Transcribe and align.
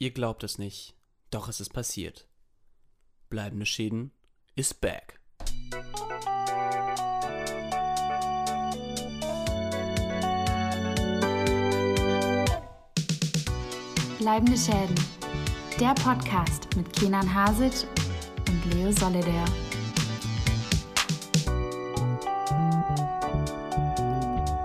Ihr 0.00 0.12
glaubt 0.12 0.44
es 0.44 0.58
nicht, 0.58 0.94
doch 1.32 1.48
es 1.48 1.58
ist 1.58 1.72
passiert. 1.72 2.28
Bleibende 3.30 3.66
Schäden 3.66 4.12
ist 4.54 4.80
back. 4.80 5.18
Bleibende 14.20 14.56
Schäden. 14.56 14.94
Der 15.80 15.94
Podcast 15.94 16.68
mit 16.76 16.92
Kenan 16.92 17.34
Hasic 17.34 17.72
und 18.48 18.72
Leo 18.72 18.92
Solidaire. 18.92 19.50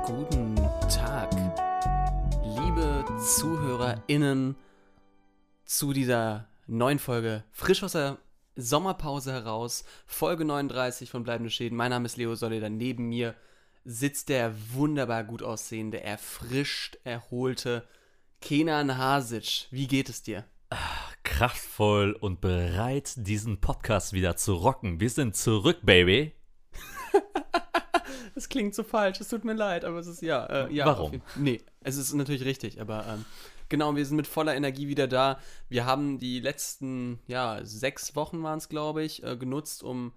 Guten 0.05 0.55
Tag, 0.88 1.31
liebe 2.43 3.04
ZuhörerInnen, 3.20 4.55
zu 5.84 5.91
dieser 5.91 6.47
neuen 6.65 6.97
Folge, 6.97 7.43
frisch 7.51 7.83
aus 7.83 7.92
der 7.92 8.18
Sommerpause 8.55 9.33
heraus, 9.33 9.83
Folge 10.06 10.46
39 10.46 11.09
von 11.09 11.23
Bleibende 11.23 11.50
Schäden. 11.50 11.75
Mein 11.78 11.89
Name 11.89 12.06
ist 12.06 12.15
Leo 12.15 12.36
Solidaire. 12.36 12.71
Neben 12.71 13.09
mir 13.09 13.36
sitzt 13.83 14.29
der 14.29 14.56
wunderbar 14.71 15.25
gut 15.25 15.43
aussehende, 15.43 16.01
erfrischt, 16.01 17.00
erholte 17.04 17.86
Kenan 18.39 18.97
Hasic. 18.97 19.68
Wie 19.71 19.87
geht 19.87 20.07
es 20.07 20.23
dir? 20.23 20.46
kraftvoll 21.23 22.14
und 22.14 22.39
bereit, 22.39 23.11
diesen 23.18 23.59
Podcast 23.59 24.14
wieder 24.14 24.37
zu 24.37 24.54
rocken. 24.54 25.01
Wir 25.01 25.09
sind 25.09 25.36
zurück, 25.36 25.79
Baby. 25.84 26.31
Das 28.36 28.50
klingt 28.50 28.73
so 28.73 28.83
falsch, 28.83 29.21
es 29.21 29.29
tut 29.29 29.46
mir 29.46 29.54
leid, 29.54 29.86
aber 29.86 30.00
es 30.00 30.07
ist 30.07 30.21
ja. 30.21 30.46
Äh, 30.46 30.73
ja 30.73 30.86
Warum? 30.86 31.21
Nee, 31.36 31.61
es 31.82 31.97
ist 31.97 32.14
natürlich 32.14 32.45
richtig, 32.45 32.81
aber 32.81 33.06
ähm, 33.08 33.25
genau, 33.69 33.95
wir 33.95 34.06
sind 34.06 34.17
mit 34.17 34.28
voller 34.28 34.56
Energie 34.56 34.88
wieder 34.88 35.08
da. 35.08 35.39
Wir 35.69 35.86
haben 35.86 36.17
die 36.17 36.39
letzten, 36.39 37.19
ja, 37.28 37.59
sechs 37.64 38.16
Wochen 38.16 38.42
waren 38.42 38.58
es, 38.58 38.70
glaube 38.70 39.04
ich, 39.04 39.23
äh, 39.23 39.38
genutzt, 39.38 39.84
um 39.84 40.14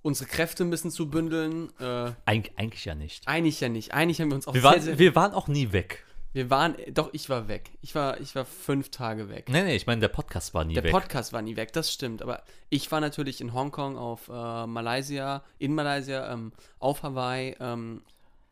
unsere 0.00 0.30
Kräfte 0.30 0.64
ein 0.64 0.70
bisschen 0.70 0.90
zu 0.90 1.10
bündeln. 1.10 1.68
Äh, 1.78 2.12
Eig 2.24 2.52
eigentlich 2.56 2.84
ja 2.84 2.94
nicht. 2.94 3.26
eigentlich 3.28 3.60
ja 3.60 3.68
nicht. 3.68 3.92
Eigentlich 3.92 4.20
haben 4.20 4.30
wir 4.30 4.36
uns 4.36 4.46
auch 4.46 4.54
Wir 4.54 4.62
sehr, 4.62 4.70
waren, 4.70 4.80
sehr, 4.80 4.98
wir 4.98 5.14
waren 5.14 5.34
auch 5.34 5.48
nie 5.48 5.72
weg. 5.72 6.05
Wir 6.36 6.50
waren, 6.50 6.76
doch, 6.92 7.08
ich 7.14 7.30
war 7.30 7.48
weg. 7.48 7.70
Ich 7.80 7.94
war, 7.94 8.20
ich 8.20 8.34
war 8.34 8.44
fünf 8.44 8.90
Tage 8.90 9.30
weg. 9.30 9.48
Nee, 9.48 9.62
nee, 9.64 9.74
ich 9.74 9.86
meine, 9.86 10.02
der 10.02 10.08
Podcast 10.08 10.52
war 10.52 10.66
nie 10.66 10.74
Der 10.74 10.84
weg. 10.84 10.92
Podcast 10.92 11.32
war 11.32 11.40
nie 11.40 11.56
weg, 11.56 11.72
das 11.72 11.90
stimmt. 11.90 12.20
Aber 12.20 12.42
ich 12.68 12.92
war 12.92 13.00
natürlich 13.00 13.40
in 13.40 13.54
Hongkong, 13.54 13.96
auf 13.96 14.28
äh, 14.28 14.66
Malaysia, 14.66 15.42
in 15.58 15.74
Malaysia, 15.74 16.30
ähm, 16.30 16.52
auf 16.78 17.02
Hawaii, 17.02 17.56
ähm, 17.58 18.02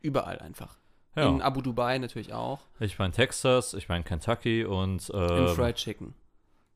überall 0.00 0.38
einfach. 0.38 0.78
Ja. 1.14 1.28
In 1.28 1.42
Abu 1.42 1.60
Dubai 1.60 1.98
natürlich 1.98 2.32
auch. 2.32 2.60
ich 2.80 2.98
meine 2.98 3.12
Texas, 3.12 3.74
ich 3.74 3.90
meine 3.90 4.02
Kentucky 4.02 4.64
und. 4.64 5.10
In 5.10 5.20
Ähm, 5.20 5.48
Fried 5.48 5.77
Chicken. 5.77 6.14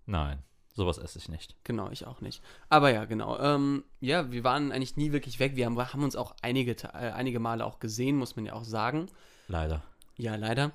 nein, 0.04 0.42
sowas 0.74 0.98
esse 0.98 1.18
ich 1.18 1.30
nicht. 1.30 1.56
Genau, 1.64 1.88
ich 1.90 2.06
auch 2.06 2.20
nicht. 2.20 2.42
Aber 2.68 2.90
ja, 2.92 3.06
genau. 3.06 3.38
Ähm, 3.40 3.82
ja, 4.00 4.30
wir 4.30 4.44
waren 4.44 4.72
eigentlich 4.72 4.96
nie 4.98 5.10
wirklich 5.12 5.40
weg. 5.40 5.56
Wir 5.56 5.64
haben, 5.64 5.78
haben 5.78 6.04
uns 6.04 6.16
auch 6.16 6.34
einige, 6.42 6.72
äh, 6.72 7.12
einige 7.12 7.40
Male 7.40 7.64
auch 7.64 7.78
gesehen, 7.80 8.16
muss 8.16 8.36
man 8.36 8.44
ja 8.44 8.52
auch 8.52 8.64
sagen. 8.64 9.06
Leider. 9.48 9.82
Ja, 10.18 10.34
leider. 10.36 10.72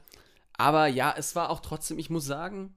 Aber 0.57 0.87
ja, 0.87 1.13
es 1.17 1.35
war 1.35 1.49
auch 1.49 1.59
trotzdem, 1.59 1.99
ich 1.99 2.09
muss 2.09 2.25
sagen, 2.25 2.75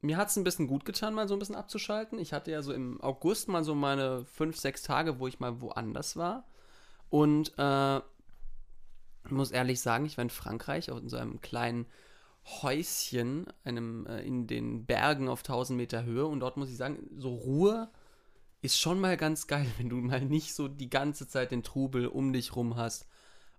mir 0.00 0.16
hat 0.16 0.28
es 0.28 0.36
ein 0.36 0.44
bisschen 0.44 0.66
gut 0.66 0.84
getan, 0.84 1.14
mal 1.14 1.28
so 1.28 1.34
ein 1.34 1.38
bisschen 1.38 1.54
abzuschalten. 1.54 2.18
Ich 2.18 2.32
hatte 2.32 2.50
ja 2.50 2.62
so 2.62 2.72
im 2.72 3.00
August 3.02 3.48
mal 3.48 3.64
so 3.64 3.74
meine 3.74 4.24
fünf, 4.24 4.58
sechs 4.58 4.82
Tage, 4.82 5.18
wo 5.18 5.26
ich 5.26 5.40
mal 5.40 5.60
woanders 5.60 6.16
war. 6.16 6.44
Und 7.10 7.52
äh, 7.58 8.00
muss 9.28 9.50
ehrlich 9.50 9.80
sagen, 9.80 10.06
ich 10.06 10.16
war 10.16 10.22
in 10.22 10.30
Frankreich 10.30 10.90
auf 10.90 11.00
so 11.04 11.16
einem 11.16 11.40
kleinen 11.40 11.86
Häuschen, 12.46 13.46
einem 13.64 14.06
äh, 14.06 14.22
in 14.22 14.46
den 14.46 14.86
Bergen 14.86 15.28
auf 15.28 15.40
1000 15.40 15.76
Meter 15.76 16.04
Höhe. 16.04 16.26
Und 16.26 16.40
dort 16.40 16.56
muss 16.56 16.70
ich 16.70 16.76
sagen, 16.76 17.10
so 17.16 17.34
Ruhe 17.34 17.90
ist 18.62 18.80
schon 18.80 19.00
mal 19.00 19.16
ganz 19.16 19.46
geil, 19.46 19.66
wenn 19.78 19.90
du 19.90 19.96
mal 19.96 20.22
nicht 20.22 20.54
so 20.54 20.68
die 20.68 20.90
ganze 20.90 21.28
Zeit 21.28 21.50
den 21.50 21.62
Trubel 21.62 22.06
um 22.06 22.32
dich 22.32 22.56
rum 22.56 22.76
hast 22.76 23.06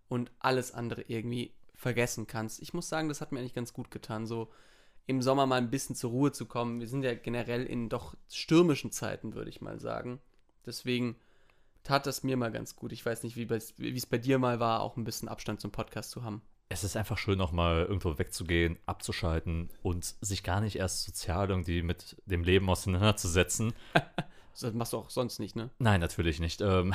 und 0.08 0.32
alles 0.40 0.74
andere 0.74 1.04
irgendwie 1.04 1.54
vergessen 1.82 2.28
kannst. 2.28 2.62
Ich 2.62 2.74
muss 2.74 2.88
sagen, 2.88 3.10
das 3.10 3.22
hat 3.22 3.32
mir 3.32 3.40
eigentlich 3.40 3.56
ganz 3.56 3.74
gut 3.74 3.90
getan, 3.90 4.28
so 4.28 4.52
im 5.08 5.22
Sommer 5.22 5.48
mal 5.48 5.58
ein 5.58 5.72
bisschen 5.72 5.96
zur 5.96 6.12
Ruhe 6.12 6.32
zu 6.32 6.46
kommen. 6.46 6.80
Wir 6.80 6.88
sind 6.88 7.04
ja 7.04 7.16
generell 7.16 7.66
in 7.66 7.90
doch 7.90 8.16
stürmischen 8.30 8.92
Zeiten, 8.92 9.34
würde 9.34 9.50
ich 9.50 9.62
mal 9.62 9.80
sagen. 9.80 10.20
Deswegen 10.64 11.16
tat 11.82 12.06
das 12.06 12.24
mir 12.24 12.38
mal 12.38 12.52
ganz 12.52 12.76
gut. 12.76 12.92
Ich 12.92 13.04
weiß 13.04 13.24
nicht, 13.24 13.36
wie 13.36 13.48
es 13.52 14.06
bei 14.06 14.20
dir 14.20 14.38
mal 14.38 14.60
war, 14.60 14.82
auch 14.82 14.96
ein 14.96 15.04
bisschen 15.04 15.28
Abstand 15.28 15.60
zum 15.60 15.72
Podcast 15.72 16.12
zu 16.12 16.24
haben. 16.24 16.44
Es 16.70 16.84
ist 16.84 16.96
einfach 16.96 17.18
schön, 17.18 17.40
nochmal 17.40 17.84
irgendwo 17.84 18.18
wegzugehen, 18.20 18.78
abzuschalten 18.86 19.72
und 19.82 20.16
sich 20.22 20.44
gar 20.44 20.62
nicht 20.62 20.78
erst 20.78 21.04
sozial 21.04 21.50
irgendwie 21.50 21.82
mit 21.82 22.16
dem 22.28 22.44
Leben 22.44 22.70
auseinanderzusetzen. 22.70 23.74
Das 24.60 24.74
machst 24.74 24.94
du 24.94 24.98
auch 24.98 25.10
sonst 25.10 25.40
nicht, 25.40 25.56
ne? 25.56 25.70
Nein, 25.80 26.00
natürlich 26.02 26.40
nicht. 26.40 26.62
Ähm, 26.62 26.94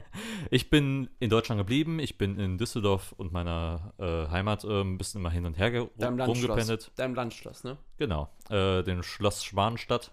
ich 0.50 0.70
bin 0.70 1.08
in 1.20 1.30
Deutschland 1.30 1.58
geblieben. 1.58 1.98
Ich 1.98 2.18
bin 2.18 2.38
in 2.38 2.58
Düsseldorf 2.58 3.12
und 3.16 3.32
meiner 3.32 3.92
äh, 3.98 4.30
Heimat 4.30 4.64
äh, 4.64 4.80
ein 4.80 4.98
bisschen 4.98 5.20
immer 5.20 5.30
hin 5.30 5.46
und 5.46 5.58
her 5.58 5.70
Deinem 5.96 6.18
Landschloss. 6.18 6.48
rumgependelt. 6.48 6.92
Deinem 6.96 7.14
Landschloss, 7.14 7.64
ne? 7.64 7.78
Genau, 7.98 8.28
äh, 8.48 8.82
den 8.82 9.02
Schloss 9.02 9.44
Schwanenstadt. 9.44 10.12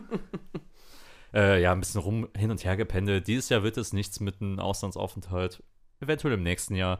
äh, 1.33 1.61
ja, 1.61 1.71
ein 1.71 1.79
bisschen 1.79 2.01
rum 2.01 2.27
hin 2.35 2.51
und 2.51 2.63
her 2.63 2.77
gependelt. 2.77 3.27
Dieses 3.27 3.49
Jahr 3.49 3.63
wird 3.63 3.77
es 3.77 3.93
nichts 3.93 4.19
mit 4.19 4.41
einem 4.41 4.59
Auslandsaufenthalt. 4.59 5.63
Eventuell 5.99 6.33
im 6.33 6.43
nächsten 6.43 6.75
Jahr. 6.75 6.99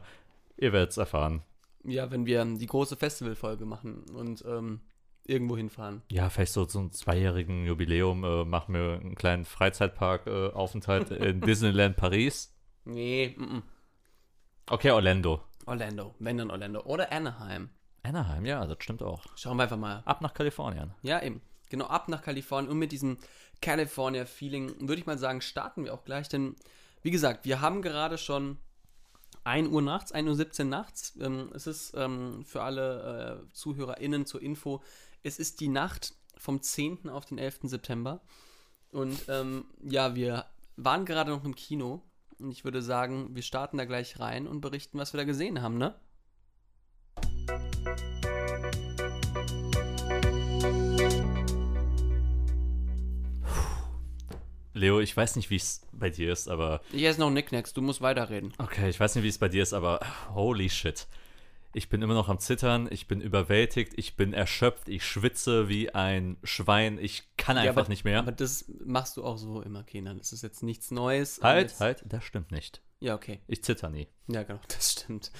Ihr 0.56 0.72
werdet 0.72 0.90
es 0.90 0.96
erfahren. 0.96 1.42
Ja, 1.84 2.10
wenn 2.10 2.26
wir 2.26 2.44
die 2.44 2.66
große 2.66 2.96
Festivalfolge 2.96 3.64
machen 3.64 4.04
und 4.10 4.44
ähm, 4.46 4.80
irgendwo 5.24 5.56
hinfahren. 5.56 6.02
Ja, 6.10 6.30
vielleicht 6.30 6.52
so 6.52 6.64
zum 6.64 6.92
zweijährigen 6.92 7.66
Jubiläum 7.66 8.24
äh, 8.24 8.44
machen 8.44 8.74
wir 8.74 9.00
einen 9.00 9.14
kleinen 9.14 9.44
Freizeitpark-Aufenthalt 9.44 11.10
in 11.10 11.40
Disneyland 11.40 11.96
Paris. 11.96 12.54
Nee, 12.84 13.34
mm 13.36 13.42
-mm. 13.42 13.62
Okay, 14.68 14.90
Orlando. 14.90 15.42
Orlando. 15.66 16.14
Wenn 16.18 16.38
dann 16.38 16.50
Orlando. 16.50 16.80
Oder 16.82 17.12
Anaheim. 17.12 17.70
Anaheim, 18.02 18.46
ja, 18.46 18.66
das 18.66 18.78
stimmt 18.80 19.02
auch. 19.02 19.24
Schauen 19.36 19.56
wir 19.56 19.64
einfach 19.64 19.76
mal. 19.76 20.02
Ab 20.04 20.20
nach 20.20 20.32
Kalifornien. 20.32 20.94
Ja, 21.02 21.22
eben. 21.22 21.42
Genau, 21.68 21.86
ab 21.86 22.08
nach 22.08 22.22
Kalifornien 22.22 22.70
und 22.70 22.78
mit 22.78 22.92
diesem 22.92 23.18
California-Feeling, 23.60 24.88
würde 24.88 25.00
ich 25.00 25.06
mal 25.06 25.18
sagen, 25.18 25.40
starten 25.40 25.84
wir 25.84 25.94
auch 25.94 26.04
gleich. 26.04 26.28
Denn, 26.28 26.56
wie 27.02 27.10
gesagt, 27.10 27.44
wir 27.44 27.60
haben 27.60 27.82
gerade 27.82 28.18
schon 28.18 28.58
1 29.44 29.68
Uhr 29.68 29.82
nachts, 29.82 30.14
1.17 30.14 30.60
Uhr 30.60 30.64
nachts. 30.66 31.16
Ähm, 31.20 31.50
es 31.54 31.66
ist 31.66 31.94
ähm, 31.96 32.44
für 32.44 32.62
alle 32.62 33.44
äh, 33.48 33.52
ZuhörerInnen 33.52 34.26
zur 34.26 34.42
Info, 34.42 34.82
es 35.22 35.38
ist 35.38 35.60
die 35.60 35.68
Nacht 35.68 36.14
vom 36.36 36.62
10. 36.62 37.08
auf 37.08 37.26
den 37.26 37.38
11. 37.38 37.60
September. 37.64 38.20
Und 38.92 39.18
ähm, 39.28 39.66
ja, 39.82 40.14
wir 40.14 40.46
waren 40.76 41.04
gerade 41.04 41.30
noch 41.30 41.44
im 41.44 41.54
Kino. 41.54 42.02
Und 42.38 42.50
ich 42.50 42.64
würde 42.64 42.82
sagen, 42.82 43.34
wir 43.34 43.42
starten 43.42 43.76
da 43.76 43.84
gleich 43.84 44.18
rein 44.18 44.46
und 44.46 44.62
berichten, 44.62 44.98
was 44.98 45.12
wir 45.12 45.18
da 45.18 45.24
gesehen 45.24 45.60
haben, 45.60 45.76
ne? 45.76 45.94
Leo, 54.72 55.00
ich 55.00 55.14
weiß 55.14 55.36
nicht, 55.36 55.50
wie 55.50 55.56
es 55.56 55.82
bei 55.92 56.08
dir 56.08 56.32
ist, 56.32 56.48
aber 56.48 56.80
Ich 56.92 57.04
esse 57.04 57.20
noch 57.20 57.30
Nicknacks, 57.30 57.74
du 57.74 57.82
musst 57.82 58.00
weiterreden. 58.00 58.54
Okay, 58.56 58.88
ich 58.88 58.98
weiß 58.98 59.14
nicht, 59.16 59.24
wie 59.24 59.28
es 59.28 59.36
bei 59.36 59.50
dir 59.50 59.62
ist, 59.62 59.74
aber 59.74 60.00
holy 60.32 60.70
shit. 60.70 61.06
Ich 61.72 61.88
bin 61.88 62.02
immer 62.02 62.14
noch 62.14 62.28
am 62.28 62.40
Zittern, 62.40 62.88
ich 62.90 63.06
bin 63.06 63.20
überwältigt, 63.20 63.92
ich 63.96 64.16
bin 64.16 64.32
erschöpft, 64.32 64.88
ich 64.88 65.04
schwitze 65.04 65.68
wie 65.68 65.94
ein 65.94 66.36
Schwein, 66.42 66.98
ich 67.00 67.24
kann 67.36 67.56
Ja, 67.56 67.62
einfach 67.62 67.82
aber, 67.82 67.88
nicht 67.90 68.04
mehr. 68.04 68.18
Aber 68.18 68.32
das 68.32 68.64
machst 68.84 69.16
du 69.16 69.24
auch 69.24 69.36
so 69.36 69.62
immer, 69.62 69.84
Kenan. 69.84 70.18
Das 70.18 70.32
ist 70.32 70.42
jetzt 70.42 70.62
nichts 70.64 70.90
Neues. 70.90 71.40
halt, 71.42 71.78
halt, 71.78 72.04
das 72.08 72.24
stimmt 72.24 72.50
nicht. 72.50 72.82
Ja, 72.98 73.14
okay. 73.14 73.40
Ich 73.46 73.64
zitter 73.64 73.88
nie. 73.88 74.08
Ja, 74.26 74.42
genau, 74.42 74.60
das 74.68 74.92
stimmt. 74.92 75.30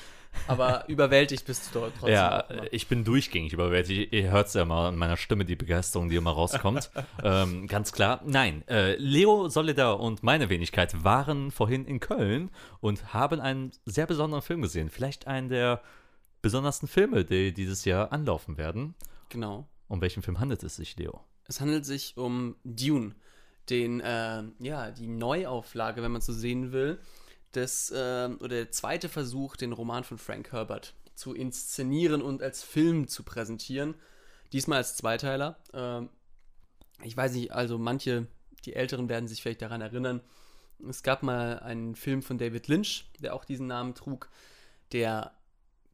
Aber 0.46 0.84
überwältigt 0.88 1.44
bist 1.46 1.74
du 1.74 1.80
dort 1.80 1.92
trotzdem. 1.94 2.14
ja, 2.14 2.44
ich 2.70 2.86
bin 2.86 3.04
durchgängig 3.04 3.52
überwältigt. 3.52 4.12
Ihr 4.12 4.30
hört 4.30 4.46
es 4.46 4.54
ja 4.54 4.64
mal 4.64 4.88
an 4.88 4.96
meiner 4.96 5.16
Stimme, 5.16 5.44
die 5.44 5.56
Begeisterung, 5.56 6.08
die 6.08 6.16
immer 6.16 6.30
rauskommt. 6.30 6.90
ähm, 7.24 7.66
ganz 7.66 7.92
klar. 7.92 8.22
Nein, 8.24 8.66
äh, 8.68 8.94
Leo 8.96 9.48
Solidar 9.48 10.00
und 10.00 10.22
meine 10.22 10.48
Wenigkeit 10.48 11.04
waren 11.04 11.50
vorhin 11.50 11.84
in 11.84 12.00
Köln 12.00 12.50
und 12.80 13.12
haben 13.12 13.40
einen 13.40 13.72
sehr 13.84 14.06
besonderen 14.06 14.42
Film 14.42 14.62
gesehen. 14.62 14.88
Vielleicht 14.88 15.26
einen 15.26 15.48
der 15.48 15.82
besondersten 16.42 16.88
Filme, 16.88 17.24
die 17.24 17.52
dieses 17.52 17.84
Jahr 17.84 18.12
anlaufen 18.12 18.56
werden. 18.56 18.94
Genau. 19.28 19.68
Um 19.88 20.00
welchen 20.00 20.22
Film 20.22 20.38
handelt 20.40 20.62
es 20.62 20.76
sich, 20.76 20.96
Leo? 20.96 21.20
Es 21.44 21.60
handelt 21.60 21.84
sich 21.84 22.16
um 22.16 22.56
Dune, 22.64 23.14
den, 23.68 24.00
äh, 24.00 24.44
ja, 24.60 24.90
die 24.90 25.08
Neuauflage, 25.08 26.02
wenn 26.02 26.12
man 26.12 26.20
so 26.20 26.32
sehen 26.32 26.72
will, 26.72 27.00
des, 27.54 27.90
äh, 27.90 28.28
oder 28.38 28.48
der 28.48 28.70
zweite 28.70 29.08
Versuch, 29.08 29.56
den 29.56 29.72
Roman 29.72 30.04
von 30.04 30.18
Frank 30.18 30.52
Herbert 30.52 30.94
zu 31.14 31.34
inszenieren 31.34 32.22
und 32.22 32.42
als 32.42 32.62
Film 32.62 33.08
zu 33.08 33.22
präsentieren. 33.22 33.94
Diesmal 34.52 34.78
als 34.78 34.96
Zweiteiler. 34.96 35.58
Ähm, 35.72 36.08
ich 37.02 37.16
weiß 37.16 37.34
nicht, 37.34 37.52
also 37.52 37.78
manche, 37.78 38.26
die 38.64 38.74
Älteren 38.74 39.08
werden 39.08 39.28
sich 39.28 39.42
vielleicht 39.42 39.62
daran 39.62 39.80
erinnern. 39.80 40.20
Es 40.88 41.02
gab 41.02 41.22
mal 41.22 41.58
einen 41.60 41.94
Film 41.94 42.22
von 42.22 42.38
David 42.38 42.68
Lynch, 42.68 43.10
der 43.18 43.34
auch 43.34 43.44
diesen 43.44 43.66
Namen 43.66 43.94
trug, 43.94 44.30
der 44.92 45.32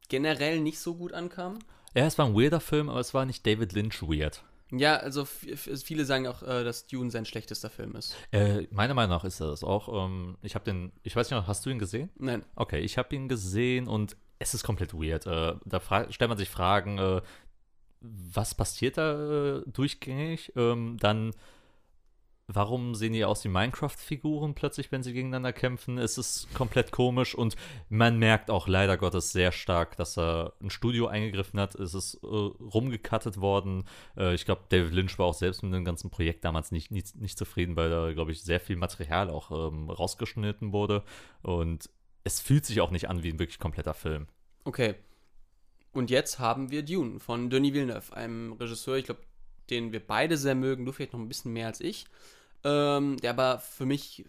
generell 0.09 0.61
nicht 0.61 0.79
so 0.79 0.95
gut 0.95 1.13
ankam. 1.13 1.59
Ja, 1.95 2.07
es 2.07 2.19
war 2.19 2.27
ein 2.27 2.35
weirder 2.35 2.61
Film, 2.61 2.89
aber 2.89 3.01
es 3.01 3.15
war 3.15 3.25
nicht 3.25 3.47
David 3.47 3.73
Lynch 3.73 4.03
weird. 4.03 4.43
Ja, 4.73 4.97
also 4.97 5.25
viele 5.25 6.05
sagen 6.05 6.27
auch, 6.27 6.43
äh, 6.43 6.65
dass 6.65 6.87
Dune 6.87 7.11
sein 7.11 7.25
schlechtester 7.25 7.71
Film 7.71 7.95
ist. 7.95 8.17
Äh, 8.33 8.67
meiner 8.71 8.95
Meinung 8.95 9.17
nach 9.17 9.25
ist 9.25 9.41
er 9.41 9.47
das 9.47 9.63
auch. 9.63 10.07
Ähm, 10.07 10.37
ich 10.43 10.55
habe 10.55 10.65
den, 10.65 10.93
ich 11.05 11.15
weiß 11.15 11.31
nicht, 11.31 11.47
hast 11.47 11.65
du 11.65 11.71
ihn 11.71 11.79
gesehen? 11.79 12.11
Nein. 12.19 12.45
Okay, 12.57 12.81
ich 12.81 12.99
habe 12.99 13.15
ihn 13.15 13.29
gesehen 13.29 13.87
und 13.87 14.17
es 14.39 14.55
ist 14.55 14.65
komplett 14.65 14.93
weird. 14.93 15.27
Äh, 15.27 15.55
da 15.65 16.11
stellt 16.11 16.29
man 16.29 16.39
sich 16.39 16.51
Fragen, 16.51 16.99
äh, 16.99 17.23
was 18.01 18.55
passiert 18.55 18.99
da 18.99 19.59
äh, 19.59 19.63
durchgängig? 19.67 20.53
Ähm, 20.57 20.97
dann 20.99 21.33
warum 22.49 22.95
sehen 22.95 23.13
die 23.13 23.25
aus 23.25 23.45
wie 23.45 23.49
Minecraft-Figuren 23.49 24.55
plötzlich, 24.55 24.93
wenn 24.93 25.03
sie 25.03 25.13
gegeneinander 25.13 25.53
kämpfen? 25.53 25.99
Es 25.99 26.17
ist 26.17 26.53
komplett 26.55 26.93
komisch 26.93 27.35
und 27.35 27.57
man 27.89 28.19
merkt 28.19 28.51
auch 28.51 28.69
leider 28.69 28.97
Gottes 28.97 29.33
sehr 29.33 29.51
stark, 29.51 29.97
dass 29.97 30.17
er 30.17 30.53
ein 30.63 30.71
Studio 30.71 31.09
eingegriffen 31.09 31.59
hat. 31.59 31.75
Es 31.75 31.95
ist 31.95 32.15
äh, 32.23 32.27
rumgekattet 32.27 33.41
worden. 33.41 33.85
Äh, 34.17 34.35
ich 34.35 34.45
glaube, 34.45 34.63
David 34.69 34.93
Lynch 34.93 35.19
war 35.19 35.27
auch 35.27 35.35
selbst 35.35 35.63
mit 35.63 35.73
dem 35.73 35.85
ganzen 35.85 36.11
Projekt 36.11 36.45
damals 36.45 36.71
nicht, 36.71 36.93
nicht, 36.93 37.17
nicht 37.17 37.37
zufrieden, 37.37 37.75
weil 37.75 37.91
da, 37.91 38.13
glaube 38.13 38.31
ich, 38.31 38.43
sehr 38.43 38.61
viel 38.61 38.77
Material 38.77 39.29
auch 39.29 39.51
ähm, 39.51 39.91
rausgeschnitten 39.91 40.73
wurde. 40.73 41.03
Und 41.43 41.91
es 42.23 42.41
fühlt 42.41 42.65
sich 42.65 42.81
auch 42.81 42.93
nicht 42.93 43.09
an 43.09 43.25
wie 43.25 43.31
ein 43.31 43.41
wirklich 43.41 43.59
kompletter 43.59 43.95
Film. 43.95 44.29
Okay. 44.65 44.95
Und 45.93 46.11
jetzt 46.11 46.39
haben 46.39 46.71
wir 46.71 46.85
Dune 46.85 47.19
von 47.19 47.51
Denis 47.51 47.73
Villeneuve, 47.73 48.15
einem 48.15 48.53
Regisseur, 48.53 48.97
ich 48.97 49.07
glaube, 49.07 49.23
den 49.71 49.93
wir 49.93 50.07
beide 50.07 50.37
sehr 50.37 50.55
mögen, 50.55 50.85
du 50.85 50.93
vielleicht 50.93 51.13
noch 51.13 51.21
ein 51.21 51.29
bisschen 51.29 51.53
mehr 51.53 51.67
als 51.67 51.81
ich 51.81 52.05
ähm, 52.65 53.17
der 53.19 53.31
aber 53.31 53.59
für 53.59 53.87
mich 53.87 54.25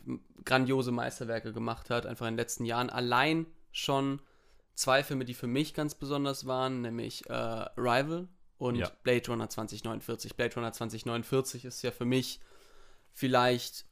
grandiose 0.45 0.91
Meisterwerke 0.91 1.53
gemacht 1.53 1.89
hat, 1.89 2.05
einfach 2.05 2.27
in 2.27 2.33
den 2.33 2.39
letzten 2.39 2.65
Jahren. 2.65 2.89
Allein 2.89 3.45
schon 3.71 4.21
zwei 4.75 5.03
Filme, 5.03 5.25
die 5.25 5.33
für 5.33 5.47
mich 5.47 5.73
ganz 5.73 5.95
besonders 5.95 6.45
waren, 6.45 6.81
nämlich 6.81 7.29
äh, 7.29 7.33
Rival 7.33 8.27
und 8.57 8.75
ja. 8.75 8.91
Blade 9.03 9.27
Runner 9.27 9.49
2049. 9.49 10.35
Blade 10.35 10.55
Runner 10.55 10.71
2049 10.71 11.65
ist 11.65 11.81
ja 11.81 11.91
für 11.91 12.05
mich 12.05 12.39
vielleicht, 13.13 13.85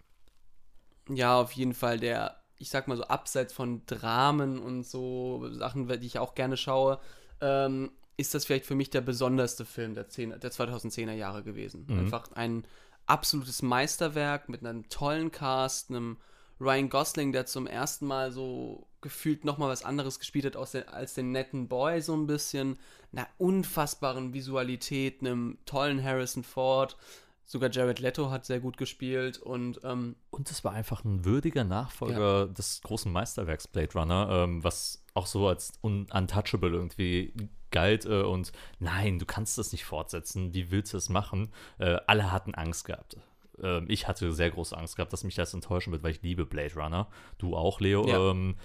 ja, 1.10 1.40
auf 1.40 1.52
jeden 1.52 1.74
Fall 1.74 2.00
der, 2.00 2.42
ich 2.58 2.70
sag 2.70 2.88
mal 2.88 2.98
so, 2.98 3.04
abseits 3.04 3.54
von 3.54 3.86
Dramen 3.86 4.60
und 4.60 4.86
so 4.86 5.50
Sachen, 5.52 5.88
die 5.88 6.08
ich 6.08 6.20
auch 6.20 6.36
gerne 6.36 6.58
schaue, 6.58 7.00
ähm, 7.42 7.92
ist 8.18 8.34
das 8.34 8.46
vielleicht 8.46 8.66
für 8.66 8.76
mich 8.76 8.90
der 8.90 9.02
besonderste 9.02 9.66
Film 9.66 9.94
der, 9.94 10.08
10, 10.08 10.40
der 10.40 10.52
2010er 10.52 11.14
Jahre 11.14 11.44
gewesen. 11.44 11.86
Mhm. 11.88 12.00
Einfach 12.00 12.31
ein 12.34 12.66
absolutes 13.07 13.62
Meisterwerk 13.62 14.50
mit 14.50 14.66
einem 14.66 14.90
tollen 14.90 15.31
Cast, 15.31 15.90
einem 15.90 16.18
Ryan 16.60 16.90
Gosling, 16.90 17.31
der 17.31 17.46
zum 17.46 17.68
ersten 17.68 18.06
Mal 18.06 18.31
so 18.31 18.88
gefühlt 19.02 19.46
nochmal 19.46 19.69
was 19.69 19.84
anderes 19.84 20.19
gespielt 20.19 20.46
hat 20.46 20.74
den, 20.74 20.88
als 20.88 21.13
den 21.13 21.31
netten 21.31 21.68
Boy 21.68 22.02
so 22.02 22.16
ein 22.16 22.28
bisschen, 22.28 22.80
einer 23.12 23.28
unfassbaren 23.38 24.34
Visualität, 24.34 25.19
einem 25.19 25.57
tollen 25.66 26.04
Harrison 26.04 26.44
Ford, 26.44 26.98
sogar 27.46 27.69
Jared 27.69 28.00
Leto 28.00 28.31
hat 28.31 28.46
sehr 28.46 28.60
gut 28.60 28.78
gespielt 28.78 29.38
und 29.38 29.80
ähm, 29.84 30.16
und 30.31 30.50
es 30.50 30.63
war 30.63 30.72
einfach 30.74 31.04
ein 31.06 31.25
würdiger 31.25 31.63
Nachfolger 31.63 32.40
ja. 32.40 32.46
des 32.48 32.81
großen 32.81 33.12
Meisterwerks 33.12 33.68
Blade 33.68 33.94
Runner, 33.94 34.30
ähm, 34.31 34.63
was 34.63 35.04
auch 35.13 35.28
so 35.28 35.48
als 35.48 35.74
untouchable 35.81 36.72
irgendwie 36.72 37.34
galt 37.75 38.06
äh, 38.06 38.22
und 38.22 38.51
nein, 38.80 39.19
du 39.19 39.25
kannst 39.25 39.57
das 39.57 39.72
nicht 39.72 39.86
fortsetzen, 39.86 40.54
wie 40.54 40.72
willst 40.72 40.94
du 40.94 40.98
es 40.98 41.10
machen? 41.10 41.51
Äh, 41.77 41.98
alle 42.07 42.31
hatten 42.31 42.56
Angst 42.56 42.86
gehabt. 42.86 43.18
Äh, 43.62 43.83
ich 43.86 44.07
hatte 44.07 44.31
sehr 44.31 44.50
große 44.50 44.75
Angst 44.75 44.95
gehabt, 44.95 45.13
dass 45.13 45.24
mich 45.24 45.36
das 45.36 45.54
enttäuschen 45.54 45.92
wird, 45.92 46.01
weil 46.01 46.12
ich 46.12 46.22
liebe 46.22 46.45
Blade 46.45 46.74
Runner. 46.75 47.07
Du 47.38 47.56
auch, 47.56 47.80
Leo. 47.80 48.07
Ja. 48.07 48.31
Ähm, 48.31 48.56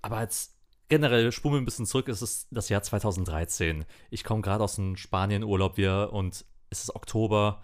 aber 0.00 0.20
jetzt 0.20 0.54
generell, 0.88 1.24
wir 1.54 1.60
ein 1.60 1.64
bisschen 1.64 1.86
zurück, 1.86 2.08
es 2.08 2.22
ist 2.22 2.48
das 2.50 2.68
Jahr 2.68 2.82
2013. 2.82 3.84
Ich 4.10 4.22
komme 4.22 4.42
gerade 4.42 4.62
aus 4.62 4.76
dem 4.76 4.96
Spanien-Urlaub 4.96 5.76
wieder 5.76 6.12
und 6.12 6.44
es 6.70 6.82
ist 6.82 6.94
Oktober. 6.94 7.62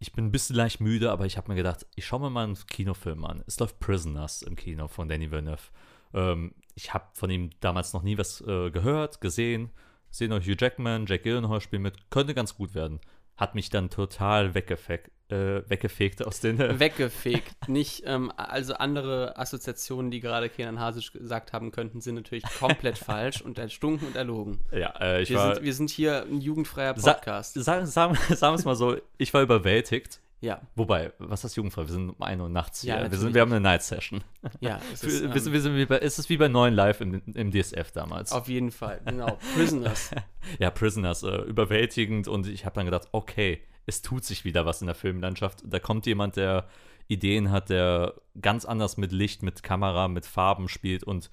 Ich 0.00 0.12
bin 0.12 0.26
ein 0.26 0.32
bisschen 0.32 0.56
leicht 0.56 0.80
müde, 0.80 1.10
aber 1.12 1.26
ich 1.26 1.36
habe 1.36 1.48
mir 1.50 1.54
gedacht, 1.54 1.86
ich 1.94 2.04
schaue 2.04 2.20
mir 2.20 2.30
mal 2.30 2.44
einen 2.44 2.58
Kinofilm 2.66 3.24
an. 3.24 3.44
Es 3.46 3.58
läuft 3.58 3.78
Prisoners 3.78 4.42
im 4.42 4.56
Kino 4.56 4.88
von 4.88 5.08
Danny 5.08 5.30
Villeneuve. 5.30 5.70
Ähm, 6.14 6.54
ich 6.74 6.94
habe 6.94 7.04
von 7.12 7.30
ihm 7.30 7.50
damals 7.60 7.92
noch 7.92 8.02
nie 8.02 8.18
was 8.18 8.40
äh, 8.40 8.70
gehört, 8.70 9.20
gesehen. 9.20 9.70
Sehen 10.10 10.30
noch 10.30 10.40
Hugh 10.40 10.56
Jackman, 10.58 11.06
Jack 11.06 11.24
Gyllenhaal 11.24 11.60
spielen 11.60 11.82
mit. 11.82 12.10
Könnte 12.10 12.34
ganz 12.34 12.56
gut 12.56 12.74
werden. 12.74 13.00
Hat 13.36 13.56
mich 13.56 13.68
dann 13.68 13.90
total 13.90 14.54
weggefegt, 14.54 15.10
äh, 15.28 15.68
weggefegt 15.68 16.24
aus 16.24 16.38
den. 16.38 16.60
Äh 16.60 16.78
weggefegt. 16.78 17.52
Nicht, 17.68 18.04
ähm, 18.06 18.32
also 18.36 18.74
andere 18.74 19.36
Assoziationen, 19.36 20.12
die 20.12 20.20
gerade 20.20 20.48
Kenan 20.48 20.78
Hasisch 20.78 21.12
gesagt 21.12 21.52
haben 21.52 21.72
könnten, 21.72 22.00
sind 22.00 22.14
natürlich 22.14 22.44
komplett 22.60 22.98
falsch 22.98 23.42
und 23.42 23.58
erstunken 23.58 24.06
und 24.06 24.14
erlogen. 24.14 24.60
Ja, 24.70 24.94
äh, 25.00 25.22
ich 25.22 25.30
wir 25.30 25.38
war. 25.38 25.54
Sind, 25.56 25.64
wir 25.64 25.74
sind 25.74 25.90
hier 25.90 26.22
ein 26.22 26.40
jugendfreier 26.40 26.94
Podcast. 26.94 27.54
Sa 27.54 27.84
sagen 27.84 28.16
sag 28.28 28.52
wir 28.52 28.54
es 28.54 28.64
mal 28.64 28.76
so, 28.76 28.96
ich 29.18 29.34
war 29.34 29.42
überwältigt 29.42 30.20
ja. 30.44 30.60
Wobei, 30.76 31.12
was 31.18 31.44
ist 31.44 31.56
Jugendfrei? 31.56 31.82
Wir 31.82 31.92
sind 31.92 32.10
um 32.10 32.22
1 32.22 32.40
Uhr 32.40 32.48
nachts 32.48 32.82
hier. 32.82 32.96
Ja, 32.96 33.10
wir, 33.10 33.18
sind, 33.18 33.34
wir 33.34 33.40
haben 33.40 33.52
eine 33.52 33.60
Night 33.60 33.82
Session. 33.82 34.22
Ja, 34.60 34.78
es 34.92 35.02
ist, 35.02 35.22
wir, 35.22 35.34
ähm, 35.34 35.52
wir 35.52 35.60
sind 35.60 35.76
wie 35.76 35.86
bei, 35.86 35.98
ist 35.98 36.18
es 36.18 36.28
wie 36.28 36.36
bei 36.36 36.48
9 36.48 36.74
Live 36.74 37.00
im, 37.00 37.22
im 37.34 37.50
DSF 37.50 37.90
damals. 37.92 38.30
Auf 38.32 38.48
jeden 38.48 38.70
Fall, 38.70 39.00
genau. 39.04 39.38
Prisoners. 39.56 40.10
ja, 40.58 40.70
Prisoners, 40.70 41.22
äh, 41.22 41.36
überwältigend 41.42 42.28
und 42.28 42.46
ich 42.46 42.66
habe 42.66 42.74
dann 42.74 42.84
gedacht, 42.84 43.08
okay, 43.12 43.62
es 43.86 44.02
tut 44.02 44.24
sich 44.24 44.44
wieder 44.44 44.66
was 44.66 44.82
in 44.82 44.86
der 44.86 44.94
Filmlandschaft. 44.94 45.62
Da 45.64 45.78
kommt 45.78 46.06
jemand, 46.06 46.36
der 46.36 46.68
Ideen 47.08 47.50
hat, 47.50 47.70
der 47.70 48.14
ganz 48.40 48.64
anders 48.64 48.96
mit 48.96 49.12
Licht, 49.12 49.42
mit 49.42 49.62
Kamera, 49.62 50.08
mit 50.08 50.26
Farben 50.26 50.68
spielt 50.68 51.04
und 51.04 51.30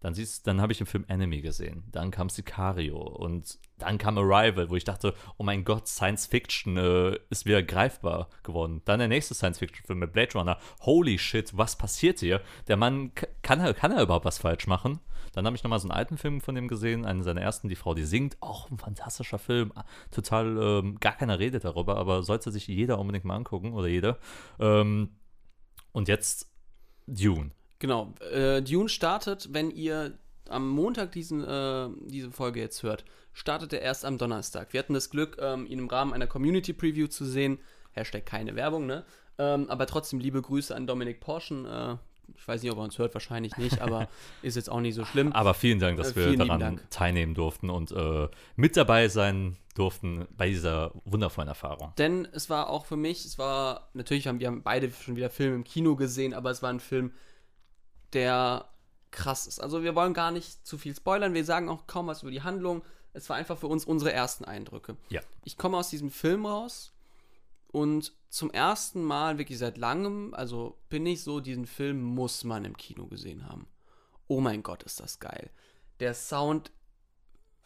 dann, 0.00 0.16
dann 0.44 0.60
habe 0.60 0.72
ich 0.72 0.78
den 0.78 0.86
Film 0.86 1.04
Enemy 1.08 1.42
gesehen. 1.42 1.84
Dann 1.92 2.10
kam 2.10 2.30
Sicario 2.30 2.98
und 2.98 3.58
dann 3.78 3.98
kam 3.98 4.16
Arrival, 4.16 4.70
wo 4.70 4.76
ich 4.76 4.84
dachte, 4.84 5.14
oh 5.36 5.44
mein 5.44 5.64
Gott, 5.64 5.88
Science 5.88 6.26
Fiction 6.26 6.78
äh, 6.78 7.18
ist 7.28 7.44
wieder 7.44 7.62
greifbar 7.62 8.28
geworden. 8.42 8.80
Dann 8.86 8.98
der 8.98 9.08
nächste 9.08 9.34
Science 9.34 9.58
Fiction 9.58 9.84
Film 9.86 9.98
mit 9.98 10.12
Blade 10.12 10.32
Runner. 10.34 10.58
Holy 10.80 11.18
shit, 11.18 11.56
was 11.56 11.76
passiert 11.76 12.20
hier? 12.20 12.40
Der 12.66 12.78
Mann, 12.78 13.12
kann 13.42 13.60
er, 13.60 13.74
kann 13.74 13.92
er 13.92 14.02
überhaupt 14.02 14.24
was 14.24 14.38
falsch 14.38 14.66
machen? 14.66 15.00
Dann 15.32 15.46
habe 15.46 15.54
ich 15.54 15.62
nochmal 15.62 15.78
so 15.78 15.88
einen 15.88 15.96
alten 15.96 16.16
Film 16.16 16.40
von 16.40 16.56
ihm 16.56 16.66
gesehen, 16.66 17.04
einen 17.04 17.22
seiner 17.22 17.42
ersten, 17.42 17.68
Die 17.68 17.76
Frau, 17.76 17.94
die 17.94 18.04
singt. 18.04 18.36
Auch 18.40 18.70
ein 18.70 18.78
fantastischer 18.78 19.38
Film. 19.38 19.72
Total, 20.10 20.46
ähm, 20.46 20.98
gar 20.98 21.16
keiner 21.16 21.38
redet 21.38 21.64
darüber, 21.64 21.98
aber 21.98 22.22
sollte 22.22 22.50
sich 22.50 22.66
jeder 22.66 22.98
unbedingt 22.98 23.26
mal 23.26 23.36
angucken 23.36 23.74
oder 23.74 23.86
jeder. 23.86 24.18
Ähm, 24.58 25.10
und 25.92 26.08
jetzt 26.08 26.50
Dune. 27.06 27.52
Genau. 27.80 28.14
Äh, 28.32 28.62
Dune 28.62 28.88
startet, 28.88 29.48
wenn 29.52 29.70
ihr 29.70 30.12
am 30.48 30.68
Montag 30.68 31.12
diesen, 31.12 31.42
äh, 31.44 31.88
diese 32.06 32.30
Folge 32.30 32.60
jetzt 32.60 32.82
hört, 32.82 33.04
startet 33.32 33.72
er 33.72 33.80
erst 33.80 34.04
am 34.04 34.18
Donnerstag. 34.18 34.72
Wir 34.72 34.80
hatten 34.80 34.94
das 34.94 35.10
Glück, 35.10 35.38
ähm, 35.40 35.66
ihn 35.66 35.78
im 35.78 35.88
Rahmen 35.88 36.12
einer 36.12 36.26
Community 36.26 36.72
Preview 36.72 37.08
zu 37.08 37.24
sehen. 37.24 37.58
Hashtag 37.92 38.26
keine 38.26 38.54
Werbung, 38.54 38.86
ne? 38.86 39.04
Ähm, 39.38 39.68
aber 39.70 39.86
trotzdem 39.86 40.20
liebe 40.20 40.42
Grüße 40.42 40.74
an 40.74 40.86
Dominik 40.86 41.20
Porschen. 41.20 41.64
Äh, 41.64 41.96
ich 42.36 42.46
weiß 42.46 42.62
nicht, 42.62 42.70
ob 42.70 42.78
er 42.78 42.84
uns 42.84 42.98
hört, 42.98 43.14
wahrscheinlich 43.14 43.56
nicht, 43.56 43.80
aber 43.80 44.08
ist 44.42 44.56
jetzt 44.56 44.70
auch 44.70 44.80
nicht 44.80 44.94
so 44.94 45.04
schlimm. 45.04 45.32
Aber 45.32 45.54
vielen 45.54 45.78
Dank, 45.78 45.96
dass 45.96 46.12
äh, 46.12 46.30
wir 46.30 46.36
daran 46.36 46.80
teilnehmen 46.90 47.34
durften 47.34 47.70
und 47.70 47.90
äh, 47.92 48.28
mit 48.56 48.76
dabei 48.76 49.08
sein 49.08 49.56
durften 49.74 50.26
bei 50.36 50.48
dieser 50.48 50.92
wundervollen 51.04 51.48
Erfahrung. 51.48 51.92
Denn 51.96 52.28
es 52.32 52.50
war 52.50 52.68
auch 52.68 52.84
für 52.84 52.96
mich, 52.96 53.24
es 53.24 53.38
war, 53.38 53.88
natürlich 53.94 54.26
haben 54.26 54.40
wir 54.40 54.50
beide 54.62 54.90
schon 54.90 55.16
wieder 55.16 55.30
Filme 55.30 55.56
im 55.56 55.64
Kino 55.64 55.96
gesehen, 55.96 56.34
aber 56.34 56.50
es 56.50 56.62
war 56.62 56.70
ein 56.70 56.80
Film, 56.80 57.12
der 58.12 58.68
krass 59.10 59.46
ist. 59.46 59.60
Also 59.60 59.82
wir 59.82 59.94
wollen 59.94 60.14
gar 60.14 60.30
nicht 60.30 60.66
zu 60.66 60.78
viel 60.78 60.94
spoilern, 60.94 61.34
wir 61.34 61.44
sagen 61.44 61.68
auch 61.68 61.86
kaum 61.86 62.06
was 62.06 62.22
über 62.22 62.30
die 62.30 62.42
Handlung. 62.42 62.82
Es 63.12 63.28
war 63.28 63.36
einfach 63.36 63.58
für 63.58 63.66
uns 63.66 63.84
unsere 63.84 64.12
ersten 64.12 64.44
Eindrücke. 64.44 64.96
Ja. 65.08 65.20
Ich 65.44 65.58
komme 65.58 65.76
aus 65.76 65.90
diesem 65.90 66.10
Film 66.10 66.46
raus 66.46 66.92
und 67.68 68.12
zum 68.28 68.50
ersten 68.50 69.02
Mal, 69.02 69.38
wirklich 69.38 69.58
seit 69.58 69.76
langem, 69.76 70.32
also 70.34 70.78
bin 70.88 71.04
ich 71.06 71.22
so, 71.22 71.40
diesen 71.40 71.66
Film 71.66 72.00
muss 72.00 72.44
man 72.44 72.64
im 72.64 72.76
Kino 72.76 73.06
gesehen 73.06 73.48
haben. 73.48 73.66
Oh 74.28 74.40
mein 74.40 74.62
Gott, 74.62 74.84
ist 74.84 75.00
das 75.00 75.18
geil. 75.18 75.50
Der 75.98 76.14
Sound 76.14 76.70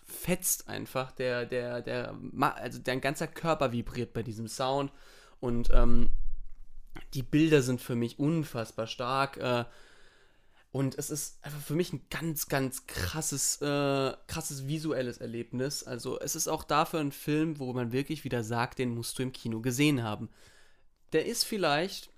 fetzt 0.05 0.69
einfach, 0.69 1.13
der, 1.13 1.45
der, 1.45 1.83
der, 1.83 2.15
also 2.39 2.79
dein 2.83 3.01
ganzer 3.01 3.27
Körper 3.27 3.73
vibriert 3.73 4.15
bei 4.15 4.23
diesem 4.23 4.49
Sound 4.49 4.93
und 5.41 5.71
ähm, 5.73 6.11
die 7.13 7.23
Bilder 7.23 7.63
sind 7.63 7.81
für 7.81 7.97
mich 7.97 8.19
unfassbar 8.19 8.87
stark. 8.87 9.37
Äh, 9.37 9.65
und 10.75 10.99
es 10.99 11.09
ist 11.09 11.39
einfach 11.45 11.61
für 11.61 11.77
mich 11.77 11.93
ein 11.93 12.01
ganz, 12.11 12.49
ganz 12.49 12.89
krasses, 12.89 13.63
äh, 13.63 14.13
krasses 14.27 14.67
visuelles 14.67 15.19
Erlebnis. 15.19 15.85
Also 15.85 16.19
es 16.19 16.35
ist 16.35 16.49
auch 16.49 16.65
dafür 16.65 16.99
ein 16.99 17.13
Film, 17.13 17.61
wo 17.61 17.73
man 17.73 17.93
wirklich 17.93 18.25
wieder 18.25 18.43
sagt, 18.43 18.81
den 18.81 18.93
musst 18.93 19.17
du 19.17 19.23
im 19.23 19.33
Kino 19.33 19.61
gesehen 19.61 20.03
haben. 20.03 20.31
Der 21.13 21.27
ist 21.27 21.45
vielleicht, 21.45 22.11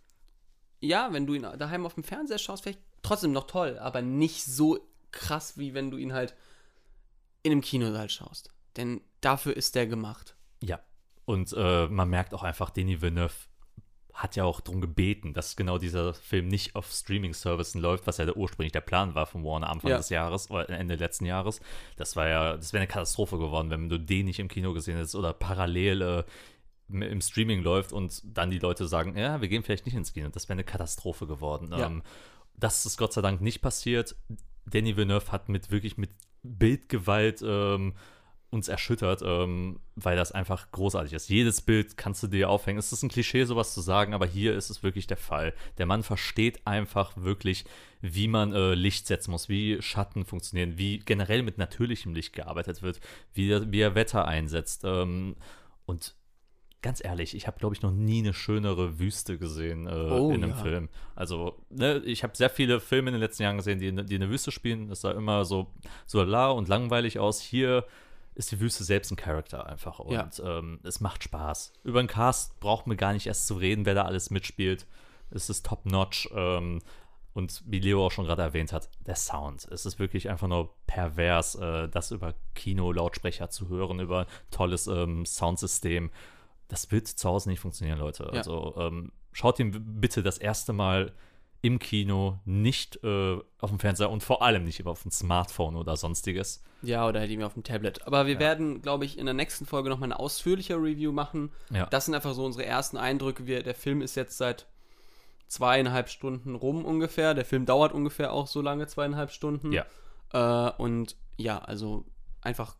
ja, 0.80 1.12
wenn 1.12 1.26
du 1.26 1.34
ihn 1.34 1.42
daheim 1.42 1.84
auf 1.84 1.96
dem 1.96 2.02
Fernseher 2.02 2.38
schaust, 2.38 2.62
vielleicht 2.62 2.80
trotzdem 3.02 3.32
noch 3.32 3.46
toll, 3.46 3.78
aber 3.78 4.00
nicht 4.00 4.46
so 4.46 4.78
krass, 5.10 5.58
wie 5.58 5.74
wenn 5.74 5.90
du 5.90 5.98
ihn 5.98 6.14
halt 6.14 6.34
in 7.42 7.52
einem 7.52 7.60
Kinosaal 7.60 8.08
schaust. 8.08 8.54
Denn 8.78 9.02
dafür 9.20 9.54
ist 9.54 9.74
der 9.74 9.86
gemacht. 9.86 10.34
Ja. 10.62 10.80
Und 11.26 11.52
äh, 11.54 11.88
man 11.88 12.08
merkt 12.08 12.32
auch 12.32 12.42
einfach, 12.42 12.70
Denis 12.70 13.02
Villeneuve 13.02 13.34
hat 14.16 14.34
ja 14.34 14.44
auch 14.44 14.60
darum 14.60 14.80
gebeten, 14.80 15.34
dass 15.34 15.56
genau 15.56 15.76
dieser 15.78 16.14
Film 16.14 16.48
nicht 16.48 16.74
auf 16.74 16.90
Streaming-Services 16.90 17.74
läuft, 17.74 18.06
was 18.06 18.16
ja 18.16 18.24
der, 18.24 18.36
ursprünglich 18.36 18.72
der 18.72 18.80
Plan 18.80 19.14
war 19.14 19.26
von 19.26 19.44
Warner 19.44 19.68
Anfang 19.68 19.90
Ja. 19.90 19.98
des 19.98 20.08
Jahres 20.08 20.50
oder 20.50 20.68
Ende 20.70 20.94
letzten 20.96 21.26
Jahres. 21.26 21.60
Das 21.96 22.16
war 22.16 22.26
ja, 22.26 22.56
das 22.56 22.72
wäre 22.72 22.80
eine 22.80 22.88
Katastrophe 22.88 23.36
geworden, 23.38 23.68
wenn 23.70 23.88
du 23.90 23.98
den 23.98 24.24
nicht 24.26 24.38
im 24.38 24.48
Kino 24.48 24.72
gesehen 24.72 24.96
hättest 24.96 25.14
oder 25.16 25.32
parallel 25.34 26.00
äh, 26.02 26.24
im- 26.88 27.02
im 27.02 27.20
Streaming 27.20 27.62
läuft 27.62 27.92
und 27.92 28.22
dann 28.24 28.50
die 28.50 28.58
Leute 28.58 28.88
sagen, 28.88 29.18
ja, 29.18 29.40
wir 29.40 29.48
gehen 29.48 29.62
vielleicht 29.62 29.84
nicht 29.86 29.94
ins 29.96 30.12
Kino. 30.14 30.28
Das 30.30 30.48
wäre 30.48 30.54
eine 30.54 30.64
Katastrophe 30.64 31.26
geworden. 31.26 31.68
Ja. 31.72 31.86
Ähm, 31.86 32.02
das 32.56 32.86
ist 32.86 32.96
Gott 32.96 33.12
sei 33.12 33.20
Dank 33.20 33.42
nicht 33.42 33.60
passiert. 33.60 34.16
Danny 34.64 34.96
Villeneuve 34.96 35.30
hat 35.30 35.48
mit 35.50 35.70
wirklich 35.70 35.98
mit 35.98 36.10
Bildgewalt 36.42 37.42
ähm, 37.46 37.94
uns 38.56 38.66
erschüttert, 38.68 39.22
ähm, 39.24 39.78
weil 39.94 40.16
das 40.16 40.32
einfach 40.32 40.70
großartig 40.72 41.12
ist. 41.12 41.28
Jedes 41.28 41.60
Bild 41.60 41.96
kannst 41.96 42.22
du 42.24 42.26
dir 42.26 42.50
aufhängen. 42.50 42.78
Es 42.78 42.90
ist 42.92 43.02
ein 43.04 43.08
Klischee, 43.08 43.44
sowas 43.44 43.72
zu 43.74 43.80
sagen, 43.80 44.12
aber 44.14 44.26
hier 44.26 44.56
ist 44.56 44.68
es 44.70 44.82
wirklich 44.82 45.06
der 45.06 45.16
Fall. 45.16 45.54
Der 45.78 45.86
Mann 45.86 46.02
versteht 46.02 46.66
einfach 46.66 47.12
wirklich, 47.16 47.64
wie 48.00 48.26
man 48.28 48.52
äh, 48.52 48.74
Licht 48.74 49.06
setzen 49.06 49.30
muss, 49.30 49.48
wie 49.48 49.80
Schatten 49.80 50.24
funktionieren, 50.24 50.76
wie 50.76 50.98
generell 50.98 51.42
mit 51.44 51.58
natürlichem 51.58 52.12
Licht 52.14 52.32
gearbeitet 52.32 52.82
wird, 52.82 52.98
wie, 53.32 53.50
er- 53.50 53.70
wie 53.70 53.80
er 53.80 53.94
Wetter 53.94 54.26
einsetzt. 54.26 54.82
Ähm, 54.84 55.36
und 55.86 56.14
ganz 56.82 57.02
ehrlich, 57.04 57.34
ich 57.34 57.48
habe, 57.48 57.58
glaube 57.58 57.74
ich, 57.74 57.82
noch 57.82 57.90
nie 57.90 58.20
eine 58.20 58.32
schönere 58.32 59.00
Wüste 59.00 59.38
gesehen 59.38 59.86
äh, 59.88 59.90
Oh, 59.90 60.30
in 60.30 60.44
einem 60.44 60.50
ja. 60.52 60.56
Film. 60.62 60.88
Also, 61.16 61.58
ne, 61.70 61.98
ich 62.04 62.22
habe 62.22 62.36
sehr 62.36 62.50
viele 62.50 62.78
Filme 62.78 63.08
in 63.10 63.14
den 63.14 63.20
letzten 63.22 63.42
Jahren 63.42 63.56
gesehen, 63.56 63.80
die, 63.80 63.90
die 64.04 64.14
in 64.14 64.20
der 64.20 64.30
Wüste 64.30 64.52
spielen. 64.52 64.88
Das 64.88 65.00
sah 65.00 65.10
immer 65.10 65.44
so, 65.44 65.72
so 66.06 66.22
la 66.22 66.50
und 66.50 66.68
langweilig 66.68 67.18
aus. 67.18 67.40
Hier 67.40 67.84
ist 68.36 68.52
die 68.52 68.60
Wüste 68.60 68.84
selbst 68.84 69.10
ein 69.10 69.16
Charakter 69.16 69.66
einfach. 69.66 69.98
Und 69.98 70.12
Ja. 70.12 70.30
ähm, 70.58 70.78
es 70.84 71.00
macht 71.00 71.24
Spaß. 71.24 71.72
Über 71.82 72.02
den 72.02 72.06
Cast 72.06 72.60
braucht 72.60 72.86
man 72.86 72.96
gar 72.96 73.12
nicht 73.12 73.26
erst 73.26 73.46
zu 73.46 73.54
reden, 73.54 73.86
wer 73.86 73.94
da 73.94 74.04
alles 74.04 74.30
mitspielt. 74.30 74.86
Es 75.30 75.50
ist 75.50 75.66
top-notch. 75.66 76.28
Ähm, 76.34 76.80
und 77.32 77.62
wie 77.66 77.80
Leo 77.80 78.06
auch 78.06 78.10
schon 78.10 78.24
gerade 78.24 78.40
erwähnt 78.40 78.72
hat, 78.72 78.88
der 79.04 79.14
Sound. 79.16 79.66
Es 79.70 79.84
ist 79.84 79.98
wirklich 79.98 80.30
einfach 80.30 80.48
nur 80.48 80.70
pervers, 80.86 81.54
äh, 81.56 81.86
das 81.88 82.10
über 82.10 82.32
Kino-Lautsprecher 82.54 83.50
zu 83.50 83.68
hören, 83.68 84.00
über 84.00 84.26
tolles 84.50 84.86
ähm, 84.86 85.26
Soundsystem. 85.26 86.10
Das 86.68 86.90
wird 86.90 87.08
zu 87.08 87.28
Hause 87.28 87.50
nicht 87.50 87.60
funktionieren, 87.60 87.98
Leute. 87.98 88.24
Ja. 88.32 88.38
Also 88.38 88.74
ähm, 88.78 89.12
schaut 89.32 89.58
ihn 89.60 90.00
bitte 90.00 90.22
das 90.22 90.38
erste 90.38 90.72
Mal 90.72 91.12
im 91.62 91.78
Kino, 91.78 92.38
nicht 92.44 93.02
äh, 93.02 93.38
auf 93.58 93.70
dem 93.70 93.78
Fernseher 93.78 94.10
und 94.10 94.22
vor 94.22 94.42
allem 94.42 94.64
nicht 94.64 94.86
auf 94.86 95.02
dem 95.02 95.10
Smartphone 95.10 95.76
oder 95.76 95.96
sonstiges. 95.96 96.62
Ja, 96.82 97.08
oder 97.08 97.20
halt 97.20 97.30
irgendwie 97.30 97.46
auf 97.46 97.54
dem 97.54 97.64
Tablet. 97.64 98.06
Aber 98.06 98.26
wir 98.26 98.38
werden, 98.38 98.82
glaube 98.82 99.04
ich, 99.04 99.18
in 99.18 99.26
der 99.26 99.34
nächsten 99.34 99.66
Folge 99.66 99.88
nochmal 99.88 100.08
eine 100.08 100.20
ausführliche 100.20 100.76
Review 100.76 101.12
machen. 101.12 101.50
Ja. 101.70 101.86
Das 101.86 102.04
sind 102.04 102.14
einfach 102.14 102.34
so 102.34 102.44
unsere 102.44 102.64
ersten 102.64 102.96
Eindrücke. 102.96 103.46
Wir, 103.46 103.62
der 103.62 103.74
Film 103.74 104.02
ist 104.02 104.14
jetzt 104.14 104.36
seit 104.36 104.66
zweieinhalb 105.48 106.08
Stunden 106.08 106.54
rum 106.54 106.84
ungefähr. 106.84 107.34
Der 107.34 107.44
Film 107.44 107.66
dauert 107.66 107.92
ungefähr 107.92 108.32
auch 108.32 108.46
so 108.46 108.60
lange, 108.60 108.86
zweieinhalb 108.86 109.30
Stunden. 109.30 109.72
Ja. 109.72 109.86
Äh, 110.32 110.72
und 110.76 111.16
ja, 111.36 111.58
also 111.58 112.04
einfach 112.40 112.76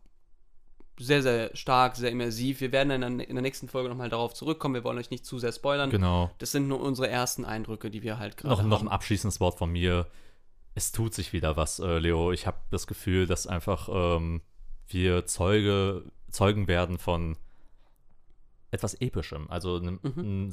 sehr, 0.99 1.21
sehr 1.21 1.55
stark, 1.55 1.95
sehr 1.95 2.11
immersiv. 2.11 2.59
Wir 2.61 2.71
werden 2.71 2.91
in 3.03 3.17
der, 3.19 3.29
in 3.29 3.35
der 3.35 3.41
nächsten 3.41 3.67
Folge 3.67 3.89
nochmal 3.89 4.09
darauf 4.09 4.33
zurückkommen. 4.33 4.75
Wir 4.75 4.83
wollen 4.83 4.97
euch 4.97 5.09
nicht 5.11 5.25
zu 5.25 5.37
sehr 5.39 5.51
spoilern. 5.51 5.89
Genau. 5.89 6.31
Das 6.39 6.51
sind 6.51 6.67
nur 6.67 6.79
unsere 6.81 7.07
ersten 7.09 7.45
Eindrücke, 7.45 7.89
die 7.91 8.01
wir 8.03 8.17
halt 8.19 8.37
gerade 8.37 8.49
Noch, 8.49 8.59
haben. 8.59 8.69
noch 8.69 8.81
ein 8.81 8.87
abschließendes 8.87 9.39
Wort 9.39 9.57
von 9.57 9.71
mir. 9.71 10.07
Es 10.75 10.91
tut 10.91 11.13
sich 11.13 11.33
wieder 11.33 11.55
was, 11.57 11.79
äh, 11.79 11.97
Leo. 11.99 12.31
Ich 12.31 12.45
habe 12.47 12.57
das 12.71 12.87
Gefühl, 12.87 13.25
dass 13.27 13.47
einfach 13.47 13.89
ähm, 13.91 14.41
wir 14.87 15.25
Zeuge, 15.25 16.03
Zeugen 16.29 16.67
werden 16.67 16.97
von 16.97 17.37
etwas 18.71 18.93
Epischem. 18.95 19.49
Also 19.49 19.77
einem, 19.77 19.99
Mhm. 20.03 20.47
ein 20.47 20.51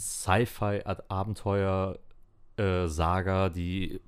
Sci-Fi-Abenteuer-Saga, 2.57 3.49
die 3.49 4.01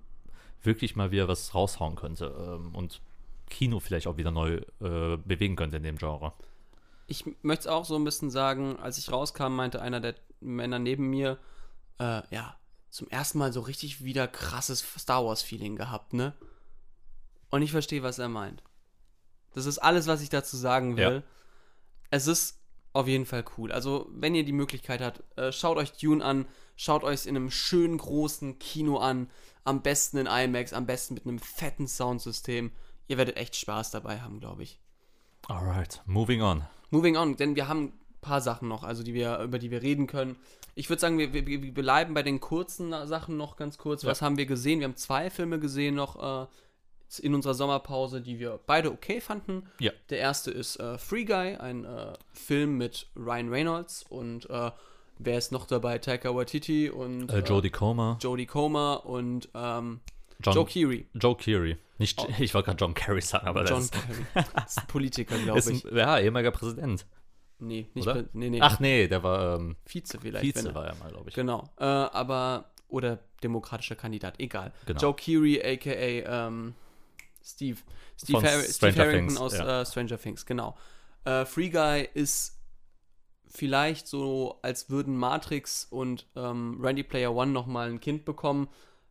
wirklich 0.62 0.96
mal 0.96 1.10
wieder 1.10 1.28
was 1.28 1.54
raushauen 1.54 1.96
könnte. 1.96 2.34
Ähm, 2.38 2.74
und 2.74 3.00
Kino 3.48 3.80
vielleicht 3.80 4.06
auch 4.06 4.16
wieder 4.16 4.30
neu 4.30 4.60
äh, 4.80 5.16
bewegen 5.16 5.56
könnte 5.56 5.76
in 5.76 5.82
dem 5.82 5.98
Genre. 5.98 6.32
Ich 7.06 7.24
möchte 7.42 7.62
es 7.62 7.66
auch 7.66 7.84
so 7.84 7.96
ein 7.96 8.04
bisschen 8.04 8.30
sagen, 8.30 8.78
als 8.78 8.98
ich 8.98 9.12
rauskam, 9.12 9.54
meinte 9.54 9.80
einer 9.80 10.00
der 10.00 10.16
Männer 10.40 10.78
neben 10.78 11.08
mir, 11.08 11.38
äh, 11.98 12.22
ja, 12.34 12.56
zum 12.90 13.08
ersten 13.08 13.38
Mal 13.38 13.52
so 13.52 13.60
richtig 13.60 14.04
wieder 14.04 14.26
krasses 14.26 14.84
Star 14.98 15.24
Wars-Feeling 15.24 15.76
gehabt, 15.76 16.14
ne? 16.14 16.34
Und 17.50 17.62
ich 17.62 17.70
verstehe, 17.70 18.02
was 18.02 18.18
er 18.18 18.28
meint. 18.28 18.62
Das 19.52 19.66
ist 19.66 19.78
alles, 19.78 20.06
was 20.06 20.20
ich 20.22 20.28
dazu 20.28 20.56
sagen 20.56 20.96
will. 20.96 21.16
Ja. 21.16 21.22
Es 22.10 22.26
ist 22.26 22.58
auf 22.92 23.06
jeden 23.06 23.26
Fall 23.26 23.44
cool. 23.56 23.72
Also, 23.72 24.08
wenn 24.10 24.34
ihr 24.34 24.44
die 24.44 24.52
Möglichkeit 24.52 25.00
habt, 25.00 25.22
äh, 25.38 25.52
schaut 25.52 25.76
euch 25.76 25.92
Dune 25.92 26.24
an, 26.24 26.46
schaut 26.76 27.04
euch 27.04 27.26
in 27.26 27.36
einem 27.36 27.50
schönen 27.50 27.98
großen 27.98 28.58
Kino 28.58 28.98
an, 28.98 29.30
am 29.64 29.82
besten 29.82 30.16
in 30.16 30.26
IMAX, 30.26 30.72
am 30.72 30.86
besten 30.86 31.14
mit 31.14 31.26
einem 31.26 31.38
fetten 31.38 31.88
Soundsystem. 31.88 32.72
Ihr 33.08 33.18
werdet 33.18 33.36
echt 33.36 33.56
Spaß 33.56 33.90
dabei 33.90 34.20
haben, 34.20 34.40
glaube 34.40 34.62
ich. 34.62 34.78
Alright, 35.48 36.02
moving 36.06 36.42
on. 36.42 36.64
Moving 36.90 37.16
on, 37.16 37.36
denn 37.36 37.56
wir 37.56 37.68
haben 37.68 37.84
ein 37.84 37.92
paar 38.20 38.40
Sachen 38.40 38.68
noch, 38.68 38.82
also 38.82 39.02
die 39.02 39.14
wir, 39.14 39.38
über 39.40 39.58
die 39.58 39.70
wir 39.70 39.82
reden 39.82 40.06
können. 40.06 40.36
Ich 40.74 40.88
würde 40.88 41.00
sagen, 41.00 41.18
wir, 41.18 41.32
wir, 41.32 41.46
wir 41.46 41.72
bleiben 41.72 42.14
bei 42.14 42.22
den 42.22 42.40
kurzen 42.40 42.90
Sachen 43.06 43.36
noch 43.36 43.56
ganz 43.56 43.78
kurz. 43.78 44.02
Ja. 44.02 44.10
Was 44.10 44.22
haben 44.22 44.36
wir 44.36 44.46
gesehen? 44.46 44.80
Wir 44.80 44.88
haben 44.88 44.96
zwei 44.96 45.30
Filme 45.30 45.58
gesehen 45.58 45.94
noch 45.94 46.44
äh, 46.44 46.46
in 47.22 47.34
unserer 47.34 47.54
Sommerpause, 47.54 48.20
die 48.20 48.38
wir 48.38 48.58
beide 48.66 48.90
okay 48.92 49.20
fanden. 49.20 49.68
Ja. 49.78 49.92
Der 50.10 50.18
erste 50.18 50.50
ist 50.50 50.76
äh, 50.76 50.98
Free 50.98 51.24
Guy, 51.24 51.56
ein 51.56 51.84
äh, 51.84 52.12
Film 52.32 52.76
mit 52.76 53.06
Ryan 53.16 53.48
Reynolds 53.48 54.04
und 54.08 54.50
äh, 54.50 54.70
wer 55.18 55.38
ist 55.38 55.52
noch 55.52 55.66
dabei? 55.66 55.98
Taika 55.98 56.34
Waititi 56.34 56.90
und 56.90 57.30
Äh, 57.30 57.40
Jodie 57.40 57.70
Comer, 57.70 58.18
Jodie 58.20 58.46
Comer 58.46 59.06
und 59.06 59.48
ähm, 59.54 60.00
John, 60.42 60.54
Joe 60.54 60.66
Keery. 60.66 61.06
Joe 61.14 61.36
Keery. 61.36 61.76
Nicht, 61.98 62.20
Oh. 62.20 62.28
Ich 62.38 62.52
wollte 62.54 62.66
gerade 62.66 62.84
John 62.84 62.94
Kerry 62.94 63.22
sagen, 63.22 63.46
aber 63.46 63.64
John 63.64 63.80
das 63.80 63.90
Kerry. 63.90 64.44
Ist 64.66 64.78
ein 64.78 64.86
Politiker, 64.86 65.38
glaube 65.38 65.58
ich. 65.58 65.84
ein, 65.84 65.96
ja, 65.96 66.18
ehemaliger 66.18 66.50
Präsident. 66.50 67.06
Nee, 67.58 67.88
nicht 67.94 68.06
Oder? 68.06 68.24
Nee, 68.34 68.50
nee. 68.50 68.60
Ach 68.60 68.80
nee, 68.80 69.08
der 69.08 69.22
war 69.22 69.56
ähm, 69.56 69.76
Vize 69.86 70.18
vielleicht. 70.20 70.44
Vize, 70.44 70.74
war 70.74 70.86
er 70.86 70.94
mal, 70.96 71.10
glaube 71.10 71.30
ich. 71.30 71.34
Genau, 71.34 71.64
äh, 71.78 71.84
aber, 71.84 72.70
oder 72.88 73.18
demokratischer 73.42 73.96
Kandidat, 73.96 74.38
egal. 74.40 74.72
Genau. 74.84 75.00
Joe 75.00 75.14
Keery, 75.14 75.62
a.k.a. 75.62 76.46
Ähm, 76.48 76.74
Steve. 77.42 77.78
Steve, 78.20 78.42
Har 78.42 78.60
Steve 78.62 78.96
Harrington 78.96 79.28
Things, 79.28 79.40
aus 79.40 79.56
ja. 79.56 79.80
äh, 79.82 79.86
Stranger 79.86 80.18
Things, 80.18 80.44
genau. 80.44 80.76
Äh, 81.24 81.44
Free 81.44 81.70
Guy 81.70 82.08
ist 82.12 82.58
vielleicht 83.46 84.06
so, 84.06 84.58
als 84.62 84.90
würden 84.90 85.16
Matrix 85.16 85.84
und 85.84 86.26
ähm, 86.36 86.78
Randy 86.80 87.02
Player 87.02 87.34
One 87.34 87.52
nochmal 87.52 87.88
ein 87.88 88.00
Kind 88.00 88.24
bekommen, 88.24 88.68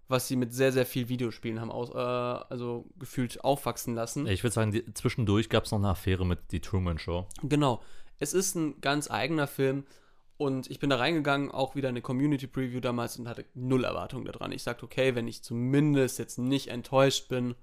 was 0.07 0.27
sie 0.27 0.35
mit 0.35 0.53
sehr, 0.53 0.71
sehr 0.71 0.85
viel 0.85 1.09
Videospielen 1.09 1.59
haben 1.59 1.71
aus, 1.71 1.89
äh, 1.89 1.97
also 1.97 2.85
gefühlt 2.97 3.43
aufwachsen 3.43 3.95
lassen. 3.95 4.27
Ich 4.27 4.43
würde 4.43 4.53
sagen, 4.53 4.71
die, 4.71 4.93
zwischendurch 4.93 5.49
gab 5.49 5.65
es 5.65 5.71
noch 5.71 5.79
eine 5.79 5.89
Affäre 5.89 6.25
mit 6.25 6.51
Die 6.51 6.59
Truman 6.59 6.99
Show. 6.99 7.27
Genau. 7.41 7.81
Es 8.19 8.33
ist 8.33 8.55
ein 8.55 8.79
ganz 8.81 9.09
eigener 9.09 9.47
Film 9.47 9.85
und 10.37 10.69
ich 10.69 10.79
bin 10.79 10.89
da 10.89 10.97
reingegangen, 10.97 11.51
auch 11.51 11.75
wieder 11.75 11.89
eine 11.89 12.01
Community 12.01 12.47
Preview 12.47 12.79
damals 12.79 13.17
und 13.17 13.27
hatte 13.27 13.45
null 13.53 13.83
Erwartungen 13.83 14.25
daran. 14.25 14.51
Ich 14.51 14.63
sagte, 14.63 14.85
okay, 14.85 15.15
wenn 15.15 15.27
ich 15.27 15.43
zumindest 15.43 16.19
jetzt 16.19 16.37
nicht 16.37 16.67
enttäuscht 16.67 17.27
bin, 17.29 17.55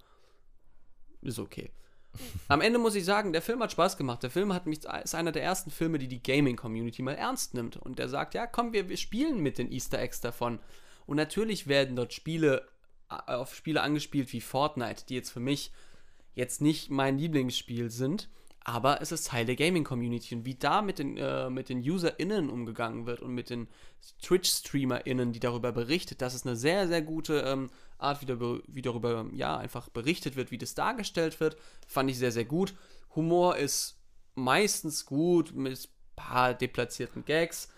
ist 1.23 1.39
okay. 1.39 1.71
Am 2.49 2.61
Ende 2.61 2.79
muss 2.79 2.95
ich 2.95 3.05
sagen, 3.05 3.33
der 3.33 3.41
Film 3.41 3.63
hat 3.63 3.73
Spaß 3.73 3.97
gemacht. 3.97 4.23
Der 4.23 4.31
Film 4.31 4.53
hat 4.53 4.67
mich, 4.67 4.81
ist 4.85 5.15
einer 5.15 5.33
der 5.33 5.43
ersten 5.43 5.71
Filme, 5.71 5.99
die 5.99 6.09
die 6.09 6.23
Gaming-Community 6.23 7.01
mal 7.03 7.15
ernst 7.15 7.55
nimmt. 7.55 7.77
Und 7.79 7.99
der 7.99 8.09
sagt, 8.09 8.35
ja, 8.35 8.47
komm, 8.47 8.73
wir, 8.73 8.89
wir 8.89 8.99
spielen 8.99 9.41
mit 9.41 9.57
den 9.57 9.73
Easter 9.73 9.99
Eggs 9.99 10.21
davon. 10.21 10.59
Und 11.07 11.17
natürlich 11.17 11.67
werden 11.67 11.97
dort 11.97 12.13
Spiele 12.13 12.67
äh, 13.11 13.33
auf 13.33 13.55
Spiele 13.55 13.83
angespielt 13.83 14.33
wie 14.33 14.41
Fortnite, 14.41 15.05
die 15.09 15.15
jetzt 15.15 15.31
für 15.31 15.41
mich 15.41 15.73
jetzt 16.35 16.61
nicht 16.61 16.91
mein 16.91 17.19
Lieblingsspiel 17.19 17.91
sind, 17.91 18.29
aber 18.65 19.03
es 19.03 19.13
ist 19.13 19.27
Teil 19.27 19.45
der 19.45 19.57
Gaming-Community 19.57 20.37
und 20.37 20.45
wie 20.45 20.55
da 20.55 20.83
mit 20.83 20.99
den, 20.99 21.17
äh, 21.17 21.51
mit 21.51 21.69
den 21.69 21.79
UserInnen 21.79 22.49
umgegangen 22.49 23.07
wird 23.07 23.21
und 23.21 23.33
mit 23.33 23.51
den 23.51 23.69
Twitch-StreamerInnen, 24.23 25.33
die 25.33 25.41
darüber 25.41 25.73
berichtet, 25.73 26.23
das 26.23 26.35
ist 26.35 26.47
eine 26.47 26.57
sehr, 26.57 26.87
sehr 26.87 27.03
gute 27.03 27.41
ähm, 27.41 27.71
Art, 27.99 28.23
wie, 28.23 28.27
darüber, 28.27 28.61
wie 28.69 28.83
darüber, 28.83 29.27
ja, 29.33 29.57
einfach 29.57 29.89
berichtet 29.89 30.37
wird, 30.37 30.51
wie 30.51 30.59
das 30.59 30.75
dargestellt 30.75 31.41
wird, 31.41 31.57
fand 31.87 32.11
ich 32.11 32.19
sehr, 32.19 32.33
sehr 32.33 32.45
gut. 32.45 32.75
Humor 33.15 33.57
ist 33.57 34.01
meistens 34.35 35.07
gut, 35.07 35.55
mit 35.55 35.79
ein 35.79 35.89
paar 36.17 36.55
deplatzierten 36.55 37.25
Gags. 37.25 37.69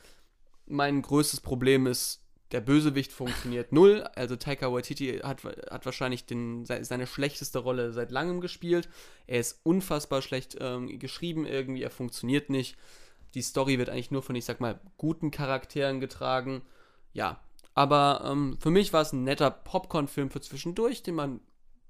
Mein 0.66 1.02
größtes 1.02 1.40
Problem 1.40 1.86
ist, 1.86 2.23
der 2.54 2.60
Bösewicht 2.60 3.12
funktioniert 3.12 3.72
null. 3.72 4.08
Also 4.14 4.36
Taika 4.36 4.72
Waititi 4.72 5.18
hat, 5.18 5.44
hat 5.44 5.84
wahrscheinlich 5.84 6.24
den, 6.24 6.64
se- 6.64 6.84
seine 6.84 7.06
schlechteste 7.06 7.58
Rolle 7.58 7.92
seit 7.92 8.10
langem 8.12 8.40
gespielt. 8.40 8.88
Er 9.26 9.40
ist 9.40 9.60
unfassbar 9.64 10.22
schlecht 10.22 10.56
ähm, 10.60 10.98
geschrieben 10.98 11.44
irgendwie, 11.44 11.82
er 11.82 11.90
funktioniert 11.90 12.48
nicht. 12.50 12.76
Die 13.34 13.42
Story 13.42 13.78
wird 13.78 13.90
eigentlich 13.90 14.12
nur 14.12 14.22
von, 14.22 14.36
ich 14.36 14.44
sag 14.44 14.60
mal, 14.60 14.80
guten 14.96 15.32
Charakteren 15.32 15.98
getragen. 15.98 16.62
Ja, 17.12 17.40
aber 17.74 18.22
ähm, 18.24 18.56
für 18.60 18.70
mich 18.70 18.92
war 18.92 19.02
es 19.02 19.12
ein 19.12 19.24
netter 19.24 19.50
Popcorn-Film 19.50 20.30
für 20.30 20.40
zwischendurch, 20.40 21.02
den 21.02 21.16
man 21.16 21.40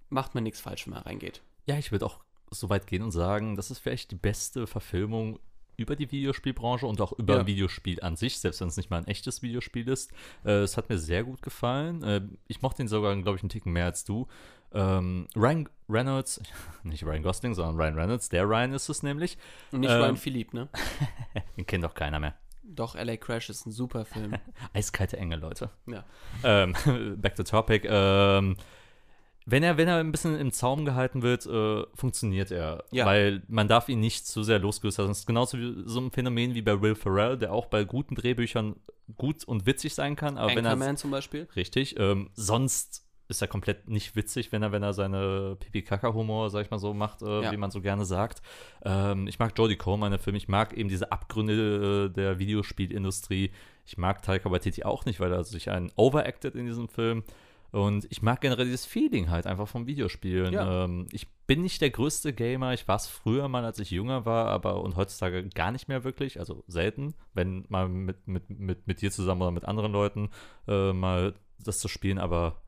macht 0.08 0.34
man 0.34 0.44
nichts 0.44 0.60
falsch, 0.60 0.86
wenn 0.86 0.94
man 0.94 1.02
reingeht. 1.02 1.42
Ja, 1.66 1.76
ich 1.76 1.92
würde 1.92 2.06
auch 2.06 2.24
so 2.50 2.70
weit 2.70 2.86
gehen 2.86 3.02
und 3.02 3.10
sagen, 3.10 3.56
das 3.56 3.70
ist 3.70 3.80
vielleicht 3.80 4.10
die 4.12 4.16
beste 4.16 4.66
Verfilmung 4.66 5.38
über 5.76 5.96
die 5.96 6.10
Videospielbranche 6.10 6.86
und 6.86 7.00
auch 7.00 7.12
über 7.12 7.36
Ja. 7.38 7.46
Videospiel 7.46 8.00
an 8.02 8.16
sich, 8.16 8.38
selbst 8.38 8.60
wenn 8.60 8.68
es 8.68 8.76
nicht 8.76 8.90
mal 8.90 8.98
ein 8.98 9.06
echtes 9.06 9.42
Videospiel 9.42 9.88
ist. 9.88 10.12
Äh, 10.44 10.52
es 10.62 10.76
hat 10.76 10.88
mir 10.88 10.98
sehr 10.98 11.24
gut 11.24 11.42
gefallen. 11.42 12.02
Äh, 12.02 12.22
ich 12.48 12.62
mochte 12.62 12.82
ihn 12.82 12.88
sogar, 12.88 13.14
glaube 13.16 13.36
ich, 13.36 13.42
einen 13.42 13.50
Ticken 13.50 13.72
mehr 13.72 13.86
als 13.86 14.04
du. 14.04 14.26
Ähm, 14.72 15.28
Ryan 15.36 15.68
Reynolds, 15.88 16.40
nicht 16.82 17.04
Ryan 17.04 17.22
Gosling, 17.22 17.54
sondern 17.54 17.76
Ryan 17.76 17.94
Reynolds, 17.94 18.28
der 18.28 18.44
Ryan 18.44 18.72
ist 18.72 18.88
es 18.88 19.02
nämlich. 19.02 19.38
Und 19.70 19.80
nicht 19.80 19.90
Ähm, 19.90 20.00
Ryan 20.00 20.16
Philipp, 20.16 20.52
ne? 20.54 20.68
Den 21.56 21.66
kennt 21.66 21.84
doch 21.84 21.94
keiner 21.94 22.18
mehr. 22.18 22.34
Doch, 22.66 22.94
LA 22.96 23.16
Crash 23.18 23.50
ist 23.50 23.66
ein 23.66 23.72
super 23.72 24.04
Film. 24.04 24.34
Eiskalte 24.72 25.16
Engel, 25.18 25.38
Leute. 25.38 25.70
ja. 25.86 26.04
ähm, 26.42 26.74
back 27.18 27.36
to 27.36 27.42
topic. 27.44 27.86
Ähm, 27.88 28.56
wenn 29.46 29.62
er, 29.62 29.76
wenn 29.76 29.88
er 29.88 29.96
ein 29.98 30.10
bisschen 30.10 30.38
im 30.38 30.52
Zaum 30.52 30.84
gehalten 30.84 31.22
wird, 31.22 31.46
äh, 31.46 31.84
funktioniert 31.94 32.50
er. 32.50 32.84
Ja. 32.90 33.04
Weil 33.04 33.42
man 33.48 33.68
darf 33.68 33.88
ihn 33.88 34.00
nicht 34.00 34.26
zu 34.26 34.42
sehr 34.42 34.58
losgelöst 34.58 34.98
lassen. 34.98 35.10
Das 35.10 35.18
ist 35.20 35.26
genauso 35.26 35.58
wie 35.58 35.82
so 35.84 36.00
ein 36.00 36.10
Phänomen 36.10 36.54
wie 36.54 36.62
bei 36.62 36.80
Will 36.80 36.94
Ferrell, 36.94 37.36
der 37.36 37.52
auch 37.52 37.66
bei 37.66 37.84
guten 37.84 38.14
Drehbüchern 38.14 38.76
gut 39.16 39.44
und 39.44 39.66
witzig 39.66 39.94
sein 39.94 40.16
kann. 40.16 40.38
Aber 40.38 40.54
wenn 40.54 40.64
er 40.64 40.96
zum 40.96 41.10
Beispiel. 41.10 41.46
Richtig. 41.56 41.98
Ähm, 41.98 42.30
sonst 42.34 43.04
ist 43.28 43.40
er 43.40 43.48
komplett 43.48 43.88
nicht 43.88 44.16
witzig, 44.16 44.52
wenn 44.52 44.62
er, 44.62 44.72
wenn 44.72 44.82
er 44.82 44.92
seine 44.92 45.56
Pipi-Kaka-Humor, 45.58 46.50
sag 46.50 46.64
ich 46.64 46.70
mal 46.70 46.78
so, 46.78 46.92
macht, 46.92 47.22
äh, 47.22 47.42
Ja. 47.42 47.52
wie 47.52 47.56
man 47.56 47.70
so 47.70 47.80
gerne 47.80 48.04
sagt. 48.04 48.42
Ähm, 48.84 49.26
ich 49.26 49.38
mag 49.38 49.52
Jodie 49.56 49.76
Comer 49.76 50.06
in 50.06 50.12
der 50.12 50.18
Film. 50.20 50.36
Ich 50.36 50.48
mag 50.48 50.74
eben 50.74 50.88
diese 50.88 51.10
Abgründe 51.10 52.06
äh, 52.10 52.14
der 52.14 52.38
Videospielindustrie. 52.38 53.50
Ich 53.86 53.96
mag 53.98 54.22
Taika 54.22 54.50
Waititi 54.50 54.84
auch 54.84 55.04
nicht, 55.06 55.20
weil 55.20 55.32
er 55.32 55.44
sich 55.44 55.70
einen 55.70 55.90
overacted 55.96 56.54
in 56.54 56.66
diesem 56.66 56.88
Film. 56.88 57.24
Und 57.74 58.06
ich 58.10 58.22
mag 58.22 58.40
generell 58.40 58.66
dieses 58.66 58.86
Feeling 58.86 59.30
halt 59.30 59.48
einfach 59.48 59.66
vom 59.66 59.88
Videospielen. 59.88 60.52
Ja. 60.52 60.84
Ähm, 60.84 61.08
ich 61.10 61.28
bin 61.48 61.62
nicht 61.62 61.80
der 61.80 61.90
größte 61.90 62.32
Gamer. 62.32 62.72
Ich 62.72 62.86
war 62.86 62.94
es 62.94 63.08
früher 63.08 63.48
mal, 63.48 63.64
als 63.64 63.80
ich 63.80 63.90
jünger 63.90 64.24
war, 64.24 64.46
aber 64.46 64.80
und 64.80 64.94
heutzutage 64.94 65.48
gar 65.48 65.72
nicht 65.72 65.88
mehr 65.88 66.04
wirklich. 66.04 66.38
Also 66.38 66.62
selten, 66.68 67.14
wenn 67.32 67.64
mal 67.68 67.88
mit, 67.88 68.28
mit, 68.28 68.48
mit, 68.48 68.86
mit 68.86 69.02
dir 69.02 69.10
zusammen 69.10 69.42
oder 69.42 69.50
mit 69.50 69.64
anderen 69.64 69.90
Leuten 69.90 70.30
äh, 70.68 70.92
mal 70.92 71.34
das 71.64 71.80
zu 71.80 71.88
spielen. 71.88 72.18
Aber 72.18 72.62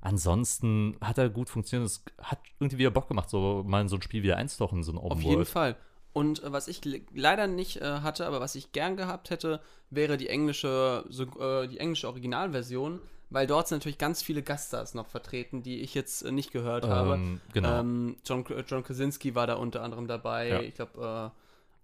ansonsten 0.00 0.98
hat 1.00 1.18
er 1.18 1.30
gut 1.30 1.50
funktioniert. 1.50 1.90
Es 1.90 2.04
hat 2.22 2.38
irgendwie 2.60 2.78
wieder 2.78 2.92
Bock 2.92 3.08
gemacht, 3.08 3.30
so 3.30 3.64
mal 3.66 3.80
in 3.80 3.88
so 3.88 3.96
ein 3.96 4.02
Spiel 4.02 4.22
wieder 4.22 4.36
einzutauchen, 4.36 4.78
in 4.78 4.84
so 4.84 4.92
ein 4.92 4.98
Open 4.98 5.12
Auf 5.18 5.22
jeden 5.22 5.34
World. 5.34 5.48
Fall. 5.48 5.76
Und 6.12 6.44
äh, 6.44 6.52
was 6.52 6.68
ich 6.68 6.84
le- 6.84 7.00
leider 7.12 7.48
nicht 7.48 7.78
äh, 7.78 8.00
hatte, 8.02 8.24
aber 8.24 8.38
was 8.38 8.54
ich 8.54 8.70
gern 8.70 8.96
gehabt 8.96 9.30
hätte, 9.30 9.60
wäre 9.90 10.16
die 10.16 10.28
englische, 10.28 11.04
so, 11.08 11.24
äh, 11.40 11.66
die 11.66 11.78
englische 11.80 12.06
Originalversion, 12.06 13.00
weil 13.34 13.46
dort 13.46 13.68
sind 13.68 13.78
natürlich 13.78 13.98
ganz 13.98 14.22
viele 14.22 14.42
Gaststars 14.42 14.94
noch 14.94 15.06
vertreten, 15.08 15.62
die 15.62 15.80
ich 15.80 15.94
jetzt 15.94 16.22
äh, 16.22 16.32
nicht 16.32 16.52
gehört 16.52 16.86
habe. 16.86 17.14
Ähm, 17.14 17.40
genau. 17.52 17.80
Ähm, 17.80 18.16
John, 18.24 18.44
John 18.66 18.82
Krasinski 18.82 19.34
war 19.34 19.46
da 19.46 19.54
unter 19.54 19.82
anderem 19.82 20.06
dabei. 20.08 20.48
Ja. 20.48 20.60
Ich 20.60 20.74
glaube, 20.74 21.32
äh, 21.32 21.40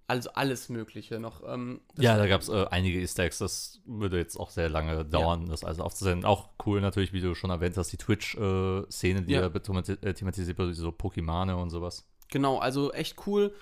also 0.07 0.31
alles 0.35 0.69
Mögliche 0.69 1.21
noch. 1.21 1.43
Ähm, 1.47 1.81
Ja, 1.97 2.17
da 2.17 2.27
gab 2.27 2.41
es 2.41 2.49
äh, 2.49 2.67
einige 2.71 3.01
Easter 3.01 3.25
Eggs, 3.25 3.39
das 3.39 3.81
würde 3.85 4.19
jetzt 4.19 4.37
auch 4.37 4.51
sehr 4.51 4.69
lange 4.69 5.05
dauern, 5.05 5.47
das 5.47 5.63
alles 5.63 5.79
aufzusenden. 5.79 6.25
Auch 6.25 6.49
cool 6.67 6.81
natürlich, 6.81 7.13
wie 7.13 7.21
du 7.21 7.35
schon 7.35 7.51
erwähnt 7.51 7.77
hast, 7.77 7.93
die 7.93 7.97
Twitch-Szene, 7.97 9.23
die 9.23 9.33
Ja. 9.35 9.43
ja 9.43 9.47
themati- 9.49 10.03
äh, 10.05 10.15
thematisiert 10.15 10.59
wird, 10.59 10.75
so 10.75 10.89
Pokémone 10.89 11.53
und 11.55 11.71
sowas. 11.71 12.09
Genau, 12.29 12.59
also 12.59 12.93
echt 12.93 13.25
cool. 13.27 13.55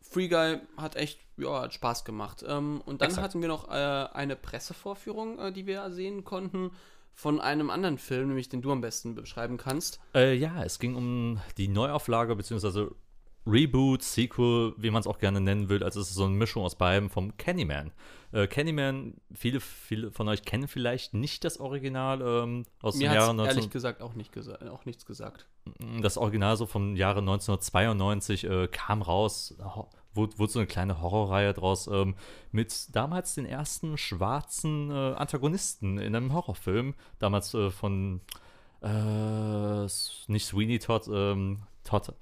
Free 0.00 0.28
Guy 0.28 0.58
hat 0.76 0.96
echt 0.96 1.20
ja, 1.36 1.62
hat 1.62 1.72
Spaß 1.74 2.04
gemacht. 2.04 2.44
Ähm, 2.46 2.82
und 2.84 3.00
dann 3.00 3.08
Exakt. 3.08 3.24
hatten 3.24 3.40
wir 3.40 3.48
noch 3.48 3.68
äh, 3.68 3.72
eine 4.12 4.36
Pressevorführung, 4.36 5.38
äh, 5.38 5.52
die 5.52 5.66
wir 5.66 5.90
sehen 5.90 6.24
konnten, 6.24 6.72
von 7.14 7.40
einem 7.40 7.70
anderen 7.70 7.98
Film, 7.98 8.28
nämlich 8.28 8.48
den 8.48 8.62
du 8.62 8.72
am 8.72 8.80
besten 8.80 9.14
beschreiben 9.14 9.56
kannst. 9.56 10.00
Äh, 10.14 10.34
ja, 10.34 10.62
es 10.64 10.78
ging 10.78 10.94
um 10.94 11.40
die 11.56 11.68
Neuauflage 11.68 12.34
bzw. 12.36 12.88
Reboot, 13.46 14.02
Sequel, 14.02 14.74
wie 14.76 14.90
man 14.90 15.00
es 15.00 15.06
auch 15.06 15.18
gerne 15.18 15.40
nennen 15.40 15.68
will. 15.68 15.82
Also 15.82 16.00
es 16.00 16.10
ist 16.10 16.14
so 16.14 16.24
eine 16.24 16.34
Mischung 16.34 16.62
aus 16.62 16.76
beidem 16.76 17.10
vom 17.10 17.36
Candyman. 17.36 17.90
Äh, 18.30 18.46
Candyman, 18.46 19.14
viele, 19.34 19.60
viele 19.60 20.12
von 20.12 20.28
euch 20.28 20.42
kennen 20.42 20.68
vielleicht 20.68 21.12
nicht 21.12 21.44
das 21.44 21.58
Original 21.58 22.22
ähm, 22.22 22.64
aus 22.80 22.96
Mir 22.96 23.08
dem 23.08 23.14
Jahre 23.14 23.36
ehrlich 23.38 23.64
19... 23.64 23.70
gesagt 23.70 24.00
auch, 24.00 24.14
nicht 24.14 24.32
gesa 24.32 24.58
auch 24.70 24.84
nichts 24.84 25.06
gesagt. 25.06 25.48
Das 26.00 26.16
Original 26.18 26.56
so 26.56 26.66
vom 26.66 26.94
Jahre 26.94 27.18
1992 27.18 28.44
äh, 28.44 28.68
kam 28.68 29.02
raus, 29.02 29.56
wurde, 30.14 30.38
wurde 30.38 30.52
so 30.52 30.58
eine 30.58 30.66
kleine 30.66 31.00
Horrorreihe 31.00 31.52
draus 31.54 31.86
ähm, 31.86 32.14
mit 32.50 32.94
damals 32.94 33.34
den 33.34 33.46
ersten 33.46 33.96
schwarzen 33.98 34.90
äh, 34.90 35.14
Antagonisten 35.14 35.98
in 35.98 36.14
einem 36.14 36.32
Horrorfilm. 36.32 36.94
Damals 37.18 37.54
äh, 37.54 37.70
von 37.70 38.20
äh, 38.82 39.82
nicht 40.26 40.46
Sweeney 40.46 40.78
Todd, 40.78 41.08
ähm, 41.12 41.62
Todd. 41.84 42.14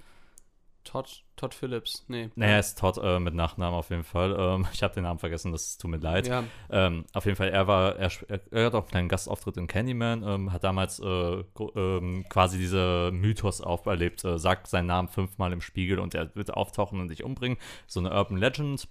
Todd, 0.84 1.24
Todd 1.36 1.54
Phillips, 1.54 2.04
nee. 2.08 2.30
Naja, 2.34 2.58
ist 2.58 2.78
Todd 2.78 2.98
äh, 3.02 3.18
mit 3.18 3.34
Nachnamen 3.34 3.78
auf 3.78 3.90
jeden 3.90 4.04
Fall. 4.04 4.36
Ähm, 4.38 4.66
ich 4.72 4.82
habe 4.82 4.94
den 4.94 5.04
Namen 5.04 5.18
vergessen, 5.18 5.52
das 5.52 5.78
tut 5.78 5.90
mir 5.90 5.98
leid. 5.98 6.28
Ja, 6.28 6.44
Ähm, 6.70 7.04
auf 7.12 7.24
jeden 7.24 7.36
Fall, 7.36 7.48
er 7.48 7.66
war, 7.66 7.96
er, 7.96 8.10
er, 8.28 8.66
hat 8.66 8.74
auch 8.74 8.80
einen 8.82 8.88
kleinen 8.88 9.08
Gastauftritt 9.08 9.56
in 9.56 9.66
Candyman, 9.66 10.22
ähm, 10.22 10.52
hat 10.52 10.64
damals 10.64 11.00
äh, 11.00 11.44
ähm, 11.74 12.24
quasi 12.28 12.58
diese 12.58 13.10
Mythos 13.12 13.60
auferlebt, 13.60 14.24
äh, 14.24 14.38
sagt 14.38 14.66
seinen 14.66 14.86
Namen 14.86 15.08
fünfmal 15.08 15.52
im 15.52 15.60
Spiegel 15.60 15.98
und 15.98 16.14
er 16.14 16.34
wird 16.34 16.52
auftauchen 16.54 17.00
und 17.00 17.08
dich 17.08 17.24
umbringen. 17.24 17.58
So 17.86 18.00
eine 18.00 18.10
Urban 18.10 18.36
Legend. 18.36 18.88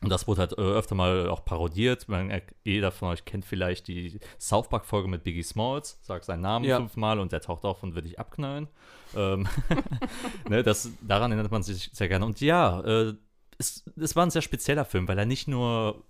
Und 0.00 0.10
das 0.10 0.28
wurde 0.28 0.40
halt 0.42 0.52
äh, 0.52 0.60
öfter 0.60 0.94
mal 0.94 1.28
auch 1.28 1.44
parodiert. 1.44 2.08
Man, 2.08 2.30
äh, 2.30 2.42
jeder 2.64 2.92
von 2.92 3.08
euch 3.08 3.24
kennt 3.24 3.44
vielleicht 3.44 3.88
die 3.88 4.20
South 4.38 4.68
Park-Folge 4.68 5.08
mit 5.08 5.24
Biggie 5.24 5.42
Smalls, 5.42 5.98
sagt 6.02 6.24
seinen 6.24 6.42
Namen 6.42 6.64
Ja. 6.64 6.76
fünfmal 6.76 7.18
und 7.18 7.32
der 7.32 7.40
taucht 7.40 7.64
auf 7.64 7.82
und 7.82 7.94
wird 7.94 8.04
dich 8.04 8.18
abknallen. 8.18 8.68
Ähm, 9.16 9.48
ne, 10.48 10.62
das, 10.62 10.90
daran 11.00 11.32
erinnert 11.32 11.50
man 11.50 11.62
sich 11.62 11.90
sehr 11.92 12.08
gerne. 12.08 12.24
Und 12.26 12.40
ja, 12.40 12.80
äh, 12.80 13.14
es, 13.58 13.84
es 13.96 14.14
war 14.14 14.24
ein 14.24 14.30
sehr 14.30 14.42
spezieller 14.42 14.84
Film, 14.84 15.08
weil 15.08 15.18
er 15.18 15.26
nicht 15.26 15.48
nur 15.48 16.04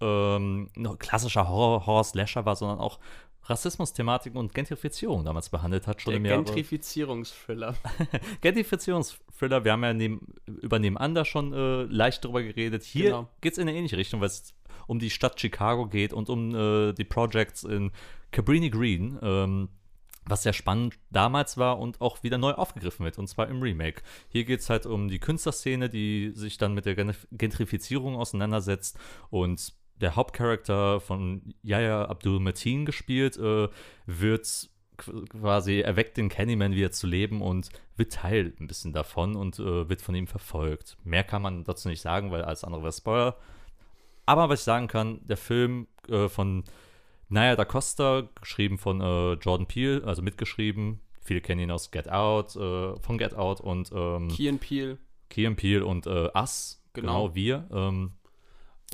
ähm, 0.00 0.70
klassischer 0.98 1.48
Horror, 1.48 1.86
Horror-Slasher 1.86 2.46
war, 2.46 2.56
sondern 2.56 2.78
auch 2.78 2.98
Rassismus-Thematiken 3.46 4.38
und 4.38 4.54
Gentrifizierung 4.54 5.24
damals 5.24 5.48
behandelt 5.50 5.86
hat, 5.86 6.00
schon 6.02 6.12
der 6.12 6.18
im 6.18 6.24
Jahre. 6.26 6.44
Gentrifizierungsthriller. 6.44 7.74
Gentrifizierungsthriller, 8.40 9.64
wir 9.64 9.72
haben 9.72 9.82
ja 9.84 9.92
neben, 9.92 10.20
über 10.46 10.78
nebeneinander 10.78 11.24
schon 11.24 11.52
äh, 11.52 11.82
leicht 11.84 12.24
drüber 12.24 12.42
geredet. 12.42 12.82
Hier 12.84 13.04
Genau. 13.04 13.28
geht 13.40 13.52
es 13.52 13.58
in 13.58 13.68
eine 13.68 13.76
ähnliche 13.76 13.96
Richtung, 13.96 14.20
weil 14.20 14.28
es 14.28 14.54
um 14.86 14.98
die 14.98 15.10
Stadt 15.10 15.40
Chicago 15.40 15.86
geht 15.86 16.12
und 16.12 16.28
um 16.28 16.54
äh, 16.54 16.92
die 16.92 17.04
Projects 17.04 17.64
in 17.64 17.90
Cabrini 18.32 18.70
Green, 18.70 19.18
ähm, 19.22 19.68
was 20.26 20.42
sehr 20.42 20.52
spannend 20.54 20.94
damals 21.10 21.58
war 21.58 21.78
und 21.78 22.00
auch 22.00 22.22
wieder 22.22 22.38
neu 22.38 22.52
aufgegriffen 22.52 23.04
wird, 23.04 23.18
und 23.18 23.28
zwar 23.28 23.48
im 23.48 23.60
Remake. 23.62 24.02
Hier 24.28 24.44
geht 24.44 24.60
es 24.60 24.70
halt 24.70 24.86
um 24.86 25.08
die 25.08 25.18
Künstlerszene, 25.18 25.90
die 25.90 26.32
sich 26.34 26.56
dann 26.56 26.72
mit 26.74 26.86
der 26.86 26.94
Gen- 26.94 27.14
Gentrifizierung 27.32 28.16
auseinandersetzt 28.16 28.98
und 29.30 29.74
der 30.04 30.14
Hauptcharakter 30.16 31.00
von 31.00 31.54
Yahya 31.62 32.04
Abdul 32.04 32.38
Mateen 32.38 32.84
gespielt, 32.84 33.36
äh, 33.38 33.68
wird 34.06 34.68
qu- 34.98 35.26
quasi 35.30 35.80
erweckt 35.80 36.16
den 36.18 36.28
Candyman 36.28 36.72
wieder 36.72 36.90
zu 36.92 37.06
leben 37.06 37.40
und 37.40 37.70
wird 37.96 38.12
Teil 38.12 38.52
ein 38.60 38.66
bisschen 38.66 38.92
davon 38.92 39.34
und 39.34 39.58
äh, 39.58 39.88
wird 39.88 40.02
von 40.02 40.14
ihm 40.14 40.26
verfolgt. 40.26 40.96
Mehr 41.04 41.24
kann 41.24 41.40
man 41.42 41.64
dazu 41.64 41.88
nicht 41.88 42.02
sagen, 42.02 42.30
weil 42.30 42.42
alles 42.42 42.64
andere 42.64 42.82
wäre 42.82 42.92
Spoiler. 42.92 43.36
Aber 44.26 44.48
was 44.50 44.60
ich 44.60 44.64
sagen 44.64 44.86
kann, 44.88 45.20
der 45.26 45.36
Film 45.38 45.86
äh, 46.08 46.28
von 46.28 46.64
Naya 47.30 47.56
da 47.56 47.64
Costa, 47.64 48.28
geschrieben 48.40 48.76
von 48.78 49.00
äh, 49.00 49.32
Jordan 49.34 49.66
Peele, 49.66 50.02
also 50.04 50.20
mitgeschrieben. 50.22 51.00
Viele 51.22 51.40
kennen 51.40 51.62
ihn 51.62 51.70
aus 51.70 51.90
Get 51.90 52.10
Out, 52.10 52.54
äh, 52.56 52.96
von 53.00 53.16
Get 53.18 53.34
Out 53.34 53.60
und 53.62 53.90
ähm, 53.94 54.28
Key 54.28 54.48
and 54.50 54.60
Peele. 54.60 54.98
Key 55.30 55.46
and 55.46 55.56
Peele 55.56 55.84
und 55.86 56.06
äh, 56.06 56.28
Us, 56.34 56.82
Genau. 56.92 57.24
genau, 57.30 57.34
wir. 57.34 57.68
Ähm, 57.72 58.12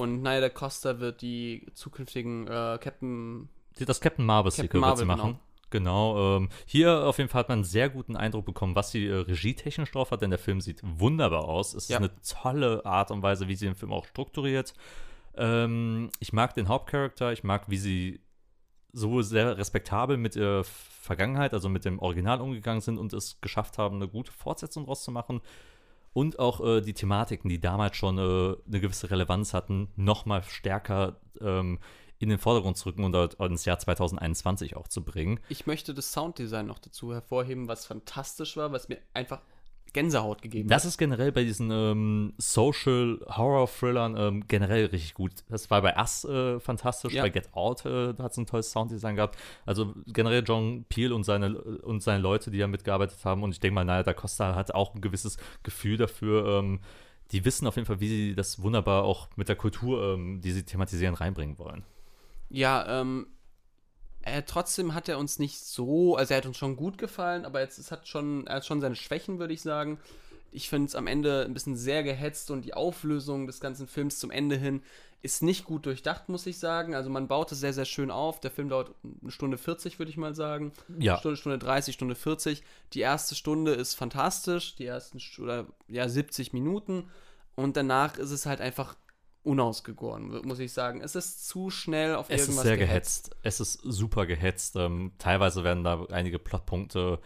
Und 0.00 0.22
Naya 0.22 0.40
da 0.40 0.48
Costa 0.48 0.98
wird 1.00 1.22
die 1.22 1.66
zukünftigen 1.74 2.46
äh, 2.46 2.78
Captain. 2.80 3.48
die- 3.78 3.84
das 3.84 4.00
Captain 4.00 4.24
Marvel 4.24 4.50
Captain 4.50 4.64
Sequel 4.66 4.80
wird 4.82 4.98
sie 4.98 5.04
Marvel, 5.04 5.24
machen. 5.24 5.38
Genau. 5.70 6.36
ähm, 6.38 6.48
hier 6.66 7.04
auf 7.06 7.18
jeden 7.18 7.30
Fall 7.30 7.40
hat 7.40 7.48
man 7.48 7.58
einen 7.58 7.64
sehr 7.64 7.88
guten 7.90 8.16
Eindruck 8.16 8.44
bekommen, 8.44 8.74
was 8.74 8.90
sie 8.90 9.06
äh, 9.06 9.14
regietechnisch 9.14 9.92
drauf 9.92 10.10
hat, 10.10 10.20
denn 10.22 10.30
der 10.30 10.38
Film 10.40 10.60
sieht 10.60 10.80
wunderbar 10.82 11.44
aus. 11.44 11.74
Es 11.74 11.86
Ja. 11.88 11.98
ist 11.98 12.02
eine 12.02 12.10
tolle 12.42 12.84
Art 12.84 13.10
und 13.12 13.22
Weise, 13.22 13.46
wie 13.46 13.54
sie 13.54 13.66
den 13.66 13.76
Film 13.76 13.92
auch 13.92 14.04
strukturiert. 14.06 14.74
Ähm, 15.36 16.10
ich 16.18 16.32
mag 16.32 16.54
den 16.54 16.66
Hauptcharakter, 16.68 17.32
ich 17.32 17.44
mag, 17.44 17.70
wie 17.70 17.76
sie 17.76 18.20
so 18.92 19.22
sehr 19.22 19.56
respektabel 19.56 20.16
mit 20.16 20.34
der 20.34 20.64
Vergangenheit, 20.64 21.54
also 21.54 21.68
mit 21.68 21.84
dem 21.84 22.00
Original 22.00 22.40
umgegangen 22.40 22.80
sind 22.80 22.98
und 22.98 23.12
es 23.12 23.40
geschafft 23.40 23.78
haben, 23.78 23.96
eine 23.96 24.08
gute 24.08 24.32
Fortsetzung 24.32 24.86
draus 24.86 25.04
zu 25.04 25.12
machen. 25.12 25.40
Und 26.12 26.38
auch 26.38 26.60
äh, 26.60 26.80
die 26.80 26.94
Thematiken, 26.94 27.48
die 27.48 27.60
damals 27.60 27.96
schon 27.96 28.18
äh, 28.18 28.56
eine 28.66 28.80
gewisse 28.80 29.10
Relevanz 29.10 29.54
hatten, 29.54 29.88
nochmal 29.96 30.42
stärker 30.42 31.20
ähm, 31.40 31.78
in 32.18 32.28
den 32.28 32.38
Vordergrund 32.38 32.76
zu 32.76 32.88
rücken 32.88 33.04
und 33.04 33.14
ins 33.40 33.64
Jahr 33.64 33.78
2021 33.78 34.76
auch 34.76 34.88
zu 34.88 35.02
bringen. 35.02 35.40
Ich 35.48 35.66
möchte 35.66 35.94
das 35.94 36.12
Sounddesign 36.12 36.66
noch 36.66 36.78
dazu 36.78 37.12
hervorheben, 37.12 37.66
was 37.66 37.86
fantastisch 37.86 38.56
war, 38.56 38.72
was 38.72 38.88
mir 38.88 38.98
einfach 39.14 39.40
Gänsehaut 39.92 40.42
gegeben 40.42 40.68
Das 40.68 40.84
ist 40.84 40.98
generell 40.98 41.32
bei 41.32 41.44
diesen 41.44 41.70
ähm, 41.70 42.32
Social 42.38 43.18
Horror 43.28 43.68
Thrillern 43.68 44.16
ähm, 44.16 44.44
generell 44.46 44.86
richtig 44.86 45.14
gut. 45.14 45.32
Das 45.48 45.70
war 45.70 45.82
bei 45.82 45.96
Us 45.96 46.24
äh, 46.24 46.58
fantastisch, 46.60 47.12
Ja. 47.14 47.22
bei 47.22 47.30
Get 47.30 47.52
Out 47.54 47.84
äh, 47.86 48.14
hat 48.18 48.32
es 48.32 48.36
ein 48.38 48.46
tolles 48.46 48.70
Sounddesign 48.72 49.16
gehabt. 49.16 49.38
Also 49.66 49.94
generell 50.06 50.42
John 50.46 50.84
Peel 50.88 51.12
und 51.12 51.24
seine 51.24 51.58
und 51.60 52.02
seine 52.02 52.22
Leute, 52.22 52.50
die 52.50 52.58
da 52.58 52.66
mitgearbeitet 52.66 53.24
haben 53.24 53.42
und 53.42 53.52
ich 53.52 53.60
denke 53.60 53.74
mal, 53.74 53.84
Naya 53.84 54.02
da 54.02 54.12
Costa 54.12 54.54
hat 54.54 54.74
auch 54.74 54.94
ein 54.94 55.00
gewisses 55.00 55.36
Gefühl 55.62 55.96
dafür, 55.96 56.58
ähm, 56.58 56.80
die 57.32 57.44
wissen 57.44 57.66
auf 57.66 57.76
jeden 57.76 57.86
Fall, 57.86 58.00
wie 58.00 58.08
sie 58.08 58.34
das 58.34 58.62
wunderbar 58.62 59.04
auch 59.04 59.28
mit 59.36 59.48
der 59.48 59.56
Kultur, 59.56 60.14
ähm, 60.14 60.40
die 60.40 60.50
sie 60.52 60.64
thematisieren, 60.64 61.14
reinbringen 61.14 61.58
wollen. 61.58 61.84
Ja, 62.48 63.00
ähm, 63.00 63.28
er, 64.22 64.44
trotzdem 64.44 64.94
hat 64.94 65.08
er 65.08 65.18
uns 65.18 65.38
nicht 65.38 65.60
so, 65.60 66.16
also 66.16 66.34
er 66.34 66.38
hat 66.38 66.46
uns 66.46 66.56
schon 66.56 66.76
gut 66.76 66.98
gefallen, 66.98 67.44
aber 67.44 67.60
jetzt 67.60 67.78
es 67.78 67.90
hat 67.90 68.06
schon, 68.06 68.46
er 68.46 68.56
hat 68.56 68.66
schon 68.66 68.80
seine 68.80 68.96
Schwächen, 68.96 69.38
würde 69.38 69.54
ich 69.54 69.62
sagen. 69.62 69.98
Ich 70.52 70.68
finde 70.68 70.88
es 70.88 70.94
am 70.94 71.06
Ende 71.06 71.44
ein 71.44 71.54
bisschen 71.54 71.76
sehr 71.76 72.02
gehetzt 72.02 72.50
und 72.50 72.64
die 72.64 72.74
Auflösung 72.74 73.46
des 73.46 73.60
ganzen 73.60 73.86
Films 73.86 74.18
zum 74.18 74.30
Ende 74.30 74.56
hin 74.56 74.82
ist 75.22 75.42
nicht 75.42 75.64
gut 75.64 75.86
durchdacht, 75.86 76.28
muss 76.28 76.46
ich 76.46 76.58
sagen. 76.58 76.94
Also 76.94 77.10
man 77.10 77.28
baut 77.28 77.52
es 77.52 77.60
sehr, 77.60 77.74
sehr 77.74 77.84
schön 77.84 78.10
auf. 78.10 78.40
Der 78.40 78.50
Film 78.50 78.70
dauert 78.70 78.92
eine 79.22 79.30
Stunde 79.30 79.58
40, 79.58 79.98
würde 79.98 80.10
ich 80.10 80.16
mal 80.16 80.34
sagen. 80.34 80.72
Ja. 80.98 81.18
Stunde, 81.18 81.36
Stunde 81.36 81.58
30, 81.58 81.94
Stunde 81.94 82.14
40. 82.14 82.62
Die 82.94 83.00
erste 83.00 83.34
Stunde 83.34 83.72
ist 83.72 83.94
fantastisch, 83.94 84.76
die 84.76 84.86
ersten 84.86 85.20
oder 85.42 85.66
ja 85.88 86.08
70 86.08 86.52
Minuten. 86.52 87.10
Und 87.54 87.76
danach 87.76 88.16
ist 88.16 88.30
es 88.30 88.46
halt 88.46 88.62
einfach 88.62 88.96
unausgegoren, 89.42 90.40
muss 90.46 90.58
ich 90.58 90.72
sagen. 90.72 91.00
Es 91.00 91.14
ist 91.14 91.48
zu 91.48 91.70
schnell 91.70 92.14
auf 92.14 92.26
Es 92.28 92.42
irgendwas 92.42 92.56
ist 92.56 92.62
sehr 92.62 92.76
gehetzt. 92.76 93.36
Es 93.42 93.60
ist 93.60 93.80
super 93.82 94.26
gehetzt. 94.26 94.76
Ähm, 94.76 95.12
teilweise 95.18 95.64
werden 95.64 95.84
da 95.84 96.04
einige 96.10 96.38
Plotpunkte 96.38 97.18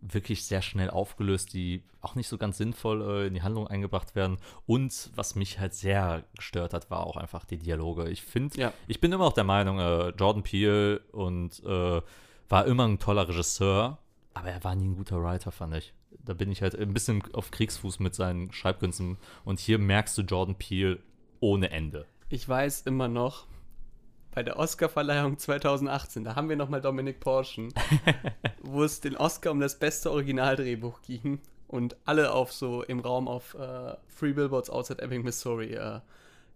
wirklich 0.00 0.44
sehr 0.44 0.62
schnell 0.62 0.90
aufgelöst, 0.90 1.52
die 1.54 1.82
auch 2.00 2.14
nicht 2.14 2.28
so 2.28 2.38
ganz 2.38 2.58
sinnvoll 2.58 3.02
äh, 3.02 3.26
in 3.26 3.34
die 3.34 3.42
Handlung 3.42 3.66
eingebracht 3.66 4.14
werden. 4.14 4.36
Und 4.66 5.10
was 5.16 5.34
mich 5.34 5.58
halt 5.58 5.74
sehr 5.74 6.22
gestört 6.36 6.72
hat, 6.72 6.90
war 6.90 7.04
auch 7.04 7.16
einfach 7.16 7.44
die 7.44 7.58
Dialoge. 7.58 8.08
Ich 8.08 8.22
finde, 8.22 8.56
Ja. 8.60 8.72
ich 8.86 9.00
bin 9.00 9.10
immer 9.10 9.24
noch 9.24 9.32
der 9.32 9.42
Meinung, 9.44 9.80
äh, 9.80 10.10
Jordan 10.10 10.44
Peele 10.44 11.00
und 11.10 11.60
äh, 11.64 12.00
war 12.48 12.66
immer 12.66 12.86
ein 12.86 13.00
toller 13.00 13.28
Regisseur, 13.28 13.98
aber 14.34 14.50
er 14.50 14.62
war 14.62 14.76
nie 14.76 14.86
ein 14.86 14.96
guter 14.96 15.20
Writer, 15.20 15.50
fand 15.50 15.74
ich. 15.74 15.92
Da 16.24 16.32
bin 16.32 16.52
ich 16.52 16.62
halt 16.62 16.76
ein 16.78 16.94
bisschen 16.94 17.22
auf 17.34 17.50
Kriegsfuß 17.50 17.98
mit 17.98 18.14
seinen 18.14 18.52
Schreibkünsten. 18.52 19.18
Und 19.44 19.58
hier 19.58 19.78
merkst 19.80 20.16
du 20.16 20.22
Jordan 20.22 20.54
Peele 20.54 21.00
ohne 21.40 21.70
Ende. 21.70 22.06
Ich 22.28 22.48
weiß 22.48 22.82
immer 22.82 23.08
noch, 23.08 23.46
bei 24.34 24.42
der 24.42 24.58
Oscarverleihung 24.58 25.38
2018, 25.38 26.24
da 26.24 26.36
haben 26.36 26.48
wir 26.48 26.56
nochmal 26.56 26.80
Dominik 26.80 27.20
Porschen, 27.20 27.72
wo 28.62 28.84
es 28.84 29.00
den 29.00 29.16
Oscar 29.16 29.50
um 29.50 29.60
das 29.60 29.78
beste 29.78 30.10
Originaldrehbuch 30.10 31.02
ging 31.02 31.40
und 31.66 31.96
alle 32.04 32.32
auf 32.32 32.52
so 32.52 32.82
im 32.82 33.00
Raum 33.00 33.28
auf 33.28 33.54
äh, 33.54 33.94
Free 34.06 34.32
Billboards 34.32 34.70
Outside 34.70 35.02
Ebbing, 35.02 35.22
Missouri 35.24 35.74
äh, 35.74 36.00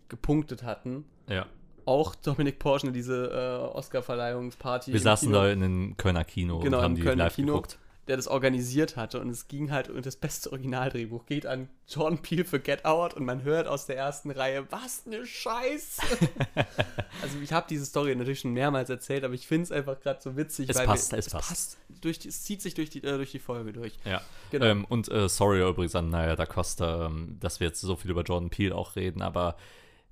gepunktet 0.09 0.63
hatten. 0.63 1.05
Ja. 1.29 1.47
Auch 1.85 2.15
Dominik 2.15 2.59
Porschen, 2.59 2.93
diese 2.93 3.31
äh, 3.33 3.77
Oscarverleihungsparty. 3.77 4.93
Wir 4.93 5.01
saßen 5.01 5.29
Kino, 5.29 5.41
da 5.41 5.51
in 5.51 5.63
einem 5.63 5.97
Kölner 5.97 6.25
Kino 6.25 6.61
Genau, 6.61 6.79
und 6.79 6.85
haben 6.85 6.95
die 6.95 7.03
Kölner 7.03 7.25
live 7.25 7.35
Kino. 7.35 7.55
geguckt. 7.55 7.79
Der 8.09 8.17
das 8.17 8.27
organisiert 8.27 8.97
hatte 8.97 9.21
und 9.21 9.29
es 9.31 9.47
ging 9.47 9.71
halt 9.71 9.89
und 9.89 10.05
das 10.05 10.17
beste 10.17 10.51
Originaldrehbuch 10.51 11.25
geht 11.27 11.47
an 11.47 11.69
Jordan 11.87 12.19
Peele 12.21 12.45
für 12.45 12.59
Get 12.59 12.85
Out 12.85 13.15
und 13.15 13.25
man 13.25 13.45
hört 13.45 13.69
aus 13.69 13.87
der 13.87 13.97
ersten 13.97 14.33
Reihe, 14.33 14.67
was 14.71 15.07
ne 15.07 15.25
Scheiße. 15.25 16.03
also 17.23 17.39
ich 17.41 17.53
habe 17.53 17.67
diese 17.71 17.87
Story 17.87 18.17
natürlich 18.17 18.41
schon 18.41 18.53
mehrmals 18.53 18.91
erzählt, 18.91 19.23
aber 19.23 19.35
ich 19.35 19.47
finde 19.47 19.65
es 19.65 19.73
einfach 19.73 20.01
gerade 20.01 20.21
so 20.21 20.37
witzig, 20.37 20.69
Es 20.69 20.77
weil 20.77 20.87
passt, 20.87 21.13
wir, 21.13 21.19
es 21.21 21.31
passt. 21.31 21.79
durch 22.01 22.19
die, 22.19 22.29
es 22.29 22.43
zieht 22.43 22.61
sich 22.61 22.75
durch 22.75 22.91
die, 22.91 23.05
äh, 23.05 23.17
durch 23.17 23.31
die 23.31 23.39
Folge 23.39 23.73
durch. 23.73 23.97
Ja. 24.05 24.21
Genau. 24.51 24.67
Ähm, 24.67 24.85
und 24.87 25.09
äh, 25.09 25.29
sorry 25.29 25.61
übrigens 25.67 25.95
an 25.95 26.11
Naya 26.11 26.35
da 26.35 26.45
Costa, 26.45 27.07
ähm, 27.07 27.37
dass 27.39 27.61
wir 27.61 27.69
jetzt 27.69 27.81
so 27.81 27.95
viel 27.95 28.11
über 28.11 28.23
Jordan 28.23 28.51
Peele 28.51 28.75
auch 28.75 28.97
reden, 28.97 29.23
aber 29.23 29.57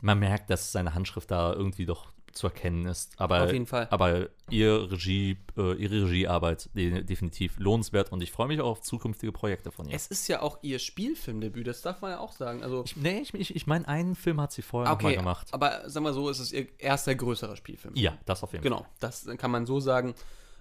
man 0.00 0.18
merkt, 0.18 0.48
dass 0.48 0.72
seine 0.72 0.94
Handschrift 0.94 1.30
da 1.30 1.52
irgendwie 1.52 1.86
doch 1.86 2.12
zu 2.32 2.46
erkennen 2.46 2.86
ist. 2.86 3.12
Aber, 3.18 3.44
Auf 3.44 3.52
jeden 3.52 3.66
Fall. 3.66 3.88
Aber 3.90 4.28
ihr 4.50 4.90
Regie, 4.90 5.38
äh, 5.56 5.74
ihre 5.74 6.06
Regiearbeit 6.06 6.70
de 6.74 7.02
definitiv 7.02 7.58
lohnenswert 7.58 8.12
und 8.12 8.22
ich 8.22 8.32
freue 8.32 8.48
mich 8.48 8.60
auch 8.60 8.70
auf 8.70 8.82
zukünftige 8.82 9.32
Projekte 9.32 9.70
von 9.72 9.88
ihr. 9.88 9.94
Es 9.94 10.06
ist 10.06 10.28
ja 10.28 10.42
auch 10.42 10.58
ihr 10.62 10.78
Spielfilmdebüt, 10.78 11.66
das 11.66 11.82
darf 11.82 12.00
man 12.00 12.12
ja 12.12 12.18
auch 12.20 12.32
sagen. 12.32 12.62
Also 12.62 12.84
ich, 12.84 12.96
nee, 12.96 13.20
ich, 13.20 13.34
ich, 13.34 13.56
ich 13.56 13.66
meine, 13.66 13.86
einen 13.88 14.14
Film 14.14 14.40
hat 14.40 14.52
sie 14.52 14.62
vorher 14.62 14.92
noch 14.92 15.00
mal 15.00 15.08
okay, 15.08 15.16
gemacht. 15.16 15.48
aber 15.52 15.88
sagen 15.88 16.04
wir 16.04 16.12
so, 16.12 16.28
es 16.28 16.40
ist 16.40 16.52
ihr 16.52 16.66
erster 16.78 17.14
größerer 17.14 17.56
Spielfilm. 17.56 17.94
Ja, 17.96 18.16
das 18.26 18.42
auf 18.42 18.52
jeden 18.52 18.62
Genau, 18.62 18.86
das 19.00 19.26
kann 19.38 19.50
man 19.50 19.66
so 19.66 19.80
sagen. 19.80 20.14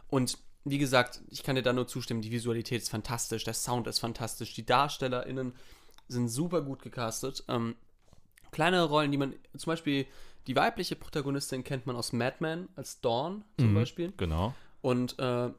Und 0.10 0.38
wie 0.66 0.78
gesagt, 0.78 1.22
ich 1.30 1.44
kann 1.44 1.56
dir 1.56 1.62
da 1.62 1.74
nur 1.74 1.88
zustimmen, 1.88 2.22
die 2.22 2.32
Visualität 2.32 2.82
ist 2.82 2.90
fantastisch, 2.90 3.44
der 3.44 3.54
Sound 3.54 3.88
ist 3.88 4.00
fantastisch, 4.00 4.54
die 4.54 4.66
DarstellerInnen 4.66 5.54
sind 6.08 6.28
super 6.28 6.62
gut 6.62 6.82
gecastet. 6.82 7.44
Ähm, 7.48 7.76
kleinere 8.52 8.86
Rollen, 8.86 9.12
die 9.12 9.18
man, 9.18 9.36
zum 9.56 9.72
Beispiel 9.72 10.06
die 10.48 10.56
weibliche 10.56 10.96
Protagonistin 10.96 11.64
kennt 11.64 11.86
man 11.86 11.96
aus 11.96 12.14
Mad 12.14 12.38
Men 12.40 12.70
als 12.76 13.02
Dawn 13.02 13.44
zum 13.58 13.72
Mhm, 13.72 13.76
Beispiel. 13.76 14.14
Genau. 14.18 14.54
Und 14.82 15.18
äh, 15.20 15.50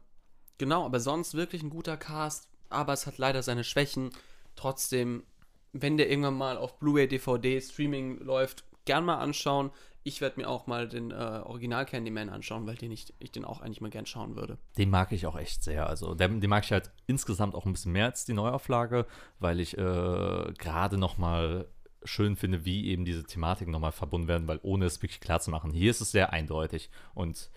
genau, 0.58 0.84
aber 0.84 1.00
sonst 1.00 1.34
wirklich 1.34 1.62
ein 1.62 1.70
guter 1.70 1.96
Cast, 1.96 2.48
aber 2.70 2.92
es 2.92 3.06
hat 3.06 3.18
leider 3.18 3.42
seine 3.42 3.64
Schwächen. 3.64 4.10
Trotzdem, 4.56 5.24
wenn 5.72 5.96
der 5.96 6.10
irgendwann 6.10 6.34
mal 6.34 6.56
auf 6.56 6.78
Blu-ray, 6.78 7.06
DVD, 7.08 7.60
Streaming 7.60 8.18
läuft, 8.18 8.64
gern 8.84 9.04
mal 9.04 9.18
anschauen. 9.18 9.70
Ich 10.02 10.22
werde 10.22 10.40
mir 10.40 10.48
auch 10.48 10.66
mal 10.66 10.88
den 10.88 11.10
äh, 11.10 11.14
Original 11.14 11.84
Candyman 11.84 12.30
anschauen, 12.30 12.66
weil 12.66 12.74
den 12.76 12.90
ich, 12.90 13.12
ich 13.18 13.30
den 13.32 13.44
auch 13.44 13.60
eigentlich 13.60 13.82
mal 13.82 13.90
gern 13.90 14.06
schauen 14.06 14.34
würde. 14.34 14.56
Den 14.78 14.88
mag 14.88 15.12
ich 15.12 15.26
auch 15.26 15.36
echt 15.36 15.62
sehr. 15.62 15.86
Also, 15.86 16.14
den, 16.14 16.40
den 16.40 16.48
mag 16.48 16.64
ich 16.64 16.72
halt 16.72 16.90
insgesamt 17.06 17.54
auch 17.54 17.66
ein 17.66 17.72
bisschen 17.72 17.92
mehr 17.92 18.06
als 18.06 18.24
die 18.24 18.32
Neuauflage, 18.32 19.06
weil 19.38 19.60
ich 19.60 19.76
äh, 19.76 20.52
gerade 20.56 20.96
noch 20.96 21.18
mal 21.18 21.68
schön 22.04 22.36
finde, 22.36 22.64
wie 22.64 22.86
eben 22.86 23.04
diese 23.04 23.24
Thematiken 23.24 23.72
nochmal 23.72 23.92
verbunden 23.92 24.28
werden, 24.28 24.48
weil 24.48 24.60
ohne 24.62 24.86
es 24.86 25.02
wirklich 25.02 25.20
klar 25.20 25.40
zu 25.40 25.50
machen, 25.50 25.72
hier 25.72 25.90
ist 25.90 26.00
es 26.00 26.12
sehr 26.12 26.32
eindeutig. 26.32 26.90
Und 27.14 27.50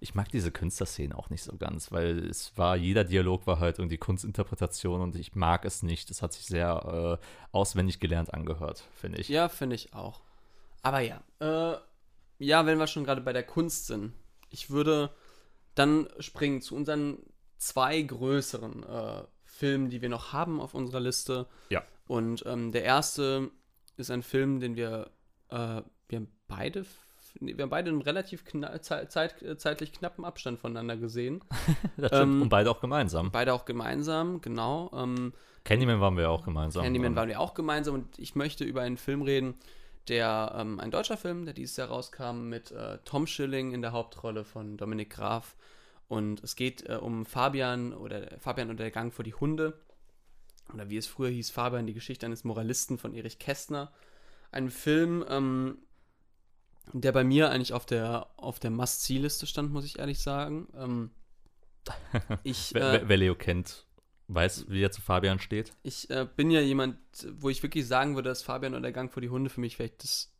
ich 0.00 0.14
mag 0.14 0.28
diese 0.30 0.50
Künstlerszenen 0.50 1.12
auch 1.12 1.30
nicht 1.30 1.42
so 1.42 1.56
ganz, 1.56 1.90
weil 1.92 2.18
es 2.26 2.56
war, 2.56 2.76
jeder 2.76 3.04
Dialog 3.04 3.46
war 3.46 3.60
halt 3.60 3.78
irgendwie 3.78 3.96
Kunstinterpretation 3.96 5.00
und 5.00 5.16
ich 5.16 5.34
mag 5.34 5.64
es 5.64 5.82
nicht. 5.82 6.10
Es 6.10 6.22
hat 6.22 6.32
sich 6.32 6.46
sehr 6.46 7.18
äh, 7.20 7.26
auswendig 7.52 8.00
gelernt 8.00 8.34
angehört, 8.34 8.84
finde 8.94 9.18
ich. 9.18 9.28
Ja, 9.28 9.48
finde 9.48 9.76
ich 9.76 9.94
auch. 9.94 10.20
Aber 10.82 11.00
ja, 11.00 11.22
äh, 11.40 11.76
ja, 12.38 12.66
wenn 12.66 12.78
wir 12.78 12.86
schon 12.86 13.04
gerade 13.04 13.22
bei 13.22 13.32
der 13.32 13.42
Kunst 13.42 13.86
sind, 13.86 14.12
ich 14.50 14.70
würde 14.70 15.10
dann 15.74 16.08
springen 16.20 16.60
zu 16.60 16.76
unseren 16.76 17.18
zwei 17.56 18.00
größeren 18.02 18.82
äh, 18.82 19.22
Filmen, 19.44 19.88
die 19.88 20.02
wir 20.02 20.08
noch 20.08 20.32
haben 20.32 20.60
auf 20.60 20.74
unserer 20.74 21.00
Liste. 21.00 21.46
Ja. 21.70 21.82
Und 22.06 22.44
ähm, 22.46 22.72
der 22.72 22.84
erste 22.84 23.50
ist 23.96 24.10
ein 24.10 24.22
Film, 24.22 24.60
den 24.60 24.76
wir, 24.76 25.10
äh, 25.50 25.82
wir 26.08 26.16
haben 26.16 26.28
beide, 26.48 26.84
wir 27.40 27.62
haben 27.62 27.70
beide 27.70 27.90
in 27.90 27.96
einem 27.96 28.02
relativ 28.02 28.44
kna 28.44 28.80
zeit, 28.80 29.12
zeit, 29.12 29.34
zeitlich 29.58 29.92
knappen 29.92 30.24
Abstand 30.24 30.58
voneinander 30.58 30.96
gesehen. 30.96 31.42
Das 31.96 32.08
stimmt. 32.08 32.34
Ähm, 32.34 32.42
und 32.42 32.48
beide 32.50 32.70
auch 32.70 32.80
gemeinsam. 32.80 33.30
Beide 33.30 33.54
auch 33.54 33.64
gemeinsam, 33.64 34.40
genau. 34.40 34.90
Ähm, 34.94 35.32
Candyman 35.64 36.00
waren 36.00 36.16
wir 36.16 36.30
auch 36.30 36.44
gemeinsam. 36.44 36.84
Candyman 36.84 37.16
waren 37.16 37.28
wir 37.28 37.40
auch 37.40 37.54
gemeinsam 37.54 37.94
und 37.94 38.18
ich 38.18 38.34
möchte 38.34 38.64
über 38.64 38.82
einen 38.82 38.98
Film 38.98 39.22
reden, 39.22 39.54
der, 40.08 40.54
ähm, 40.56 40.78
ein 40.78 40.90
deutscher 40.90 41.16
Film, 41.16 41.44
der 41.44 41.54
dieses 41.54 41.76
Jahr 41.76 41.88
rauskam 41.88 42.48
mit 42.48 42.70
äh, 42.70 42.98
Tom 43.04 43.26
Schilling 43.26 43.72
in 43.72 43.82
der 43.82 43.92
Hauptrolle 43.92 44.44
von 44.44 44.76
Dominik 44.76 45.10
Graf. 45.10 45.56
Und 46.08 46.42
es 46.44 46.54
geht 46.54 46.88
äh, 46.88 46.94
um 46.94 47.26
Fabian 47.26 47.92
oder 47.92 48.38
Fabian 48.38 48.70
und 48.70 48.78
der 48.78 48.90
Gang 48.90 49.12
vor 49.12 49.24
die 49.24 49.34
Hunde. 49.34 49.74
Oder 50.72 50.90
wie 50.90 50.96
es 50.96 51.06
früher 51.06 51.30
hieß, 51.30 51.50
Fabian, 51.50 51.86
die 51.86 51.94
Geschichte 51.94 52.26
eines 52.26 52.44
Moralisten 52.44 52.98
von 52.98 53.14
Erich 53.14 53.38
Kästner. 53.38 53.92
Ein 54.50 54.70
Film, 54.70 55.24
ähm, 55.28 55.78
der 56.92 57.12
bei 57.12 57.24
mir 57.24 57.50
eigentlich 57.50 57.72
auf 57.72 57.86
der, 57.86 58.28
auf 58.36 58.58
der 58.58 58.70
Must-See-Liste 58.70 59.46
stand, 59.46 59.72
muss 59.72 59.84
ich 59.84 59.98
ehrlich 59.98 60.20
sagen. 60.20 60.68
Ähm, 60.76 61.10
ich, 62.42 62.74
Wer, 62.74 62.82
äh, 62.82 62.92
wer, 62.92 63.08
wer 63.08 63.16
Leo 63.16 63.34
kennt, 63.34 63.86
weiß, 64.28 64.66
wie 64.68 64.82
er 64.82 64.90
zu 64.90 65.00
Fabian 65.00 65.38
steht. 65.38 65.72
ich 65.82 66.10
äh, 66.10 66.26
bin 66.36 66.50
ja 66.50 66.60
jemand, 66.60 66.98
wo 67.38 67.48
ich 67.48 67.62
wirklich 67.62 67.86
sagen 67.86 68.14
würde, 68.14 68.28
dass 68.28 68.42
Fabian 68.42 68.74
und 68.74 68.82
der 68.82 68.92
Gang 68.92 69.12
vor 69.12 69.20
die 69.20 69.30
Hunde 69.30 69.50
für 69.50 69.60
mich 69.60 69.76
vielleicht 69.76 70.02
das 70.02 70.32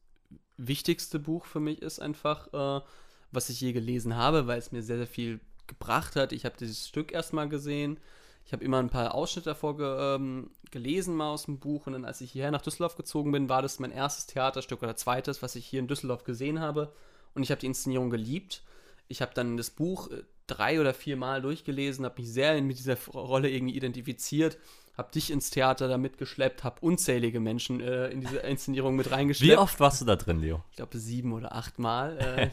wichtigste 0.56 1.18
Buch 1.18 1.44
für 1.44 1.60
mich 1.60 1.82
ist, 1.82 2.00
einfach, 2.00 2.52
äh, 2.52 2.84
was 3.30 3.48
ich 3.48 3.60
je 3.60 3.72
gelesen 3.72 4.16
habe, 4.16 4.46
weil 4.46 4.58
es 4.58 4.72
mir 4.72 4.82
sehr, 4.82 4.96
sehr 4.96 5.06
viel 5.06 5.40
gebracht 5.66 6.16
hat. 6.16 6.32
Ich 6.32 6.44
habe 6.44 6.56
dieses 6.58 6.88
Stück 6.88 7.12
erstmal 7.12 7.48
gesehen. 7.48 7.98
Ich 8.46 8.52
habe 8.52 8.64
immer 8.64 8.78
ein 8.78 8.90
paar 8.90 9.14
Ausschnitte 9.14 9.50
davor 9.50 9.76
ge 9.76 10.14
ähm, 10.14 10.50
gelesen, 10.70 11.16
mal 11.16 11.30
aus 11.30 11.46
dem 11.46 11.58
Buch. 11.58 11.86
Und 11.86 11.94
dann, 11.94 12.04
als 12.04 12.20
ich 12.20 12.30
hierher 12.30 12.52
nach 12.52 12.62
Düsseldorf 12.62 12.96
gezogen 12.96 13.32
bin, 13.32 13.48
war 13.48 13.60
das 13.60 13.80
mein 13.80 13.90
erstes 13.90 14.26
Theaterstück 14.26 14.82
oder 14.82 14.96
zweites, 14.96 15.42
was 15.42 15.56
ich 15.56 15.66
hier 15.66 15.80
in 15.80 15.88
Düsseldorf 15.88 16.22
gesehen 16.22 16.60
habe. 16.60 16.92
Und 17.34 17.42
ich 17.42 17.50
habe 17.50 17.60
die 17.60 17.66
Inszenierung 17.66 18.08
geliebt. 18.08 18.62
Ich 19.08 19.20
habe 19.20 19.32
dann 19.34 19.56
das 19.56 19.70
Buch 19.70 20.10
äh, 20.12 20.22
drei 20.46 20.80
oder 20.80 20.94
vier 20.94 21.16
Mal 21.16 21.42
durchgelesen, 21.42 22.04
habe 22.04 22.22
mich 22.22 22.32
sehr 22.32 22.62
mit 22.62 22.78
dieser 22.78 22.96
Rolle 23.08 23.50
irgendwie 23.50 23.74
identifiziert, 23.74 24.58
habe 24.96 25.12
dich 25.12 25.30
ins 25.30 25.50
Theater 25.50 25.88
da 25.88 25.98
mitgeschleppt, 25.98 26.64
habe 26.64 26.80
unzählige 26.80 27.38
Menschen 27.38 27.80
äh, 27.80 28.08
in 28.08 28.22
diese 28.22 28.38
Inszenierung 28.38 28.96
mit 28.96 29.10
reingeschleppt. 29.10 29.52
Wie 29.52 29.56
oft 29.56 29.78
warst 29.78 30.00
du 30.00 30.06
da 30.06 30.16
drin, 30.16 30.40
Leo? 30.40 30.62
Ich 30.70 30.76
glaube 30.76 30.96
sieben 30.98 31.32
oder 31.32 31.54
acht 31.54 31.78
Mal. 31.78 32.16
Äh, 32.18 32.46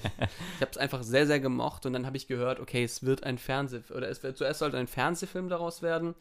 ich 0.55 0.61
habe 0.61 0.71
es 0.71 0.77
einfach 0.77 1.03
sehr, 1.03 1.25
sehr 1.25 1.39
gemocht 1.39 1.85
und 1.85 1.93
dann 1.93 2.05
habe 2.05 2.17
ich 2.17 2.27
gehört, 2.27 2.59
okay, 2.59 2.83
es 2.83 3.03
wird 3.03 3.23
ein 3.23 3.37
Fernseh 3.37 3.81
oder 3.95 4.09
es 4.09 4.23
wird 4.23 4.37
zuerst 4.37 4.59
sollte 4.59 4.77
ein 4.77 4.87
Fernsehfilm 4.87 5.47
daraus 5.47 5.81
werden 5.81 6.09
und 6.09 6.15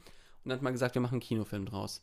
dann 0.44 0.54
hat 0.54 0.62
man 0.62 0.72
gesagt, 0.72 0.94
wir 0.94 1.02
machen 1.02 1.14
einen 1.14 1.20
Kinofilm 1.20 1.66
draus. 1.66 2.02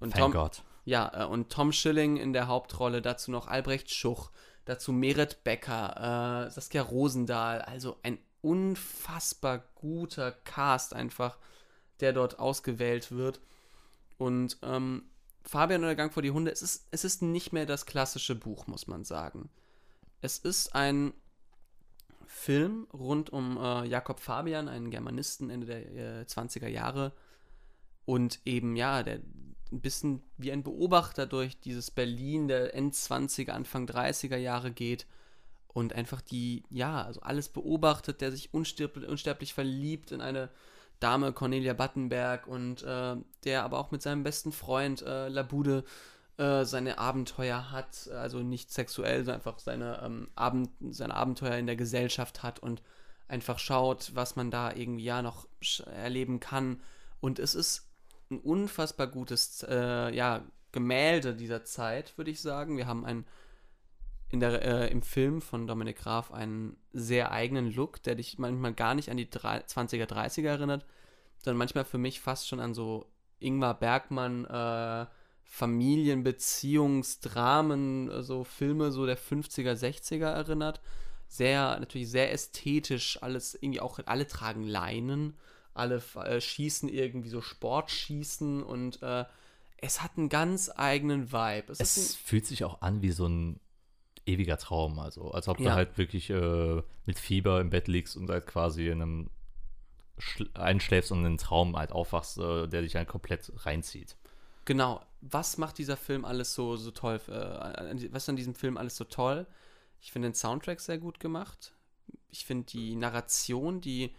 Und 0.00 0.12
Thank 0.12 0.32
Tom, 0.32 0.32
God. 0.32 0.62
ja, 0.86 1.24
äh, 1.24 1.26
und 1.26 1.50
Tom 1.50 1.72
Schilling 1.72 2.16
in 2.16 2.32
der 2.32 2.48
Hauptrolle, 2.48 3.02
dazu 3.02 3.30
noch 3.30 3.46
Albrecht 3.46 3.90
Schuch, 3.90 4.30
dazu 4.64 4.92
Meret 4.92 5.44
Becker, 5.44 6.46
äh, 6.46 6.50
Saskia 6.50 6.80
Rosendahl, 6.80 7.60
also 7.60 7.98
ein 8.02 8.18
unfassbar 8.40 9.62
guter 9.74 10.32
Cast 10.32 10.94
einfach, 10.94 11.36
der 12.00 12.12
dort 12.12 12.38
ausgewählt 12.38 13.12
wird. 13.12 13.40
Und 14.18 14.58
ähm, 14.62 15.04
Fabian 15.44 15.82
oder 15.82 15.94
Gang 15.94 16.12
vor 16.12 16.22
die 16.22 16.30
Hunde, 16.30 16.50
es 16.50 16.62
ist, 16.62 16.86
es 16.90 17.04
ist 17.04 17.22
nicht 17.22 17.52
mehr 17.52 17.66
das 17.66 17.86
klassische 17.86 18.34
Buch, 18.34 18.66
muss 18.66 18.86
man 18.86 19.04
sagen. 19.04 19.50
Es 20.20 20.38
ist 20.38 20.74
ein 20.74 21.14
Film 22.26 22.86
rund 22.92 23.30
um 23.30 23.56
äh, 23.56 23.86
Jakob 23.86 24.20
Fabian, 24.20 24.68
einen 24.68 24.90
Germanisten 24.90 25.50
Ende 25.50 25.66
der 25.66 26.20
äh, 26.20 26.24
20er 26.24 26.68
Jahre. 26.68 27.12
Und 28.04 28.40
eben, 28.44 28.76
ja, 28.76 29.02
der 29.02 29.20
ein 29.72 29.80
bisschen 29.80 30.22
wie 30.36 30.52
ein 30.52 30.62
Beobachter 30.62 31.26
durch 31.26 31.58
dieses 31.60 31.90
Berlin 31.90 32.48
der 32.48 32.74
End-20er, 32.74 33.50
Anfang 33.50 33.86
30er 33.86 34.36
Jahre 34.36 34.72
geht 34.72 35.06
und 35.68 35.92
einfach 35.92 36.20
die, 36.20 36.64
ja, 36.70 37.02
also 37.02 37.20
alles 37.20 37.48
beobachtet, 37.48 38.20
der 38.20 38.32
sich 38.32 38.52
unsterblich, 38.52 39.08
unsterblich 39.08 39.54
verliebt 39.54 40.10
in 40.12 40.20
eine 40.20 40.50
Dame, 41.00 41.32
Cornelia 41.32 41.72
Battenberg, 41.72 42.46
und 42.46 42.82
äh, 42.82 43.16
der 43.44 43.64
aber 43.64 43.78
auch 43.78 43.90
mit 43.90 44.02
seinem 44.02 44.22
besten 44.22 44.52
Freund 44.52 45.02
äh, 45.02 45.28
Labude 45.28 45.84
äh, 46.36 46.64
seine 46.64 46.98
Abenteuer 46.98 47.70
hat, 47.70 48.08
also 48.12 48.38
nicht 48.38 48.72
sexuell, 48.72 49.18
sondern 49.18 49.36
einfach 49.36 49.58
seine, 49.58 50.00
ähm, 50.02 50.28
Abend, 50.34 50.70
seine 50.90 51.14
Abenteuer 51.14 51.56
in 51.56 51.66
der 51.66 51.76
Gesellschaft 51.76 52.42
hat 52.42 52.60
und 52.60 52.82
einfach 53.28 53.58
schaut, 53.58 54.12
was 54.14 54.36
man 54.36 54.50
da 54.50 54.72
irgendwie 54.72 55.04
ja 55.04 55.22
noch 55.22 55.46
erleben 55.86 56.40
kann. 56.40 56.80
Und 57.20 57.38
es 57.38 57.54
ist 57.54 57.88
ein 58.30 58.38
unfassbar 58.40 59.06
gutes 59.06 59.64
äh, 59.68 60.14
ja, 60.14 60.42
Gemälde 60.72 61.34
dieser 61.34 61.64
Zeit, 61.64 62.16
würde 62.16 62.30
ich 62.30 62.40
sagen. 62.40 62.76
Wir 62.76 62.86
haben 62.86 63.04
ein, 63.04 63.24
in 64.30 64.40
der, 64.40 64.62
äh, 64.62 64.90
im 64.90 65.02
Film 65.02 65.42
von 65.42 65.66
Dominik 65.66 65.98
Graf 65.98 66.32
einen 66.32 66.76
sehr 66.92 67.32
eigenen 67.32 67.72
Look, 67.72 68.02
der 68.02 68.14
dich 68.14 68.38
manchmal 68.38 68.74
gar 68.74 68.94
nicht 68.94 69.10
an 69.10 69.16
die 69.16 69.26
20er, 69.26 70.06
30er 70.06 70.48
erinnert, 70.48 70.84
sondern 71.38 71.58
manchmal 71.58 71.84
für 71.84 71.98
mich 71.98 72.20
fast 72.20 72.46
schon 72.46 72.60
an 72.60 72.74
so 72.74 73.06
Ingmar 73.40 73.76
Bergmann, 73.78 74.44
äh, 74.44 75.06
Familienbeziehungsdramen, 75.42 78.22
so 78.22 78.44
Filme 78.44 78.92
so 78.92 79.04
der 79.04 79.18
50er, 79.18 79.72
60er 79.72 80.28
erinnert. 80.28 80.80
Sehr, 81.26 81.76
natürlich 81.80 82.08
sehr 82.08 82.32
ästhetisch, 82.32 83.20
alles 83.22 83.58
irgendwie 83.60 83.80
auch, 83.80 83.98
alle 84.06 84.28
tragen 84.28 84.62
Leinen, 84.62 85.36
alle 85.74 86.00
äh, 86.24 86.40
schießen 86.40 86.88
irgendwie 86.88 87.30
so 87.30 87.40
Sportschießen 87.40 88.62
und 88.62 89.02
äh, 89.02 89.24
es 89.78 90.02
hat 90.02 90.12
einen 90.16 90.28
ganz 90.28 90.70
eigenen 90.74 91.32
Vibe. 91.32 91.72
Es, 91.72 91.80
es 91.80 92.14
fühlt 92.14 92.46
sich 92.46 92.62
auch 92.64 92.80
an 92.82 93.02
wie 93.02 93.10
so 93.10 93.26
ein 93.26 93.58
ewiger 94.32 94.58
Traum, 94.58 94.98
also 94.98 95.30
als 95.30 95.48
ob 95.48 95.60
ja. 95.60 95.70
du 95.70 95.74
halt 95.74 95.98
wirklich 95.98 96.30
äh, 96.30 96.82
mit 97.06 97.18
Fieber 97.18 97.60
im 97.60 97.70
Bett 97.70 97.88
liegst 97.88 98.16
und 98.16 98.30
halt 98.30 98.46
quasi 98.46 98.88
in 98.88 99.02
einem 99.02 99.30
einschläfst 100.54 101.12
und 101.12 101.24
einen 101.24 101.38
Traum 101.38 101.76
halt 101.76 101.92
aufwachst, 101.92 102.38
äh, 102.38 102.66
der 102.66 102.82
dich 102.82 102.96
halt 102.96 103.08
komplett 103.08 103.52
reinzieht. 103.64 104.16
Genau. 104.64 105.02
Was 105.22 105.58
macht 105.58 105.78
dieser 105.78 105.96
Film 105.96 106.24
alles 106.24 106.54
so, 106.54 106.76
so 106.76 106.90
toll? 106.90 107.20
Äh, 107.28 108.12
was 108.12 108.24
ist 108.24 108.28
an 108.28 108.36
diesem 108.36 108.54
Film 108.54 108.76
alles 108.76 108.96
so 108.96 109.04
toll? 109.04 109.46
Ich 110.00 110.12
finde 110.12 110.28
den 110.28 110.34
Soundtrack 110.34 110.80
sehr 110.80 110.98
gut 110.98 111.20
gemacht. 111.20 111.72
Ich 112.30 112.44
finde 112.44 112.66
die 112.66 112.96
Narration, 112.96 113.80
die 113.80 114.14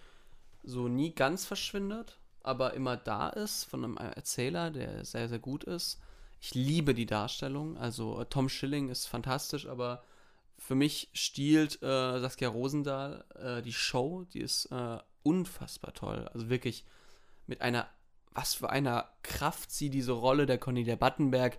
so 0.63 0.87
nie 0.87 1.13
ganz 1.13 1.45
verschwindet, 1.45 2.19
aber 2.43 2.73
immer 2.73 2.97
da 2.97 3.29
ist, 3.29 3.63
von 3.63 3.83
einem 3.83 3.97
Erzähler, 3.97 4.69
der 4.69 5.05
sehr, 5.05 5.27
sehr 5.27 5.39
gut 5.39 5.63
ist. 5.63 5.99
Ich 6.41 6.53
liebe 6.53 6.93
die 6.93 7.05
Darstellung. 7.05 7.77
Also 7.77 8.19
äh, 8.19 8.25
Tom 8.25 8.49
Schilling 8.49 8.89
ist 8.89 9.05
fantastisch, 9.05 9.67
aber 9.67 10.03
für 10.57 10.75
mich 10.75 11.09
stiehlt 11.13 11.81
äh, 11.81 12.19
Saskia 12.19 12.49
Rosendahl 12.49 13.23
äh, 13.35 13.61
die 13.61 13.73
Show, 13.73 14.25
die 14.33 14.41
ist 14.41 14.65
äh, 14.65 14.97
unfassbar 15.23 15.93
toll. 15.93 16.27
Also 16.33 16.49
wirklich 16.49 16.83
mit 17.47 17.61
einer 17.61 17.87
was 18.33 18.53
für 18.53 18.69
einer 18.69 19.09
Kraft 19.23 19.71
sie 19.71 19.89
diese 19.89 20.13
Rolle 20.13 20.45
der 20.45 20.57
Cornelia 20.57 20.95
Battenberg, 20.95 21.57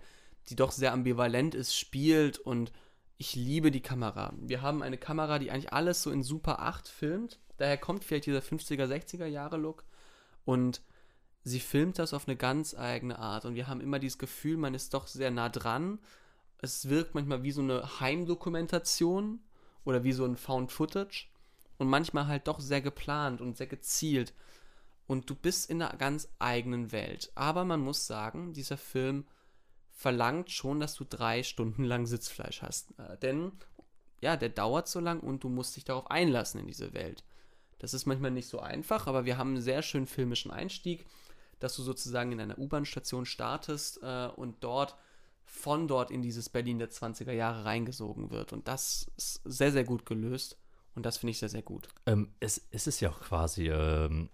die 0.49 0.55
doch 0.55 0.71
sehr 0.71 0.91
ambivalent 0.91 1.55
ist, 1.55 1.75
spielt 1.75 2.39
und 2.39 2.71
ich 3.17 3.35
liebe 3.35 3.71
die 3.71 3.81
Kamera. 3.81 4.33
Wir 4.37 4.61
haben 4.61 4.81
eine 4.81 4.97
Kamera, 4.97 5.39
die 5.39 5.51
eigentlich 5.51 5.71
alles 5.71 6.01
so 6.01 6.11
in 6.11 6.23
Super 6.23 6.59
8 6.59 6.87
filmt. 6.87 7.39
Daher 7.57 7.77
kommt 7.77 8.03
vielleicht 8.03 8.25
dieser 8.25 8.39
50er, 8.39 8.85
60er 8.87 9.27
Jahre 9.27 9.57
Look 9.57 9.85
und 10.45 10.81
sie 11.43 11.59
filmt 11.59 11.99
das 11.99 12.13
auf 12.13 12.27
eine 12.27 12.37
ganz 12.37 12.73
eigene 12.73 13.19
Art 13.19 13.45
und 13.45 13.55
wir 13.55 13.67
haben 13.67 13.81
immer 13.81 13.99
dieses 13.99 14.17
Gefühl, 14.17 14.57
man 14.57 14.73
ist 14.73 14.93
doch 14.93 15.07
sehr 15.07 15.31
nah 15.31 15.49
dran. 15.49 15.99
Es 16.59 16.89
wirkt 16.89 17.15
manchmal 17.15 17.43
wie 17.43 17.51
so 17.51 17.61
eine 17.61 17.99
Heimdokumentation 17.99 19.39
oder 19.83 20.03
wie 20.03 20.13
so 20.13 20.25
ein 20.25 20.37
Found 20.37 20.71
Footage 20.71 21.27
und 21.77 21.89
manchmal 21.89 22.27
halt 22.27 22.47
doch 22.47 22.59
sehr 22.59 22.81
geplant 22.81 23.41
und 23.41 23.57
sehr 23.57 23.67
gezielt 23.67 24.33
und 25.07 25.29
du 25.29 25.35
bist 25.35 25.69
in 25.69 25.81
einer 25.81 25.97
ganz 25.97 26.29
eigenen 26.39 26.91
Welt. 26.91 27.31
Aber 27.35 27.65
man 27.65 27.81
muss 27.81 28.07
sagen, 28.07 28.53
dieser 28.53 28.77
Film 28.77 29.25
verlangt 29.91 30.51
schon, 30.51 30.79
dass 30.79 30.95
du 30.95 31.03
drei 31.03 31.43
Stunden 31.43 31.83
lang 31.83 32.05
Sitzfleisch 32.05 32.61
hast. 32.61 32.97
Äh, 32.97 33.17
denn, 33.17 33.51
ja, 34.21 34.37
der 34.37 34.49
dauert 34.49 34.87
so 34.87 34.99
lang 34.99 35.19
und 35.19 35.43
du 35.43 35.49
musst 35.49 35.75
dich 35.75 35.85
darauf 35.85 36.09
einlassen 36.09 36.59
in 36.59 36.67
diese 36.67 36.93
Welt. 36.93 37.23
Das 37.79 37.93
ist 37.93 38.05
manchmal 38.05 38.31
nicht 38.31 38.47
so 38.47 38.59
einfach, 38.59 39.07
aber 39.07 39.25
wir 39.25 39.37
haben 39.37 39.49
einen 39.49 39.61
sehr 39.61 39.81
schönen 39.81 40.07
filmischen 40.07 40.51
Einstieg, 40.51 41.05
dass 41.63 41.75
du 41.77 41.81
sozusagen 41.81 42.33
in 42.33 42.41
einer 42.41 42.59
U-Bahn-Station 42.59 43.25
startest 43.25 44.01
äh, 44.03 44.27
und 44.35 44.63
dort 44.63 44.97
von 45.45 45.87
dort 45.87 46.11
in 46.11 46.21
dieses 46.21 46.49
Berlin 46.49 46.77
der 46.77 46.89
20er 46.89 47.31
Jahre 47.31 47.63
reingesogen 47.63 48.31
wird. 48.31 48.51
Und 48.51 48.67
das 48.67 49.09
ist 49.17 49.41
sehr, 49.45 49.71
sehr 49.71 49.85
gut 49.85 50.05
gelöst. 50.05 50.57
Und 50.93 51.05
das 51.05 51.17
finde 51.17 51.31
ich 51.31 51.39
sehr, 51.39 51.49
sehr 51.49 51.61
gut. 51.61 51.87
Ähm, 52.05 52.33
es, 52.39 52.61
es 52.71 52.87
ist 52.87 52.99
ja 52.99 53.09
auch 53.09 53.19
quasi 53.21 53.69
ähm, 53.69 54.29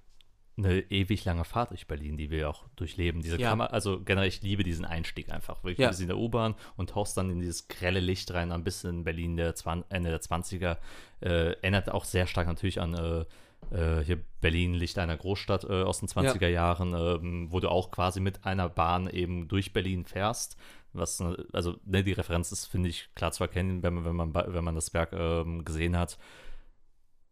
eine 0.60 0.82
ewig 0.92 1.26
lange 1.26 1.44
Fahrt 1.44 1.72
durch 1.72 1.88
Berlin, 1.88 2.18
die 2.18 2.30
wir 2.30 2.50
auch 2.50 2.66
durchleben. 2.76 3.22
Diese 3.22 3.40
ja. 3.40 3.50
Kammer, 3.50 3.74
also 3.74 4.02
generell, 4.02 4.28
ich 4.28 4.42
liebe 4.42 4.64
diesen 4.64 4.86
Einstieg 4.86 5.32
einfach. 5.32 5.64
Wirklich, 5.64 5.80
ja. 5.80 5.88
du 5.88 5.92
bist 5.92 6.02
in 6.02 6.08
der 6.08 6.18
U-Bahn 6.18 6.56
und 6.76 6.92
tauchst 6.92 7.18
dann 7.18 7.30
in 7.30 7.40
dieses 7.40 7.68
grelle 7.68 8.00
Licht 8.00 8.34
rein, 8.34 8.52
ein 8.52 8.64
bisschen 8.64 9.04
Berlin 9.04 9.38
der 9.38 9.54
Ende 9.90 10.10
der 10.10 10.22
20er. 10.22 10.78
Äh, 11.22 11.54
erinnert 11.62 11.92
auch 11.92 12.06
sehr 12.06 12.28
stark 12.28 12.48
natürlich 12.48 12.80
an 12.80 12.94
äh, 12.94 13.26
äh, 13.72 14.04
hier 14.04 14.20
Berlin, 14.42 14.74
Licht 14.74 14.98
einer 14.98 15.18
Großstadt 15.18 15.66
äh, 15.66 15.84
aus 15.84 16.00
den 16.00 16.08
20er 16.08 16.44
ja. 16.44 16.50
Jahren, 16.50 16.94
ähm, 16.94 17.48
wo 17.52 17.60
du 17.60 17.70
auch 17.70 17.92
quasi 17.92 18.20
mit 18.20 18.46
einer 18.46 18.70
Bahn 18.70 19.10
eben 19.10 19.48
durch 19.48 19.74
Berlin 19.74 20.06
fährst. 20.06 20.58
Was, 20.92 21.22
also, 21.54 21.76
ne, 21.86 22.04
die 22.04 22.14
Referenz 22.14 22.52
ist, 22.52 22.66
finde 22.66 22.90
ich, 22.90 23.10
klar 23.14 23.32
zu 23.32 23.44
erkennen, 23.44 23.84
wenn 23.84 23.94
man, 23.94 24.06
wenn 24.06 24.16
man, 24.16 24.34
wenn 24.34 24.64
man 24.64 24.76
das 24.76 24.94
Werk 24.94 25.14
ähm, 25.14 25.64
gesehen 25.64 25.96
hat. 25.96 26.18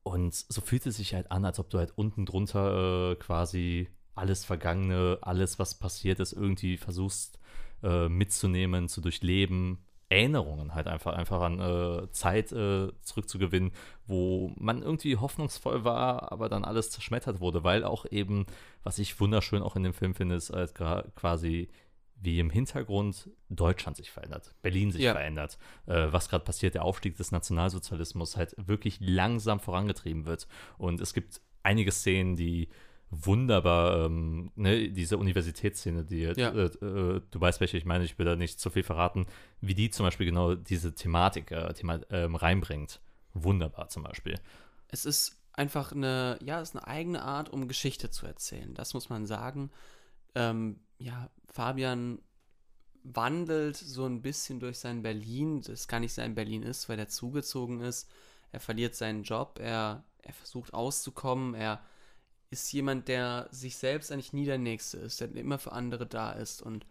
Und 0.08 0.34
so 0.34 0.62
fühlt 0.62 0.86
es 0.86 0.98
sich 0.98 1.13
halt 1.13 1.32
an, 1.32 1.46
als 1.46 1.60
ob 1.60 1.70
du 1.70 1.78
halt 1.78 1.93
unten 1.96 2.26
drunter 2.26 3.12
äh, 3.12 3.15
quasi 3.15 3.89
alles 4.15 4.46
Vergangene, 4.46 5.20
alles, 5.22 5.60
was 5.60 5.76
passiert 5.76 6.20
ist, 6.20 6.34
irgendwie 6.34 6.78
versuchst 6.78 7.39
äh, 7.84 8.10
mitzunehmen, 8.10 8.89
zu 8.89 9.02
durchleben. 9.02 9.80
Erinnerungen 10.10 10.74
halt 10.74 10.88
einfach, 10.88 11.13
einfach 11.13 11.41
an 11.41 11.60
äh, 11.60 12.12
Zeit 12.12 12.54
äh, 12.54 12.88
zurückzugewinnen, 13.02 13.72
wo 14.06 14.54
man 14.56 14.82
irgendwie 14.82 15.17
hoffnungsvoll 15.17 15.84
war, 15.84 16.32
aber 16.32 16.48
dann 16.48 16.63
alles 16.63 16.91
zerschmettert 16.91 17.41
wurde, 17.41 17.65
weil 17.65 17.84
auch 17.84 18.06
eben, 18.10 18.46
was 18.84 19.00
ich 19.00 19.20
wunderschön 19.20 19.62
auch 19.62 19.76
in 19.76 19.84
dem 19.84 19.93
Film 19.93 20.15
finde, 20.15 20.36
ist 20.36 20.54
halt 20.54 20.76
quasi 21.15 21.70
wie 22.19 22.39
im 22.39 22.49
Hintergrund 22.49 23.30
Deutschland 23.49 23.97
sich 23.97 24.12
verändert, 24.12 24.53
Berlin 24.62 24.91
sich 24.91 25.03
ja. 25.03 25.13
verändert, 25.13 25.58
äh, 25.86 26.08
was 26.10 26.30
gerade 26.30 26.43
passiert, 26.43 26.75
der 26.75 26.84
Aufstieg 26.84 27.15
des 27.17 27.32
Nationalsozialismus 27.32 28.38
halt 28.38 28.56
wirklich 28.58 28.97
langsam 28.99 29.60
vorangetrieben 29.60 30.25
wird. 30.25 30.47
Und 30.77 30.99
es 30.99 31.13
gibt 31.13 31.41
einige 31.63 31.91
Szenen, 31.91 32.36
die 32.36 32.69
wunderbar, 33.10 34.06
ähm, 34.06 34.51
ne, 34.56 34.89
diese 34.89 35.17
Universitätsszene, 35.17 36.03
die, 36.03 36.23
ja. 36.23 36.51
äh, 36.51 36.65
äh, 36.65 37.21
du 37.32 37.41
weißt, 37.41 37.60
welche 37.62 37.77
ich 37.77 37.86
meine, 37.86 38.03
ich 38.03 38.17
will 38.19 38.25
da 38.25 38.36
nicht 38.36 38.60
zu 38.60 38.69
viel 38.69 38.84
verraten, 38.84 39.27
wie 39.62 39.75
die 39.75 39.89
zum 39.89 40.06
Beispiel 40.06 40.25
genau 40.25 40.56
diese 40.56 40.93
Thematik 40.93 41.51
äh, 41.51 41.73
Thema, 41.73 42.01
ähm, 42.10 42.36
reinbringt. 42.36 42.99
Wunderbar 43.34 43.89
zum 43.89 44.03
Beispiel. 44.03 44.39
Es 44.89 45.06
ist 45.06 45.39
einfach 45.53 45.91
eine, 45.91 46.38
ja, 46.43 46.60
es 46.62 46.69
ist 46.69 46.75
eine 46.75 46.88
eigene 46.88 47.21
Art, 47.21 47.49
um 47.49 47.67
Geschichte 47.67 48.10
zu 48.10 48.25
erzählen. 48.25 48.73
Das 48.73 48.93
muss 48.93 49.10
man 49.10 49.25
sagen. 49.25 49.71
Ähm, 50.36 50.80
ja, 50.98 51.30
Fabian 51.48 52.20
wandelt 53.04 53.78
so 53.78 54.06
ein 54.06 54.22
bisschen 54.22 54.60
durch 54.60 54.80
sein 54.80 55.02
Berlin, 55.02 55.62
das 55.62 55.88
gar 55.88 56.00
nicht 56.00 56.14
sein 56.14 56.36
Berlin 56.36 56.64
ist, 56.64 56.90
weil 56.90 57.00
er 57.00 57.08
zugezogen 57.08 57.82
ist. 57.82 58.10
Er 58.52 58.60
verliert 58.60 58.96
seinen 58.96 59.24
Job, 59.24 59.60
er, 59.62 60.04
er 60.22 60.34
versucht 60.34 60.74
auszukommen, 60.74 61.54
er 61.54 61.82
ist 62.50 62.72
jemand, 62.72 63.08
der 63.08 63.48
sich 63.52 63.78
selbst 63.78 64.12
eigentlich 64.12 64.34
nie 64.34 64.46
der 64.46 64.58
Nächste 64.58 64.98
ist, 64.98 65.20
der 65.20 65.34
immer 65.36 65.60
für 65.60 65.74
andere 65.74 66.06
da 66.06 66.32
ist. 66.32 66.62
Und 66.62 66.86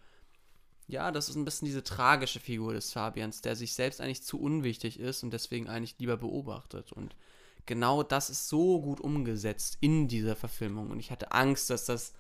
ja, 0.87 1.11
das 1.11 1.29
ist 1.29 1.37
ein 1.37 1.45
bisschen 1.45 1.67
diese 1.67 1.83
tragische 1.83 2.41
Figur 2.41 2.75
des 2.75 2.93
Fabians, 2.93 3.41
der 3.41 3.57
sich 3.57 3.73
selbst 3.73 4.01
eigentlich 4.01 4.23
zu 4.23 4.41
unwichtig 4.41 5.01
ist 5.01 5.23
und 5.23 5.33
deswegen 5.33 5.69
eigentlich 5.69 5.97
lieber 5.99 6.17
beobachtet. 6.17 6.93
Und 6.93 7.17
genau 7.65 8.03
das 8.03 8.31
ist 8.31 8.49
so 8.49 8.81
gut 8.81 9.01
umgesetzt 9.01 9.79
in 9.81 10.09
dieser 10.09 10.37
Verfilmung. 10.37 10.91
Und 10.91 11.01
ich 11.01 11.11
hatte 11.11 11.33
Angst, 11.33 11.71
dass 11.71 11.87
das 11.87 12.13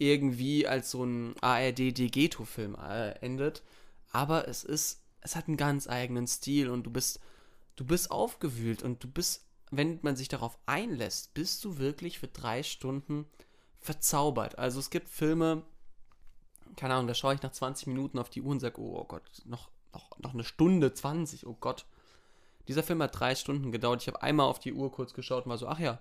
irgendwie 0.00 0.66
als 0.66 0.90
so 0.90 1.04
ein 1.04 1.34
ARD-Degeto-Film 1.40 2.74
äh, 2.74 3.10
endet. 3.20 3.62
Aber 4.10 4.48
es 4.48 4.64
ist, 4.64 5.02
es 5.20 5.36
hat 5.36 5.46
einen 5.46 5.56
ganz 5.56 5.88
eigenen 5.88 6.26
Stil 6.26 6.70
und 6.70 6.84
du 6.84 6.90
bist, 6.90 7.20
du 7.76 7.84
bist 7.84 8.10
aufgewühlt 8.10 8.82
und 8.82 9.04
du 9.04 9.08
bist, 9.08 9.44
wenn 9.70 9.98
man 10.02 10.16
sich 10.16 10.28
darauf 10.28 10.58
einlässt, 10.66 11.34
bist 11.34 11.64
du 11.64 11.78
wirklich 11.78 12.18
für 12.18 12.28
drei 12.28 12.62
Stunden 12.62 13.26
verzaubert. 13.78 14.58
Also 14.58 14.80
es 14.80 14.90
gibt 14.90 15.08
Filme, 15.08 15.62
keine 16.76 16.94
Ahnung, 16.94 17.06
da 17.06 17.14
schaue 17.14 17.34
ich 17.34 17.42
nach 17.42 17.52
20 17.52 17.86
Minuten 17.86 18.18
auf 18.18 18.30
die 18.30 18.42
Uhr 18.42 18.52
und 18.52 18.60
sage, 18.60 18.80
oh, 18.80 19.04
Gott, 19.04 19.22
noch, 19.44 19.70
noch, 19.92 20.18
noch 20.18 20.32
eine 20.32 20.44
Stunde 20.44 20.94
20, 20.94 21.46
oh 21.46 21.56
Gott. 21.60 21.84
Dieser 22.68 22.82
Film 22.82 23.02
hat 23.02 23.18
drei 23.18 23.34
Stunden 23.34 23.70
gedauert. 23.70 24.00
Ich 24.00 24.08
habe 24.08 24.22
einmal 24.22 24.46
auf 24.46 24.60
die 24.60 24.72
Uhr 24.72 24.90
kurz 24.90 25.12
geschaut 25.12 25.44
und 25.44 25.50
war 25.50 25.58
so, 25.58 25.68
ach 25.68 25.78
ja, 25.78 26.00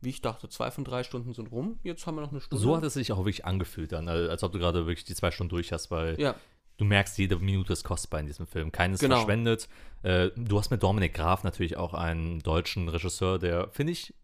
wie 0.00 0.10
ich 0.10 0.20
dachte, 0.20 0.48
zwei 0.48 0.70
von 0.70 0.84
drei 0.84 1.02
Stunden 1.02 1.32
sind 1.32 1.50
rum, 1.50 1.78
jetzt 1.82 2.06
haben 2.06 2.14
wir 2.16 2.20
noch 2.22 2.30
eine 2.30 2.40
Stunde. 2.40 2.62
So 2.62 2.76
hat 2.76 2.84
es 2.84 2.94
sich 2.94 3.10
auch 3.12 3.18
wirklich 3.18 3.44
angefühlt 3.44 3.92
dann, 3.92 4.08
als 4.08 4.42
ob 4.42 4.52
du 4.52 4.58
gerade 4.58 4.86
wirklich 4.86 5.04
die 5.04 5.14
zwei 5.14 5.30
Stunden 5.30 5.50
durch 5.50 5.72
hast, 5.72 5.90
weil 5.90 6.20
Ja, 6.20 6.34
du 6.76 6.84
merkst, 6.84 7.18
jede 7.18 7.36
Minute 7.36 7.72
ist 7.72 7.82
kostbar 7.84 8.20
in 8.20 8.26
diesem 8.26 8.46
Film. 8.46 8.70
Keines 8.72 9.00
Genau. 9.00 9.16
verschwendet. 9.16 9.68
Äh, 10.02 10.30
du 10.36 10.58
hast 10.58 10.70
mit 10.70 10.82
Dominik 10.82 11.14
Graf 11.14 11.42
natürlich 11.42 11.76
auch 11.76 11.94
einen 11.94 12.38
deutschen 12.40 12.88
Regisseur, 12.88 13.38
der, 13.38 13.68
finde 13.70 13.92
ich, 13.92 14.14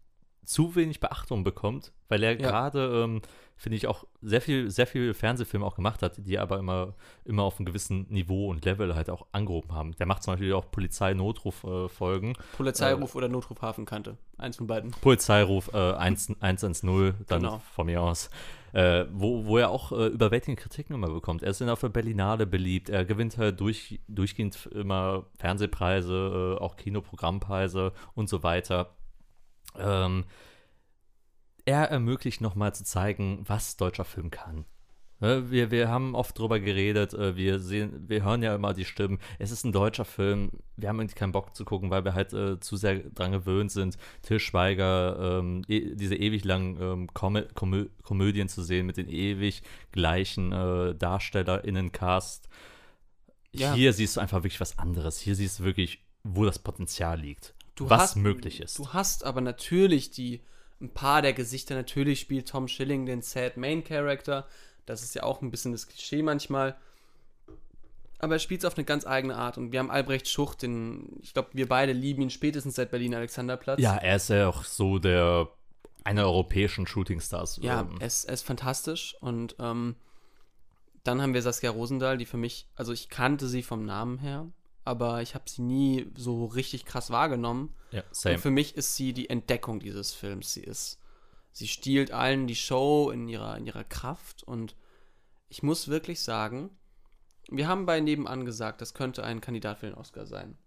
zu 0.45 0.75
wenig 0.75 0.99
Beachtung 0.99 1.43
bekommt, 1.43 1.91
weil 2.09 2.23
er 2.23 2.31
Ja. 2.31 2.37
gerade, 2.49 3.03
ähm, 3.03 3.21
finde 3.57 3.77
ich, 3.77 3.87
auch 3.87 4.03
sehr 4.21 4.41
viel, 4.41 4.69
sehr 4.69 4.85
viel 4.87 5.13
Fernsehfilme 5.13 5.65
auch 5.65 5.75
gemacht 5.75 6.01
hat, 6.01 6.13
die 6.17 6.37
aber 6.39 6.59
immer, 6.59 6.93
immer 7.23 7.43
auf 7.43 7.57
einem 7.57 7.65
gewissen 7.65 8.05
Niveau 8.09 8.49
und 8.49 8.65
Level 8.65 8.95
halt 8.95 9.09
auch 9.09 9.25
angehoben 9.31 9.73
haben. 9.73 9.95
Der 9.95 10.05
macht 10.05 10.23
zum 10.23 10.33
Beispiel 10.33 10.53
auch 10.53 10.69
Polizei-Notruf-Folgen. 10.71 12.33
Polizeiruf 12.57 13.15
oder 13.15 13.27
Notruf 13.27 13.61
Hafenkante. 13.61 14.17
Eins 14.37 14.57
von 14.57 14.67
beiden. 14.67 14.91
Polizeiruf 14.91 15.69
äh, 15.73 15.77
1, 15.93 16.35
110, 16.41 17.13
dann 17.27 17.41
Genau. 17.41 17.61
von 17.73 17.85
mir 17.85 18.01
aus. 18.01 18.29
Äh, 18.73 19.05
wo, 19.13 19.45
wo 19.45 19.57
er 19.57 19.69
auch 19.69 19.93
äh, 19.93 20.07
überwältigende 20.07 20.61
Kritiken 20.61 20.95
immer 20.95 21.07
bekommt. 21.09 21.43
Er 21.43 21.51
ist 21.51 21.61
in 21.61 21.69
auf 21.69 21.79
der 21.79 21.87
Berlinale 21.89 22.45
beliebt. 22.45 22.89
Er 22.89 23.05
gewinnt 23.05 23.37
halt 23.37 23.57
durch, 23.61 24.01
durchgehend 24.09 24.65
immer 24.73 25.27
Fernsehpreise, 25.37 26.57
äh, 26.59 26.61
auch 26.61 26.75
Kinoprogrammpreise 26.75 27.93
und 28.15 28.27
so 28.27 28.43
weiter. 28.43 28.89
Ähm, 29.79 30.25
er 31.65 31.89
ermöglicht 31.89 32.41
nochmal 32.41 32.75
zu 32.75 32.83
zeigen, 32.83 33.43
was 33.47 33.77
deutscher 33.77 34.05
Film 34.05 34.29
kann. 34.29 34.65
Ne, 35.21 35.49
Wir, 35.49 35.71
wir 35.71 35.87
haben 35.87 36.13
oft 36.13 36.37
drüber 36.37 36.59
geredet, 36.59 37.13
äh, 37.13 37.37
wir 37.37 37.59
sehen, 37.59 38.03
wir 38.07 38.23
hören 38.23 38.43
ja 38.43 38.53
immer 38.53 38.73
die 38.73 38.83
Stimmen. 38.83 39.19
Es 39.39 39.49
ist 39.49 39.63
ein 39.63 39.71
deutscher 39.71 40.03
Film, 40.03 40.51
wir 40.75 40.89
haben 40.89 40.99
irgendwie 40.99 41.15
keinen 41.15 41.31
Bock 41.31 41.55
zu 41.55 41.63
gucken, 41.63 41.89
weil 41.89 42.03
wir 42.03 42.13
halt 42.13 42.33
äh, 42.33 42.59
zu 42.59 42.75
sehr 42.75 42.97
dran 42.97 43.31
gewöhnt 43.31 43.71
sind, 43.71 43.97
Till 44.23 44.39
Schweiger, 44.39 45.39
ähm, 45.39 45.63
e 45.69 45.95
diese 45.95 46.15
ewig 46.15 46.43
langen 46.43 46.81
ähm, 46.81 47.13
Komö 47.13 47.43
Komö 47.53 47.85
Komödien 48.03 48.49
zu 48.49 48.61
sehen 48.61 48.85
mit 48.85 48.97
den 48.97 49.07
ewig 49.07 49.63
gleichen 49.93 50.51
äh, 50.51 50.93
DarstellerInnen-Cast. 50.95 52.49
Ja. 53.53 53.73
Hier 53.73 53.93
siehst 53.93 54.17
du 54.17 54.21
einfach 54.21 54.39
wirklich 54.43 54.59
was 54.59 54.77
anderes. 54.77 55.19
Hier 55.19 55.35
siehst 55.35 55.59
du 55.59 55.63
wirklich, 55.63 56.03
wo 56.23 56.43
das 56.43 56.59
Potenzial 56.59 57.21
liegt. 57.21 57.54
Du 57.75 57.89
was 57.89 58.01
hast- 58.01 58.15
möglich 58.15 58.61
ist. 58.61 58.79
Du 58.79 58.89
hast 58.93 59.23
aber 59.23 59.41
natürlich 59.41 60.11
die, 60.11 60.41
ein 60.81 60.89
paar 60.89 61.21
der 61.21 61.33
Gesichter, 61.33 61.75
natürlich 61.75 62.19
spielt 62.19 62.47
Tom 62.49 62.67
Schilling 62.67 63.05
den 63.05 63.21
Sad 63.21 63.57
Main 63.57 63.83
Character. 63.83 64.47
Das 64.85 65.03
ist 65.03 65.15
ja 65.15 65.23
auch 65.23 65.41
ein 65.41 65.51
bisschen 65.51 65.71
das 65.71 65.87
Klischee 65.87 66.21
manchmal. 66.21 66.75
Aber 68.19 68.35
er 68.35 68.39
spielt 68.39 68.61
es 68.61 68.65
auf 68.65 68.77
eine 68.77 68.85
ganz 68.85 69.05
eigene 69.05 69.35
Art. 69.35 69.57
Und 69.57 69.71
wir 69.71 69.79
haben 69.79 69.91
Albrecht 69.91 70.27
Schucht, 70.29 70.61
den, 70.61 71.19
ich 71.21 71.33
glaube, 71.33 71.49
wir 71.53 71.67
beide 71.67 71.91
lieben 71.91 72.21
ihn 72.21 72.29
spätestens 72.29 72.75
seit 72.75 72.91
Berlin-Alexanderplatz. 72.91 73.79
Ja, 73.79 73.95
er 73.97 74.15
ist 74.15 74.29
ja 74.29 74.47
auch 74.47 74.63
so 74.63 74.99
der 74.99 75.49
einer 76.05 76.23
europäischen 76.23 76.87
Shootingstars. 76.87 77.59
Ja, 77.61 77.81
ähm, 77.81 77.97
er 77.99 78.07
ist, 78.07 78.25
er 78.25 78.33
ist 78.35 78.43
fantastisch. 78.43 79.17
Und 79.19 79.55
ähm, 79.59 79.95
dann 81.03 81.21
haben 81.21 81.33
wir 81.33 81.41
Saskia 81.41 81.71
Rosendahl, 81.71 82.17
die 82.17 82.25
für 82.25 82.37
mich, 82.37 82.67
also 82.75 82.93
ich 82.93 83.09
kannte 83.09 83.47
sie 83.47 83.63
vom 83.63 83.85
Namen 83.85 84.19
her, 84.19 84.47
aber 84.85 85.21
ich 85.21 85.35
habe 85.35 85.49
sie 85.49 85.61
nie 85.61 86.11
so 86.15 86.45
richtig 86.45 86.85
krass 86.85 87.09
wahrgenommen. 87.09 87.75
ja, 87.91 88.01
Und 88.01 88.15
same. 88.15 88.37
für 88.39 88.51
mich 88.51 88.75
ist 88.77 88.95
sie 88.95 89.13
die 89.13 89.29
Entdeckung 89.29 89.79
dieses 89.79 90.13
Films. 90.13 90.53
Sie 90.53 90.63
ist, 90.63 90.99
sie 91.51 91.67
stiehlt 91.67 92.11
allen 92.11 92.47
die 92.47 92.55
Show 92.55 93.09
in 93.11 93.27
ihrer, 93.27 93.57
in 93.57 93.65
ihrer 93.65 93.83
Kraft 93.83 94.43
und 94.43 94.75
ich 95.49 95.63
muss 95.63 95.87
wirklich 95.87 96.21
sagen, 96.21 96.69
wir 97.49 97.67
haben 97.67 97.85
bei 97.85 97.99
Nebenan 97.99 98.45
gesagt, 98.45 98.81
das 98.81 98.93
könnte 98.93 99.23
ein 99.23 99.41
Kandidat 99.41 99.79
für 99.79 99.85
den 99.87 99.95
Oscar 99.95 100.25
sein. 100.25 100.57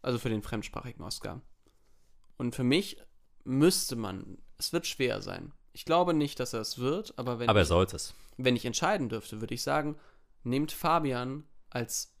Also 0.00 0.18
für 0.18 0.30
den 0.30 0.42
fremdsprachigen 0.42 1.04
Oscar. 1.04 1.40
Und 2.38 2.54
für 2.54 2.64
mich 2.64 2.96
müsste 3.44 3.94
man, 3.96 4.38
es 4.58 4.72
wird 4.72 4.86
schwer 4.86 5.20
sein. 5.22 5.52
Ich 5.74 5.84
glaube 5.84 6.12
nicht, 6.14 6.40
dass 6.40 6.52
er 6.54 6.60
es 6.60 6.78
wird, 6.78 7.16
aber 7.18 7.38
wenn, 7.38 7.48
Aber 7.48 7.60
er 7.60 7.64
sollte 7.66 7.96
es. 7.96 8.14
wenn 8.36 8.56
ich 8.56 8.64
entscheiden 8.64 9.08
dürfte, 9.08 9.40
würde 9.40 9.54
ich 9.54 9.62
sagen, 9.62 9.96
nehmt 10.42 10.72
Fabian 10.72 11.44
als 11.70 12.11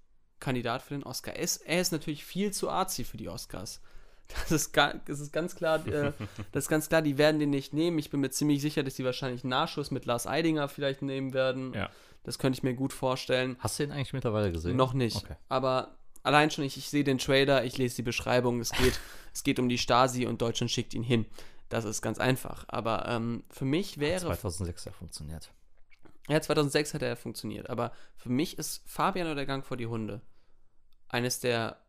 Kandidat 0.42 0.82
für 0.82 0.94
den 0.94 1.04
Oscar. 1.04 1.32
Er 1.32 1.42
ist, 1.42 1.58
er 1.58 1.80
ist 1.80 1.92
natürlich 1.92 2.24
viel 2.24 2.52
zu 2.52 2.68
arzi 2.68 3.04
für 3.04 3.16
die 3.16 3.28
Oscars. 3.28 3.80
Das 4.34 4.50
ist, 4.50 4.74
das 4.74 5.20
ist 5.20 5.30
ganz 5.32 5.56
klar, 5.56 5.86
äh, 5.86 6.12
das 6.52 6.64
ist 6.64 6.68
ganz 6.70 6.88
klar, 6.88 7.02
die 7.02 7.18
werden 7.18 7.38
den 7.38 7.50
nicht 7.50 7.74
nehmen. 7.74 7.98
Ich 7.98 8.08
bin 8.08 8.20
mir 8.20 8.30
ziemlich 8.30 8.62
sicher, 8.62 8.82
dass 8.82 8.94
die 8.94 9.04
wahrscheinlich 9.04 9.44
einen 9.44 9.50
Nachschuss 9.50 9.90
mit 9.90 10.06
Lars 10.06 10.26
Eidinger 10.26 10.68
vielleicht 10.68 11.02
nehmen 11.02 11.34
werden. 11.34 11.74
Ja. 11.74 11.90
Das 12.24 12.38
könnte 12.38 12.56
ich 12.56 12.62
mir 12.62 12.72
gut 12.72 12.94
vorstellen. 12.94 13.56
Hast 13.58 13.78
du 13.78 13.82
ihn 13.82 13.90
eigentlich 13.90 14.14
mittlerweile 14.14 14.50
gesehen? 14.50 14.76
Noch 14.76 14.94
nicht. 14.94 15.16
Okay. 15.16 15.34
Aber 15.50 15.96
allein 16.22 16.50
schon, 16.50 16.64
ich, 16.64 16.78
ich 16.78 16.88
sehe 16.88 17.04
den 17.04 17.18
Trailer, 17.18 17.64
ich 17.64 17.76
lese 17.76 17.96
die 17.96 18.02
Beschreibung, 18.02 18.60
es 18.60 18.70
geht, 18.70 18.98
es 19.34 19.42
geht 19.42 19.58
um 19.58 19.68
die 19.68 19.76
Stasi 19.76 20.24
und 20.24 20.40
Deutschland 20.40 20.70
schickt 20.70 20.94
ihn 20.94 21.02
hin. 21.02 21.26
Das 21.68 21.84
ist 21.84 22.00
ganz 22.00 22.18
einfach. 22.18 22.64
Aber 22.68 23.06
ähm, 23.08 23.44
für 23.50 23.66
mich 23.66 23.98
wäre 23.98 24.20
2006 24.20 24.86
ja 24.86 24.92
funktioniert. 24.92 25.50
Ja, 26.28 26.40
2006 26.40 26.94
hat 26.94 27.02
er 27.02 27.16
funktioniert, 27.16 27.68
aber 27.68 27.92
für 28.16 28.30
mich 28.30 28.58
ist 28.58 28.82
Fabian 28.86 29.26
oder 29.26 29.36
der 29.36 29.46
Gang 29.46 29.64
vor 29.64 29.76
die 29.76 29.86
Hunde 29.86 30.22
eines 31.08 31.40
der 31.40 31.82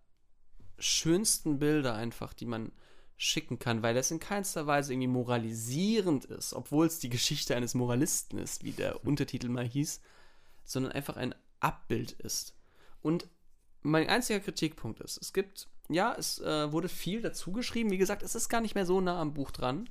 schönsten 0.80 1.60
Bilder 1.60 1.93
einfach, 1.96 2.34
die 2.34 2.46
man 2.46 2.72
schicken 3.15 3.60
kann, 3.60 3.84
weil 3.84 3.93
das 3.93 4.12
in 4.12 4.19
keinster 4.19 4.67
Weise 4.67 4.93
irgendwie 4.93 5.08
moralisierend 5.08 6.26
ist, 6.26 6.54
obwohl 6.54 6.88
es 6.88 7.00
die 7.00 7.10
Geschichte 7.10 7.56
eines 7.56 7.74
Moralisten 7.74 8.38
ist, 8.38 8.63
wie 8.63 8.72
der 8.72 9.06
Untertitel 9.06 9.50
mal 9.50 9.65
hieß, 9.65 10.02
sondern 10.65 10.91
einfach 10.91 11.15
ein 11.15 11.36
Abbild 11.60 12.12
ist. 12.13 12.56
Und 13.02 13.28
mein 13.82 14.10
einziger 14.10 14.39
Kritikpunkt 14.39 15.00
ist, 15.00 15.17
es 15.22 15.32
gibt, 15.32 15.67
ja, 15.89 16.15
es 16.17 16.39
äh, 16.39 16.72
wurde 16.72 16.89
viel 16.89 17.22
dazu 17.22 17.52
geschrieben, 17.52 17.91
wie 17.91 17.98
gesagt, 17.98 18.24
es 18.24 18.36
ist 18.36 18.50
gar 18.50 18.62
nicht 18.62 18.76
mehr 18.76 18.86
so 18.86 19.00
nah 19.00 19.22
am 19.22 19.34
Buch 19.34 19.52
dran. 19.52 19.89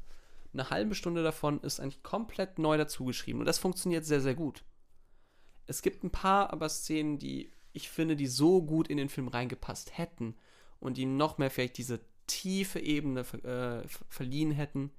Eine 0.52 0.70
halbe 0.70 0.94
Stunde 0.94 1.22
davon 1.22 1.60
ist 1.60 1.80
eigentlich 1.80 2.02
komplett 2.02 2.58
neu 2.58 2.76
dazu 2.76 3.04
geschrieben 3.04 3.40
und 3.40 3.46
das 3.46 3.58
funktioniert 3.58 4.04
sehr, 4.04 4.20
sehr 4.20 4.34
gut. 4.34 4.64
Es 5.66 5.82
gibt 5.82 6.04
ein 6.04 6.10
paar 6.10 6.52
aber 6.52 6.68
Szenen, 6.68 7.18
die 7.18 7.52
ich 7.72 7.88
finde, 7.88 8.16
die 8.16 8.26
so 8.26 8.62
gut 8.62 8.88
in 8.88 8.98
den 8.98 9.08
Film 9.08 9.28
reingepasst 9.28 9.96
hätten 9.96 10.34
und 10.78 10.98
ihm 10.98 11.16
noch 11.16 11.38
mehr 11.38 11.50
vielleicht 11.50 11.78
diese 11.78 12.00
tiefe 12.26 12.80
Ebene 12.80 13.20
äh, 13.20 13.88
ver- 13.88 14.04
verliehen 14.08 14.50
hätten, 14.50 14.90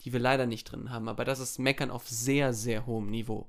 die 0.00 0.12
wir 0.12 0.20
leider 0.20 0.46
nicht 0.46 0.64
drin 0.64 0.90
haben. 0.90 1.08
Aber 1.08 1.24
das 1.24 1.38
ist 1.38 1.58
Meckern 1.58 1.90
auf 1.90 2.08
sehr, 2.08 2.52
sehr 2.52 2.86
hohem 2.86 3.10
Niveau. 3.10 3.46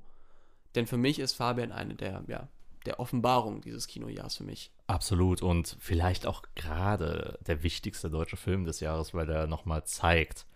Denn 0.74 0.86
für 0.86 0.96
mich 0.96 1.18
ist 1.18 1.32
Fabian 1.32 1.72
eine 1.72 1.94
der, 1.94 2.22
ja, 2.28 2.48
der 2.86 3.00
Offenbarungen 3.00 3.62
dieses 3.62 3.86
Kinojahrs 3.88 4.36
für 4.36 4.44
mich. 4.44 4.70
Absolut. 4.86 5.42
Und 5.42 5.76
vielleicht 5.80 6.26
auch 6.26 6.42
gerade 6.54 7.38
der 7.46 7.62
wichtigste 7.62 8.10
deutsche 8.10 8.36
Film 8.36 8.64
des 8.64 8.80
Jahres, 8.80 9.12
weil 9.12 9.28
er 9.28 9.46
nochmal 9.46 9.84
zeigt, 9.84 10.46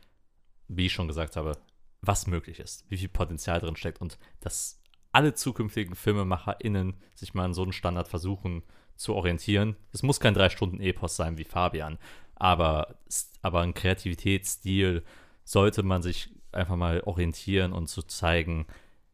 wie 0.69 0.87
ich 0.87 0.93
schon 0.93 1.09
gesagt 1.09 1.37
habe, 1.37 1.59
was 2.01 2.27
möglich 2.27 2.61
ist, 2.61 2.85
wie 2.89 2.97
viel 2.97 3.09
Potenzial 3.09 3.61
drin 3.61 3.77
steckt 3.77 4.01
und 4.01 4.19
dass 4.41 4.81
alle 5.13 5.35
zukünftigen 5.35 5.95
FilmemacherInnen 5.95 6.95
sich 7.15 7.35
mal 7.35 7.45
an 7.45 7.55
so 7.55 7.63
einen 7.63 7.73
Standard 7.73 8.09
versuchen 8.09 8.63
zu 8.97 9.15
orientieren. 9.15 9.77
Es 9.93 10.03
muss 10.03 10.21
kein 10.21 10.35
drei 10.35 10.51
Stunden 10.51 10.81
Epos 10.81 11.17
sein 11.17 11.39
wie 11.39 11.45
Fabian, 11.45 11.99
aber, 12.35 12.99
aber 13.43 13.63
ein 13.63 13.75
Kreativitätsstil 13.75 15.03
sollte 15.45 15.83
man 15.83 16.03
sich 16.03 16.31
einfach 16.53 16.77
mal 16.77 17.01
orientieren 17.01 17.73
und 17.73 17.89
zu 17.89 18.03
zeigen, 18.03 18.67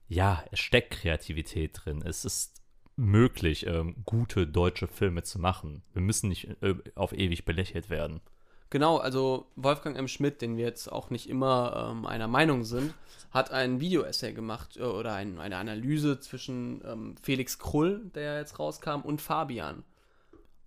ja, 0.09 0.45
es 0.51 0.61
steckt 0.61 0.91
Kreativität 0.91 1.81
drin. 1.85 2.03
Es 2.03 2.25
ist 2.25 2.63
möglich, 2.97 3.67
ähm, 3.67 3.97
gute 4.05 4.47
deutsche 4.47 4.87
Filme 4.87 5.23
zu 5.23 5.39
machen. 5.39 5.83
Wir 5.93 6.03
müssen 6.03 6.29
nicht 6.29 6.49
äh, 6.63 6.75
auf 6.95 7.13
ewig 7.13 7.45
belächelt 7.45 7.91
werden. 7.91 8.21
Genau, 8.73 8.97
also 8.97 9.45
Wolfgang 9.55 9.99
M. 9.99 10.09
Schmidt, 10.09 10.41
den 10.41 10.57
wir 10.57 10.65
jetzt 10.65 10.91
auch 10.91 11.11
nicht 11.11 11.29
immer 11.29 11.91
ähm, 11.91 12.07
einer 12.07 12.27
Meinung 12.27 12.65
sind, 12.65 12.95
hat 13.31 13.51
ein 13.51 13.81
Video-Essay 13.81 14.33
gemacht 14.33 14.79
äh, 14.79 14.83
oder 14.85 15.13
ein, 15.13 15.39
eine 15.39 15.59
Analyse 15.59 16.21
zwischen 16.21 16.81
ähm, 16.87 17.15
Felix 17.23 17.59
Krull, 17.59 18.01
der 18.15 18.23
ja 18.23 18.39
jetzt 18.39 18.59
rauskam, 18.59 19.01
und 19.03 19.21
Fabian. 19.21 19.85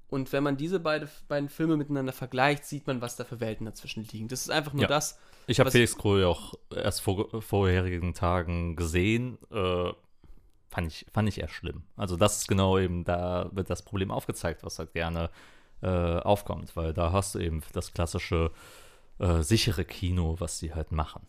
Und 0.07 0.31
wenn 0.33 0.43
man 0.43 0.55
diese 0.55 0.79
beide, 0.79 1.09
beiden 1.27 1.49
Filme 1.49 1.77
miteinander 1.77 2.13
vergleicht, 2.13 2.65
sieht 2.65 2.85
man, 2.85 3.01
was 3.01 3.15
da 3.15 3.23
für 3.23 3.39
Welten 3.39 3.65
dazwischen 3.65 4.03
liegen. 4.03 4.27
Das 4.27 4.41
ist 4.41 4.51
einfach 4.51 4.73
nur 4.73 4.83
Ja. 4.83 4.87
das. 4.87 5.17
Ich 5.47 5.59
habe 5.59 5.71
Felix 5.71 5.97
Krull 5.97 6.21
ja 6.21 6.27
auch 6.27 6.53
erst 6.69 7.01
vor 7.01 7.41
vorherigen 7.41 8.13
Tagen 8.13 8.75
gesehen. 8.75 9.39
Äh, 9.49 9.93
fand, 10.69 10.91
ich, 10.91 11.08
fand 11.12 11.27
ich 11.27 11.39
eher 11.39 11.49
schlimm. 11.49 11.81
Also 11.95 12.17
das 12.17 12.37
ist 12.37 12.47
genau 12.47 12.77
eben, 12.77 13.03
da 13.03 13.49
wird 13.51 13.71
das 13.71 13.81
Problem 13.81 14.12
aufgezeigt, 14.12 14.63
was 14.63 14.77
halt 14.77 14.93
gerne 14.93 15.31
äh, 15.82 15.88
aufkommt, 16.19 16.76
weil 16.76 16.94
da 16.94 17.12
hast 17.12 17.36
du 17.36 17.40
eben 17.40 17.62
das 17.73 17.94
klassische 17.94 18.52
äh, 19.19 19.42
sichere 19.42 19.86
Kino, 19.86 20.36
was 20.40 20.60
sie 20.60 20.73
halt 20.73 20.92
machen. 20.92 21.26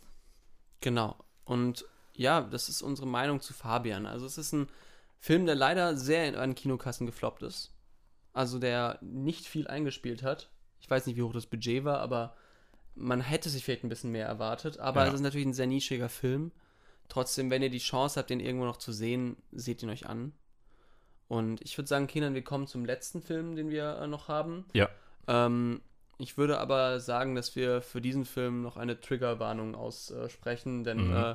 Genau. 0.81 1.17
Und 1.45 1.85
ja, 2.15 2.41
das 2.41 2.69
ist 2.69 2.83
unsere 2.83 3.07
Meinung 3.07 3.41
zu 3.41 3.53
Fabian. 3.53 4.07
Also 4.07 4.27
es 4.27 4.39
ist 4.39 4.53
ein 4.53 4.69
Film, 5.19 5.47
der 5.47 5.55
leider 5.55 5.97
sehr 5.97 6.29
in 6.29 6.35
an 6.35 6.55
Kinokassen 6.55 7.07
gefloppt 7.07 7.43
ist. 7.43 7.73
Also 8.33 8.59
der 8.59 8.99
nicht 9.01 9.47
viel 9.47 9.67
eingespielt 9.67 10.23
hat. 10.23 10.51
Ich 10.81 10.89
weiß 10.91 11.07
nicht, 11.07 11.17
wie 11.17 11.23
hoch 11.23 11.33
das 11.33 11.47
Budget 11.47 11.85
war, 11.85 12.01
aber 12.01 12.35
man 12.95 13.21
hätte 13.21 13.49
sich 13.51 13.65
vielleicht 13.65 13.85
ein 13.85 13.89
bisschen 13.89 14.13
mehr 14.13 14.27
erwartet. 14.27 14.79
Aber 14.79 15.03
Ja. 15.03 15.09
es 15.09 15.15
ist 15.15 15.21
natürlich 15.21 15.47
ein 15.47 15.55
sehr 15.55 15.67
nischiger 15.67 16.09
Film, 16.09 16.53
Trotzdem, 17.09 17.51
wenn 17.51 17.63
ihr 17.63 17.71
die 17.71 17.79
Chance 17.79 18.19
habt, 18.19 18.31
den 18.31 18.41
irgendwo 18.41 18.65
noch 18.67 18.79
zu 18.79 18.93
sehen, 18.93 19.37
seht 19.53 19.83
ihn 19.83 19.91
euch 19.91 20.07
an. 20.07 20.33
Und 21.29 21.61
ich 21.63 21.77
würde 21.77 21.89
sagen, 21.89 22.07
Kindern, 22.07 22.35
wir 22.35 22.45
kommen 22.45 22.67
zum 22.67 22.85
letzten 22.85 23.21
Film, 23.21 23.57
den 23.57 23.71
wir 23.71 23.99
äh, 23.99 24.07
noch 24.07 24.29
haben. 24.29 24.65
Ja. 24.73 24.89
Ähm, 25.27 25.81
ich 26.19 26.39
würde 26.39 26.59
aber 26.59 27.01
sagen, 27.01 27.35
dass 27.35 27.57
wir 27.57 27.83
für 27.83 28.01
diesen 28.01 28.25
Film 28.25 28.63
noch 28.63 28.77
eine 28.77 29.01
Triggerwarnung 29.01 29.75
aussprechen, 29.75 30.85
denn 30.85 31.09
Mhm. 31.09 31.17
äh, 31.17 31.35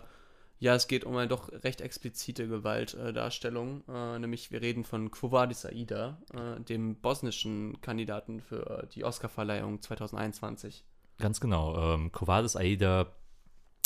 ja, 0.60 0.76
es 0.76 0.88
geht 0.88 1.06
um 1.06 1.18
eine 1.18 1.28
doch 1.28 1.52
recht 1.64 1.82
explizite 1.82 2.48
Gewaltdarstellung. 2.48 3.84
Äh, 3.88 4.20
nämlich 4.20 4.52
wir 4.52 4.62
reden 4.62 4.84
von 4.84 5.10
Quo 5.10 5.32
Vadis 5.32 5.66
Aida, 5.66 6.20
äh, 6.34 6.62
dem 6.62 6.96
bosnischen 6.96 7.82
Kandidaten 7.82 8.42
für 8.42 8.88
die 8.94 9.04
Oscarverleihung 9.04 9.82
2021. 9.82 10.84
Ganz 11.18 11.40
genau. 11.40 11.96
Ähm, 11.96 12.12
Covades 12.12 12.56
Aida, 12.56 13.08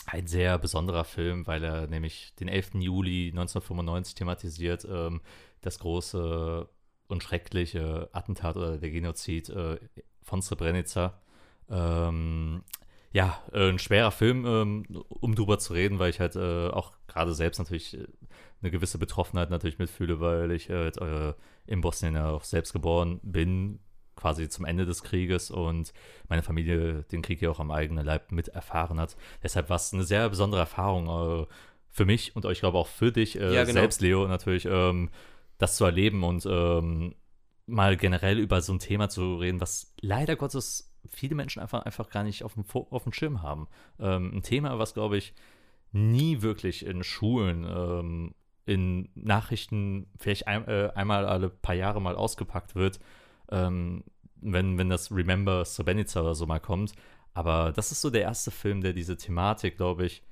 ein 0.05 0.27
sehr 0.27 0.57
besonderer 0.57 1.03
Film, 1.03 1.47
weil 1.47 1.63
er 1.63 1.87
nämlich 1.87 2.33
den 2.39 2.47
11. 2.47 2.75
Juli 2.75 3.29
1995 3.29 4.15
thematisiert, 4.15 4.85
ähm, 4.89 5.21
das 5.61 5.79
große 5.79 6.67
und 7.07 7.23
schreckliche 7.23 8.09
Attentat 8.13 8.57
oder 8.57 8.77
der 8.77 8.91
Genozid 8.91 9.49
äh, 9.49 9.77
von 10.21 10.41
Srebrenica. 10.41 11.19
Ähm, 11.69 12.63
ja, 13.11 13.41
äh, 13.53 13.69
ein 13.69 13.79
schwerer 13.79 14.11
Film, 14.11 14.45
ähm, 14.45 15.03
um 15.07 15.35
drüber 15.35 15.57
zu 15.57 15.73
reden, 15.73 15.99
weil 15.99 16.09
ich 16.09 16.19
halt 16.19 16.35
äh, 16.35 16.67
auch 16.67 16.93
gerade 17.07 17.33
selbst 17.33 17.59
natürlich 17.59 17.97
äh, 17.97 18.05
eine 18.61 18.71
gewisse 18.71 18.97
Betroffenheit 18.97 19.49
natürlich 19.49 19.79
mitfühle, 19.79 20.19
weil 20.19 20.51
ich 20.51 20.69
äh, 20.69 20.85
jetzt, 20.85 20.99
äh, 20.99 21.33
in 21.65 21.81
Bosnien 21.81 22.15
ja 22.15 22.29
auch 22.29 22.43
selbst 22.43 22.73
geboren 22.73 23.19
bin, 23.23 23.79
quasi 24.15 24.49
zum 24.49 24.65
Ende 24.65 24.85
des 24.85 25.03
Krieges 25.03 25.51
und 25.51 25.93
meine 26.29 26.43
Familie 26.43 27.03
den 27.11 27.21
Krieg 27.21 27.41
ja 27.41 27.49
auch 27.49 27.59
am 27.59 27.71
eigenen 27.71 28.05
Leib 28.05 28.31
mit 28.31 28.47
erfahren 28.49 28.99
hat. 28.99 29.15
Deshalb 29.43 29.69
war 29.69 29.75
es 29.75 29.93
eine 29.93 30.03
sehr 30.03 30.29
besondere 30.29 30.61
Erfahrung 30.61 31.43
äh, 31.43 31.45
für 31.89 32.05
mich 32.05 32.35
und 32.35 32.45
ich 32.45 32.59
glaube 32.59 32.77
auch 32.77 32.87
für 32.87 33.11
dich 33.11 33.39
äh, 33.39 33.53
Ja, 33.53 33.63
genau. 33.63 33.81
selbst, 33.81 34.01
Leo, 34.01 34.27
natürlich, 34.27 34.65
ähm, 34.65 35.09
das 35.57 35.77
zu 35.77 35.85
erleben 35.85 36.23
und 36.23 36.45
ähm, 36.45 37.15
mal 37.67 37.97
generell 37.97 38.39
über 38.39 38.61
so 38.61 38.73
ein 38.73 38.79
Thema 38.79 39.09
zu 39.09 39.35
reden, 39.37 39.61
was 39.61 39.93
leider 40.01 40.35
Gottes 40.35 40.93
viele 41.09 41.35
Menschen 41.35 41.61
einfach, 41.61 41.83
einfach 41.83 42.09
gar 42.09 42.23
nicht 42.23 42.43
auf 42.43 42.53
dem, 42.53 42.65
auf 42.73 43.03
dem 43.03 43.13
Schirm 43.13 43.41
haben. 43.41 43.67
Ähm, 43.99 44.31
ein 44.35 44.43
Thema, 44.43 44.77
was, 44.79 44.93
glaube 44.93 45.17
ich, 45.17 45.33
nie 45.91 46.41
wirklich 46.41 46.85
in 46.85 47.03
Schulen, 47.03 47.65
ähm, 47.67 48.35
in 48.65 49.09
Nachrichten 49.15 50.07
vielleicht 50.17 50.47
ein, 50.47 50.67
äh, 50.67 50.91
einmal 50.95 51.25
alle 51.25 51.49
paar 51.49 51.75
Jahre 51.75 52.01
mal 52.01 52.15
ausgepackt 52.15 52.75
wird, 52.75 52.99
ähm, 53.51 54.03
wenn, 54.41 54.77
wenn 54.77 54.89
das 54.89 55.11
Remember 55.11 55.65
Srebrenica 55.65 56.21
oder 56.21 56.35
so 56.35 56.45
mal 56.45 56.59
kommt. 56.59 56.93
Aber 57.33 57.71
das 57.73 57.91
ist 57.91 58.01
so 58.01 58.09
der 58.09 58.21
erste 58.21 58.51
Film, 58.51 58.81
der 58.81 58.93
diese 58.93 59.17
Thematik, 59.17 59.77
glaube 59.77 60.05
ich, 60.05 60.23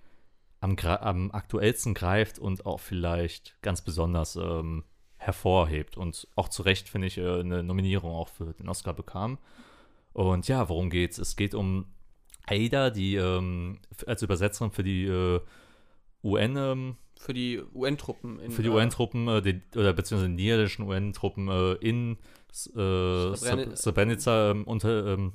am, 0.61 0.77
am 0.77 1.31
aktuellsten 1.31 1.93
greift 1.93 2.39
und 2.39 2.65
auch 2.65 2.79
vielleicht 2.79 3.61
ganz 3.61 3.81
besonders 3.81 4.35
ähm, 4.37 4.83
hervorhebt. 5.17 5.97
Und 5.97 6.27
auch 6.35 6.47
zu 6.47 6.61
Recht, 6.63 6.87
finde 6.87 7.07
ich, 7.07 7.17
äh, 7.17 7.39
eine 7.39 7.63
Nominierung 7.63 8.11
auch 8.13 8.29
für 8.29 8.53
den 8.53 8.69
Oscar 8.69 8.93
bekam. 8.93 9.37
Und 10.13 10.47
ja, 10.47 10.69
worum 10.69 10.89
geht's? 10.89 11.17
Es 11.17 11.35
geht 11.35 11.55
um 11.55 11.85
Aida, 12.45 12.89
die 12.89 13.15
ähm, 13.15 13.79
als 14.05 14.21
Übersetzerin 14.21 14.71
für 14.71 14.83
die 14.83 15.05
äh, 15.05 15.41
UN, 16.23 16.55
ähm, 16.55 16.97
Für 17.17 17.33
die 17.33 17.61
UN-Truppen. 17.73 18.51
für 18.51 18.61
die 18.61 18.69
äh, 18.69 18.71
UN-Truppen, 18.71 19.27
äh, 19.27 19.41
die, 19.41 19.61
oder 19.75 19.93
beziehungsweise 19.93 20.29
die 20.29 20.43
niederländischen 20.43 20.87
UN-Truppen 20.87 21.47
äh, 21.49 21.73
in 21.73 22.17
äh, 22.75 22.79
Srebreni- 22.79 23.67
Sre- 23.71 23.75
Srebrenica 23.75 24.51
ähm, 24.51 24.63
unter, 24.65 25.07
ähm, 25.07 25.33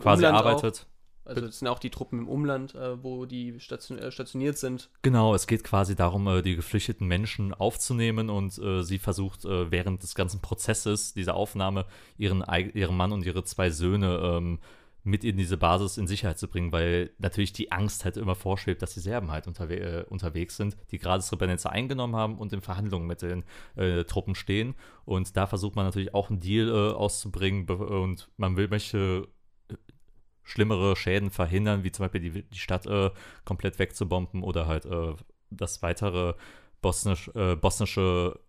quasi 0.00 0.24
arbeitet. 0.26 0.86
Auch. 0.88 0.94
Also 1.26 1.40
das 1.40 1.58
sind 1.58 1.68
auch 1.68 1.78
die 1.78 1.88
Truppen 1.88 2.18
im 2.18 2.28
Umland, 2.28 2.74
äh, 2.74 3.02
wo 3.02 3.24
die 3.24 3.58
station 3.58 3.98
äh, 3.98 4.10
stationiert 4.10 4.58
sind. 4.58 4.90
Genau, 5.00 5.34
es 5.34 5.46
geht 5.46 5.64
quasi 5.64 5.96
darum, 5.96 6.26
äh, 6.28 6.42
die 6.42 6.54
geflüchteten 6.54 7.06
Menschen 7.06 7.54
aufzunehmen 7.54 8.28
und 8.28 8.58
äh, 8.58 8.82
sie 8.82 8.98
versucht 8.98 9.46
äh, 9.46 9.70
während 9.70 10.02
des 10.02 10.14
ganzen 10.14 10.42
Prozesses 10.42 11.14
dieser 11.14 11.34
Aufnahme 11.34 11.86
ihren, 12.18 12.44
ihren 12.74 12.96
Mann 12.96 13.12
und 13.12 13.24
ihre 13.24 13.42
zwei 13.42 13.70
Söhne 13.70 14.20
ähm, 14.22 14.58
mit 15.04 15.22
in 15.22 15.36
diese 15.36 15.58
Basis 15.58 15.98
in 15.98 16.06
Sicherheit 16.06 16.38
zu 16.38 16.48
bringen, 16.48 16.72
weil 16.72 17.10
natürlich 17.18 17.52
die 17.52 17.70
Angst 17.70 18.06
halt 18.06 18.16
immer 18.16 18.34
vorschwebt, 18.34 18.80
dass 18.80 18.94
die 18.94 19.00
Serben 19.00 19.30
halt 19.30 19.46
unterwe 19.46 19.76
äh, 19.76 20.04
unterwegs 20.04 20.56
sind, 20.56 20.78
die 20.90 20.98
gerade 20.98 21.22
Srebrenica 21.22 21.68
eingenommen 21.68 22.16
haben 22.16 22.38
und 22.38 22.54
in 22.54 22.62
Verhandlungen 22.62 23.06
mit 23.06 23.20
den 23.20 23.44
äh, 23.76 24.04
Truppen 24.04 24.34
stehen. 24.34 24.74
Und 25.04 25.36
da 25.36 25.46
versucht 25.46 25.76
man 25.76 25.84
natürlich 25.84 26.14
auch 26.14 26.30
einen 26.30 26.40
Deal 26.40 26.68
äh, 26.68 26.94
auszubringen 26.94 27.68
und 27.68 28.30
man 28.38 28.56
will 28.56 28.68
möchte 28.68 29.28
äh, 29.70 29.74
schlimmere 30.42 30.96
Schäden 30.96 31.30
verhindern, 31.30 31.84
wie 31.84 31.92
zum 31.92 32.04
Beispiel 32.04 32.22
die, 32.22 32.42
die 32.42 32.58
Stadt 32.58 32.86
äh, 32.86 33.10
komplett 33.44 33.78
wegzubomben 33.78 34.42
oder 34.42 34.66
halt 34.66 34.86
äh, 34.86 35.14
dass 35.50 35.82
weitere 35.82 36.34
bosnisch, 36.80 37.30
bosnische 37.60 38.40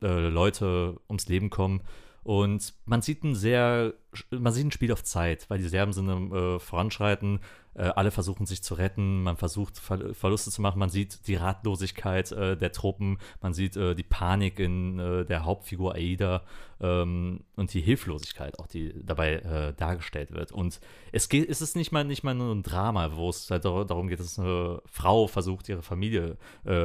Leute 0.00 0.96
ums 1.08 1.28
Leben 1.28 1.50
kommen. 1.50 1.82
Und 2.24 2.74
man 2.84 3.02
sieht 3.02 3.24
ein 3.24 3.34
sehr, 3.34 3.94
man 4.30 4.52
sieht 4.52 4.66
ein 4.66 4.72
Spiel 4.72 4.92
auf 4.92 5.02
Zeit, 5.02 5.50
weil 5.50 5.58
die 5.58 5.68
Serben 5.68 5.92
sind 5.92 6.08
im 6.08 6.32
äh, 6.32 6.58
Voranschreiten, 6.60 7.40
äh, 7.74 7.82
alle 7.84 8.10
versuchen 8.10 8.46
sich 8.46 8.62
zu 8.62 8.74
retten, 8.74 9.22
man 9.22 9.36
versucht 9.36 9.78
Ver 9.78 10.14
Verluste 10.14 10.50
zu 10.50 10.60
machen, 10.60 10.78
man 10.78 10.88
sieht 10.90 11.26
die 11.26 11.36
Ratlosigkeit 11.36 12.30
äh, 12.32 12.56
der 12.56 12.72
Truppen, 12.72 13.18
man 13.40 13.54
sieht 13.54 13.76
äh, 13.76 13.94
die 13.94 14.02
Panik 14.02 14.58
in 14.58 14.98
äh, 14.98 15.24
der 15.24 15.44
Hauptfigur 15.44 15.94
Aida 15.94 16.42
ähm, 16.80 17.44
und 17.56 17.72
die 17.72 17.80
Hilflosigkeit 17.80 18.58
auch, 18.58 18.66
die 18.66 18.92
dabei 19.04 19.34
äh, 19.36 19.72
dargestellt 19.74 20.32
wird. 20.32 20.52
Und 20.52 20.80
es 21.12 21.28
geht, 21.28 21.48
es 21.48 21.62
ist 21.62 21.76
nicht 21.76 21.92
mal, 21.92 22.04
nicht 22.04 22.24
mal 22.24 22.34
nur 22.34 22.54
ein 22.54 22.62
Drama, 22.62 23.16
wo 23.16 23.30
es 23.30 23.50
halt 23.50 23.64
dar- 23.64 23.84
darum 23.84 24.08
geht, 24.08 24.20
dass 24.20 24.38
eine 24.38 24.82
Frau 24.86 25.26
versucht, 25.26 25.68
ihre 25.68 25.82
Familie 25.82 26.36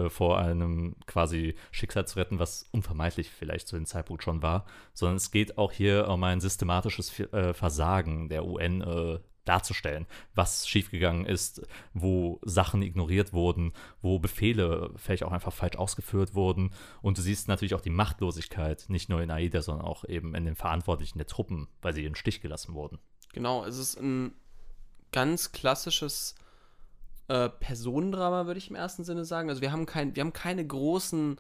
vor 0.10 0.38
einem 0.38 0.96
quasi 1.06 1.56
Schicksal 1.72 2.08
zu 2.08 2.20
retten, 2.20 2.40
was 2.40 2.68
unvermeidlich 2.72 3.30
vielleicht 3.30 3.68
zu 3.68 3.76
dem 3.76 3.86
Zeitpunkt 3.86 4.24
schon 4.24 4.42
war, 4.42 4.66
sondern 4.94 5.18
es 5.18 5.32
geht 5.32 5.58
auch 5.58 5.72
hier 5.72 6.08
um 6.08 6.24
ein 6.24 6.40
systematisches 6.40 7.10
Versagen 7.54 8.30
der 8.30 8.46
UN 8.46 8.82
darzustellen, 9.48 10.06
was 10.36 10.68
schiefgegangen 10.68 11.26
ist, 11.26 11.62
wo 11.94 12.40
Sachen 12.44 12.82
ignoriert 12.82 13.34
wurden, 13.34 13.74
wo 14.02 14.20
Befehle 14.20 14.92
vielleicht 14.96 15.24
auch 15.24 15.32
einfach 15.32 15.54
falsch 15.54 15.78
ausgeführt 15.78 16.36
wurden. 16.36 16.72
Und 17.02 17.18
du 17.18 17.22
siehst 17.22 17.48
natürlich 17.48 17.76
auch 17.76 17.82
die 17.82 17.90
Machtlosigkeit, 17.90 18.86
nicht 18.88 19.10
nur 19.10 19.22
in 19.22 19.32
AIDA, 19.32 19.62
sondern 19.62 19.86
auch 19.86 20.04
eben 20.06 20.36
in 20.36 20.46
den 20.46 20.56
Verantwortlichen 20.56 21.18
der 21.18 21.28
Truppen, 21.28 21.68
weil 21.82 21.94
sie 21.94 22.06
im 22.06 22.16
Stich 22.16 22.42
gelassen 22.42 22.74
wurden. 22.74 23.00
Genau, 23.34 23.66
es 23.66 23.78
ist 23.78 24.00
ein 24.00 24.34
ganz 25.12 25.52
klassisches 25.52 26.36
äh, 27.28 27.50
Personendrama, 27.50 28.46
würde 28.46 28.58
ich 28.58 28.70
im 28.70 28.76
ersten 28.76 29.04
Sinne 29.04 29.26
sagen. 29.26 29.50
Also 29.50 29.62
wir 29.62 29.72
haben, 29.72 29.86
kein, 29.86 30.16
wir 30.16 30.22
haben 30.22 30.34
keine 30.34 30.66
großen 30.66 31.40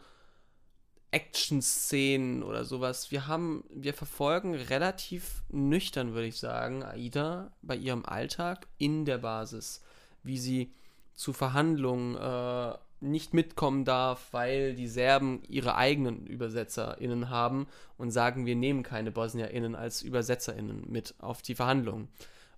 Action-Szenen 1.11 2.43
oder 2.43 2.65
sowas. 2.65 3.11
Wir 3.11 3.27
haben, 3.27 3.63
wir 3.69 3.93
verfolgen 3.93 4.53
relativ 4.55 5.43
nüchtern, 5.49 6.13
würde 6.13 6.27
ich 6.27 6.37
sagen, 6.37 6.83
Aida 6.83 7.51
bei 7.61 7.75
ihrem 7.75 8.05
Alltag 8.05 8.67
in 8.77 9.05
der 9.05 9.17
Basis, 9.17 9.81
wie 10.23 10.37
sie 10.37 10.73
zu 11.13 11.33
Verhandlungen 11.33 12.15
äh, 12.15 12.77
nicht 12.99 13.33
mitkommen 13.33 13.85
darf, 13.85 14.27
weil 14.31 14.75
die 14.75 14.87
Serben 14.87 15.41
ihre 15.47 15.75
eigenen 15.75 16.27
ÜbersetzerInnen 16.27 17.29
haben 17.29 17.67
und 17.97 18.11
sagen, 18.11 18.45
wir 18.45 18.55
nehmen 18.55 18.83
keine 18.83 19.11
BosnierInnen 19.11 19.75
als 19.75 20.03
ÜbersetzerInnen 20.03 20.85
mit 20.89 21.15
auf 21.19 21.41
die 21.41 21.55
Verhandlungen. 21.55 22.07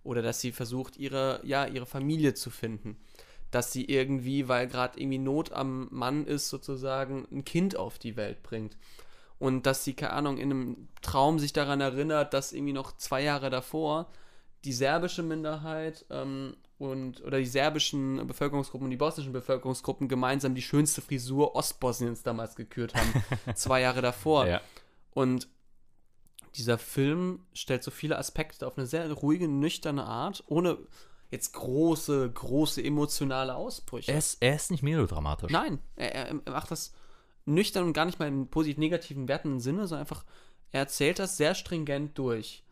Oder 0.03 0.21
dass 0.21 0.39
sie 0.39 0.51
versucht, 0.51 0.97
ihre, 0.97 1.41
ja, 1.43 1.65
ihre 1.65 1.85
Familie 1.85 2.33
zu 2.33 2.49
finden. 2.49 2.97
Dass 3.51 3.71
sie 3.71 3.85
irgendwie, 3.85 4.47
weil 4.47 4.67
gerade 4.67 4.99
irgendwie 4.99 5.17
Not 5.17 5.51
am 5.51 5.87
Mann 5.91 6.25
ist, 6.25 6.49
sozusagen 6.49 7.27
ein 7.31 7.43
Kind 7.45 7.75
auf 7.75 7.97
die 7.97 8.15
Welt 8.15 8.43
bringt. 8.43 8.77
Und 9.39 9.65
dass 9.65 9.83
sie, 9.83 9.93
keine 9.93 10.13
Ahnung, 10.13 10.37
in 10.37 10.51
einem 10.51 10.87
Traum 11.01 11.39
sich 11.39 11.53
daran 11.53 11.81
erinnert, 11.81 12.33
dass 12.33 12.51
irgendwie 12.51 12.73
noch 12.73 12.95
zwei 12.97 13.23
Jahre 13.23 13.49
davor 13.49 14.07
die 14.65 14.73
serbische 14.73 15.23
Minderheit 15.23 16.05
ähm, 16.09 16.57
und 16.77 17.21
oder 17.23 17.39
die 17.39 17.45
serbischen 17.45 18.25
Bevölkerungsgruppen 18.27 18.85
und 18.85 18.91
die 18.91 18.97
bosnischen 18.97 19.33
Bevölkerungsgruppen 19.33 20.07
gemeinsam 20.07 20.55
die 20.55 20.61
schönste 20.61 21.01
Frisur 21.01 21.55
Ostbosniens 21.55 22.23
damals 22.23 22.55
gekürt 22.55 22.93
haben. 22.95 23.23
zwei 23.55 23.81
Jahre 23.81 24.01
davor. 24.01 24.47
Ja. 24.47 24.61
Und 25.11 25.47
dieser 26.55 26.77
Film 26.77 27.45
stellt 27.53 27.83
so 27.83 27.91
viele 27.91 28.17
Aspekte 28.17 28.67
auf 28.67 28.77
eine 28.77 28.87
sehr 28.87 29.11
ruhige, 29.11 29.47
nüchterne 29.47 30.03
Art, 30.05 30.43
ohne 30.47 30.77
jetzt 31.29 31.53
große, 31.53 32.29
große 32.31 32.83
emotionale 32.83 33.55
Ausbrüche. 33.55 34.11
Er 34.11 34.17
ist, 34.17 34.41
er 34.41 34.55
ist 34.55 34.71
nicht 34.71 34.83
melodramatisch. 34.83 35.51
Nein, 35.51 35.79
er, 35.95 36.15
er, 36.15 36.33
macht 36.51 36.71
das 36.71 36.93
nüchtern 37.45 37.85
und 37.85 37.93
gar 37.93 38.05
nicht 38.05 38.19
mal 38.19 38.27
im 38.27 38.47
positiv-negativen, 38.47 39.27
wertenden 39.27 39.59
Sinne, 39.59 39.87
sondern 39.87 40.01
einfach, 40.01 40.25
er 40.71 40.81
erzählt 40.81 41.19
das 41.19 41.37
sehr 41.37 41.55
stringent 41.55 42.17
durch. 42.17 42.63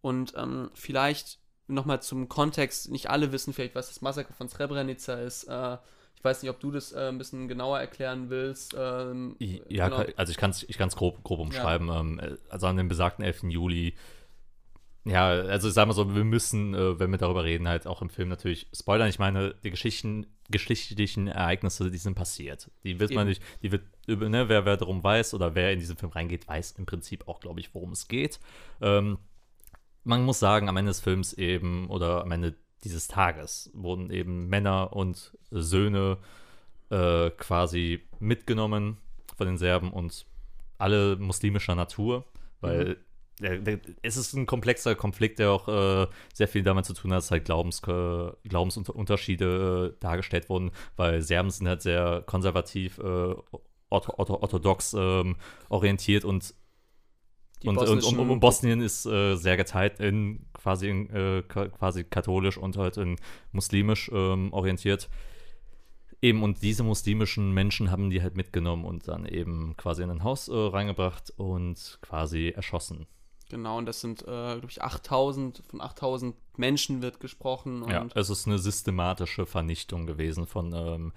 Und 0.00 0.34
ähm, 0.36 0.70
vielleicht 0.74 1.38
nochmal 1.66 2.02
zum 2.02 2.28
Kontext, 2.28 2.90
nicht 2.90 3.10
alle 3.10 3.32
wissen 3.32 3.52
vielleicht, 3.52 3.74
was 3.74 3.88
das 3.88 4.00
Massaker 4.00 4.34
von 4.34 4.48
Srebrenica 4.48 5.14
ist. 5.14 5.44
Äh, 5.44 5.78
ich 6.16 6.22
weiß 6.22 6.42
nicht, 6.42 6.50
ob 6.50 6.60
du 6.60 6.70
das 6.70 6.92
äh, 6.92 7.08
ein 7.08 7.18
bisschen 7.18 7.48
genauer 7.48 7.80
erklären 7.80 8.30
willst. 8.30 8.76
Ähm, 8.78 9.36
Ja, 9.38 9.88
genau. 9.88 10.04
also 10.16 10.30
ich 10.30 10.36
kann 10.36 10.50
es 10.50 10.62
ich 10.62 10.78
kann's 10.78 10.96
grob, 10.96 11.22
grob 11.24 11.40
umschreiben. 11.40 11.88
Ähm, 11.88 12.38
also 12.48 12.66
an 12.66 12.76
dem 12.76 12.88
besagten 12.88 13.24
11. 13.24 13.44
Juli 13.44 13.94
ja, 15.04 15.28
also 15.28 15.68
ich 15.68 15.74
sag 15.74 15.86
mal 15.86 15.92
so, 15.92 16.14
wir 16.14 16.24
müssen, 16.24 16.74
äh, 16.74 16.98
wenn 16.98 17.10
wir 17.10 17.18
darüber 17.18 17.44
reden, 17.44 17.68
halt 17.68 17.86
auch 17.86 18.00
im 18.00 18.08
Film 18.08 18.30
natürlich 18.30 18.68
spoilern. 18.72 19.08
Ich 19.08 19.18
meine, 19.18 19.54
die 19.62 19.70
Geschichten, 19.70 20.26
geschichtlichen 20.50 21.28
Ereignisse, 21.28 21.90
die 21.90 21.98
sind 21.98 22.14
passiert. 22.14 22.70
Die 22.84 22.98
wird 22.98 23.10
man 23.10 23.28
Eben. 23.28 23.28
nicht, 23.28 23.42
die 23.62 23.72
wird, 23.72 23.82
ne, 24.06 24.48
wer, 24.48 24.64
wer 24.64 24.76
darum 24.78 25.04
weiß 25.04 25.34
oder 25.34 25.54
wer 25.54 25.72
in 25.72 25.78
diesen 25.78 25.96
Film 25.96 26.12
reingeht, 26.12 26.48
weiß 26.48 26.72
im 26.78 26.86
Prinzip 26.86 27.28
auch, 27.28 27.40
glaube 27.40 27.60
ich, 27.60 27.74
worum 27.74 27.92
es 27.92 28.08
geht. 28.08 28.40
Ähm, 28.80 29.18
man 30.04 30.24
muss 30.24 30.38
sagen, 30.38 30.68
am 30.68 30.76
Ende 30.76 30.90
des 30.90 31.00
Films 31.00 31.34
eben 31.34 31.88
oder 31.90 32.22
am 32.22 32.32
Ende 32.32 32.54
dieses 32.82 33.08
Tages 33.08 33.70
wurden 33.74 34.10
eben 34.10 34.48
Männer 34.48 34.94
und 34.94 35.36
Söhne 35.50 36.18
äh, 36.90 37.30
quasi 37.30 38.02
mitgenommen 38.20 38.98
von 39.36 39.46
den 39.46 39.58
Serben 39.58 39.90
und 39.90 40.26
alle 40.78 41.16
muslimischer 41.16 41.74
Natur, 41.74 42.24
weil 42.60 42.84
der, 42.84 42.96
es 44.02 44.16
ist 44.16 44.32
ein 44.34 44.46
komplexer 44.46 44.94
Konflikt, 44.94 45.38
der 45.38 45.50
auch 45.50 45.68
äh, 45.68 46.06
sehr 46.32 46.48
viel 46.48 46.62
damit 46.62 46.84
zu 46.84 46.94
tun 46.94 47.12
hat, 47.12 47.18
dass 47.18 47.30
halt 47.30 47.44
Glaubens, 47.44 47.82
äh, 47.86 48.30
Glaubensunterschiede 48.48 49.94
äh, 49.94 50.00
dargestellt 50.00 50.48
wurden, 50.48 50.70
weil 50.96 51.20
Serben 51.20 51.50
sind 51.50 51.66
halt 51.66 51.82
sehr 51.82 52.22
konservativ, 52.26 52.98
äh, 52.98 53.02
ortho, 53.02 54.14
ortho, 54.16 54.34
orthodox 54.40 54.94
ähm, 54.96 55.36
orientiert 55.68 56.24
und 56.24 56.54
Die 57.62 57.68
und, 57.68 57.78
und, 57.78 58.04
und, 58.04 58.18
und 58.18 58.40
Bosnien 58.40 58.80
ist 58.80 59.06
äh, 59.06 59.36
sehr 59.36 59.56
geteilt 59.56 59.98
in 59.98 60.46
quasi, 60.52 60.88
in, 60.88 61.10
äh, 61.10 61.42
quasi 61.42 62.04
katholisch 62.04 62.56
und 62.58 62.76
halt 62.76 62.98
in 62.98 63.16
muslimisch 63.52 64.10
ähm, 64.12 64.52
orientiert. 64.52 65.08
Eben, 66.22 66.42
und 66.42 66.62
diese 66.62 66.84
muslimischen 66.84 67.52
Menschen 67.52 67.90
haben 67.90 68.10
die 68.10 68.22
halt 68.22 68.36
mitgenommen 68.36 68.84
und 68.84 69.08
dann 69.08 69.26
eben 69.26 69.76
quasi 69.76 70.02
in 70.02 70.10
ein 70.10 70.22
Haus 70.22 70.48
äh, 70.48 70.54
reingebracht 70.54 71.32
und 71.36 71.98
quasi 72.00 72.48
erschossen. 72.54 73.06
Genau, 73.50 73.78
und 73.78 73.86
das 73.86 74.00
sind, 74.00 74.22
äh, 74.22 74.24
glaube 74.24 74.68
ich, 74.70 74.82
8000, 74.82 75.62
von 75.68 75.80
8000 75.80 76.34
Menschen 76.56 77.02
wird 77.02 77.20
gesprochen. 77.20 77.84
Ja, 77.88 78.06
es 78.14 78.30
ist 78.30 78.46
eine 78.46 78.58
systematische 78.58 79.46
Vernichtung 79.46 80.06
gewesen 80.06 80.46
von 80.46 80.72
ähm, 80.72 81.12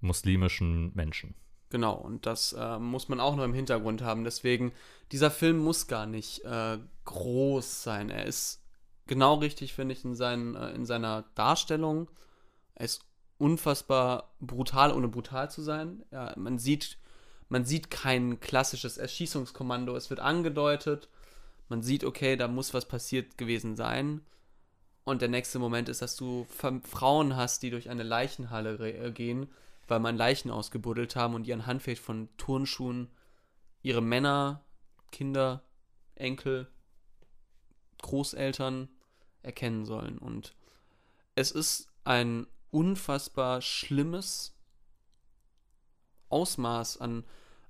muslimischen 0.00 0.92
Menschen. 0.94 1.34
Genau, 1.70 1.94
und 1.94 2.26
das 2.26 2.52
äh, 2.52 2.78
muss 2.78 3.08
man 3.08 3.20
auch 3.20 3.36
noch 3.36 3.44
im 3.44 3.54
Hintergrund 3.54 4.02
haben. 4.02 4.24
Deswegen, 4.24 4.72
dieser 5.12 5.30
Film 5.30 5.58
muss 5.58 5.88
gar 5.88 6.06
nicht 6.06 6.44
äh, 6.44 6.78
groß 7.04 7.82
sein. 7.82 8.08
Er 8.10 8.24
ist 8.24 8.62
genau 9.06 9.34
richtig, 9.34 9.74
finde 9.74 9.94
ich, 9.94 10.04
in, 10.04 10.14
seinen, 10.14 10.54
äh, 10.54 10.70
in 10.70 10.86
seiner 10.86 11.24
Darstellung. 11.34 12.08
Er 12.74 12.84
ist 12.84 13.04
unfassbar 13.38 14.34
brutal, 14.40 14.92
ohne 14.92 15.08
brutal 15.08 15.50
zu 15.50 15.60
sein. 15.60 16.04
Ja, 16.12 16.32
man 16.36 16.58
sieht, 16.58 16.98
man 17.48 17.64
sieht 17.64 17.90
kein 17.90 18.38
klassisches 18.40 18.96
Erschießungskommando. 18.96 19.96
Es 19.96 20.08
wird 20.08 20.20
angedeutet. 20.20 21.08
Man 21.68 21.82
sieht, 21.82 22.04
okay, 22.04 22.36
da 22.36 22.48
muss 22.48 22.74
was 22.74 22.86
passiert 22.86 23.38
gewesen 23.38 23.76
sein. 23.76 24.20
Und 25.04 25.22
der 25.22 25.28
nächste 25.28 25.58
Moment 25.58 25.88
ist, 25.88 26.02
dass 26.02 26.16
du 26.16 26.46
Frauen 26.48 27.36
hast, 27.36 27.62
die 27.62 27.70
durch 27.70 27.90
eine 27.90 28.02
Leichenhalle 28.02 28.76
äh, 28.78 29.12
gehen, 29.12 29.48
weil 29.88 30.00
man 30.00 30.16
Leichen 30.16 30.50
ausgebuddelt 30.50 31.14
haben 31.14 31.34
und 31.34 31.46
ihren 31.46 31.66
Handfeld 31.66 31.98
von 31.98 32.28
Turnschuhen 32.36 33.08
ihre 33.82 34.02
Männer, 34.02 34.64
Kinder, 35.12 35.62
Enkel, 36.16 36.68
Großeltern 38.02 38.88
erkennen 39.42 39.86
sollen. 39.86 40.18
Und 40.18 40.54
es 41.36 41.52
ist 41.52 41.88
ein 42.04 42.46
unfassbar 42.72 43.62
schlimmes 43.62 44.54
Ausmaß 46.28 47.00
an 47.00 47.24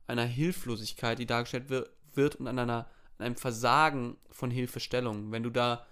einer 0.06 0.24
Hilflosigkeit, 0.24 1.18
die 1.18 1.26
dargestellt 1.26 1.68
wir- 1.68 1.90
wird 2.14 2.36
und 2.36 2.48
an, 2.48 2.58
einer, 2.58 2.88
an 3.18 3.26
einem 3.26 3.36
Versagen 3.36 4.16
von 4.30 4.50
Hilfestellung. 4.50 5.32
Wenn 5.32 5.42
du 5.42 5.50
da 5.50 5.86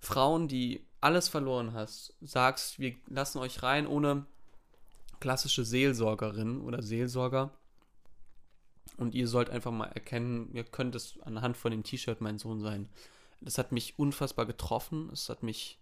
Frauen, 0.00 0.48
die 0.48 0.86
alles 1.00 1.28
verloren 1.28 1.72
hast, 1.72 2.14
sagst, 2.20 2.78
wir 2.78 2.94
lassen 3.06 3.38
euch 3.38 3.62
rein 3.62 3.86
ohne 3.86 4.26
klassische 5.20 5.64
Seelsorgerin 5.64 6.60
oder 6.60 6.82
Seelsorger 6.82 7.50
und 8.96 9.14
ihr 9.14 9.28
sollt 9.28 9.50
einfach 9.50 9.70
mal 9.70 9.86
erkennen, 9.86 10.50
ihr 10.52 10.64
könnt 10.64 10.94
es 10.94 11.20
anhand 11.22 11.56
von 11.56 11.70
dem 11.70 11.84
T-Shirt 11.84 12.20
mein 12.20 12.38
Sohn 12.38 12.60
sein. 12.60 12.88
Das 13.40 13.58
hat 13.58 13.72
mich 13.72 13.98
unfassbar 13.98 14.46
getroffen, 14.46 15.10
es 15.12 15.28
hat 15.28 15.42
mich 15.42 15.78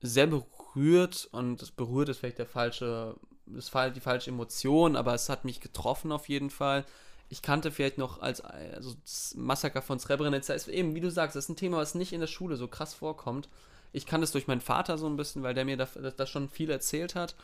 sehr 0.00 0.26
berührt 0.26 1.28
und 1.32 1.62
es 1.62 1.70
berührt 1.70 2.08
ist 2.08 2.18
vielleicht 2.18 2.38
der 2.38 2.46
falsche, 2.46 3.16
das 3.46 3.70
die 3.94 4.00
falsche 4.00 4.30
Emotion, 4.30 4.96
aber 4.96 5.14
es 5.14 5.28
hat 5.28 5.44
mich 5.44 5.60
getroffen 5.60 6.12
auf 6.12 6.28
jeden 6.28 6.50
Fall. 6.50 6.84
Ich 7.32 7.40
kannte 7.40 7.70
vielleicht 7.70 7.96
noch 7.96 8.20
als 8.20 8.42
also 8.42 8.92
das 9.04 9.34
Massaker 9.38 9.80
von 9.80 9.98
Srebrenica 9.98 10.52
ist 10.52 10.68
eben, 10.68 10.94
wie 10.94 11.00
du 11.00 11.10
sagst, 11.10 11.34
das 11.34 11.46
ist 11.46 11.48
ein 11.48 11.56
Thema, 11.56 11.78
was 11.78 11.94
nicht 11.94 12.12
in 12.12 12.20
der 12.20 12.26
Schule 12.26 12.56
so 12.56 12.68
krass 12.68 12.92
vorkommt. 12.92 13.48
Ich 13.90 14.04
kannte 14.04 14.24
es 14.24 14.32
durch 14.32 14.48
meinen 14.48 14.60
Vater 14.60 14.98
so 14.98 15.06
ein 15.06 15.16
bisschen, 15.16 15.42
weil 15.42 15.54
der 15.54 15.64
mir 15.64 15.78
da, 15.78 15.86
da 15.86 16.26
schon 16.26 16.50
viel 16.50 16.68
erzählt 16.68 17.14
hat, 17.14 17.34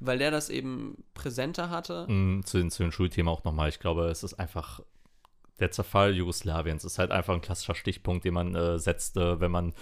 weil 0.00 0.18
der 0.18 0.30
das 0.30 0.50
eben 0.50 1.02
präsenter 1.14 1.70
hatte. 1.70 2.04
Mm, 2.12 2.44
Zu 2.44 2.58
den, 2.58 2.70
zu 2.70 2.82
den 2.82 2.92
Schulthemen 2.92 3.32
auch 3.32 3.42
nochmal. 3.44 3.70
Ich 3.70 3.80
glaube, 3.80 4.10
es 4.10 4.22
ist 4.22 4.34
einfach 4.34 4.80
der 5.60 5.70
Zerfall 5.70 6.14
Jugoslawiens. 6.14 6.84
ist 6.84 6.98
halt 6.98 7.10
einfach 7.10 7.32
ein 7.32 7.40
klassischer 7.40 7.74
Stichpunkt, 7.74 8.26
den 8.26 8.34
man 8.34 8.54
äh, 8.54 8.78
setzt, 8.78 9.16
äh, 9.16 9.40
wenn 9.40 9.50
man 9.50 9.72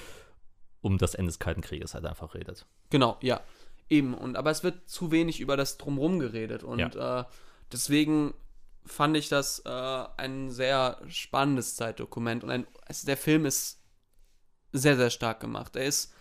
um 0.81 0.97
das 0.97 1.17
Ende 1.17 1.31
des 1.31 1.41
Kalten 1.41 1.63
Krieges 1.63 1.93
halt 1.93 2.07
einfach 2.07 2.35
redet. 2.35 2.67
Genau, 2.91 3.17
ja. 3.21 3.41
Eben. 3.89 4.15
Und, 4.15 4.37
aber 4.37 4.53
es 4.53 4.63
wird 4.63 4.89
zu 4.89 5.11
wenig 5.11 5.41
über 5.41 5.57
das 5.57 5.77
Drumrum 5.77 6.21
geredet. 6.21 6.63
Und 6.63 6.95
äh, 6.95 7.25
deswegen 7.73 8.33
fand 8.87 9.17
ich 9.17 9.29
das 9.29 9.61
äh, 9.65 10.05
ein 10.17 10.51
sehr 10.51 10.99
spannendes 11.09 11.77
Zeitdokument. 11.77 12.45
Und 12.45 12.51
ein, 12.51 12.67
also 12.87 13.07
der 13.07 13.17
Film 13.17 13.45
ist 13.47 13.81
sehr, 14.73 14.97
sehr 14.97 15.11
stark 15.11 15.41
gemacht. 15.41 15.77
Er 15.77 15.85
ist, 15.85 16.13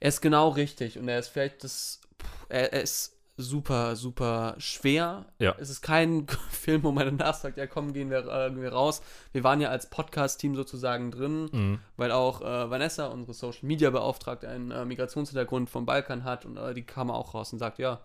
er 0.00 0.08
ist 0.08 0.20
genau 0.20 0.50
richtig. 0.50 0.98
Und 0.98 1.08
er 1.08 1.18
ist 1.18 1.28
vielleicht 1.28 1.64
das. 1.64 2.00
Er, 2.48 2.72
er 2.72 2.82
ist 2.82 3.12
super, 3.36 3.96
super 3.96 4.54
schwer. 4.58 5.26
Ja. 5.40 5.56
Es 5.58 5.68
ist 5.68 5.82
kein 5.82 6.26
Film, 6.50 6.84
wo 6.84 6.92
man 6.92 7.18
danach 7.18 7.34
sagt, 7.34 7.56
ja 7.56 7.66
komm, 7.66 7.92
gehen 7.92 8.08
wir, 8.08 8.18
äh, 8.20 8.48
gehen 8.50 8.62
wir 8.62 8.72
raus. 8.72 9.02
Wir 9.32 9.42
waren 9.42 9.60
ja 9.60 9.70
als 9.70 9.90
Podcast-Team 9.90 10.54
sozusagen 10.54 11.10
drin 11.10 11.48
Mhm. 11.52 11.80
weil 11.96 12.12
auch 12.12 12.42
äh, 12.42 12.70
Vanessa, 12.70 13.06
unsere 13.06 13.34
Social 13.34 13.66
Media 13.66 13.90
Beauftragte, 13.90 14.48
einen 14.48 14.70
äh, 14.70 14.84
Migrationshintergrund 14.84 15.68
vom 15.68 15.84
Balkan 15.84 16.22
hat 16.22 16.44
und 16.44 16.56
äh, 16.56 16.74
die 16.74 16.84
kam 16.84 17.10
auch 17.10 17.34
raus 17.34 17.52
und 17.52 17.58
sagt, 17.58 17.78
ja, 17.80 18.00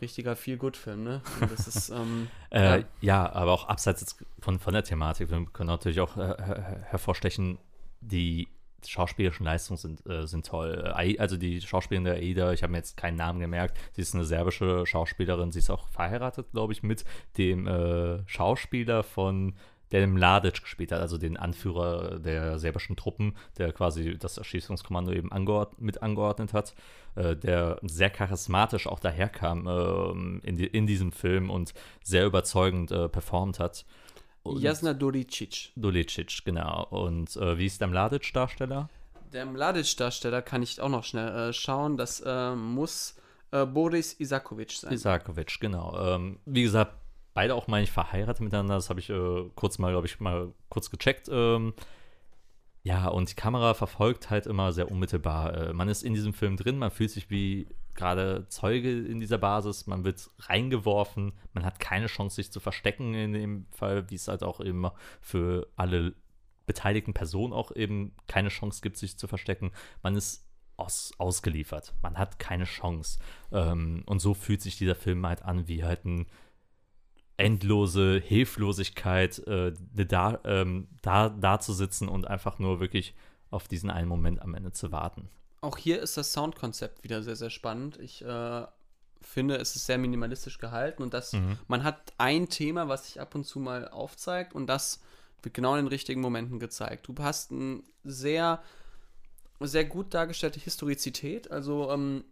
richtiger 0.00 0.36
Feel-Good-Film, 0.36 1.02
ne? 1.04 1.22
Und 1.40 1.50
das 1.50 1.66
ist, 1.68 1.88
ähm, 1.90 2.28
Äh, 2.50 2.80
ja. 2.80 2.84
ja. 3.00 3.32
aber 3.32 3.52
auch 3.52 3.68
abseits 3.68 4.16
von, 4.40 4.58
von 4.58 4.74
der 4.74 4.84
Thematik, 4.84 5.30
wir 5.30 5.44
können 5.52 5.68
natürlich 5.68 6.00
auch 6.00 6.16
äh, 6.16 6.20
her- 6.20 6.82
hervorstechen, 6.90 7.58
die 8.00 8.48
schauspielerischen 8.86 9.44
Leistungen 9.46 9.78
sind, 9.78 10.06
äh, 10.06 10.26
sind 10.26 10.46
toll. 10.46 10.92
Äh, 10.96 11.18
also 11.18 11.36
die 11.36 11.60
Schauspielerin 11.60 12.04
der 12.04 12.14
Aida, 12.16 12.52
ich 12.52 12.62
habe 12.62 12.70
mir 12.72 12.78
jetzt 12.78 12.96
keinen 12.96 13.16
Namen 13.16 13.40
gemerkt, 13.40 13.76
sie 13.92 14.02
ist 14.02 14.14
eine 14.14 14.24
serbische 14.24 14.86
Schauspielerin, 14.86 15.50
sie 15.50 15.58
ist 15.60 15.70
auch 15.70 15.88
verheiratet, 15.88 16.52
glaube 16.52 16.72
ich, 16.72 16.82
mit 16.82 17.04
dem 17.38 17.66
äh, 17.66 18.20
Schauspieler 18.28 19.02
von 19.02 19.54
der 19.92 20.00
den 20.00 20.12
Mladic 20.12 20.62
gespielt 20.62 20.92
hat, 20.92 21.00
also 21.00 21.18
den 21.18 21.36
Anführer 21.36 22.18
der 22.18 22.58
serbischen 22.58 22.96
Truppen, 22.96 23.36
der 23.58 23.72
quasi 23.72 24.18
das 24.18 24.38
Erschießungskommando 24.38 25.12
eben 25.12 25.30
angeord 25.32 25.80
mit 25.80 26.02
angeordnet 26.02 26.52
hat, 26.52 26.74
äh, 27.14 27.36
der 27.36 27.78
sehr 27.82 28.10
charismatisch 28.10 28.86
auch 28.86 29.00
daherkam 29.00 29.66
ähm, 29.68 30.40
in, 30.42 30.56
die, 30.56 30.66
in 30.66 30.86
diesem 30.86 31.12
Film 31.12 31.50
und 31.50 31.74
sehr 32.02 32.26
überzeugend 32.26 32.90
äh, 32.90 33.08
performt 33.08 33.58
hat. 33.58 33.84
Und 34.42 34.60
Jasna 34.60 34.92
Doricic. 34.92 35.72
Dolicic, 35.76 36.44
genau. 36.44 36.86
Und 36.90 37.36
äh, 37.36 37.58
wie 37.58 37.66
ist 37.66 37.80
der 37.80 37.88
Mladic-Darsteller? 37.88 38.88
Der 39.32 39.44
Mladic-Darsteller 39.44 40.42
kann 40.42 40.62
ich 40.62 40.80
auch 40.80 40.88
noch 40.88 41.04
schnell 41.04 41.50
äh, 41.50 41.52
schauen, 41.52 41.96
das 41.96 42.20
äh, 42.24 42.54
muss 42.54 43.16
äh, 43.50 43.66
Boris 43.66 44.12
Isakovic 44.14 44.72
sein. 44.72 44.92
Isakovic, 44.92 45.58
genau. 45.60 45.98
Ähm, 45.98 46.38
wie 46.44 46.62
gesagt, 46.62 46.94
beide 47.36 47.54
auch, 47.54 47.68
meine 47.68 47.84
ich, 47.84 47.92
verheiratet 47.92 48.40
miteinander. 48.40 48.76
Das 48.76 48.88
habe 48.88 48.98
ich 48.98 49.10
äh, 49.10 49.50
kurz 49.54 49.78
mal, 49.78 49.92
glaube 49.92 50.06
ich, 50.06 50.18
mal 50.20 50.54
kurz 50.70 50.90
gecheckt. 50.90 51.28
Ähm, 51.30 51.74
ja, 52.82 53.08
und 53.08 53.30
die 53.30 53.34
Kamera 53.34 53.74
verfolgt 53.74 54.30
halt 54.30 54.46
immer 54.46 54.72
sehr 54.72 54.90
unmittelbar. 54.90 55.54
Äh, 55.54 55.72
man 55.74 55.88
ist 55.88 56.02
in 56.02 56.14
diesem 56.14 56.32
Film 56.32 56.56
drin, 56.56 56.78
man 56.78 56.90
fühlt 56.90 57.10
sich 57.10 57.28
wie 57.28 57.68
gerade 57.94 58.46
Zeuge 58.48 58.90
in 58.90 59.20
dieser 59.20 59.36
Basis, 59.36 59.86
man 59.86 60.04
wird 60.04 60.30
reingeworfen, 60.38 61.34
man 61.52 61.66
hat 61.66 61.78
keine 61.78 62.06
Chance, 62.06 62.36
sich 62.36 62.50
zu 62.50 62.58
verstecken 62.58 63.12
in 63.12 63.34
dem 63.34 63.66
Fall, 63.70 64.08
wie 64.08 64.14
es 64.14 64.28
halt 64.28 64.42
auch 64.42 64.60
eben 64.60 64.86
für 65.20 65.68
alle 65.76 66.14
beteiligten 66.64 67.12
Personen 67.12 67.52
auch 67.52 67.70
eben 67.76 68.14
keine 68.28 68.48
Chance 68.48 68.80
gibt, 68.80 68.96
sich 68.96 69.18
zu 69.18 69.28
verstecken. 69.28 69.72
Man 70.02 70.16
ist 70.16 70.46
aus, 70.78 71.12
ausgeliefert. 71.18 71.92
Man 72.02 72.16
hat 72.16 72.38
keine 72.38 72.64
Chance. 72.64 73.18
Ähm, 73.52 74.04
und 74.06 74.20
so 74.20 74.32
fühlt 74.32 74.62
sich 74.62 74.78
dieser 74.78 74.94
Film 74.94 75.26
halt 75.26 75.42
an, 75.42 75.68
wie 75.68 75.84
halt 75.84 76.06
ein 76.06 76.26
endlose 77.36 78.18
Hilflosigkeit, 78.24 79.38
äh, 79.46 79.72
ne 79.94 80.06
da, 80.06 80.40
ähm, 80.44 80.88
da, 81.02 81.28
da 81.28 81.60
zu 81.60 81.72
sitzen 81.72 82.08
und 82.08 82.26
einfach 82.26 82.58
nur 82.58 82.80
wirklich 82.80 83.14
auf 83.50 83.68
diesen 83.68 83.90
einen 83.90 84.08
Moment 84.08 84.40
am 84.42 84.54
Ende 84.54 84.72
zu 84.72 84.90
warten. 84.92 85.28
Auch 85.60 85.76
hier 85.78 86.00
ist 86.00 86.16
das 86.16 86.32
Soundkonzept 86.32 87.04
wieder 87.04 87.22
sehr, 87.22 87.36
sehr 87.36 87.50
spannend. 87.50 87.98
Ich 87.98 88.22
äh, 88.24 88.66
finde, 89.20 89.56
es 89.56 89.76
ist 89.76 89.86
sehr 89.86 89.98
minimalistisch 89.98 90.58
gehalten 90.58 91.02
und 91.02 91.12
das, 91.14 91.32
Mhm. 91.32 91.58
man 91.68 91.84
hat 91.84 92.12
ein 92.18 92.48
Thema, 92.48 92.88
was 92.88 93.06
sich 93.06 93.20
ab 93.20 93.34
und 93.34 93.44
zu 93.44 93.58
mal 93.60 93.88
aufzeigt 93.88 94.54
und 94.54 94.66
das 94.66 95.00
wird 95.42 95.54
genau 95.54 95.72
in 95.74 95.84
den 95.84 95.88
richtigen 95.88 96.20
Momenten 96.20 96.58
gezeigt. 96.58 97.08
Du 97.08 97.14
hast 97.22 97.52
eine 97.52 97.82
sehr, 98.04 98.62
sehr 99.60 99.84
gut 99.84 100.14
dargestellte 100.14 100.60
Historizität. 100.60 101.50
Also, 101.50 101.90
ähm, 101.90 102.24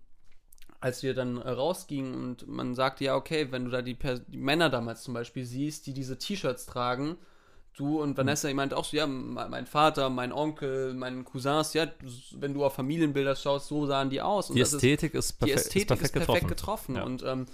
als 0.85 1.03
wir 1.03 1.15
dann 1.15 1.39
äh, 1.39 1.49
rausgingen 1.49 2.15
und 2.15 2.47
man 2.47 2.75
sagte, 2.75 3.05
ja, 3.05 3.17
okay, 3.17 3.51
wenn 3.51 3.65
du 3.65 3.71
da 3.71 3.81
die, 3.81 3.97
die 4.29 4.37
Männer 4.37 4.69
damals 4.69 5.03
zum 5.03 5.15
Beispiel 5.15 5.47
siehst, 5.47 5.87
die 5.87 5.95
diese 5.95 6.19
T-Shirts 6.19 6.67
tragen, 6.67 7.17
du 7.75 8.03
und 8.03 8.19
Vanessa, 8.19 8.51
ich 8.51 8.55
meinte 8.55 8.77
auch 8.77 8.85
so, 8.85 8.95
ja, 8.95 9.07
mein 9.07 9.65
Vater, 9.65 10.11
mein 10.11 10.31
Onkel, 10.31 10.93
mein 10.93 11.25
Cousins, 11.25 11.73
ja, 11.73 11.87
wenn 12.33 12.53
du 12.53 12.67
auf 12.67 12.75
Familienbilder 12.75 13.35
schaust, 13.35 13.69
so 13.69 13.87
sahen 13.87 14.11
die 14.11 14.21
aus. 14.21 14.51
Und 14.51 14.57
die 14.57 14.61
Ästhetik 14.61 15.15
ist, 15.15 15.31
ist, 15.31 15.39
perfekt, 15.39 15.57
die 15.57 15.69
Ästhetik 15.69 16.03
ist 16.03 16.13
perfekt, 16.13 16.17
ist 16.17 16.27
perfekt 16.27 16.49
getroffen. 16.49 16.95
getroffen. 16.95 16.97
Ja. 16.97 17.05
Und 17.05 17.23
ähm, 17.23 17.47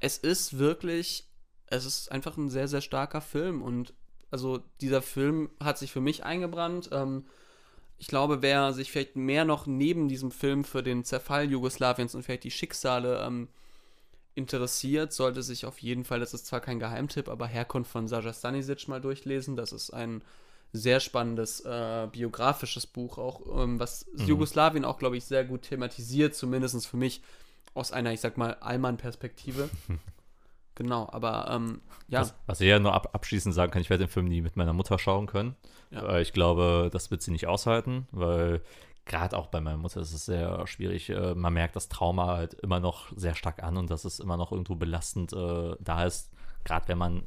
es 0.00 0.18
ist 0.18 0.58
wirklich, 0.58 1.28
es 1.68 1.84
ist 1.84 2.10
einfach 2.10 2.36
ein 2.36 2.50
sehr, 2.50 2.66
sehr 2.66 2.80
starker 2.80 3.20
Film. 3.20 3.62
Und 3.62 3.94
also 4.32 4.58
dieser 4.80 5.02
Film 5.02 5.50
hat 5.62 5.78
sich 5.78 5.92
für 5.92 6.00
mich 6.00 6.24
eingebrannt. 6.24 6.90
Ähm, 6.90 7.26
ich 8.02 8.08
glaube, 8.08 8.42
wer 8.42 8.72
sich 8.72 8.90
vielleicht 8.90 9.14
mehr 9.14 9.44
noch 9.44 9.68
neben 9.68 10.08
diesem 10.08 10.32
Film 10.32 10.64
für 10.64 10.82
den 10.82 11.04
Zerfall 11.04 11.48
Jugoslawiens 11.48 12.16
und 12.16 12.24
vielleicht 12.24 12.42
die 12.42 12.50
Schicksale 12.50 13.24
ähm, 13.24 13.46
interessiert, 14.34 15.12
sollte 15.12 15.44
sich 15.44 15.66
auf 15.66 15.78
jeden 15.78 16.02
Fall, 16.02 16.18
das 16.18 16.34
ist 16.34 16.46
zwar 16.46 16.58
kein 16.58 16.80
Geheimtipp, 16.80 17.28
aber 17.28 17.46
Herkunft 17.46 17.92
von 17.92 18.08
Saja 18.08 18.32
Stanisic 18.32 18.88
mal 18.88 19.00
durchlesen. 19.00 19.54
Das 19.54 19.70
ist 19.70 19.90
ein 19.90 20.20
sehr 20.72 20.98
spannendes 20.98 21.60
äh, 21.60 22.08
biografisches 22.10 22.88
Buch, 22.88 23.18
auch 23.18 23.62
ähm, 23.62 23.78
was 23.78 24.04
mhm. 24.16 24.26
Jugoslawien 24.26 24.84
auch, 24.84 24.98
glaube 24.98 25.16
ich, 25.16 25.24
sehr 25.24 25.44
gut 25.44 25.62
thematisiert, 25.62 26.34
zumindest 26.34 26.84
für 26.88 26.96
mich 26.96 27.22
aus 27.72 27.92
einer, 27.92 28.12
ich 28.12 28.20
sag 28.20 28.36
mal, 28.36 28.54
Allmann-Perspektive. 28.54 29.70
genau, 30.74 31.08
aber 31.10 31.50
ähm, 31.50 31.80
ja. 32.08 32.20
Was, 32.20 32.34
was 32.46 32.60
ich 32.60 32.68
ja 32.68 32.78
nur 32.78 32.94
ab, 32.94 33.10
abschließend 33.12 33.54
sagen 33.54 33.72
kann, 33.72 33.82
ich 33.82 33.90
werde 33.90 34.04
den 34.04 34.10
Film 34.10 34.26
nie 34.26 34.40
mit 34.40 34.56
meiner 34.56 34.72
Mutter 34.72 34.98
schauen 34.98 35.26
können. 35.26 35.56
Ja. 35.90 36.18
ich 36.18 36.32
glaube, 36.32 36.88
das 36.90 37.10
wird 37.10 37.20
sie 37.20 37.32
nicht 37.32 37.46
aushalten, 37.46 38.08
weil 38.12 38.62
gerade 39.04 39.36
auch 39.36 39.48
bei 39.48 39.60
meiner 39.60 39.76
Mutter 39.76 40.00
ist 40.00 40.12
es 40.12 40.24
sehr 40.24 40.66
schwierig. 40.66 41.10
Äh, 41.10 41.34
man 41.34 41.52
merkt 41.52 41.76
das 41.76 41.88
Trauma 41.88 42.28
halt 42.28 42.54
immer 42.54 42.80
noch 42.80 43.12
sehr 43.16 43.34
stark 43.34 43.62
an 43.62 43.76
und 43.76 43.90
dass 43.90 44.04
es 44.04 44.20
immer 44.20 44.36
noch 44.36 44.52
irgendwo 44.52 44.74
belastend 44.74 45.32
äh, 45.32 45.76
da 45.80 46.04
ist. 46.04 46.32
Gerade 46.64 46.88
wenn 46.88 46.98
man, 46.98 47.22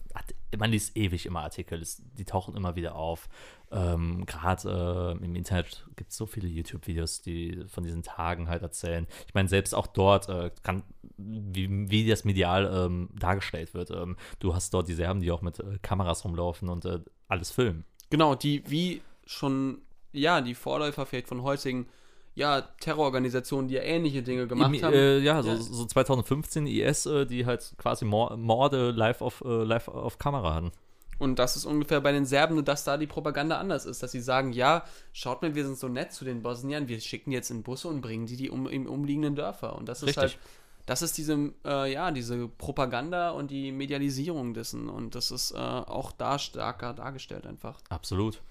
man 0.58 0.72
liest 0.72 0.96
ewig 0.96 1.26
immer 1.26 1.42
Artikel, 1.42 1.84
die 2.18 2.26
tauchen 2.26 2.56
immer 2.56 2.76
wieder 2.76 2.96
auf. 2.96 3.28
Ähm, 3.72 4.26
Gerade 4.26 5.16
äh, 5.20 5.24
im 5.24 5.36
Internet 5.36 5.86
gibt 5.96 6.12
es 6.12 6.18
so 6.18 6.26
viele 6.26 6.48
YouTube-Videos, 6.48 7.22
die 7.22 7.66
von 7.68 7.84
diesen 7.84 8.04
Tagen 8.04 8.48
halt 8.48 8.62
erzählen. 8.62 9.08
Ich 9.28 9.34
meine, 9.34 9.50
selbst 9.50 9.74
auch 9.74 9.88
dort 9.88 10.30
äh, 10.30 10.52
kann, 10.64 10.84
wie, 11.18 11.90
wie 11.90 12.08
das 12.08 12.24
medial 12.24 12.72
ähm, 12.74 13.10
dargestellt 13.14 13.74
wird. 13.74 13.92
Ähm, 13.92 14.18
du 14.40 14.54
hast 14.54 14.74
dort 14.74 14.88
die 14.88 14.94
Serben, 14.94 15.22
die 15.22 15.32
auch 15.32 15.42
mit 15.42 15.60
äh, 15.60 15.80
Kameras 15.82 16.24
rumlaufen 16.24 16.70
und 16.70 16.86
äh, 16.86 17.00
alles 17.28 17.52
filmen. 17.52 17.86
Genau, 18.10 18.36
die 18.36 18.64
wie 18.70 19.02
schon, 19.26 19.80
ja, 20.14 20.42
die 20.42 20.56
Vorläufer 20.56 21.06
vielleicht 21.06 21.28
von 21.28 21.42
heutigen 21.42 21.88
ja, 22.36 22.62
Terrororganisationen, 22.62 23.70
die 23.70 23.76
ja 23.76 23.82
ähnliche 23.82 24.22
Dinge 24.22 24.46
gemacht 24.46 24.76
Im, 24.76 24.84
haben. 24.84 24.94
Äh, 24.94 25.20
ja, 25.20 25.42
so, 25.42 25.56
so, 25.56 25.86
2015 25.86 26.68
IS, 26.68 27.06
äh, 27.06 27.26
die 27.26 27.46
halt 27.46 27.74
quasi 27.78 28.06
Morde 28.06 28.92
live 28.92 29.22
auf, 29.22 29.42
äh, 29.46 29.64
live 29.64 29.88
auf 29.88 30.20
Kamera 30.20 30.54
hatten. 30.54 30.72
Und 31.18 31.40
das 31.40 31.56
ist 31.56 31.64
ungefähr 31.64 32.02
bei 32.02 32.12
den 32.12 32.26
Serben, 32.26 32.56
nur 32.56 32.64
dass 32.64 32.84
da 32.84 32.98
die 32.98 33.08
Propaganda 33.08 33.58
anders 33.58 33.86
ist, 33.86 34.04
dass 34.04 34.12
sie 34.12 34.20
sagen, 34.20 34.52
ja, 34.52 34.84
schaut 35.14 35.42
mal, 35.42 35.56
wir 35.56 35.66
sind 35.66 35.78
so 35.78 35.88
nett 35.88 36.12
zu 36.12 36.26
den 36.26 36.42
Bosniern, 36.42 36.90
wir 36.90 37.00
schicken 37.00 37.32
jetzt 37.32 37.50
in 37.52 37.64
Busse 37.64 37.88
und 37.88 38.02
bringen 38.02 38.26
die, 38.26 38.36
die 38.36 38.50
um, 38.50 38.68
im 38.68 38.86
umliegenden 38.86 39.36
Dörfer. 39.36 39.78
Und 39.78 39.88
das 39.88 40.00
ist 40.00 40.10
Richtig. 40.10 40.22
halt, 40.22 40.40
das 40.86 41.02
ist 41.02 41.18
diese, 41.18 41.54
äh, 41.64 41.92
ja, 41.92 42.12
diese 42.12 42.50
Propaganda 42.50 43.32
und 43.32 43.50
die 43.50 43.72
Medialisierung 43.72 44.54
dessen. 44.54 44.90
Und 44.90 45.16
das 45.16 45.32
ist 45.32 45.52
äh, 45.52 45.58
auch 45.58 46.12
da 46.12 46.38
stärker 46.38 46.94
dargestellt 46.94 47.48
einfach. 47.48 47.80
Absolut. 47.88 48.42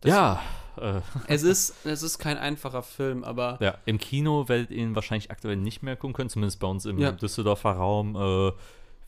Das 0.00 0.10
ja. 0.10 0.42
Äh. 0.78 1.00
Es, 1.26 1.42
ist, 1.42 1.74
es 1.84 2.02
ist 2.02 2.18
kein 2.18 2.36
einfacher 2.36 2.82
Film, 2.82 3.24
aber. 3.24 3.58
Ja, 3.60 3.78
im 3.86 3.98
Kino 3.98 4.48
werdet 4.48 4.70
ihr 4.70 4.78
ihn 4.78 4.94
wahrscheinlich 4.94 5.30
aktuell 5.30 5.56
nicht 5.56 5.82
mehr 5.82 5.96
gucken 5.96 6.14
können, 6.14 6.30
zumindest 6.30 6.60
bei 6.60 6.66
uns 6.66 6.84
im 6.84 6.98
ja. 6.98 7.12
Düsseldorfer 7.12 7.72
Raum. 7.72 8.16
Äh, 8.16 8.52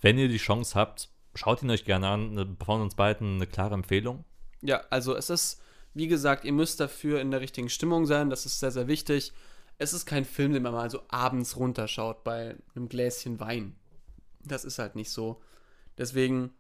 wenn 0.01 0.19
ihr 0.19 0.29
die 0.29 0.39
Chance 0.39 0.75
habt, 0.75 1.09
schaut 1.35 1.63
ihn 1.63 1.71
euch 1.71 1.85
gerne 1.85 2.09
an. 2.09 2.57
Von 2.65 2.81
uns 2.81 2.95
beiden 2.95 3.37
eine 3.37 3.47
klare 3.47 3.75
Empfehlung. 3.75 4.25
Ja, 4.63 4.83
also 4.91 5.15
es 5.15 5.31
ist, 5.31 5.61
wie 5.95 6.09
gesagt, 6.09 6.45
ihr 6.45 6.53
müsst 6.53 6.81
dafür 6.81 7.21
in 7.21 7.31
der 7.31 7.41
richtigen 7.41 7.69
Stimmung 7.69 8.07
sein. 8.07 8.31
Das 8.31 8.47
ist 8.47 8.61
sehr, 8.61 8.71
sehr 8.71 8.89
wichtig. 8.89 9.33
Es 9.77 9.93
ist 9.93 10.07
kein 10.07 10.25
Film, 10.25 10.53
den 10.53 10.63
man 10.63 10.73
mal 10.73 10.91
so 10.91 11.03
abends 11.09 11.57
runterschaut 11.57 12.25
bei 12.25 12.57
einem 12.75 12.89
Gläschen 12.89 13.39
Wein. 13.39 13.77
Das 14.45 14.65
ist 14.65 14.79
halt 14.79 14.97
nicht 14.97 15.11
so. 15.11 15.41
Deswegen 15.97 16.51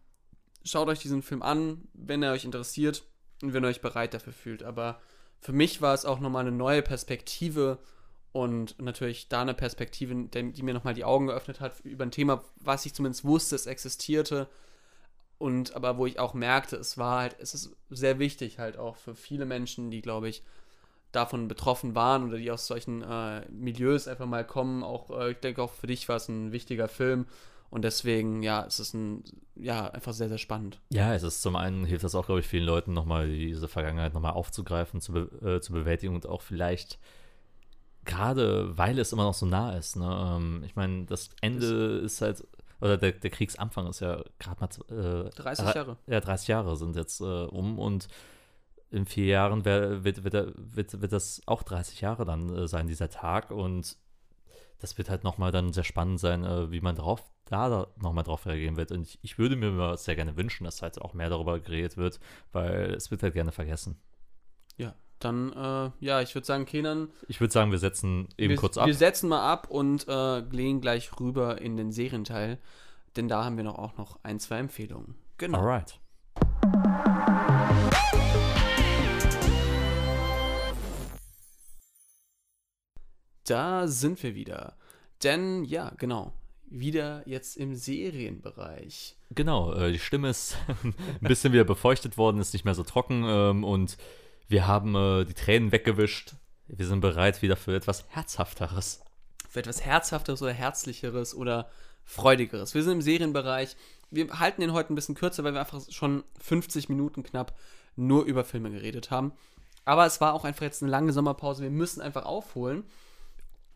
schaut 0.64 0.88
euch 0.88 1.00
diesen 1.00 1.22
Film 1.22 1.42
an, 1.42 1.88
wenn 1.94 2.22
er 2.22 2.32
euch 2.32 2.44
interessiert 2.44 3.04
und 3.42 3.52
wenn 3.52 3.64
ihr 3.64 3.68
euch 3.68 3.80
bereit 3.80 4.14
dafür 4.14 4.32
fühlt. 4.32 4.62
Aber 4.62 5.00
für 5.40 5.52
mich 5.52 5.80
war 5.80 5.94
es 5.94 6.04
auch 6.04 6.20
nochmal 6.20 6.46
eine 6.46 6.56
neue 6.56 6.82
Perspektive 6.82 7.78
und 8.32 8.80
natürlich 8.80 9.28
da 9.28 9.42
eine 9.42 9.54
Perspektive, 9.54 10.14
die 10.14 10.62
mir 10.62 10.74
nochmal 10.74 10.94
die 10.94 11.04
Augen 11.04 11.28
geöffnet 11.28 11.60
hat 11.60 11.80
über 11.80 12.04
ein 12.04 12.10
Thema, 12.10 12.42
was 12.56 12.86
ich 12.86 12.94
zumindest 12.94 13.24
wusste, 13.24 13.56
es 13.56 13.66
existierte. 13.66 14.48
Und 15.38 15.76
aber 15.76 15.98
wo 15.98 16.06
ich 16.06 16.18
auch 16.18 16.34
merkte, 16.34 16.76
es 16.76 16.98
war 16.98 17.20
halt, 17.20 17.36
es 17.38 17.54
ist 17.54 17.76
sehr 17.90 18.18
wichtig 18.18 18.58
halt 18.58 18.76
auch 18.76 18.96
für 18.96 19.14
viele 19.14 19.46
Menschen, 19.46 19.90
die, 19.90 20.02
glaube 20.02 20.28
ich, 20.28 20.42
davon 21.12 21.48
betroffen 21.48 21.94
waren 21.94 22.28
oder 22.28 22.38
die 22.38 22.50
aus 22.50 22.66
solchen 22.66 23.02
äh, 23.02 23.48
Milieus 23.50 24.08
einfach 24.08 24.26
mal 24.26 24.44
kommen. 24.44 24.82
Auch, 24.82 25.10
äh, 25.10 25.30
ich 25.32 25.38
denke 25.38 25.62
auch 25.62 25.72
für 25.72 25.86
dich 25.86 26.08
war 26.08 26.16
es 26.16 26.28
ein 26.28 26.52
wichtiger 26.52 26.88
Film. 26.88 27.26
Und 27.70 27.82
deswegen, 27.82 28.42
ja, 28.42 28.64
es 28.64 28.80
ist 28.80 28.94
ein, 28.94 29.24
ja, 29.54 29.88
einfach 29.88 30.14
sehr, 30.14 30.28
sehr 30.28 30.38
spannend. 30.38 30.80
Ja, 30.90 31.14
es 31.14 31.22
ist 31.22 31.42
zum 31.42 31.54
einen 31.54 31.84
hilft 31.84 32.04
das 32.04 32.14
auch, 32.14 32.24
glaube 32.24 32.40
ich, 32.40 32.46
vielen 32.46 32.64
Leuten 32.64 32.94
nochmal 32.94 33.28
diese 33.28 33.68
Vergangenheit 33.68 34.14
nochmal 34.14 34.32
aufzugreifen, 34.32 35.00
zu, 35.00 35.12
be 35.12 35.56
äh, 35.56 35.60
zu 35.60 35.72
bewältigen 35.72 36.14
und 36.14 36.26
auch 36.26 36.40
vielleicht 36.40 36.98
gerade, 38.06 38.76
weil 38.78 38.98
es 38.98 39.12
immer 39.12 39.24
noch 39.24 39.34
so 39.34 39.44
nah 39.44 39.76
ist. 39.76 39.96
Ne? 39.96 40.36
Ähm, 40.36 40.62
ich 40.64 40.76
meine, 40.76 41.04
das 41.04 41.28
Ende 41.42 42.00
das 42.00 42.12
ist 42.12 42.22
halt, 42.22 42.48
oder 42.80 42.96
der, 42.96 43.12
der 43.12 43.30
Kriegsanfang 43.30 43.86
ist 43.86 44.00
ja 44.00 44.22
gerade 44.38 44.60
mal 44.60 45.26
äh, 45.26 45.30
30 45.30 45.74
Jahre. 45.74 45.96
Ja, 46.06 46.20
30 46.20 46.48
Jahre 46.48 46.76
sind 46.76 46.96
jetzt 46.96 47.20
äh, 47.20 47.24
um 47.24 47.78
und 47.78 48.08
in 48.90 49.04
vier 49.04 49.26
Jahren 49.26 49.66
wär, 49.66 50.04
wird, 50.04 50.24
wird, 50.24 50.54
wird, 50.56 51.02
wird 51.02 51.12
das 51.12 51.42
auch 51.44 51.62
30 51.62 52.00
Jahre 52.00 52.24
dann 52.24 52.48
äh, 52.48 52.66
sein, 52.66 52.86
dieser 52.86 53.10
Tag. 53.10 53.50
Und 53.50 53.96
das 54.78 54.98
wird 54.98 55.10
halt 55.10 55.24
nochmal 55.24 55.52
dann 55.52 55.72
sehr 55.72 55.84
spannend 55.84 56.20
sein, 56.20 56.44
äh, 56.44 56.70
wie 56.70 56.80
man 56.80 56.96
drauf, 56.96 57.22
da 57.44 57.88
nochmal 58.00 58.24
drauf 58.24 58.46
reagieren 58.46 58.76
wird. 58.76 58.92
Und 58.92 59.02
ich, 59.02 59.18
ich 59.22 59.38
würde 59.38 59.56
mir 59.56 59.96
sehr 59.96 60.16
gerne 60.16 60.36
wünschen, 60.36 60.64
dass 60.64 60.82
halt 60.82 61.00
auch 61.00 61.14
mehr 61.14 61.30
darüber 61.30 61.58
geredet 61.58 61.96
wird, 61.96 62.20
weil 62.52 62.94
es 62.94 63.10
wird 63.10 63.22
halt 63.22 63.34
gerne 63.34 63.52
vergessen. 63.52 64.00
Ja, 64.76 64.94
dann, 65.18 65.52
äh, 65.52 65.90
ja, 66.04 66.20
ich 66.20 66.34
würde 66.34 66.46
sagen, 66.46 66.64
Kenan. 66.64 67.08
Ich 67.26 67.40
würde 67.40 67.52
sagen, 67.52 67.70
wir 67.70 67.78
setzen 67.78 68.28
eben 68.36 68.50
wir, 68.50 68.56
kurz 68.56 68.78
ab. 68.78 68.86
Wir 68.86 68.94
setzen 68.94 69.28
mal 69.28 69.50
ab 69.50 69.68
und 69.68 70.06
äh, 70.08 70.42
gehen 70.42 70.80
gleich 70.80 71.10
rüber 71.18 71.60
in 71.60 71.76
den 71.76 71.90
Serienteil, 71.90 72.58
denn 73.16 73.28
da 73.28 73.44
haben 73.44 73.56
wir 73.56 73.64
noch 73.64 73.78
auch 73.78 73.96
noch 73.96 74.18
ein, 74.22 74.38
zwei 74.38 74.58
Empfehlungen. 74.58 75.16
Genau. 75.38 75.58
Alright. 75.58 75.98
Da 83.48 83.88
sind 83.88 84.22
wir 84.22 84.34
wieder. 84.34 84.76
Denn, 85.22 85.64
ja, 85.64 85.92
genau, 85.96 86.32
wieder 86.66 87.22
jetzt 87.26 87.56
im 87.56 87.74
Serienbereich. 87.74 89.16
Genau, 89.30 89.72
äh, 89.72 89.90
die 89.90 89.98
Stimme 89.98 90.28
ist 90.28 90.56
ein 90.84 90.94
bisschen 91.20 91.54
wieder 91.54 91.64
befeuchtet 91.64 92.18
worden, 92.18 92.40
ist 92.40 92.52
nicht 92.52 92.66
mehr 92.66 92.74
so 92.74 92.82
trocken 92.82 93.24
ähm, 93.26 93.64
und 93.64 93.96
wir 94.48 94.66
haben 94.66 94.94
äh, 94.94 95.24
die 95.24 95.32
Tränen 95.32 95.72
weggewischt. 95.72 96.34
Wir 96.66 96.86
sind 96.86 97.00
bereit 97.00 97.40
wieder 97.40 97.56
für 97.56 97.74
etwas 97.74 98.04
Herzhafteres. 98.10 99.00
Für 99.48 99.60
etwas 99.60 99.82
Herzhafteres 99.82 100.42
oder 100.42 100.52
Herzlicheres 100.52 101.34
oder 101.34 101.70
Freudigeres. 102.04 102.74
Wir 102.74 102.82
sind 102.82 102.92
im 102.92 103.02
Serienbereich. 103.02 103.76
Wir 104.10 104.38
halten 104.38 104.60
den 104.60 104.74
heute 104.74 104.92
ein 104.92 104.94
bisschen 104.94 105.14
kürzer, 105.14 105.42
weil 105.44 105.54
wir 105.54 105.60
einfach 105.60 105.80
schon 105.90 106.22
50 106.40 106.90
Minuten 106.90 107.22
knapp 107.22 107.56
nur 107.96 108.24
über 108.24 108.44
Filme 108.44 108.70
geredet 108.70 109.10
haben. 109.10 109.32
Aber 109.86 110.04
es 110.04 110.20
war 110.20 110.34
auch 110.34 110.44
einfach 110.44 110.62
jetzt 110.62 110.82
eine 110.82 110.90
lange 110.90 111.14
Sommerpause. 111.14 111.62
Wir 111.62 111.70
müssen 111.70 112.02
einfach 112.02 112.26
aufholen. 112.26 112.84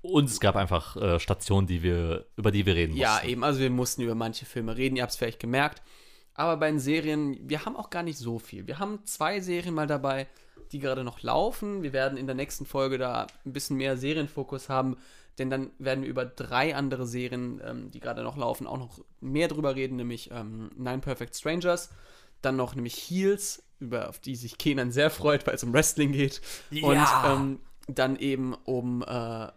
Und 0.03 0.25
es 0.25 0.41
gab 0.41 0.57
einfach 0.57 0.97
äh, 0.97 1.21
Stationen, 1.21 1.67
die 1.67 1.83
wir, 1.83 2.27
über 2.37 2.51
die 2.51 2.67
wir 2.67 2.75
reden 2.75 2.93
mussten. 2.93 3.03
Ja, 3.03 3.23
eben, 3.23 3.45
also 3.45 3.61
wir 3.61 3.71
mussten 3.71 4.03
über 4.03 4.17
manche 4.17 4.45
Filme 4.45 4.77
reden, 4.77 4.97
ihr 4.97 5.03
habt 5.03 5.13
es 5.13 5.17
vielleicht 5.17 5.41
gemerkt. 5.41 5.81
Aber 6.35 6.57
bei 6.57 6.69
den 6.69 6.81
Serien, 6.81 7.39
wir 7.49 7.65
haben 7.65 7.77
auch 7.77 7.91
gar 7.91 8.03
nicht 8.03 8.19
so 8.19 8.39
viel. 8.39 8.67
Wir 8.67 8.79
haben 8.79 9.05
zwei 9.05 9.41
Serien 9.41 9.75
mal 9.75 9.87
dabei, 9.87 10.27
die 10.73 10.81
gerade 10.81 11.05
noch 11.05 11.23
laufen. 11.23 11.83
Wir 11.83 11.93
werden 11.93 12.19
in 12.19 12.27
der 12.27 12.35
nächsten 12.35 12.67
Folge 12.67 12.99
da 12.99 13.27
ein 13.45 13.53
bisschen 13.53 13.77
mehr 13.77 13.97
Serienfokus 13.97 14.69
haben, 14.69 14.97
denn 15.39 15.51
dann 15.51 15.71
werden 15.79 16.03
wir 16.03 16.11
über 16.11 16.25
drei 16.25 16.75
andere 16.75 17.07
Serien, 17.07 17.61
ähm, 17.65 17.91
die 17.91 18.01
gerade 18.01 18.23
noch 18.23 18.37
laufen, 18.37 18.67
auch 18.67 18.79
noch 18.79 18.99
mehr 19.21 19.49
drüber 19.49 19.77
reden, 19.77 19.97
nämlich 19.97 20.31
ähm, 20.33 20.71
Nine 20.77 20.99
Perfect 20.99 21.37
Strangers, 21.37 21.91
dann 22.41 22.57
noch 22.57 22.75
nämlich 22.75 22.95
Heels, 22.95 23.63
über, 23.79 24.09
auf 24.09 24.19
die 24.19 24.37
sich 24.37 24.59
Kenan 24.59 24.91
sehr 24.91 25.11
freut, 25.11 25.47
weil 25.47 25.55
es 25.55 25.65
um 25.65 25.73
Wrestling 25.73 26.13
geht. 26.13 26.41
Ja. 26.71 26.87
Und 26.87 27.41
ähm, 27.41 27.61
dann 27.89 28.17
eben 28.17 28.55
um 28.55 29.03
äh, 29.03 29.49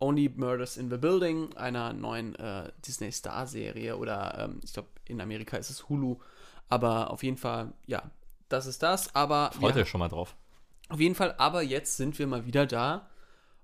Only 0.00 0.28
Murders 0.34 0.76
in 0.76 0.90
the 0.90 0.96
Building, 0.96 1.54
einer 1.56 1.92
neuen 1.92 2.34
äh, 2.36 2.72
Disney 2.86 3.12
Star 3.12 3.46
Serie 3.46 3.96
oder 3.96 4.38
ähm, 4.50 4.60
ich 4.64 4.72
glaube 4.72 4.88
in 5.06 5.20
Amerika 5.20 5.56
ist 5.58 5.70
es 5.70 5.88
Hulu, 5.88 6.16
aber 6.68 7.10
auf 7.10 7.22
jeden 7.22 7.36
Fall, 7.36 7.72
ja, 7.86 8.10
das 8.48 8.66
ist 8.66 8.82
das. 8.82 9.14
Aber 9.14 9.50
Freut 9.52 9.74
wir- 9.74 9.82
euch 9.82 9.88
schon 9.88 9.98
mal 10.00 10.08
drauf. 10.08 10.34
auf 10.88 10.98
jeden 11.00 11.14
Fall, 11.14 11.34
aber 11.38 11.62
jetzt 11.62 11.96
sind 11.96 12.18
wir 12.18 12.26
mal 12.26 12.46
wieder 12.46 12.66
da. 12.66 13.08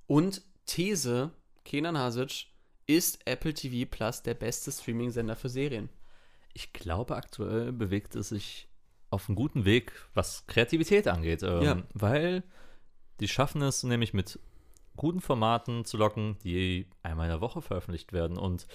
Und 0.07 0.43
These, 0.66 1.30
Kenan 1.64 1.97
Hasic, 1.99 2.47
ist 2.87 3.18
Apple 3.24 3.55
TV 3.55 3.89
Plus 3.91 4.22
der 4.22 4.34
beste 4.34 4.70
Streaming-Sender 4.70 5.34
für 5.37 5.49
Serien. 5.49 5.89
Ich 6.53 6.72
glaube, 6.72 7.16
aktuell 7.16 7.72
bewegt 7.72 8.14
es 8.14 8.28
sich 8.28 8.68
auf 9.11 9.28
einem 9.28 9.37
guten 9.37 9.64
Weg, 9.64 9.93
was 10.14 10.47
Kreativität 10.47 11.09
angeht. 11.09 11.43
Ähm, 11.43 11.62
Ja. 11.62 11.82
Weil 11.95 12.43
die 13.20 13.28
schaffen 13.28 13.62
es 13.62 13.82
nämlich 13.82 14.12
mit 14.14 14.39
guten 14.97 15.20
Formaten 15.20 15.84
zu 15.84 15.97
locken, 15.97 16.36
die 16.42 16.86
einmal 17.03 17.26
in 17.26 17.30
der 17.32 17.40
Woche 17.40 17.62
veröffentlicht 17.62 18.12
werden. 18.12 18.36
Und, 18.38 18.66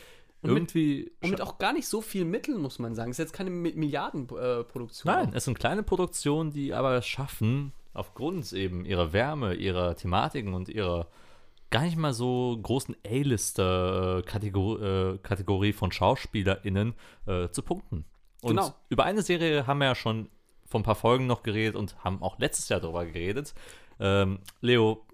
Und 0.41 0.51
mit- 0.53 0.57
irgendwie. 0.75 1.11
Und 1.21 1.31
mit 1.31 1.41
auch 1.41 1.57
gar 1.57 1.73
nicht 1.73 1.87
so 1.87 2.01
viel 2.01 2.25
Mitteln, 2.25 2.61
muss 2.61 2.79
man 2.79 2.95
sagen. 2.95 3.11
Es 3.11 3.15
ist 3.19 3.23
jetzt 3.25 3.33
keine 3.33 3.49
Mi- 3.49 3.75
Milliardenproduktion. 3.75 5.13
Nein, 5.13 5.31
es 5.33 5.45
sind 5.45 5.59
kleine 5.59 5.83
Produktionen, 5.83 6.51
die 6.51 6.73
aber 6.73 6.95
es 6.95 7.05
schaffen, 7.07 7.73
aufgrund 7.93 8.51
eben 8.53 8.85
ihrer 8.85 9.11
Wärme, 9.13 9.53
ihrer 9.55 9.95
Thematiken 9.95 10.53
und 10.53 10.69
ihrer 10.69 11.07
gar 11.71 11.83
nicht 11.83 11.97
mal 11.97 12.13
so 12.13 12.57
großen 12.61 12.95
A-Lister-Kategorie 13.05 14.83
äh, 14.83 15.17
Kategorie 15.19 15.73
von 15.73 15.91
SchauspielerInnen 15.91 16.93
äh, 17.27 17.49
zu 17.49 17.61
punkten. 17.61 18.05
Und 18.41 18.55
Genau. 18.55 18.73
über 18.89 19.03
eine 19.05 19.21
Serie 19.21 19.67
haben 19.67 19.79
wir 19.79 19.85
ja 19.85 19.95
schon 19.95 20.29
vor 20.65 20.79
ein 20.79 20.83
paar 20.83 20.95
Folgen 20.95 21.27
noch 21.27 21.43
geredet 21.43 21.75
und 21.75 21.95
haben 22.03 22.21
auch 22.21 22.39
letztes 22.39 22.69
Jahr 22.69 22.79
darüber 22.79 23.05
geredet. 23.05 23.53
Ähm, 23.99 24.39
Leo, 24.61 25.05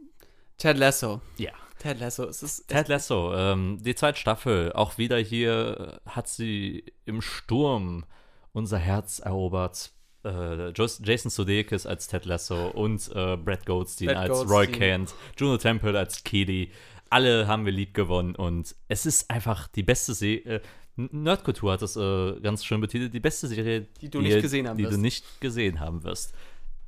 Ted 0.57 0.77
Lasso. 0.77 1.21
ja. 1.37 1.51
Ted 1.79 1.99
Lasso. 1.99 2.23
Es 2.27 2.41
ist, 2.41 2.67
Ted 2.69 2.87
Lasso, 2.87 3.35
ähm, 3.35 3.77
die 3.83 3.93
zweite 3.93 4.17
Staffel, 4.17 4.73
auch 4.73 4.97
wieder 4.97 5.17
hier 5.19 6.01
äh, 6.05 6.09
hat 6.09 6.27
sie 6.27 6.85
im 7.05 7.21
Sturm 7.21 8.03
unser 8.51 8.79
Herz 8.79 9.19
erobert. 9.19 9.91
Äh, 10.25 10.71
Jason 10.73 11.29
Sudeikis 11.29 11.85
als 11.85 12.07
Ted 12.07 12.25
Lasso 12.25 12.69
und 12.69 13.07
äh, 13.13 13.37
Brad 13.37 13.67
Goldstein 13.67 14.07
Brad 14.07 14.17
als 14.31 14.39
Roy 14.39 14.65
Goldstein. 14.65 14.79
Kent, 15.05 15.13
Juno 15.37 15.57
Temple 15.59 15.97
als 15.99 16.23
Keely. 16.23 16.71
Alle 17.11 17.47
haben 17.47 17.63
wir 17.65 17.71
lieb 17.71 17.93
gewonnen 17.93 18.33
und 18.35 18.75
es 18.87 19.05
ist 19.05 19.29
einfach 19.29 19.67
die 19.67 19.83
beste 19.83 20.15
Serie. 20.15 20.61
Nerdkultur 20.95 21.73
hat 21.73 21.83
das 21.83 21.95
äh, 21.95 22.39
ganz 22.41 22.65
schön 22.65 22.81
betitelt. 22.81 23.13
Die 23.13 23.19
beste 23.19 23.47
Serie, 23.47 23.81
Die 24.01 24.09
du 24.09 24.19
nicht 24.19 24.41
gesehen 24.41 24.67
haben 24.67 24.77
die 24.77 24.85
wirst. 24.85 24.95
du 24.95 24.99
nicht 24.99 25.41
gesehen 25.41 25.79
haben 25.79 26.03
wirst. 26.03 26.33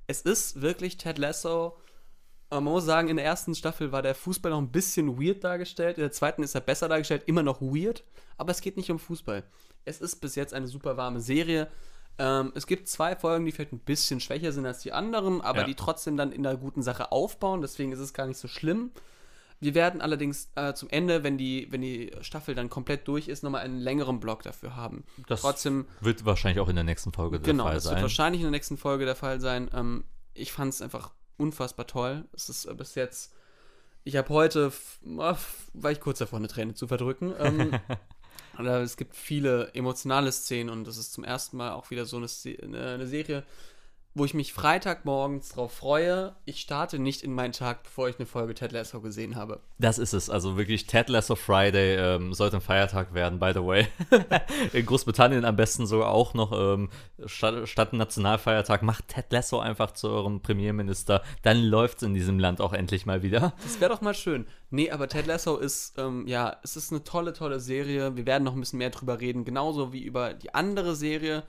es 0.07 0.21
ist 0.23 0.61
wirklich 0.63 0.97
Ted 0.97 1.19
Lasso. 1.19 1.77
Man 2.51 2.63
muss 2.63 2.83
sagen, 2.85 3.09
in 3.09 3.17
der 3.17 3.25
ersten 3.25 3.53
Staffel 3.53 3.91
war 3.91 4.01
der 4.01 4.15
Fußball 4.15 4.51
noch 4.51 4.57
ein 4.59 4.71
bisschen 4.71 5.21
weird 5.21 5.43
dargestellt. 5.43 5.97
In 5.97 6.01
der 6.01 6.11
zweiten 6.11 6.41
ist 6.41 6.55
er 6.55 6.61
besser 6.61 6.87
dargestellt, 6.89 7.23
immer 7.27 7.43
noch 7.43 7.61
weird. 7.61 8.03
Aber 8.37 8.51
es 8.51 8.61
geht 8.61 8.75
nicht 8.77 8.89
um 8.89 8.97
Fußball. 8.99 9.43
Es 9.85 10.01
ist 10.01 10.15
bis 10.17 10.35
jetzt 10.35 10.53
eine 10.53 10.67
super 10.67 10.97
warme 10.97 11.21
Serie. 11.21 11.67
Ähm, 12.17 12.51
es 12.55 12.65
gibt 12.67 12.87
zwei 12.89 13.15
Folgen, 13.15 13.45
die 13.45 13.51
vielleicht 13.51 13.71
ein 13.71 13.79
bisschen 13.79 14.19
schwächer 14.19 14.51
sind 14.51 14.65
als 14.65 14.79
die 14.79 14.91
anderen, 14.91 15.41
aber 15.41 15.59
Ja. 15.61 15.65
die 15.65 15.75
trotzdem 15.75 16.17
dann 16.17 16.31
in 16.31 16.43
der 16.43 16.57
guten 16.57 16.81
Sache 16.81 17.11
aufbauen. 17.11 17.61
Deswegen 17.61 17.91
ist 17.91 17.99
es 17.99 18.13
gar 18.13 18.25
nicht 18.25 18.37
so 18.39 18.47
schlimm. 18.47 18.91
Wir 19.61 19.75
werden 19.75 20.01
allerdings 20.01 20.49
äh, 20.55 20.73
zum 20.73 20.89
Ende, 20.89 21.23
wenn 21.23 21.37
die, 21.37 21.67
wenn 21.69 21.81
die 21.81 22.11
Staffel 22.21 22.55
dann 22.55 22.69
komplett 22.69 23.07
durch 23.07 23.27
ist, 23.27 23.43
nochmal 23.43 23.61
einen 23.61 23.77
längeren 23.77 24.19
Block 24.19 24.41
dafür 24.41 24.75
haben. 24.75 25.03
Das 25.27 25.41
Trotzdem 25.41 25.85
wird 26.01 26.25
wahrscheinlich 26.25 26.59
auch 26.61 26.69
in 26.69 26.75
der 26.75 26.85
nächsten 26.85 27.11
Folge 27.11 27.39
Genau, 27.41 27.63
der 27.65 27.71
Fall 27.71 27.75
das 27.75 27.83
wird 27.85 27.93
sein. 27.95 28.01
wahrscheinlich 28.01 28.41
in 28.41 28.45
der 28.45 28.51
nächsten 28.51 28.77
Folge 28.77 29.05
der 29.05 29.15
Fall 29.15 29.39
sein. 29.41 29.69
Ähm, 29.73 30.03
ich 30.33 30.51
fand 30.53 30.73
es 30.73 30.81
einfach 30.81 31.11
unfassbar 31.39 31.87
toll. 31.87 32.25
Es 32.33 32.49
ist 32.49 32.65
äh, 32.65 32.73
bis 32.73 32.95
jetzt. 32.95 33.33
Ich 34.03 34.15
habe 34.15 34.29
heute, 34.29 34.71
ah, 35.17 35.37
war 35.73 35.91
ich 35.91 35.99
kurz 35.99 36.19
davor, 36.19 36.39
eine 36.39 36.47
Träne 36.47 36.73
zu 36.73 36.87
verdrücken. 36.87 37.33
Ähm, 37.37 37.79
es 38.57 38.97
gibt 38.97 39.15
viele 39.15 39.73
emotionale 39.73 40.31
Szenen 40.31 40.69
und 40.69 40.85
das 40.85 40.97
ist 40.97 41.13
zum 41.13 41.23
ersten 41.23 41.57
Mal 41.57 41.73
auch 41.73 41.91
wieder 41.91 42.05
so 42.05 42.17
eine, 42.17 42.27
eine 42.87 43.07
Serie, 43.07 43.43
wo 44.19 44.25
ich 44.25 44.33
mich 44.33 44.51
Freitagmorgens 44.51 45.49
drauf 45.49 45.71
freue. 45.71 46.35
Ich 46.43 46.59
starte 46.59 46.99
nicht 46.99 47.23
in 47.23 47.33
meinen 47.33 47.53
Tag, 47.53 47.83
bevor 47.83 48.09
ich 48.09 48.19
eine 48.19 48.25
Folge 48.25 48.53
Ted 48.53 48.73
Lasso 48.73 48.99
gesehen 48.99 49.37
habe. 49.37 49.61
Das 49.79 49.97
ist 49.97 50.13
es. 50.13 50.29
Also 50.29 50.57
wirklich 50.57 50.85
Ted 50.87 51.07
Lasso 51.07 51.35
Friday 51.35 51.95
ähm, 51.95 52.33
sollte 52.33 52.57
ein 52.57 52.61
Feiertag 52.61 53.13
werden, 53.13 53.39
by 53.39 53.51
the 53.53 53.63
way. 53.63 53.87
In 54.73 54.85
Großbritannien 54.85 55.45
am 55.45 55.55
besten 55.55 55.87
sogar 55.87 56.09
auch 56.09 56.33
noch 56.33 56.51
ähm, 56.51 56.89
statt, 57.25 57.67
statt 57.69 57.93
Nationalfeiertag. 57.93 58.83
Macht 58.83 59.07
Ted 59.07 59.31
Lasso 59.31 59.59
einfach 59.59 59.91
zu 59.91 60.09
eurem 60.09 60.41
Premierminister. 60.41 61.23
Dann 61.41 61.63
läuft 61.63 61.97
es 61.97 62.03
in 62.03 62.13
diesem 62.13 62.39
Land 62.39 62.59
auch 62.59 62.73
endlich 62.73 63.05
mal 63.05 63.23
wieder. 63.23 63.53
Das 63.63 63.79
wäre 63.79 63.91
doch 63.91 64.01
mal 64.01 64.13
schön. 64.13 64.45
Nee, 64.69 64.91
aber 64.91 65.07
Ted 65.07 65.27
Lasso 65.27 65.55
ist, 65.55 65.97
ähm, 65.97 66.27
ja, 66.27 66.57
es 66.61 66.75
ist 66.75 66.91
eine 66.91 67.05
tolle, 67.05 67.31
tolle 67.31 67.61
Serie. 67.61 68.17
Wir 68.17 68.25
werden 68.25 68.43
noch 68.43 68.53
ein 68.53 68.59
bisschen 68.59 68.79
mehr 68.79 68.89
drüber 68.89 69.21
reden, 69.21 69.45
genauso 69.45 69.93
wie 69.93 70.03
über 70.03 70.33
die 70.33 70.53
andere 70.53 70.95
Serie, 70.95 71.43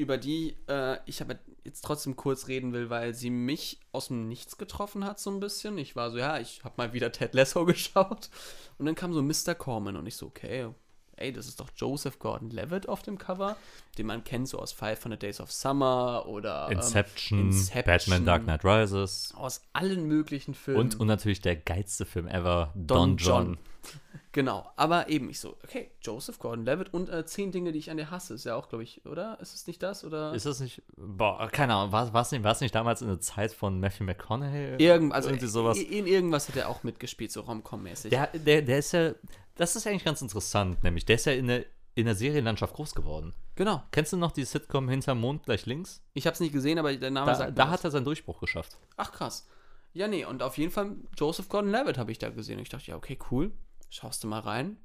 über 0.00 0.18
die 0.18 0.56
äh, 0.68 0.98
ich 1.06 1.20
aber 1.20 1.36
jetzt 1.64 1.82
trotzdem 1.84 2.16
kurz 2.16 2.48
reden 2.48 2.72
will, 2.72 2.90
weil 2.90 3.14
sie 3.14 3.30
mich 3.30 3.78
aus 3.92 4.08
dem 4.08 4.28
Nichts 4.28 4.56
getroffen 4.56 5.04
hat, 5.04 5.20
so 5.20 5.30
ein 5.30 5.40
bisschen. 5.40 5.78
Ich 5.78 5.94
war 5.94 6.10
so, 6.10 6.18
ja, 6.18 6.38
ich 6.38 6.64
habe 6.64 6.74
mal 6.78 6.92
wieder 6.92 7.12
Ted 7.12 7.34
Lasso 7.34 7.64
geschaut. 7.66 8.30
Und 8.78 8.86
dann 8.86 8.94
kam 8.94 9.12
so 9.12 9.22
Mr. 9.22 9.54
Corman 9.54 9.96
und 9.96 10.06
ich 10.06 10.16
so, 10.16 10.26
okay, 10.26 10.70
ey, 11.16 11.32
das 11.32 11.46
ist 11.46 11.60
doch 11.60 11.68
Joseph 11.76 12.18
Gordon-Levitt 12.18 12.88
auf 12.88 13.02
dem 13.02 13.18
Cover, 13.18 13.56
den 13.98 14.06
man 14.06 14.24
kennt 14.24 14.48
so 14.48 14.58
aus 14.58 14.72
500 14.72 15.22
Days 15.22 15.40
of 15.40 15.50
Summer 15.50 16.24
oder 16.26 16.68
ähm, 16.70 16.78
Inception, 16.78 17.40
Inception. 17.46 17.84
Batman 17.84 18.24
Dark 18.24 18.44
Knight 18.44 18.64
Rises. 18.64 19.32
aus 19.36 19.62
allen 19.72 20.06
möglichen 20.06 20.54
Filmen. 20.54 20.80
Und, 20.80 21.00
und 21.00 21.06
natürlich 21.06 21.40
der 21.40 21.56
geilste 21.56 22.04
Film 22.04 22.26
ever, 22.26 22.72
Don 22.74 23.16
Don, 23.16 23.16
John. 23.16 23.46
John. 23.46 23.58
Genau, 24.32 24.70
aber 24.76 25.08
eben 25.08 25.28
ich 25.28 25.40
so, 25.40 25.56
okay, 25.64 25.90
Joseph 26.02 26.38
Gordon-Levitt 26.38 26.94
und 26.94 27.08
äh, 27.08 27.26
zehn 27.26 27.50
Dinge, 27.50 27.72
die 27.72 27.80
ich 27.80 27.90
an 27.90 27.96
dir 27.96 28.12
hasse, 28.12 28.34
ist 28.34 28.44
ja 28.44 28.54
auch, 28.54 28.68
glaube 28.68 28.84
ich, 28.84 29.04
oder? 29.04 29.36
Ist 29.40 29.54
es 29.54 29.66
nicht 29.66 29.82
das? 29.82 30.04
Oder? 30.04 30.32
Ist 30.34 30.46
das 30.46 30.60
nicht, 30.60 30.82
boah, 30.96 31.48
keine 31.50 31.74
Ahnung, 31.74 31.90
war 31.90 32.14
es 32.14 32.30
nicht, 32.30 32.44
war's 32.44 32.60
nicht 32.60 32.72
damals 32.72 33.02
in 33.02 33.08
der 33.08 33.18
Zeit 33.18 33.52
von 33.52 33.80
Matthew 33.80 34.04
McConaughey? 34.04 34.76
Irgend, 34.78 35.12
also 35.12 35.30
Irgendwie 35.30 35.48
sowas. 35.48 35.78
In, 35.78 35.90
in 35.90 36.06
irgendwas 36.06 36.48
hat 36.48 36.54
er 36.54 36.68
auch 36.68 36.84
mitgespielt, 36.84 37.32
so 37.32 37.40
Rom-Com-mäßig. 37.40 38.10
Der, 38.10 38.28
der, 38.28 38.62
der 38.62 38.78
ist 38.78 38.92
ja, 38.92 39.14
das 39.56 39.74
ist 39.74 39.84
eigentlich 39.88 40.04
ganz 40.04 40.22
interessant, 40.22 40.84
nämlich 40.84 41.04
der 41.06 41.16
ist 41.16 41.26
ja 41.26 41.32
in 41.32 41.48
der, 41.48 41.64
in 41.94 42.06
der 42.06 42.14
Serienlandschaft 42.14 42.74
groß 42.74 42.94
geworden. 42.94 43.34
Genau. 43.56 43.82
Kennst 43.90 44.12
du 44.12 44.16
noch 44.16 44.32
die 44.32 44.44
Sitcom 44.44 44.88
Hinterm 44.88 45.20
Mond 45.20 45.44
gleich 45.44 45.66
links? 45.66 46.02
Ich 46.14 46.26
habe 46.26 46.34
es 46.34 46.40
nicht 46.40 46.52
gesehen, 46.52 46.78
aber 46.78 46.94
der 46.94 47.10
Name 47.10 47.26
Da, 47.26 47.34
sagt 47.34 47.58
da 47.58 47.66
hat 47.68 47.74
was. 47.80 47.84
er 47.84 47.90
seinen 47.90 48.04
Durchbruch 48.04 48.40
geschafft. 48.40 48.78
Ach, 48.96 49.12
krass. 49.12 49.46
Ja, 49.92 50.06
nee, 50.06 50.24
und 50.24 50.42
auf 50.42 50.56
jeden 50.56 50.70
Fall 50.70 50.96
Joseph 51.16 51.48
Gordon-Levitt 51.48 51.98
habe 51.98 52.12
ich 52.12 52.18
da 52.18 52.30
gesehen. 52.30 52.56
Und 52.58 52.62
ich 52.62 52.68
dachte, 52.68 52.86
ja, 52.90 52.96
okay, 52.96 53.18
cool. 53.30 53.52
Schaust 53.90 54.22
du 54.22 54.28
mal 54.28 54.38
rein. 54.40 54.76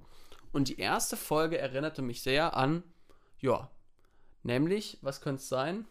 Und 0.51 0.68
die 0.70 0.80
erste 0.80 1.16
Folge 1.16 1.58
erinnerte 1.58 2.01
mich 2.01 2.22
sehr 2.24 2.56
an, 2.58 2.82
ja, 3.39 3.70
nämlich, 4.43 4.97
was 5.01 5.22
könnte 5.22 5.41
es 5.41 5.49
sein? 5.49 5.86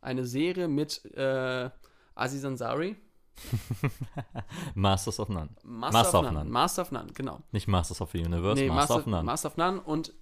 Eine 0.00 0.24
Serie 0.26 0.68
mit 0.68 1.04
äh, 1.14 1.70
Aziz 2.14 2.44
Ansari. 2.44 2.96
Masters 4.74 5.18
of 5.20 5.28
None. 5.28 5.50
Master, 5.62 5.98
Master 5.98 6.18
of 6.18 6.24
None. 6.24 6.34
None. 6.34 6.50
Master 6.50 6.82
of 6.82 6.90
None, 6.92 7.12
genau. 7.12 7.40
Nicht 7.52 7.68
Masters 7.68 8.00
of 8.00 8.10
the 8.12 8.18
Universe, 8.18 8.60
Nee, 8.60 8.68
Master, 8.68 8.94
Master, 8.94 8.96
of 8.96 9.06
None. 9.06 9.24
Master 9.24 9.48
of 9.48 9.56
None. 9.56 9.80
Und 9.80 10.12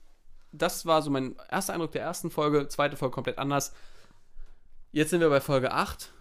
das 0.52 0.86
war 0.86 1.02
so 1.02 1.10
mein 1.10 1.36
erster 1.50 1.72
Eindruck 1.74 1.92
der 1.92 2.02
ersten 2.02 2.30
Folge. 2.30 2.68
Zweite 2.68 2.96
Folge 2.96 3.14
komplett 3.14 3.38
anders. 3.38 3.72
Jetzt 4.92 5.10
sind 5.10 5.20
wir 5.20 5.30
bei 5.30 5.40
Folge 5.40 5.72
8. 5.72 6.12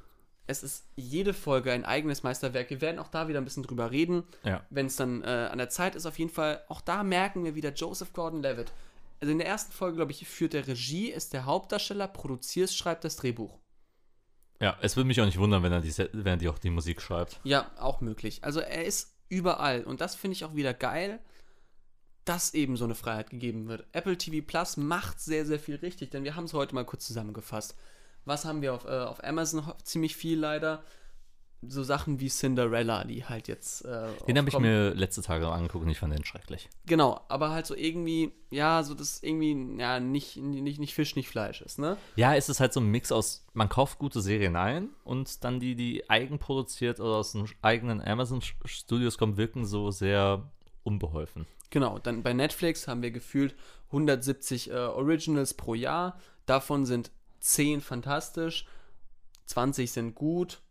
Es 0.48 0.64
ist 0.64 0.86
jede 0.96 1.34
Folge 1.34 1.72
ein 1.72 1.86
eigenes 1.86 2.24
Meisterwerk. 2.24 2.70
Wir 2.70 2.82
werden 2.82 3.00
auch 3.00 3.08
da 3.10 3.28
wieder 3.28 3.40
ein 3.40 3.46
bisschen 3.46 3.64
drüber 3.64 3.92
reden. 3.92 4.24
ja. 4.44 4.62
Wenn 4.70 4.88
es 4.88 4.96
dann 4.96 5.24
äh, 5.24 5.50
an 5.52 5.58
der 5.58 5.70
Zeit 5.70 5.96
ist, 5.96 6.06
auf 6.06 6.20
jeden 6.20 6.32
Fall, 6.32 6.62
auch 6.68 6.82
da 6.82 7.04
merken 7.04 7.44
wir 7.44 7.56
wieder 7.56 7.72
Joseph 7.74 8.14
Gordon-Levitt. 8.14 8.72
Also 9.22 9.32
in 9.32 9.38
der 9.38 9.48
ersten 9.48 9.72
Folge, 9.72 9.98
glaube 9.98 10.12
ich, 10.12 10.28
führt 10.28 10.54
der 10.54 10.68
Regie, 10.68 11.10
ist 11.10 11.34
der 11.34 11.46
Hauptdarsteller, 11.46 12.08
produziert, 12.08 12.72
schreibt 12.72 13.04
das 13.04 13.18
Drehbuch. 13.18 13.60
Ja, 14.62 14.78
es 14.82 14.96
würde 14.96 15.08
mich 15.08 15.20
auch 15.20 15.26
nicht 15.26 15.40
wundern, 15.40 15.64
wenn 15.64 15.72
er, 15.72 15.82
die, 15.82 15.96
wenn 15.98 16.26
er 16.26 16.38
die 16.38 16.48
auch 16.48 16.60
die 16.60 16.70
Musik 16.70 17.02
schreibt. 17.02 17.40
Ja, 17.44 17.72
auch 17.80 18.00
möglich. 18.00 18.44
Also 18.44 18.60
er 18.60 18.86
ist 18.86 19.16
überall 19.28 19.84
und 19.84 20.02
das 20.02 20.16
finde 20.16 20.34
ich 20.34 20.46
auch 20.46 20.56
wieder 20.56 20.74
geil, 20.74 21.20
dass 22.26 22.54
eben 22.54 22.78
so 22.78 22.86
eine 22.86 22.94
Freiheit 22.94 23.32
gegeben 23.32 23.68
wird. 23.68 23.86
Apple 23.92 24.18
TV 24.18 24.46
Plus 24.46 24.78
macht 24.78 25.20
sehr, 25.20 25.46
sehr 25.46 25.60
viel 25.60 25.76
richtig, 25.76 26.12
denn 26.12 26.24
wir 26.24 26.36
haben 26.36 26.44
es 26.44 26.54
heute 26.54 26.76
mal 26.76 26.86
kurz 26.86 27.08
zusammengefasst. 27.08 27.76
Was 28.26 28.46
haben 28.46 28.62
wir 28.62 28.76
auf, 28.76 28.86
äh, 28.86 29.00
auf 29.00 29.24
Amazon 29.24 29.74
ziemlich 29.84 30.16
viel 30.16 30.40
leider? 30.40 30.84
So 31.64 31.84
Sachen 31.84 32.20
wie 32.20 32.28
Cinderella, 32.28 33.04
die 33.04 33.26
halt 33.26 33.48
jetzt. 33.48 33.86
Äh, 33.86 34.08
Den 34.28 34.38
habe 34.38 34.50
ich 34.50 34.58
mir 34.58 34.96
letzte 34.96 35.22
Tage 35.22 35.48
angeguckt 35.48 35.86
und 35.86 35.92
ich 35.92 36.00
fand 36.00 36.14
den 36.14 36.26
schrecklich. 36.26 36.70
Genau, 36.88 37.22
aber 37.28 37.52
halt 37.52 37.68
so 37.68 37.76
irgendwie, 37.76 38.32
ja, 38.50 38.82
so 38.84 38.96
das 38.96 39.22
irgendwie, 39.22 39.80
ja, 39.80 40.00
nicht, 40.00 40.38
nicht, 40.38 40.80
nicht 40.80 40.96
Fisch, 40.96 41.16
nicht 41.16 41.30
Fleisch 41.30 41.62
ist, 41.62 41.78
ne? 41.78 41.98
Ja, 42.16 42.34
es 42.34 42.50
ist 42.50 42.60
halt 42.60 42.74
so 42.74 42.80
ein 42.80 42.88
Mix 42.88 43.12
aus, 43.12 43.46
man 43.54 43.70
kauft 43.70 44.00
gute 44.00 44.22
Serien 44.22 44.56
ein 44.56 44.90
und 45.04 45.44
dann 45.44 45.60
die, 45.60 45.76
die 45.76 46.10
eigenproduziert 46.10 47.00
oder 47.00 47.18
aus 47.18 47.34
den 47.34 47.48
eigenen 47.62 48.02
Amazon-Studios 48.02 49.20
kommen, 49.20 49.38
wirken 49.38 49.66
so 49.66 49.92
sehr 49.92 50.50
unbeholfen. 50.84 51.46
Genau, 51.70 52.00
dann 52.00 52.24
bei 52.24 52.34
Netflix 52.34 52.88
haben 52.88 53.02
wir 53.02 53.12
gefühlt 53.12 53.56
170 53.88 54.72
äh, 54.72 54.74
Originals 54.74 55.54
pro 55.54 55.74
Jahr. 55.74 56.20
Davon 56.46 56.86
sind 56.86 57.12
10 57.40 57.82
fantastisch, 57.82 58.66
20 59.46 59.92
sind 59.92 60.16
gut, 60.16 60.62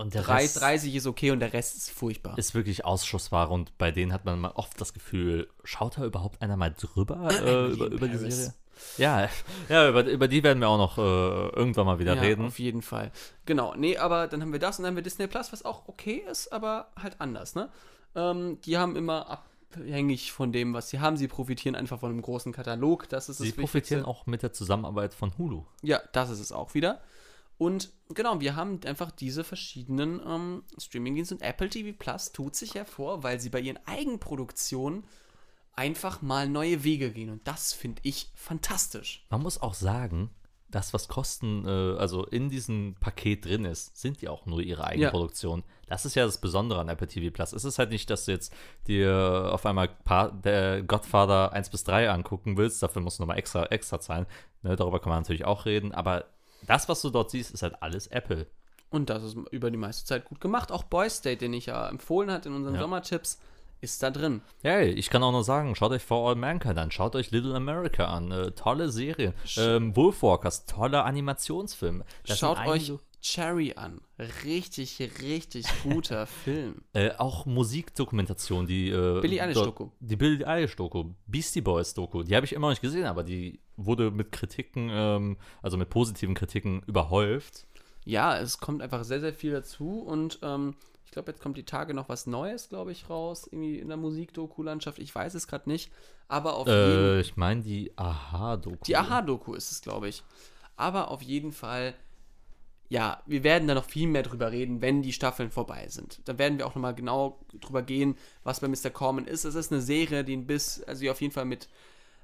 Und 0.00 0.14
der 0.14 0.22
drei- 0.22 0.42
Rest 0.42 0.60
30 0.60 0.94
ist 0.94 1.06
okay 1.06 1.30
und 1.30 1.40
der 1.40 1.52
Rest 1.52 1.76
ist 1.76 1.90
furchtbar. 1.90 2.38
ist 2.38 2.54
wirklich 2.54 2.84
Ausschussware 2.86 3.50
und 3.50 3.76
bei 3.76 3.90
denen 3.90 4.12
hat 4.14 4.24
man 4.24 4.40
mal 4.40 4.52
oft 4.54 4.80
das 4.80 4.94
Gefühl, 4.94 5.48
schaut 5.62 5.98
da 5.98 6.04
überhaupt 6.04 6.40
einer 6.40 6.56
mal 6.56 6.72
drüber 6.72 7.28
äh, 7.44 7.66
über, 7.72 7.86
über 7.86 8.08
die. 8.08 8.16
Serie? 8.16 8.54
Ja, 8.96 9.28
ja 9.68 9.88
über, 9.90 10.04
über 10.04 10.26
die 10.26 10.42
werden 10.42 10.60
wir 10.60 10.68
auch 10.68 10.78
noch 10.78 10.96
äh, 10.96 11.54
irgendwann 11.54 11.84
mal 11.84 11.98
wieder 11.98 12.14
ja, 12.14 12.22
reden. 12.22 12.46
auf 12.46 12.58
jeden 12.58 12.80
Fall. 12.80 13.12
Genau, 13.44 13.74
nee, 13.74 13.98
aber 13.98 14.26
dann 14.26 14.40
haben 14.40 14.52
wir 14.52 14.58
das 14.58 14.78
und 14.78 14.84
dann 14.84 14.92
haben 14.92 14.96
wir 14.96 15.02
Disney 15.02 15.26
Plus, 15.26 15.52
was 15.52 15.66
auch 15.66 15.86
okay 15.86 16.24
ist, 16.30 16.50
aber 16.50 16.90
halt 16.96 17.20
anders, 17.20 17.54
ne? 17.54 17.68
Ähm, 18.14 18.58
die 18.62 18.78
haben 18.78 18.96
immer 18.96 19.44
abhängig 19.74 20.32
von 20.32 20.50
dem, 20.50 20.72
was 20.72 20.88
sie 20.88 20.98
haben. 20.98 21.18
Sie 21.18 21.28
profitieren 21.28 21.76
einfach 21.76 22.00
von 22.00 22.10
einem 22.10 22.22
großen 22.22 22.52
Katalog. 22.52 23.08
Das 23.10 23.28
ist 23.28 23.38
Sie 23.38 23.52
profitieren 23.52 24.04
auch 24.04 24.26
mit 24.26 24.42
der 24.42 24.52
Zusammenarbeit 24.52 25.14
von 25.14 25.36
Hulu. 25.36 25.64
Ja, 25.82 26.00
das 26.12 26.30
ist 26.30 26.40
es 26.40 26.52
auch 26.52 26.74
wieder. 26.74 27.00
Und 27.60 27.92
genau, 28.08 28.40
wir 28.40 28.56
haben 28.56 28.80
einfach 28.86 29.10
diese 29.10 29.44
verschiedenen 29.44 30.18
ähm, 30.26 30.62
Streamingdienste 30.78 31.34
und 31.34 31.42
Apple 31.42 31.68
TV 31.68 31.94
Plus 31.94 32.32
tut 32.32 32.56
sich 32.56 32.74
hervor, 32.74 33.22
weil 33.22 33.38
sie 33.38 33.50
bei 33.50 33.60
ihren 33.60 33.78
Eigenproduktionen 33.86 35.04
einfach 35.74 36.22
mal 36.22 36.48
neue 36.48 36.84
Wege 36.84 37.12
gehen. 37.12 37.28
Und 37.28 37.46
das 37.46 37.74
finde 37.74 38.00
ich 38.02 38.30
fantastisch. 38.34 39.26
Man 39.28 39.42
muss 39.42 39.60
auch 39.60 39.74
sagen, 39.74 40.30
das, 40.70 40.94
was 40.94 41.08
Kosten, 41.08 41.66
äh, 41.66 41.98
also 41.98 42.24
in 42.24 42.48
diesem 42.48 42.94
Paket 42.98 43.44
drin 43.44 43.66
ist, 43.66 43.94
sind 44.00 44.22
ja 44.22 44.30
auch 44.30 44.46
nur 44.46 44.62
ihre 44.62 44.84
Eigenproduktion. 44.84 45.62
Das 45.86 46.06
ist 46.06 46.14
ja 46.14 46.24
das 46.24 46.40
Besondere 46.40 46.80
an 46.80 46.88
Apple 46.88 47.08
TV 47.08 47.30
Plus. 47.30 47.52
Es 47.52 47.64
ist 47.66 47.78
halt 47.78 47.90
nicht, 47.90 48.08
dass 48.08 48.24
du 48.24 48.32
jetzt 48.32 48.54
dir 48.86 49.50
auf 49.52 49.66
einmal 49.66 49.88
Pa- 49.88 50.30
der 50.30 50.82
Godfather 50.82 51.52
1 51.52 51.68
bis 51.68 51.84
3 51.84 52.08
angucken 52.08 52.56
willst, 52.56 52.82
dafür 52.82 53.02
musst 53.02 53.18
du 53.18 53.22
nochmal 53.24 53.38
extra, 53.38 53.66
extra 53.66 54.00
zahlen. 54.00 54.24
Ne, 54.62 54.76
darüber 54.76 54.98
kann 54.98 55.10
man 55.10 55.20
natürlich 55.20 55.44
auch 55.44 55.66
reden, 55.66 55.92
aber 55.92 56.24
das, 56.70 56.88
was 56.88 57.02
du 57.02 57.10
dort 57.10 57.30
siehst, 57.30 57.50
ist 57.52 57.62
halt 57.62 57.82
alles 57.82 58.06
Apple. 58.08 58.46
Und 58.90 59.10
das 59.10 59.22
ist 59.22 59.36
über 59.50 59.70
die 59.70 59.76
meiste 59.76 60.04
Zeit 60.06 60.24
gut 60.24 60.40
gemacht. 60.40 60.72
Auch 60.72 60.84
Boy 60.84 61.08
State, 61.10 61.36
den 61.38 61.52
ich 61.52 61.66
ja 61.66 61.88
empfohlen 61.88 62.30
hatte 62.30 62.48
in 62.48 62.54
unseren 62.54 62.74
Ja. 62.74 62.80
Sommertipps, 62.80 63.38
ist 63.82 64.02
da 64.02 64.10
drin. 64.10 64.42
Hey, 64.62 64.90
ich 64.90 65.08
kann 65.10 65.22
auch 65.22 65.32
nur 65.32 65.42
sagen, 65.44 65.74
schaut 65.74 65.92
euch 65.92 66.02
For 66.02 66.28
All 66.28 66.34
Mankind 66.34 66.76
an, 66.78 66.90
schaut 66.90 67.16
euch 67.16 67.30
Little 67.30 67.54
America 67.54 68.04
an, 68.06 68.30
äh, 68.30 68.50
tolle 68.50 68.90
Serie. 68.90 69.32
Ähm, 69.56 69.96
Wolfwalkers, 69.96 70.66
toller 70.66 71.04
Animationsfilm. 71.06 72.02
Das 72.26 72.38
Schaut 72.38 72.58
euch 72.58 72.88
einige- 72.90 72.98
Cherry 73.22 73.74
an. 73.76 74.00
Richtig, 74.44 74.98
richtig 75.20 75.66
guter 75.82 76.26
Film. 76.44 76.82
Äh, 76.92 77.10
auch 77.18 77.46
Musikdokumentation, 77.46 78.66
die 78.66 78.90
äh, 78.90 79.20
Billie 79.20 79.42
Eilish 79.42 79.58
Doku. 79.58 79.88
Die 80.00 80.16
Billie 80.16 80.46
Eilish 80.46 80.76
Doku, 80.76 81.12
Beastie 81.26 81.60
Boys 81.60 81.94
Doku, 81.94 82.22
die 82.22 82.34
habe 82.34 82.46
ich 82.46 82.52
immer 82.52 82.68
noch 82.68 82.72
nicht 82.72 82.82
gesehen, 82.82 83.06
aber 83.06 83.22
die 83.22 83.60
wurde 83.76 84.10
mit 84.10 84.32
Kritiken, 84.32 84.88
ähm, 84.92 85.36
also 85.62 85.76
mit 85.76 85.90
positiven 85.90 86.34
Kritiken 86.34 86.82
überhäuft. 86.86 87.66
Ja, 88.04 88.38
es 88.38 88.58
kommt 88.58 88.80
einfach 88.82 89.04
sehr, 89.04 89.20
sehr 89.20 89.34
viel 89.34 89.52
dazu 89.52 90.00
und 90.00 90.38
ähm, 90.42 90.74
ich 91.04 91.10
glaube, 91.10 91.32
jetzt 91.32 91.42
kommt 91.42 91.56
die 91.56 91.64
Tage 91.64 91.92
noch 91.92 92.08
was 92.08 92.26
Neues, 92.26 92.68
glaube 92.68 92.92
ich, 92.92 93.10
raus, 93.10 93.48
irgendwie 93.50 93.78
in 93.80 93.88
der 93.88 93.96
Musikdoku-Landschaft. 93.96 94.98
Ich 95.00 95.14
weiß 95.14 95.34
es 95.34 95.48
gerade 95.48 95.68
nicht, 95.68 95.90
aber 96.28 96.54
auf 96.54 96.68
jeden 96.68 96.78
Äh, 96.78 97.20
ich 97.20 97.36
meine 97.36 97.62
die 97.62 97.92
Aha-Doku. 97.96 98.84
Die 98.86 98.96
Aha-Doku 98.96 99.54
ist 99.54 99.72
es, 99.72 99.82
glaube 99.82 100.08
ich. 100.08 100.22
Aber 100.76 101.10
auf 101.10 101.20
jeden 101.20 101.52
Fall, 101.52 101.94
ja, 102.90 103.22
wir 103.24 103.44
werden 103.44 103.68
da 103.68 103.74
noch 103.74 103.84
viel 103.84 104.08
mehr 104.08 104.24
drüber 104.24 104.50
reden, 104.50 104.82
wenn 104.82 105.00
die 105.00 105.12
Staffeln 105.12 105.52
vorbei 105.52 105.86
sind. 105.88 106.20
Da 106.24 106.38
werden 106.38 106.58
wir 106.58 106.66
auch 106.66 106.74
nochmal 106.74 106.94
genau 106.94 107.38
drüber 107.60 107.82
gehen, 107.82 108.16
was 108.42 108.58
bei 108.58 108.66
Mr. 108.66 108.90
Corman 108.90 109.28
ist. 109.28 109.44
Es 109.44 109.54
ist 109.54 109.70
eine 109.70 109.80
Serie, 109.80 110.24
die 110.24 110.36
ein 110.36 110.46
bisschen, 110.46 110.88
also 110.88 111.00
die 111.00 111.10
auf 111.10 111.20
jeden 111.20 111.32
Fall 111.32 111.44
mit, 111.44 111.68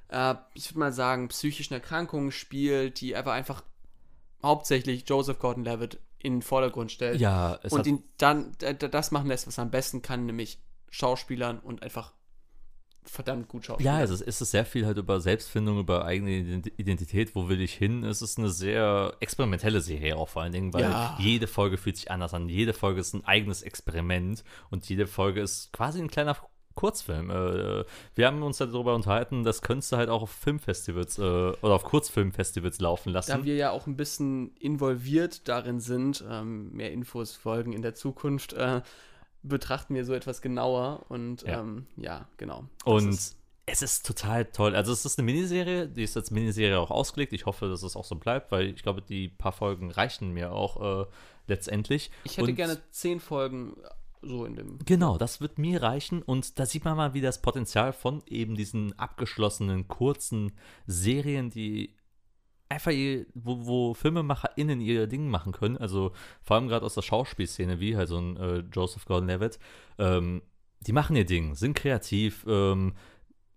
äh, 0.08 0.34
ich 0.54 0.68
würde 0.68 0.80
mal 0.80 0.92
sagen, 0.92 1.28
psychischen 1.28 1.74
Erkrankungen 1.74 2.32
spielt, 2.32 3.00
die 3.00 3.14
aber 3.14 3.32
einfach 3.32 3.62
hauptsächlich 4.42 5.08
Joseph 5.08 5.38
Gordon-Levitt 5.38 6.00
in 6.18 6.34
den 6.34 6.42
Vordergrund 6.42 6.90
stellt. 6.90 7.20
Ja, 7.20 7.60
es 7.62 7.72
und 7.72 7.86
ihn 7.86 8.02
dann 8.18 8.50
das 8.58 9.12
machen 9.12 9.28
lässt, 9.28 9.46
was 9.46 9.58
er 9.58 9.62
am 9.62 9.70
besten 9.70 10.02
kann, 10.02 10.26
nämlich 10.26 10.58
Schauspielern 10.90 11.60
und 11.60 11.84
einfach 11.84 12.12
verdammt 13.10 13.48
gut 13.48 13.64
Schauspielern. 13.66 13.98
ja, 13.98 14.02
es 14.04 14.10
ist, 14.10 14.40
es 14.40 14.50
sehr 14.50 14.64
viel 14.64 14.86
halt 14.86 14.98
über 14.98 15.20
Selbstfindung, 15.20 15.78
über 15.80 16.04
eigene 16.04 16.30
Ident- 16.30 16.72
Identität, 16.76 17.34
wo 17.34 17.48
will 17.48 17.60
ich 17.60 17.72
hin. 17.74 18.04
Es 18.04 18.22
ist 18.22 18.38
eine 18.38 18.50
sehr 18.50 19.14
experimentelle 19.20 19.80
Serie 19.80 20.16
auch 20.16 20.28
vor 20.28 20.42
allen 20.42 20.52
Dingen, 20.52 20.72
weil 20.72 20.82
Ja. 20.82 21.16
jede 21.20 21.46
Folge 21.46 21.76
fühlt 21.78 21.96
sich 21.96 22.10
anders 22.10 22.34
an. 22.34 22.48
Jede 22.48 22.72
Folge 22.72 23.00
ist 23.00 23.14
ein 23.14 23.24
eigenes 23.24 23.62
Experiment 23.62 24.44
und 24.70 24.88
jede 24.88 25.06
Folge 25.06 25.40
ist 25.40 25.72
quasi 25.72 26.00
ein 26.00 26.08
kleiner 26.08 26.36
Kurzfilm. 26.74 27.30
Äh, 27.30 27.84
wir 28.16 28.26
haben 28.26 28.42
uns 28.42 28.58
darüber 28.58 28.94
unterhalten, 28.94 29.44
das 29.44 29.62
könntest 29.62 29.92
du 29.92 29.96
halt 29.96 30.10
auch 30.10 30.20
auf 30.20 30.30
Filmfestivals 30.30 31.16
äh, 31.18 31.22
oder 31.22 31.72
auf 31.74 31.84
Kurzfilmfestivals 31.84 32.80
laufen 32.80 33.12
lassen. 33.14 33.30
Da 33.30 33.44
wir 33.44 33.54
ja 33.56 33.70
auch 33.70 33.86
ein 33.86 33.96
bisschen 33.96 34.54
involviert 34.56 35.48
darin 35.48 35.80
sind, 35.80 36.22
ähm, 36.30 36.72
mehr 36.72 36.92
Infos 36.92 37.34
folgen 37.34 37.72
in 37.72 37.80
der 37.80 37.94
Zukunft, 37.94 38.52
äh, 38.52 38.82
betrachten 39.48 39.94
wir 39.94 40.04
so 40.04 40.12
etwas 40.14 40.42
genauer 40.42 41.04
und 41.08 41.42
Ja. 41.42 41.60
ähm, 41.60 41.86
ja, 41.96 42.26
genau. 42.36 42.64
Und 42.84 43.08
ist- 43.10 43.36
es 43.68 43.82
ist 43.82 44.06
total 44.06 44.44
toll. 44.44 44.76
Also 44.76 44.92
es 44.92 45.04
ist 45.04 45.18
eine 45.18 45.26
Miniserie, 45.26 45.88
die 45.88 46.04
ist 46.04 46.16
als 46.16 46.30
Miniserie 46.30 46.78
auch 46.78 46.90
ausgelegt. 46.92 47.32
Ich 47.32 47.46
hoffe, 47.46 47.68
dass 47.68 47.82
es 47.82 47.96
auch 47.96 48.04
so 48.04 48.14
bleibt, 48.14 48.52
weil 48.52 48.66
ich 48.68 48.82
glaube, 48.82 49.02
die 49.02 49.28
paar 49.28 49.50
Folgen 49.52 49.90
reichen 49.90 50.32
mir 50.32 50.52
auch 50.52 51.02
äh, 51.02 51.06
letztendlich. 51.48 52.10
ich 52.24 52.36
hätte 52.36 52.48
Und- 52.50 52.54
gerne 52.56 52.78
zehn 52.92 53.18
Folgen 53.18 53.76
so 54.22 54.44
in 54.44 54.54
dem. 54.56 54.78
Genau, 54.84 55.18
das 55.18 55.40
wird 55.40 55.58
mir 55.58 55.82
reichen 55.82 56.22
und 56.22 56.58
da 56.58 56.66
sieht 56.66 56.84
man 56.84 56.96
mal, 56.96 57.12
wie 57.14 57.20
das 57.20 57.42
Potenzial 57.42 57.92
von 57.92 58.22
eben 58.26 58.54
diesen 58.54 58.96
abgeschlossenen, 58.98 59.88
kurzen 59.88 60.52
Serien, 60.86 61.50
die 61.50 61.94
einfach, 62.68 62.90
ihr, 62.90 63.26
wo, 63.34 63.66
wo 63.66 63.94
FilmemacherInnen 63.94 64.80
ihr 64.80 65.06
Ding 65.06 65.28
machen 65.28 65.52
können, 65.52 65.76
also 65.76 66.12
vor 66.42 66.56
allem 66.56 66.68
gerade 66.68 66.84
aus 66.84 66.94
der 66.94 67.02
Schauspielszene, 67.02 67.80
wie 67.80 67.96
halt 67.96 68.08
so 68.08 68.18
ein 68.18 68.36
äh, 68.36 68.64
Joseph 68.72 69.04
Gordon-Levitt, 69.04 69.58
ähm, 69.98 70.42
die 70.80 70.92
machen 70.92 71.16
ihr 71.16 71.26
Ding, 71.26 71.54
sind 71.54 71.74
kreativ, 71.74 72.44
ähm, 72.48 72.94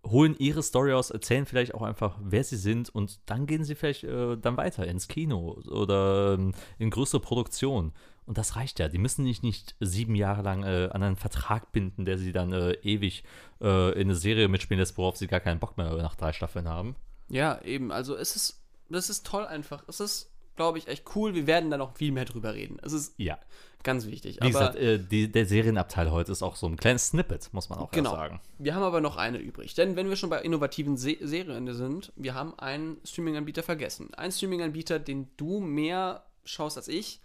holen 0.06 0.36
ihre 0.40 0.64
Story 0.64 0.94
aus, 0.94 1.10
erzählen 1.10 1.46
vielleicht 1.46 1.74
auch 1.74 1.82
einfach, 1.82 2.18
wer 2.22 2.44
sie 2.44 2.56
sind 2.58 2.90
und 2.90 3.20
dann 3.26 3.46
gehen 3.46 3.64
sie 3.64 3.76
vielleicht 3.76 4.04
äh, 4.04 4.38
dann 4.38 4.58
weiter 4.58 4.88
ins 4.88 5.08
Kino 5.08 5.62
oder 5.68 6.36
ähm, 6.36 6.54
in 6.78 6.90
größere 6.90 7.20
Produktion. 7.20 7.94
Und 8.26 8.38
das 8.38 8.56
reicht 8.56 8.78
ja. 8.78 8.88
Die 8.90 9.00
müssen 9.00 9.24
nicht, 9.24 9.42
nicht 9.42 9.76
sieben 9.80 10.14
Jahre 10.14 10.44
lang 10.44 10.64
äh, 10.64 10.90
an 10.92 11.02
einen 11.02 11.16
Vertrag 11.16 11.72
binden, 11.72 12.06
der 12.06 12.20
sie 12.20 12.32
dann 12.32 12.54
äh, 12.54 12.74
ewig 12.84 13.24
äh, 13.60 13.94
in 13.94 14.02
eine 14.02 14.16
Serie 14.16 14.48
mitspielen 14.48 14.80
lässt, 14.80 15.00
worauf 15.00 15.18
sie 15.18 15.26
gar 15.26 15.40
keinen 15.40 15.60
Bock 15.60 15.78
mehr 15.78 15.96
nach 15.96 16.16
drei 16.16 16.32
Staffeln 16.32 16.70
haben. 16.70 16.96
Ja, 17.28 17.60
eben. 17.64 17.92
Also 17.92 18.16
es 18.16 18.36
ist, 18.36 18.59
das 18.90 19.10
ist 19.10 19.26
toll 19.26 19.46
einfach. 19.46 19.84
Es 19.88 20.00
ist, 20.00 20.32
glaube 20.56 20.78
ich, 20.78 20.88
echt 20.88 21.06
cool. 21.16 21.34
Wir 21.36 21.48
werden 21.48 21.70
da 21.72 21.78
noch 21.78 21.96
viel 21.96 22.12
mehr 22.12 22.26
drüber 22.26 22.54
reden. 22.54 22.78
Es 22.84 22.92
ist 22.94 23.14
Ja. 23.18 23.38
ganz 23.84 24.06
wichtig. 24.08 24.38
Wie 24.38 24.42
aber 24.42 24.50
gesagt, 24.50 24.76
äh, 24.76 25.00
die, 25.00 25.32
der 25.32 25.46
Serienabteil 25.46 26.12
heute 26.12 26.32
ist 26.34 26.44
auch 26.44 26.56
so 26.58 26.68
ein 26.68 26.76
kleines 26.76 27.08
Snippet, 27.08 27.50
muss 27.54 27.70
man 27.70 27.80
auch 27.80 27.92
Genau. 27.92 28.12
sagen. 28.12 28.42
Wir 28.58 28.76
haben 28.76 28.84
aber 28.84 29.00
noch 29.02 29.16
eine 29.18 29.38
übrig. 29.38 29.74
Denn 29.76 29.96
wenn 29.96 30.10
wir 30.10 30.16
schon 30.18 30.30
bei 30.30 30.42
innovativen 30.42 30.98
Se 30.98 31.16
Serien 31.22 31.74
sind, 31.74 32.12
wir 32.18 32.34
haben 32.34 32.58
einen 32.60 32.98
Streaming-Anbieter 33.06 33.64
vergessen. 33.64 34.14
Einen 34.16 34.32
Streaming-Anbieter, 34.34 35.00
den 35.00 35.30
du 35.38 35.60
mehr 35.62 36.26
schaust 36.44 36.76
als 36.78 36.88
ich, 36.90 37.22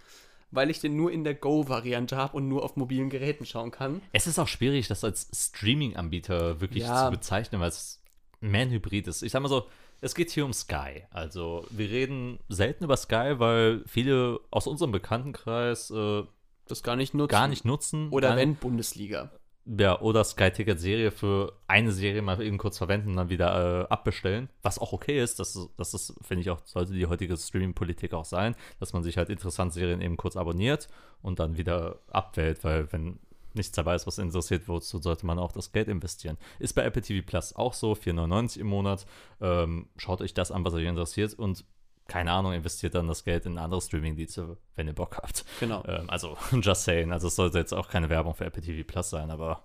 weil 0.53 0.71
ich 0.71 0.81
den 0.81 0.95
nur 0.95 1.11
in 1.11 1.25
der 1.25 1.35
Go-Variante 1.35 2.17
habe 2.17 2.37
und 2.37 2.47
nur 2.49 2.63
auf 2.63 2.77
mobilen 2.77 3.11
Geräten 3.11 3.45
schauen 3.47 3.73
kann. 3.73 4.01
Es 4.13 4.29
ist 4.29 4.39
auch 4.39 4.47
schwierig, 4.47 4.87
das 4.87 5.03
als 5.03 5.29
Streaming-Anbieter 5.79 6.61
wirklich 6.61 6.85
Ja. 6.85 7.07
zu 7.07 7.11
bezeichnen, 7.11 7.61
weil 7.61 7.69
es 7.71 8.01
mehr 8.41 8.63
ein 8.63 8.71
Hybrid 8.71 9.09
ist. 9.09 9.23
Ich 9.23 9.33
sag 9.33 9.43
mal 9.43 9.49
so, 9.49 9.67
es 10.01 10.15
geht 10.15 10.31
hier 10.31 10.45
um 10.45 10.53
Sky. 10.53 11.05
Also 11.11 11.65
wir 11.71 11.89
reden 11.91 12.39
selten 12.49 12.85
über 12.85 12.97
Sky, 12.97 13.35
weil 13.39 13.83
viele 13.87 14.41
aus 14.51 14.67
unserem 14.67 14.93
Bekanntenkreis 14.93 15.91
äh, 15.91 16.23
Das 16.67 16.83
gar 16.83 16.97
nicht 16.97 17.15
nutzen. 17.15 17.31
gar 17.31 17.49
nicht 17.49 17.65
nutzen. 17.65 18.09
Oder 18.11 18.31
Nein. 18.31 18.39
wenn 18.39 18.55
Bundesliga. 18.57 19.31
Ja, 19.67 19.99
oder 20.03 20.25
Sky 20.25 20.51
Ticket 20.51 20.79
Serie 20.79 21.11
für 21.11 21.55
eine 21.67 21.91
Serie 21.91 22.21
mal 22.21 22.39
eben 22.43 22.59
kurz 22.59 22.77
verwenden 22.77 23.09
und 23.11 23.17
dann 23.17 23.31
wieder 23.31 23.85
äh, 23.85 23.87
abbestellen. 23.89 24.51
Was 24.61 24.79
auch 24.79 24.93
okay 24.93 25.19
ist, 25.23 25.41
das, 25.41 25.59
das 25.79 25.95
ist, 25.95 26.15
finde 26.21 26.43
ich 26.43 26.51
auch, 26.51 26.61
sollte 26.67 26.93
die 26.93 27.07
heutige 27.07 27.35
Streaming-Politik 27.35 28.13
auch 28.13 28.27
sein, 28.27 28.57
dass 28.79 28.93
man 28.93 29.03
sich 29.03 29.17
halt 29.17 29.31
interessante 29.31 29.73
Serien 29.73 30.03
eben 30.03 30.19
kurz 30.19 30.37
abonniert 30.37 30.89
und 31.23 31.39
dann 31.39 31.57
wieder 31.57 32.01
abwählt, 32.11 32.63
weil 32.63 32.93
wenn 32.93 33.19
nichts 33.55 33.73
dabei 33.73 33.95
ist, 33.95 34.07
was 34.07 34.19
interessiert, 34.19 34.69
wozu 34.69 34.99
sollte 34.99 35.27
man 35.27 35.39
auch 35.39 35.53
das 35.53 35.73
Geld 35.73 35.89
investieren. 35.89 36.37
Ist 36.59 36.75
bei 36.75 36.85
Apple 36.85 37.03
TV 37.03 37.25
Plus 37.27 37.55
auch 37.55 37.75
so, 37.75 37.93
4,99 37.93 38.61
im 38.61 38.67
Monat. 38.67 39.07
Ähm, 39.41 39.89
schaut 39.97 40.21
euch 40.21 40.35
das 40.35 40.51
an, 40.51 40.65
was 40.65 40.75
euch 40.75 40.87
interessiert 40.87 41.35
und 41.35 41.65
keine 42.07 42.33
Ahnung, 42.33 42.53
investiert 42.53 42.95
dann 42.95 43.09
das 43.09 43.25
Geld 43.25 43.47
in 43.47 43.57
andere 43.57 43.81
Streaming-Dienste, 43.81 44.59
wenn 44.77 44.87
ihr 44.87 44.93
Bock 44.93 45.17
habt. 45.17 45.45
Genau. 45.61 45.83
Ähm, 45.87 46.11
also, 46.11 46.37
just 46.61 46.85
saying. 46.85 47.13
Also, 47.13 47.29
es 47.29 47.37
sollte 47.37 47.59
jetzt 47.59 47.73
auch 47.73 47.89
keine 47.89 48.11
Werbung 48.11 48.35
für 48.35 48.45
Apple 48.45 48.63
TV 48.63 48.87
Plus 48.87 49.09
sein, 49.11 49.31
aber 49.31 49.65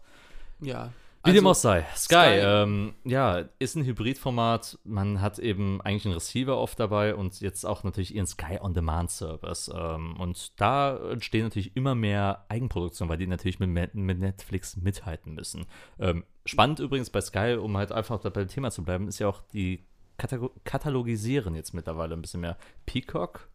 Ja. 0.61 0.91
Wie 1.25 1.33
dem 1.33 1.45
auch 1.45 1.49
Also, 1.49 1.61
sei. 1.61 1.81
Sky, 1.95 2.13
Sky- 2.15 2.39
Ähm, 2.41 2.93
ja, 3.03 3.43
ist 3.59 3.75
ein 3.75 3.83
Hybridformat. 3.85 4.79
Man 4.83 5.21
hat 5.21 5.37
eben 5.39 5.81
eigentlich 5.81 6.05
einen 6.05 6.13
Receiver 6.13 6.57
oft 6.57 6.79
dabei 6.79 7.13
und 7.15 7.39
jetzt 7.41 7.65
auch 7.65 7.83
natürlich 7.83 8.15
ihren 8.15 8.27
Sky 8.27 8.57
On 8.61 8.73
Demand 8.73 9.11
Service. 9.11 9.69
Ähm, 9.73 10.15
und 10.19 10.59
da 10.61 10.97
entstehen 11.11 11.43
natürlich 11.43 11.75
immer 11.75 11.93
mehr 11.95 12.45
Eigenproduktionen, 12.49 13.09
weil 13.09 13.17
die 13.17 13.27
natürlich 13.27 13.59
mit, 13.59 13.93
mit 13.95 14.19
Netflix 14.19 14.77
mithalten 14.77 15.33
müssen. 15.33 15.65
Ähm, 15.99 16.23
spannend 16.45 16.79
übrigens 16.79 17.09
bei 17.09 17.21
Sky, 17.21 17.57
um 17.61 17.75
halt 17.77 17.91
einfach 17.91 18.19
beim 18.19 18.47
Thema 18.47 18.71
zu 18.71 18.83
bleiben, 18.83 19.07
ist 19.07 19.19
ja 19.19 19.27
auch 19.27 19.41
die 19.53 19.85
Katago 20.17 20.51
Katalogisieren 20.65 21.55
jetzt 21.55 21.73
mittlerweile 21.73 22.13
ein 22.13 22.21
bisschen 22.21 22.41
mehr. 22.41 22.57
Peacock 22.85 23.49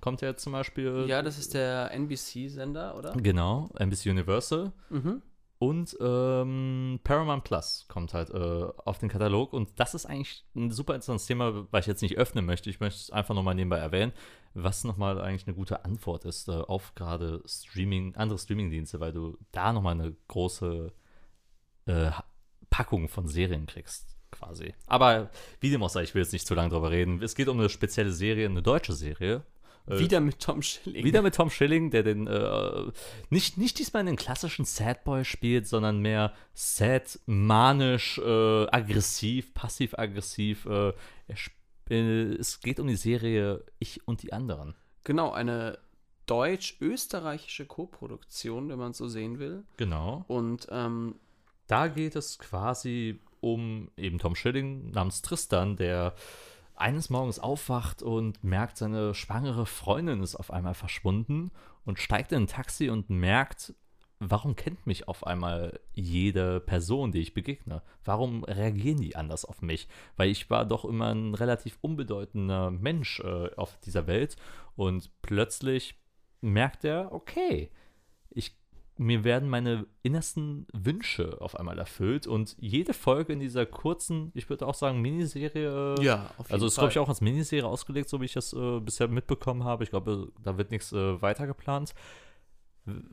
kommt 0.00 0.20
ja 0.22 0.28
jetzt 0.28 0.42
zum 0.42 0.52
Beispiel. 0.52 1.04
Ja, 1.06 1.22
das 1.22 1.38
ist 1.38 1.54
der 1.54 1.90
NBC-Sender, 1.92 2.96
oder? 2.96 3.12
Genau, 3.12 3.68
NBC 3.78 4.10
Universal. 4.10 4.72
Mhm. 4.88 5.22
Und 5.62 5.94
ähm, 6.00 7.00
Paramount 7.04 7.44
Plus 7.44 7.84
kommt 7.86 8.14
halt 8.14 8.30
äh, 8.30 8.64
auf 8.82 8.96
den 8.96 9.10
Katalog. 9.10 9.52
Und 9.52 9.78
das 9.78 9.94
ist 9.94 10.06
eigentlich 10.06 10.42
ein 10.56 10.70
super 10.70 10.94
interessantes 10.94 11.26
Thema, 11.26 11.66
weil 11.70 11.80
ich 11.80 11.86
jetzt 11.86 12.00
nicht 12.00 12.16
öffnen 12.16 12.46
möchte. 12.46 12.70
Ich 12.70 12.80
möchte 12.80 12.98
es 12.98 13.10
einfach 13.10 13.34
nochmal 13.34 13.54
nebenbei 13.54 13.76
erwähnen, 13.76 14.12
was 14.54 14.84
nochmal 14.84 15.20
eigentlich 15.20 15.46
eine 15.46 15.54
gute 15.54 15.84
Antwort 15.84 16.24
ist 16.24 16.48
äh, 16.48 16.52
auf 16.52 16.94
gerade 16.94 17.42
Streaming, 17.44 18.14
andere 18.14 18.38
Streamingdienste, 18.38 19.00
weil 19.00 19.12
du 19.12 19.36
da 19.52 19.74
nochmal 19.74 20.00
eine 20.00 20.16
große 20.28 20.94
äh, 21.84 22.10
Packung 22.70 23.10
von 23.10 23.28
Serien 23.28 23.66
kriegst, 23.66 24.16
quasi. 24.30 24.72
Aber 24.86 25.28
wie 25.60 25.68
dem 25.68 25.82
auch 25.82 25.90
sei, 25.90 26.04
ich 26.04 26.14
will 26.14 26.22
jetzt 26.22 26.32
nicht 26.32 26.46
zu 26.46 26.54
lange 26.54 26.70
drüber 26.70 26.90
reden. 26.90 27.22
Es 27.22 27.34
geht 27.34 27.48
um 27.48 27.60
eine 27.60 27.68
spezielle 27.68 28.12
Serie, 28.12 28.48
eine 28.48 28.62
deutsche 28.62 28.94
Serie. 28.94 29.44
Äh, 29.86 29.98
Wieder 29.98 30.20
mit 30.20 30.40
Tom 30.40 30.62
Schilling. 30.62 31.04
wieder 31.04 31.22
mit 31.22 31.34
Tom 31.34 31.50
Schilling, 31.50 31.90
der 31.90 32.02
den 32.02 32.26
äh, 32.26 32.90
nicht, 33.30 33.56
nicht 33.58 33.78
diesmal 33.78 34.04
den 34.04 34.16
klassischen 34.16 34.64
Sad 34.64 35.04
Boy 35.04 35.24
spielt, 35.24 35.66
sondern 35.66 36.00
mehr 36.00 36.32
sad, 36.54 37.18
manisch, 37.26 38.18
äh, 38.18 38.66
aggressiv, 38.70 39.52
passiv-aggressiv. 39.54 40.66
Äh, 40.66 40.92
äh, 41.90 42.34
es 42.34 42.60
geht 42.60 42.78
um 42.80 42.86
die 42.86 42.96
Serie 42.96 43.64
Ich 43.78 44.06
und 44.06 44.22
die 44.22 44.32
anderen. 44.32 44.74
Genau, 45.04 45.32
eine 45.32 45.78
deutsch-österreichische 46.26 47.66
Koproduktion, 47.66 48.68
wenn 48.68 48.78
man 48.78 48.92
es 48.92 48.98
so 48.98 49.08
sehen 49.08 49.38
will. 49.38 49.64
Genau. 49.76 50.24
Und 50.28 50.66
ähm, 50.70 51.16
Da 51.66 51.88
geht 51.88 52.16
es 52.16 52.38
quasi 52.38 53.20
um 53.40 53.90
eben 53.96 54.18
Tom 54.18 54.34
Schilling 54.36 54.90
namens 54.90 55.22
Tristan, 55.22 55.76
der 55.76 56.14
eines 56.80 57.10
Morgens 57.10 57.38
aufwacht 57.38 58.02
und 58.02 58.42
merkt, 58.42 58.76
seine 58.76 59.14
schwangere 59.14 59.66
Freundin 59.66 60.22
ist 60.22 60.36
auf 60.36 60.50
einmal 60.52 60.74
verschwunden 60.74 61.50
und 61.84 61.98
steigt 61.98 62.32
in 62.32 62.44
ein 62.44 62.46
Taxi 62.46 62.88
und 62.88 63.10
merkt, 63.10 63.74
warum 64.20 64.54
kennt 64.54 64.86
mich 64.86 65.08
auf 65.08 65.26
einmal 65.26 65.80
jede 65.94 66.60
Person, 66.60 67.10
die 67.10 67.20
ich 67.20 67.34
begegne? 67.34 67.82
Warum 68.04 68.44
reagieren 68.44 69.00
die 69.00 69.16
anders 69.16 69.44
auf 69.44 69.62
mich? 69.62 69.88
Weil 70.16 70.30
ich 70.30 70.50
war 70.50 70.64
doch 70.66 70.84
immer 70.84 71.14
ein 71.14 71.34
relativ 71.34 71.78
unbedeutender 71.80 72.70
Mensch 72.70 73.20
äh, 73.20 73.54
auf 73.56 73.78
dieser 73.80 74.06
Welt 74.06 74.36
und 74.76 75.10
plötzlich 75.22 75.96
merkt 76.42 76.84
er, 76.84 77.12
okay, 77.12 77.70
mir 79.02 79.24
werden 79.24 79.48
meine 79.48 79.86
innersten 80.02 80.66
Wünsche 80.74 81.40
auf 81.40 81.56
einmal 81.58 81.78
erfüllt 81.78 82.26
und 82.26 82.54
jede 82.60 82.92
Folge 82.92 83.32
in 83.32 83.40
dieser 83.40 83.64
kurzen, 83.64 84.30
ich 84.34 84.50
würde 84.50 84.66
auch 84.66 84.74
sagen, 84.74 85.00
Miniserie. 85.00 85.96
äh, 85.98 86.04
ja, 86.04 86.30
auf 86.36 86.46
jeden 86.46 86.52
also 86.52 86.66
ist, 86.66 86.74
glaube 86.74 86.90
ich, 86.90 86.98
auch 86.98 87.08
als 87.08 87.22
Miniserie 87.22 87.66
ausgelegt, 87.66 88.10
so 88.10 88.20
wie 88.20 88.26
ich 88.26 88.34
das 88.34 88.52
äh, 88.52 88.80
bisher 88.80 89.08
mitbekommen 89.08 89.64
habe. 89.64 89.84
Ich 89.84 89.90
glaube, 89.90 90.30
da 90.42 90.58
wird 90.58 90.70
nichts 90.70 90.92
äh, 90.92 91.22
weiter 91.22 91.46
geplant. 91.46 91.94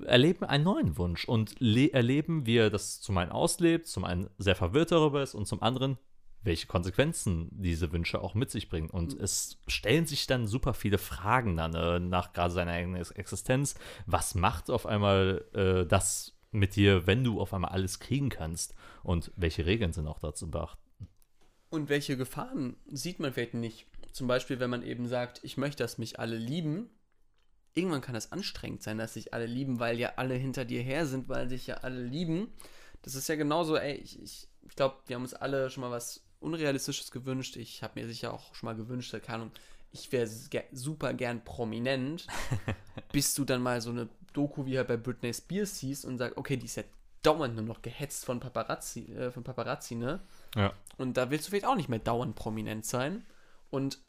Erleben 0.06 0.44
einen 0.44 0.66
neuen 0.66 0.98
Wunsch 0.98 1.24
und 1.26 1.56
le- 1.60 1.94
erleben, 1.94 2.46
wie 2.46 2.58
er 2.58 2.70
das 2.70 3.00
zum 3.00 3.18
einen 3.18 3.32
auslebt, 3.32 3.88
zum 3.88 4.04
einen 4.04 4.30
sehr 4.38 4.56
verwirrt 4.56 4.92
darüber 4.92 5.24
ist 5.24 5.36
und 5.36 5.46
zum 5.46 5.62
anderen, 5.62 5.98
welche 6.44 6.68
Konsequenzen 6.68 7.50
diese 7.52 7.92
Wünsche 7.92 8.22
auch 8.22 8.34
mit 8.34 8.52
sich 8.52 8.70
bringen. 8.70 8.90
Und 8.90 9.14
es 9.20 9.60
stellen 9.68 10.06
sich 10.06 10.28
dann 10.28 10.48
super 10.48 10.74
viele 10.74 10.98
Fragen 10.98 11.58
dann 11.58 11.74
äh, 11.74 12.00
nach 12.00 12.34
gerade 12.34 12.54
seiner 12.54 12.72
eigenen 12.72 13.02
Existenz. 13.02 13.76
Was 14.06 14.36
macht 14.36 14.70
auf 14.70 14.86
einmal 14.86 15.46
äh, 15.54 15.86
das 15.86 16.38
mit 16.52 16.76
dir, 16.76 17.06
wenn 17.08 17.24
du 17.24 17.42
auf 17.42 17.54
einmal 17.54 17.72
alles 17.72 18.00
kriegen 18.00 18.30
kannst? 18.30 18.76
Und 19.04 19.32
welche 19.36 19.66
Regeln 19.66 19.94
sind 19.94 20.08
auch 20.08 20.20
dazu 20.20 20.50
beachten? 20.50 20.82
Und 21.70 21.90
welche 21.90 22.18
Gefahren 22.18 22.78
sieht 22.88 23.20
man 23.20 23.34
vielleicht 23.34 23.54
nicht? 23.54 23.88
Zum 24.14 24.28
Beispiel, 24.28 24.60
wenn 24.60 24.70
man 24.70 24.84
eben 24.84 25.08
sagt, 25.08 25.44
ich 25.44 25.58
möchte, 25.58 25.84
dass 25.84 25.98
mich 25.98 26.20
alle 26.20 26.38
lieben. 26.38 26.90
Irgendwann 27.74 28.02
kann 28.02 28.16
es 28.16 28.32
anstrengend 28.32 28.82
sein, 28.82 28.98
dass 28.98 29.14
sich 29.14 29.34
alle 29.34 29.46
lieben, 29.46 29.80
weil 29.80 30.00
ja 30.00 30.14
alle 30.16 30.34
hinter 30.34 30.66
dir 30.66 30.82
her 30.82 31.06
sind, 31.06 31.30
weil 31.30 31.50
sich 31.50 31.68
ja 31.68 31.76
alle 31.76 32.02
lieben. 32.02 32.52
Das 33.04 33.14
ist 33.16 33.28
ja 33.28 33.36
genauso, 33.36 33.78
ey, 33.78 33.96
ich, 33.96 34.20
ich, 34.22 34.48
ich 34.68 34.76
glaube, 34.76 34.98
wir 35.06 35.16
haben 35.16 35.24
uns 35.24 35.34
alle 35.34 35.70
schon 35.70 35.82
mal 35.82 35.92
was 35.92 36.27
Unrealistisches 36.40 37.12
gewünscht. 37.12 37.56
Ich 37.56 37.84
habe 37.84 38.00
mir 38.00 38.08
sicher 38.08 38.34
auch 38.34 38.54
schon 38.56 38.68
mal 38.68 38.76
gewünscht, 38.76 39.12
keine 39.24 39.44
Ahnung, 39.44 39.52
ich 39.92 40.12
wäre 40.12 40.30
super 40.72 41.14
gern 41.14 41.44
prominent, 41.44 42.28
bis 43.12 43.34
du 43.34 43.46
dann 43.46 43.62
mal 43.62 43.82
so 43.82 43.90
eine 43.90 44.10
Doku 44.34 44.66
wie 44.66 44.78
halt 44.78 44.88
bei 44.88 44.98
Britney 44.98 45.34
Spears 45.34 45.80
siehst 45.80 46.06
und 46.06 46.18
sagst, 46.18 46.38
okay, 46.38 46.58
die 46.58 46.66
ist 46.66 46.76
ja 46.76 46.84
dauernd 47.24 47.56
nur 47.56 47.64
noch 47.64 47.82
gehetzt 47.82 48.26
von 48.26 48.40
Paparazzi, 48.40 49.12
äh, 49.14 49.32
von 49.32 49.44
Paparazzi, 49.44 49.96
ne? 49.96 50.22
Ja. 50.56 50.74
Und 50.98 51.18
da 51.18 51.30
willst 51.30 51.48
du 51.48 51.50
vielleicht 51.52 51.66
auch 51.66 51.76
nicht 51.76 51.90
mehr 51.90 52.00
dauernd 52.00 52.36
prominent 52.36 52.86
sein. 52.86 53.26
Und 53.70 54.00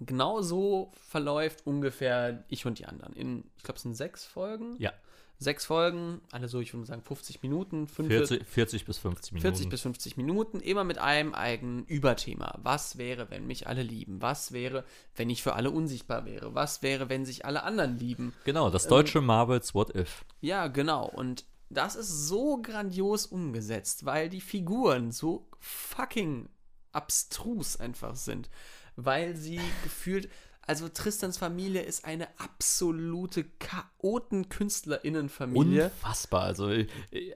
genau 0.00 0.42
so 0.42 0.92
verläuft 0.94 1.66
ungefähr 1.66 2.44
ich 2.48 2.66
und 2.66 2.78
die 2.78 2.86
anderen. 2.86 3.14
In, 3.14 3.50
ich 3.56 3.62
glaube, 3.62 3.76
es 3.76 3.82
sind 3.82 3.94
sechs 3.94 4.24
Folgen. 4.24 4.76
Ja. 4.78 4.92
Sechs 5.40 5.66
Folgen, 5.66 6.20
alle 6.32 6.48
so, 6.48 6.60
ich 6.60 6.74
würde 6.74 6.84
sagen, 6.84 7.02
50 7.02 7.42
Minuten, 7.42 7.86
45, 7.86 8.38
40, 8.38 8.48
40 8.48 8.84
bis 8.86 8.98
50 8.98 9.32
Minuten. 9.32 9.42
40 9.42 9.68
bis 9.68 9.80
50 9.82 10.16
Minuten, 10.16 10.58
immer 10.58 10.82
mit 10.82 10.98
einem 10.98 11.32
eigenen 11.32 11.84
Überthema. 11.84 12.58
Was 12.60 12.98
wäre, 12.98 13.30
wenn 13.30 13.46
mich 13.46 13.68
alle 13.68 13.84
lieben? 13.84 14.20
Was 14.20 14.50
wäre, 14.50 14.84
wenn 15.14 15.30
ich 15.30 15.44
für 15.44 15.54
alle 15.54 15.70
unsichtbar 15.70 16.24
wäre? 16.24 16.56
Was 16.56 16.82
wäre, 16.82 17.08
wenn 17.08 17.24
sich 17.24 17.44
alle 17.44 17.62
anderen 17.62 17.98
lieben? 17.98 18.34
Genau, 18.44 18.68
das 18.68 18.88
deutsche 18.88 19.20
Marvels 19.20 19.76
What 19.76 19.94
If. 19.94 20.24
Ja, 20.40 20.66
genau. 20.66 21.06
Und 21.06 21.44
das 21.70 21.94
ist 21.94 22.26
so 22.26 22.60
grandios 22.60 23.26
umgesetzt, 23.26 24.04
weil 24.04 24.28
die 24.28 24.40
Figuren 24.40 25.12
so 25.12 25.48
fucking 25.60 26.48
abstrus 26.90 27.78
einfach 27.78 28.16
sind. 28.16 28.50
Weil 28.96 29.36
sie 29.36 29.60
gefühlt. 29.84 30.28
Also 30.68 30.88
Tristans 30.88 31.38
Familie 31.38 31.82
ist 31.82 32.04
eine 32.04 32.28
absolute 32.38 33.44
Chaoten-KünstlerInnen-Familie. 33.58 35.84
Unfassbar. 35.86 36.42
Also, 36.42 36.68
äh, 36.70 36.86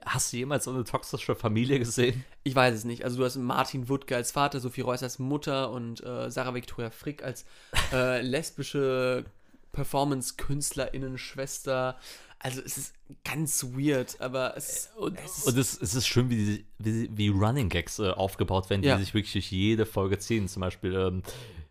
hast 0.05 0.31
du 0.31 0.37
jemals 0.37 0.63
so 0.65 0.71
eine 0.71 0.83
toxische 0.83 1.35
Familie 1.35 1.79
gesehen? 1.79 2.23
Ich 2.43 2.53
weiß 2.55 2.75
es 2.75 2.83
nicht. 2.83 3.03
Also 3.03 3.17
du 3.17 3.25
hast 3.25 3.35
Martin 3.37 3.89
Wuttke 3.89 4.15
als 4.15 4.31
Vater, 4.31 4.59
Sophie 4.59 4.81
Reuss 4.81 5.01
als 5.03 5.17
Mutter 5.19 5.71
und 5.71 6.03
äh, 6.05 6.29
Sarah 6.29 6.53
Victoria 6.53 6.91
Frick 6.91 7.23
als 7.23 7.45
äh, 7.91 8.21
lesbische 8.25 9.25
Performance-KünstlerInnen-Schwester. 9.71 11.97
Also 12.39 12.61
es 12.61 12.77
ist 12.77 12.93
ganz 13.23 13.63
weird, 13.63 14.19
aber 14.19 14.55
es, 14.57 14.89
Und, 14.97 15.17
es 15.17 15.37
ist 15.39 15.47
und 15.47 15.57
es, 15.57 15.81
es 15.81 15.95
ist 15.95 16.05
schön, 16.07 16.29
wie, 16.29 16.35
die, 16.45 16.65
wie, 16.77 17.09
wie 17.17 17.29
Running 17.29 17.69
Gags 17.69 17.99
äh, 17.99 18.09
aufgebaut 18.09 18.69
werden, 18.69 18.81
die 18.81 18.89
Ja. 18.89 18.97
sich 18.99 19.13
wirklich 19.13 19.31
durch 19.33 19.49
jede 19.51 19.85
Folge 19.85 20.19
ziehen. 20.19 20.49
Zum 20.49 20.59
Beispiel 20.61 20.93
ähm, 20.93 21.23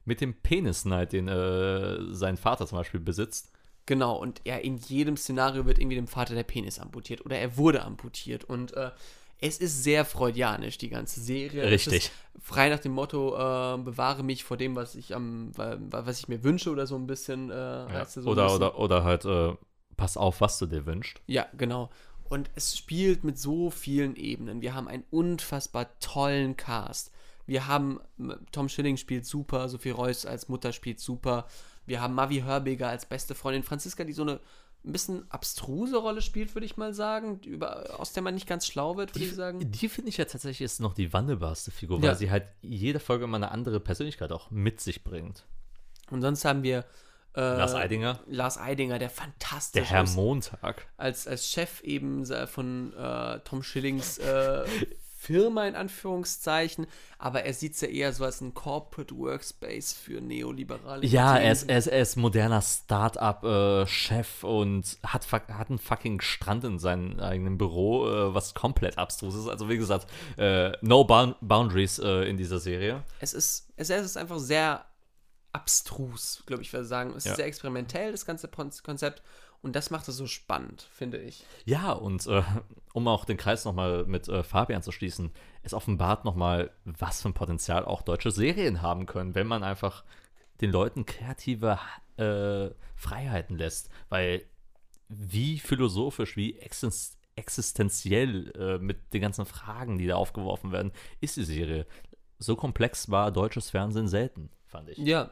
mit 0.04 0.20
dem 0.20 0.34
Penis-Night, 0.34 1.12
den 1.12 1.28
äh, 1.28 1.98
sein 2.14 2.36
Vater 2.36 2.66
zum 2.66 2.78
Beispiel 2.78 3.00
besitzt. 3.00 3.50
Genau, 3.86 4.16
und 4.16 4.40
ja, 4.44 4.56
in 4.56 4.76
jedem 4.76 5.16
Szenario 5.16 5.66
wird 5.66 5.78
irgendwie 5.78 5.96
dem 5.96 6.06
Vater 6.06 6.34
der 6.34 6.44
Penis 6.44 6.78
amputiert 6.78 7.24
oder 7.26 7.36
er 7.38 7.56
wurde 7.56 7.82
amputiert. 7.82 8.44
Und 8.44 8.74
äh, 8.74 8.90
es 9.40 9.58
ist 9.58 9.82
sehr 9.82 10.04
freudianisch, 10.04 10.78
die 10.78 10.88
ganze 10.88 11.20
Serie. 11.20 11.64
Richtig. 11.68 12.12
Frei 12.40 12.68
nach 12.68 12.78
dem 12.78 12.92
Motto, 12.92 13.34
äh, 13.34 13.78
bewahre 13.78 14.22
mich 14.22 14.44
vor 14.44 14.56
dem, 14.56 14.76
was 14.76 14.94
ich 14.94 15.14
am, 15.16 15.50
wa- 15.58 15.78
wa- 15.80 16.06
was 16.06 16.20
ich 16.20 16.28
mir 16.28 16.44
wünsche 16.44 16.70
oder 16.70 16.86
so 16.86 16.94
ein 16.94 17.08
bisschen. 17.08 17.50
Äh, 17.50 18.00
es 18.02 18.14
so 18.14 18.20
ein 18.20 18.26
oder, 18.28 18.44
bisschen. 18.44 18.56
oder, 18.62 18.78
oder 18.78 19.04
halt, 19.04 19.24
äh, 19.24 19.54
pass 19.96 20.16
auf, 20.16 20.40
was 20.40 20.58
du 20.60 20.66
dir 20.66 20.86
wünschst. 20.86 21.20
Ja, 21.26 21.46
genau. 21.56 21.90
Und 22.28 22.50
es 22.54 22.78
spielt 22.78 23.24
mit 23.24 23.36
so 23.38 23.68
vielen 23.70 24.14
Ebenen. 24.16 24.62
Wir 24.62 24.74
haben 24.74 24.86
einen 24.88 25.04
unfassbar 25.10 25.98
tollen 25.98 26.56
Cast. 26.56 27.10
Wir 27.52 27.66
haben, 27.66 28.00
Tom 28.50 28.70
Schilling 28.70 28.96
spielt 28.96 29.26
super, 29.26 29.68
Sophie 29.68 29.90
Reuss 29.90 30.24
als 30.24 30.48
Mutter 30.48 30.72
spielt 30.72 31.00
super. 31.00 31.46
Wir 31.84 32.00
haben 32.00 32.14
Mavi 32.14 32.40
Hörbiger 32.40 32.88
als 32.88 33.04
beste 33.04 33.34
Freundin, 33.34 33.62
Franziska, 33.62 34.04
die 34.04 34.14
so 34.14 34.22
eine 34.22 34.40
ein 34.84 34.90
bisschen 34.92 35.30
abstruse 35.30 35.96
Rolle 35.96 36.22
spielt, 36.22 36.54
würde 36.56 36.64
ich 36.64 36.76
mal 36.76 36.92
sagen, 36.92 37.38
über, 37.44 38.00
aus 38.00 38.14
der 38.14 38.22
man 38.24 38.34
nicht 38.34 38.48
ganz 38.48 38.66
schlau 38.66 38.96
wird, 38.96 39.14
würde 39.14 39.24
ich 39.26 39.34
sagen. 39.34 39.70
Die 39.70 39.88
finde 39.88 40.08
ich 40.08 40.16
ja 40.16 40.24
tatsächlich 40.24 40.62
ist 40.62 40.80
noch 40.80 40.94
die 40.94 41.12
wandelbarste 41.12 41.70
Figur, 41.70 41.98
weil 42.02 42.08
Ja. 42.08 42.14
sie 42.16 42.30
halt 42.32 42.46
jede 42.62 42.98
Folge 42.98 43.24
immer 43.24 43.36
eine 43.36 43.52
andere 43.52 43.78
Persönlichkeit 43.78 44.32
auch 44.32 44.50
mit 44.50 44.80
sich 44.80 45.04
bringt. 45.04 45.44
Und 46.10 46.22
sonst 46.22 46.44
haben 46.44 46.62
wir 46.64 46.84
äh, 47.36 47.40
Lars 47.40 47.74
Eidinger, 47.74 48.18
Lars 48.26 48.58
Eidinger, 48.58 48.98
der 48.98 49.08
fantastisch 49.10 49.88
der 49.88 49.98
Herr. 49.98 50.08
Montag. 50.08 50.88
als, 50.96 51.28
als 51.28 51.48
Chef 51.48 51.80
eben 51.82 52.26
von 52.48 52.92
äh, 52.94 53.38
Tom 53.44 53.62
Schillings 53.62 54.18
äh, 54.18 54.64
Firma 55.22 55.68
in 55.68 55.76
Anführungszeichen, 55.76 56.88
aber 57.16 57.44
er 57.44 57.54
sieht 57.54 57.74
es 57.74 57.80
ja 57.80 57.86
eher 57.86 58.12
so 58.12 58.24
als 58.24 58.40
ein 58.40 58.54
Corporate 58.54 59.16
Workspace 59.16 59.92
für 59.92 60.20
neoliberale 60.20 61.06
Ja, 61.06 61.36
er 61.38 61.52
ist, 61.52 61.68
er 61.68 61.78
ist, 61.78 61.86
er 61.86 62.02
ist 62.02 62.16
moderner 62.16 62.60
Start-up-Chef 62.60 64.42
und 64.42 64.98
hat, 65.06 65.30
hat 65.30 65.68
einen 65.68 65.78
fucking 65.78 66.20
Strand 66.20 66.64
in 66.64 66.80
seinem 66.80 67.20
eigenen 67.20 67.56
Büro, 67.56 68.08
äh, 68.08 68.34
was 68.34 68.54
komplett 68.54 68.98
abstrus 68.98 69.36
ist. 69.36 69.46
Also 69.48 69.68
wie 69.68 69.76
gesagt, 69.76 70.08
äh, 70.38 70.72
no 70.80 71.04
bound 71.04 71.36
boundaries 71.40 72.00
äh, 72.00 72.28
in 72.28 72.36
dieser 72.36 72.58
Serie. 72.58 73.04
es 73.20 73.32
ist, 73.32 73.68
es 73.76 73.90
ist 73.90 74.16
einfach 74.16 74.40
sehr 74.40 74.84
abstrus, 75.52 76.42
glaube 76.46 76.62
ich, 76.62 76.72
würde 76.72 76.86
sagen. 76.86 77.14
Es 77.16 77.24
Ja. 77.24 77.30
ist 77.32 77.36
sehr 77.36 77.46
experimentell, 77.46 78.10
das 78.10 78.26
ganze 78.26 78.48
Konzept. 78.48 79.22
Und 79.62 79.76
das 79.76 79.90
macht 79.90 80.08
es 80.08 80.16
so 80.16 80.26
spannend, 80.26 80.82
finde 80.92 81.18
ich. 81.18 81.44
Ja, 81.64 81.92
und 81.92 82.26
äh, 82.26 82.42
um 82.92 83.06
auch 83.06 83.24
den 83.24 83.36
Kreis 83.36 83.64
nochmal 83.64 84.04
mit 84.06 84.28
äh, 84.28 84.42
Fabian 84.42 84.82
zu 84.82 84.90
schließen, 84.90 85.30
es 85.62 85.72
offenbart 85.72 86.24
nochmal, 86.24 86.72
was 86.84 87.22
für 87.22 87.28
ein 87.28 87.34
Potenzial 87.34 87.84
auch 87.84 88.02
deutsche 88.02 88.32
Serien 88.32 88.82
haben 88.82 89.06
können, 89.06 89.36
wenn 89.36 89.46
man 89.46 89.62
einfach 89.62 90.04
den 90.60 90.72
Leuten 90.72 91.06
kreative 91.06 91.78
äh, 92.16 92.70
Freiheiten 92.96 93.56
lässt. 93.56 93.88
Weil 94.08 94.44
wie 95.08 95.58
philosophisch, 95.58 96.36
wie 96.36 96.58
exist 96.58 97.18
existenziell 97.34 98.52
äh, 98.58 98.78
mit 98.78 99.14
den 99.14 99.22
ganzen 99.22 99.46
Fragen, 99.46 99.96
die 99.96 100.06
da 100.06 100.16
aufgeworfen 100.16 100.70
werden, 100.70 100.92
ist 101.22 101.38
die 101.38 101.44
Serie. 101.44 101.86
So 102.38 102.56
komplex 102.56 103.10
war 103.10 103.32
deutsches 103.32 103.70
Fernsehen 103.70 104.06
selten, 104.06 104.50
fand 104.66 104.90
ich. 104.90 104.98
Ja, 104.98 105.30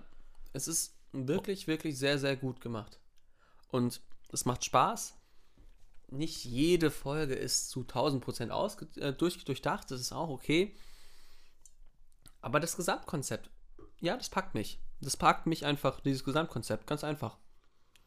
es 0.55 0.67
ist 0.67 0.95
wirklich, 1.13 1.67
wirklich 1.67 1.99
sehr, 1.99 2.19
sehr 2.19 2.37
gut 2.37 2.63
gemacht. 2.63 2.99
Und 3.69 4.01
es 4.33 4.45
macht 4.45 4.65
Spaß. 4.65 5.17
Nicht 6.09 6.45
jede 6.45 6.91
Folge 6.91 7.35
ist 7.35 7.71
zu 7.71 7.83
1000% 7.83 8.51
ausge 8.51 8.89
äh, 9.01 9.13
durch, 9.13 9.45
durchdacht, 9.45 9.91
das 9.91 10.01
ist 10.01 10.13
auch 10.13 10.29
okay. 10.29 10.75
Aber 12.41 12.59
das 12.59 12.77
Gesamtkonzept, 12.77 13.51
ja, 14.01 14.17
das 14.17 14.31
packt 14.31 14.55
mich. 14.55 14.81
Das 15.01 15.17
packt 15.17 15.47
mich 15.47 15.65
einfach, 15.65 16.01
dieses 16.01 16.25
Gesamtkonzept, 16.25 16.87
ganz 16.87 17.05
einfach. 17.05 17.39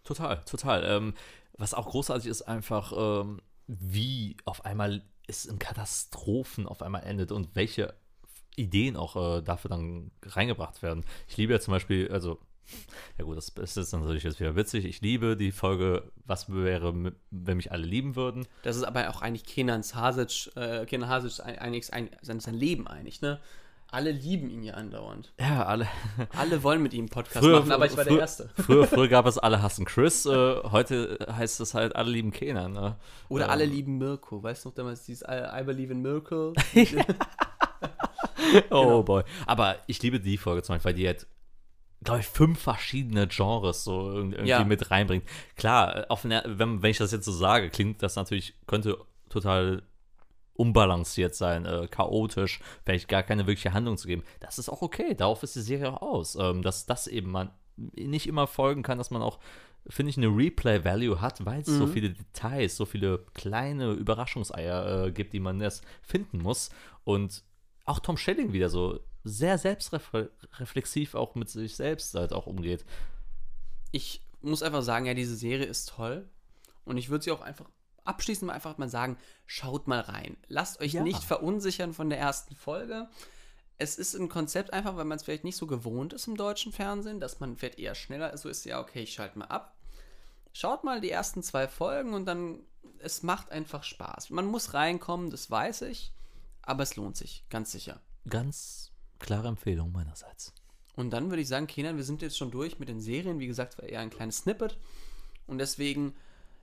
Total, 0.03 0.43
total. 0.45 0.83
Ähm, 0.83 1.13
was 1.57 1.73
auch 1.73 1.89
großartig 1.89 2.27
ist, 2.27 2.41
einfach, 2.43 2.93
ähm, 2.95 3.41
wie 3.67 4.37
auf 4.45 4.65
einmal 4.65 5.03
es 5.27 5.45
in 5.45 5.59
Katastrophen 5.59 6.67
auf 6.67 6.81
einmal 6.81 7.03
endet 7.03 7.31
und 7.31 7.55
welche 7.55 7.95
Ideen 8.55 8.97
auch 8.97 9.15
äh, 9.15 9.41
dafür 9.41 9.69
dann 9.69 10.11
reingebracht 10.23 10.81
werden. 10.81 11.05
Ich 11.27 11.37
liebe 11.37 11.53
ja 11.53 11.59
zum 11.59 11.71
Beispiel, 11.71 12.11
also, 12.11 12.39
ja 13.17 13.25
gut, 13.25 13.37
das 13.37 13.49
ist 13.49 13.77
jetzt 13.77 13.93
natürlich 13.93 14.23
jetzt 14.23 14.39
wieder 14.39 14.55
witzig. 14.55 14.85
Ich 14.85 15.01
liebe 15.01 15.37
die 15.37 15.51
Folge, 15.51 16.11
was 16.25 16.51
wäre, 16.51 17.13
wenn 17.31 17.57
mich 17.57 17.71
alle 17.71 17.85
lieben 17.85 18.15
würden. 18.15 18.47
Das 18.63 18.75
ist 18.75 18.83
aber 18.83 19.09
auch 19.09 19.21
eigentlich 19.21 19.45
Kenans 19.45 19.95
Hasic, 19.95 20.55
äh, 20.55 20.85
Kenan 20.85 21.09
Hasic 21.09 21.45
eigentlich 21.45 21.87
sein, 21.87 22.09
sein 22.21 22.55
Leben 22.55 22.87
eigentlich, 22.87 23.21
ne? 23.21 23.39
Alle 23.93 24.09
lieben 24.09 24.49
ihn 24.49 24.63
ja 24.63 24.73
andauernd. 24.73 25.33
Ja, 25.39 25.67
alle. 25.67 25.87
Alle 26.35 26.63
wollen 26.63 26.81
mit 26.81 26.95
ihm 26.95 27.01
einen 27.01 27.09
Podcast 27.09 27.45
früher, 27.45 27.59
machen, 27.59 27.71
aber 27.71 27.85
ich 27.85 27.95
war 27.95 28.05
früher, 28.05 28.13
der 28.13 28.21
Erste. 28.21 28.49
Früher, 28.55 28.87
früher 28.87 29.07
gab 29.07 29.27
es 29.27 29.37
alle 29.37 29.61
hassen 29.61 29.85
Chris, 29.85 30.25
äh, 30.25 30.63
heute 30.63 31.19
heißt 31.31 31.59
es 31.59 31.75
halt 31.75 31.95
alle 31.95 32.09
lieben 32.09 32.31
Kenan. 32.31 32.73
Ne? 32.73 32.95
Oder 33.29 33.45
ähm. 33.45 33.51
alle 33.51 33.65
lieben 33.65 33.99
Mirko. 33.99 34.41
Weißt 34.41 34.65
du 34.65 34.69
noch 34.69 34.75
damals 34.75 35.05
dieses 35.05 35.21
I, 35.21 35.59
I 35.59 35.63
believe 35.63 35.93
in 35.93 36.01
Mirko? 36.01 36.53
oh 38.71 38.83
genau. 38.83 39.03
boy. 39.03 39.23
Aber 39.45 39.75
ich 39.85 40.01
liebe 40.01 40.19
die 40.19 40.37
Folge 40.39 40.63
zum 40.63 40.73
Beispiel, 40.73 40.89
weil 40.89 40.95
die 40.95 41.05
halt 41.05 41.27
glaube 42.03 42.21
ich, 42.21 42.27
fünf 42.27 42.59
verschiedene 42.59 43.27
Genres 43.27 43.83
so 43.83 44.11
irgendwie 44.11 44.47
ja. 44.47 44.63
mit 44.63 44.91
reinbringt. 44.91 45.23
Klar, 45.55 46.05
auf 46.09 46.25
eine, 46.25 46.43
wenn, 46.45 46.81
wenn 46.81 46.91
ich 46.91 46.97
das 46.97 47.11
jetzt 47.11 47.25
so 47.25 47.31
sage, 47.31 47.69
klingt 47.69 48.01
das 48.03 48.15
natürlich, 48.15 48.55
könnte 48.67 48.97
total 49.29 49.83
unbalanciert 50.55 51.35
sein, 51.35 51.65
äh, 51.65 51.87
chaotisch, 51.87 52.59
vielleicht 52.83 53.07
gar 53.07 53.23
keine 53.23 53.47
wirkliche 53.47 53.73
Handlung 53.73 53.97
zu 53.97 54.07
geben. 54.07 54.23
Das 54.39 54.59
ist 54.59 54.69
auch 54.69 54.81
okay, 54.81 55.15
darauf 55.15 55.43
ist 55.43 55.55
die 55.55 55.61
Serie 55.61 55.91
auch 55.91 56.01
aus. 56.01 56.35
Ähm, 56.35 56.61
dass 56.61 56.85
das 56.85 57.07
eben 57.07 57.31
man 57.31 57.51
nicht 57.75 58.27
immer 58.27 58.45
folgen 58.45 58.83
kann, 58.83 58.99
dass 58.99 59.09
man 59.09 59.23
auch, 59.23 59.39
finde 59.87 60.11
ich, 60.11 60.17
eine 60.17 60.27
Replay-Value 60.27 61.21
hat, 61.21 61.43
weil 61.45 61.61
es 61.61 61.67
mhm. 61.67 61.77
so 61.79 61.87
viele 61.87 62.11
Details, 62.11 62.77
so 62.77 62.85
viele 62.85 63.25
kleine 63.33 63.93
Überraschungseier 63.93 65.05
äh, 65.05 65.11
gibt, 65.11 65.33
die 65.33 65.39
man 65.39 65.59
erst 65.59 65.83
finden 66.03 66.37
muss. 66.37 66.69
Und 67.03 67.43
auch 67.85 67.99
Tom 67.99 68.17
Schelling 68.17 68.53
wieder 68.53 68.69
so 68.69 68.99
sehr 69.23 69.57
selbstreflexiv 69.57 71.15
auch 71.15 71.35
mit 71.35 71.49
sich 71.49 71.75
selbst 71.75 72.13
halt 72.13 72.33
auch 72.33 72.47
umgeht. 72.47 72.85
Ich 73.91 74.21
muss 74.41 74.63
einfach 74.63 74.81
sagen, 74.81 75.05
ja, 75.05 75.13
diese 75.13 75.35
Serie 75.35 75.65
ist 75.65 75.89
toll. 75.89 76.29
Und 76.85 76.97
ich 76.97 77.09
würde 77.09 77.23
sie 77.23 77.31
auch 77.31 77.41
einfach 77.41 77.69
abschließend 78.03 78.47
mal 78.47 78.53
einfach 78.53 78.77
mal 78.77 78.89
sagen, 78.89 79.17
schaut 79.45 79.87
mal 79.87 80.01
rein. 80.01 80.37
Lasst 80.47 80.81
euch 80.81 80.93
ja. 80.93 81.03
nicht 81.03 81.23
verunsichern 81.23 81.93
von 81.93 82.09
der 82.09 82.19
ersten 82.19 82.55
Folge. 82.55 83.09
Es 83.77 83.97
ist 83.97 84.13
ein 84.13 84.29
Konzept 84.29 84.73
einfach, 84.73 84.95
weil 84.97 85.05
man 85.05 85.15
es 85.17 85.23
vielleicht 85.23 85.45
nicht 85.45 85.57
so 85.57 85.67
gewohnt 85.67 86.13
ist 86.13 86.27
im 86.27 86.35
deutschen 86.35 86.71
Fernsehen, 86.71 87.19
dass 87.19 87.39
man 87.39 87.57
vielleicht 87.57 87.79
eher 87.79 87.95
schneller 87.95 88.35
so 88.37 88.49
ist, 88.49 88.65
ja, 88.65 88.79
okay, 88.79 89.03
ich 89.03 89.13
schalte 89.13 89.39
mal 89.39 89.45
ab. 89.45 89.77
Schaut 90.51 90.83
mal 90.83 91.01
die 91.01 91.09
ersten 91.09 91.41
zwei 91.41 91.67
Folgen 91.67 92.13
und 92.13 92.25
dann, 92.25 92.59
es 92.99 93.23
macht 93.23 93.51
einfach 93.51 93.83
Spaß. 93.83 94.29
Man 94.29 94.45
muss 94.45 94.73
reinkommen, 94.73 95.31
das 95.31 95.49
weiß 95.49 95.83
ich, 95.83 96.13
aber 96.61 96.83
es 96.83 96.95
lohnt 96.95 97.17
sich, 97.17 97.45
ganz 97.49 97.71
sicher. 97.71 98.01
Ganz 98.29 98.92
klare 99.23 99.47
Empfehlung 99.47 99.91
meinerseits. 99.91 100.53
Und 100.95 101.11
dann 101.11 101.29
würde 101.29 101.41
ich 101.41 101.47
sagen, 101.47 101.65
Kenan, 101.65 101.97
wir 101.97 102.03
sind 102.03 102.21
jetzt 102.21 102.37
schon 102.37 102.51
durch 102.51 102.77
mit 102.77 102.89
den 102.89 103.01
Serien. 103.01 103.39
Wie 103.39 103.47
gesagt, 103.47 103.79
war 103.79 103.89
eher 103.89 104.01
ein 104.01 104.11
kleines 104.11 104.37
Snippet. 104.37 104.77
Und 105.47 105.57
deswegen, 105.57 106.13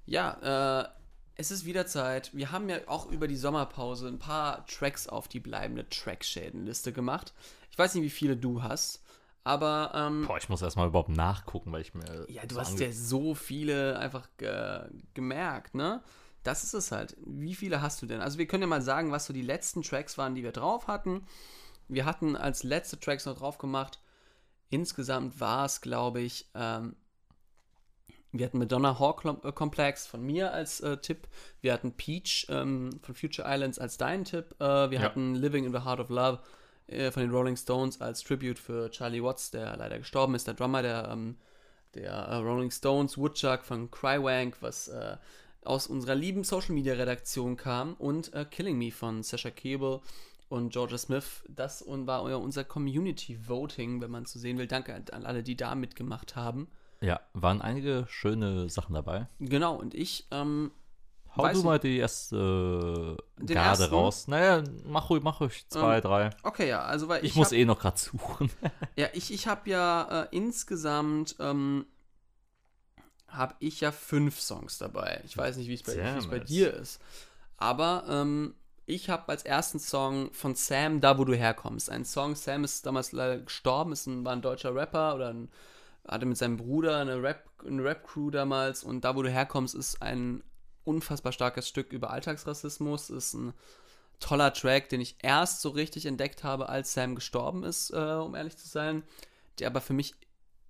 ja, 0.07 0.85
äh, 0.85 0.89
es 1.35 1.51
ist 1.51 1.65
wieder 1.65 1.87
Zeit. 1.87 2.31
Wir 2.35 2.53
haben 2.53 2.69
ja 2.69 2.79
auch 2.87 3.11
über 3.11 3.27
die 3.27 3.37
Sommerpause 3.37 4.07
ein 4.07 4.19
paar 4.19 4.67
Tracks 4.67 5.09
auf 5.09 5.27
die 5.27 5.41
bleibende 5.41 5.89
Trackschädenliste 5.89 6.93
gemacht. 6.93 7.33
Ich 7.71 7.79
weiß 7.79 7.95
nicht, 7.95 8.05
wie 8.05 8.11
viele 8.11 8.37
du 8.37 8.63
hast, 8.63 9.03
aber. 9.43 9.93
Ähm, 9.95 10.27
Boah, 10.27 10.37
ich 10.37 10.49
muss 10.49 10.63
erstmal 10.63 10.89
überhaupt 10.89 11.09
nachgucken, 11.09 11.73
weil 11.73 11.81
ich 11.81 11.95
mir. 11.95 12.27
Ja, 12.29 12.45
du 12.47 12.55
so 12.55 12.61
hast 12.61 12.79
ja 12.79 12.93
so 12.93 13.35
viele 13.35 13.99
einfach 13.99 14.29
ge 14.37 14.83
gemerkt, 15.15 15.75
ne? 15.75 16.03
Das 16.43 16.63
ist 16.63 16.75
es 16.75 16.93
halt. 16.93 17.17
Wie 17.25 17.55
viele 17.55 17.83
hast 17.83 18.01
du 18.03 18.07
denn? 18.07 18.21
Also, 18.21 18.39
wir 18.39 18.47
können 18.47 18.63
ja 18.63 18.67
mal 18.67 18.83
sagen, 18.83 19.11
was 19.11 19.27
so 19.27 19.33
die 19.33 19.43
letzten 19.43 19.83
Tracks 19.83 20.19
waren, 20.19 20.35
die 20.35 20.43
wir 20.43 20.53
drauf 20.53 20.89
hatten. 20.89 21.27
Wir 21.91 22.05
hatten 22.05 22.37
als 22.37 22.63
letzte 22.63 22.99
Tracks 22.99 23.27
noch 23.27 23.37
drauf 23.37 23.59
gemacht. 23.59 23.99
Insgesamt 24.71 25.41
war 25.41 25.65
es, 25.65 25.81
glaube 25.81 26.21
ich, 26.21 26.49
ähm, 26.55 26.95
wir 28.33 28.47
hatten 28.47 28.59
Madonna 28.59 28.99
Hawk 28.99 29.25
äh, 29.25 29.53
Complex 29.53 30.07
von 30.07 30.23
mir 30.23 30.53
als 30.53 30.81
äh, 30.81 30.97
Tipp. 30.99 31.27
Wir 31.61 31.73
hatten 31.73 31.93
Peach 31.93 32.47
ähm, 32.49 33.01
von 33.03 33.15
Future 33.15 33.49
Islands 33.51 33.79
als 33.79 33.97
dein 33.97 34.25
Tipp. 34.25 34.55
Äh, 34.61 34.91
wir 34.91 34.99
ja. 34.99 35.01
hatten 35.01 35.35
Living 35.35 35.65
in 35.65 35.73
the 35.73 35.81
Heart 35.81 36.01
of 36.01 36.11
Love 36.11 36.39
äh, 36.87 37.11
von 37.11 37.23
den 37.23 37.33
Rolling 37.33 37.57
Stones 37.57 38.01
als 38.01 38.23
Tribute 38.23 38.59
für 38.59 38.91
Charlie 38.91 39.23
Watts, 39.23 39.51
der 39.51 39.77
leider 39.77 39.99
gestorben 39.99 40.37
ist, 40.37 40.47
der 40.47 40.55
Drummer 40.55 40.83
der, 40.83 41.09
ähm, 41.11 41.39
der 41.95 42.13
äh, 42.13 42.37
Rolling 42.37 42.71
Stones. 42.71 43.19
Woodchuck 43.19 43.65
von 43.65 43.91
Crywank, 43.91 44.59
was 44.61 44.87
äh, 44.87 45.17
aus 45.65 45.89
unserer 45.89 46.15
lieben 46.15 46.45
Social 46.45 46.75
Media 46.75 46.95
Redaktion 46.95 47.57
kam. 47.57 47.95
Und 47.95 48.33
Killing 48.51 48.79
Me 48.79 48.91
von 48.91 49.23
Sasha 49.23 49.51
Cable 49.51 50.01
und 50.51 50.73
Georgia 50.73 50.99
Smith. 50.99 51.43
Das 51.49 51.85
war 51.87 52.23
unser 52.23 52.65
Community 52.65 53.39
Voting, 53.49 54.01
wenn 54.03 54.11
man 54.11 54.27
so 54.27 54.39
sehen 54.39 54.59
will. 54.59 54.67
Danke 54.67 55.03
an 55.13 55.25
alle, 55.25 55.43
die 55.43 55.57
da 55.57 55.75
mitgemacht 55.75 56.37
haben. 56.37 56.69
Ja, 57.01 57.21
waren 57.33 57.63
einige 57.63 58.07
schöne 58.11 58.69
Sachen 58.69 58.95
dabei. 58.95 59.29
Genau, 59.39 59.77
und 59.77 59.95
ich, 59.95 60.27
ähm, 60.31 60.73
Hau 61.37 61.49
du 61.49 61.63
mal 61.63 61.79
die 61.79 61.99
erste 61.99 63.17
Garde 63.39 63.55
ersten? 63.55 63.95
raus. 63.95 64.29
Naja, 64.29 64.65
mach 64.85 65.09
ruhig, 65.09 65.23
mach 65.23 65.41
ruhig 65.41 65.65
zwei, 65.69 65.97
ähm, 65.97 66.03
drei. 66.03 66.31
Okay, 66.43 66.69
ja, 66.69 66.83
also 66.83 67.09
weil 67.09 67.25
ich. 67.25 67.31
Ich 67.31 67.37
muss 67.37 67.53
hab, 67.53 67.59
eh 67.59 67.65
noch 67.65 67.79
gerade 67.79 67.99
suchen. 67.99 68.51
ja, 68.97 69.07
ich, 69.13 69.33
ich 69.33 69.47
habe 69.47 69.71
ja 69.71 70.23
äh, 70.25 70.37
insgesamt 70.37 71.37
ähm, 71.39 71.87
habe 73.29 73.55
ich 73.61 73.81
ja 73.81 73.93
fünf 73.93 74.41
Songs 74.41 74.79
dabei. 74.79 75.23
Ich 75.25 75.37
weiß 75.37 75.57
nicht, 75.57 75.69
wie 75.69 75.75
es 75.75 75.85
bei, 75.85 76.21
bei, 76.29 76.41
dir 76.41 76.75
ist. 76.75 77.01
Aber 77.57 78.05
ähm, 78.09 78.55
ich 78.91 79.09
habe 79.09 79.29
als 79.29 79.45
ersten 79.45 79.79
Song 79.79 80.33
von 80.33 80.55
Sam, 80.55 81.01
Da 81.01 81.19
wo 81.19 81.25
du 81.25 81.35
herkommst. 81.35 81.91
Ein 81.91 82.05
Song, 82.05 82.35
Sam 82.35 82.65
ist 82.65 82.85
damals 82.85 83.11
gestorben, 83.11 83.93
ist 83.93 84.07
ein, 84.07 84.25
war 84.25 84.33
ein 84.33 84.43
deutscher 84.43 84.75
Rapper 84.75 85.15
oder 85.15 85.29
ein 85.29 85.49
hatte 86.07 86.27
mit 86.27 86.37
seinem 86.37 86.57
Bruder 86.57 86.99
eine 86.99 87.23
Rap, 87.23 87.45
Rap-Crew 87.65 88.31
damals 88.31 88.83
und 88.85 89.05
da, 89.05 89.17
wo 89.17 89.23
du 89.23 89.31
herkommst, 89.31 89.75
ist 89.75 90.03
ein 90.03 90.43
unfassbar 90.85 91.33
starkes 91.33 91.69
Stück 91.69 91.93
über 91.93 92.11
Alltagsrassismus, 92.11 93.11
ist 93.11 93.35
ein 93.35 93.53
toller 94.19 94.53
Track, 94.53 94.89
den 94.89 95.01
ich 95.01 95.17
erst 95.23 95.61
so 95.61 95.71
richtig 95.71 96.07
entdeckt 96.07 96.43
habe, 96.43 96.69
als 96.69 96.95
Sam 96.95 97.15
gestorben 97.15 97.65
ist, 97.65 97.91
äh, 97.91 97.97
um 97.97 98.35
ehrlich 98.35 98.57
zu 98.57 98.69
sein, 98.69 99.03
der 99.59 99.69
aber 99.69 99.81
für 99.81 99.93
mich 99.93 100.15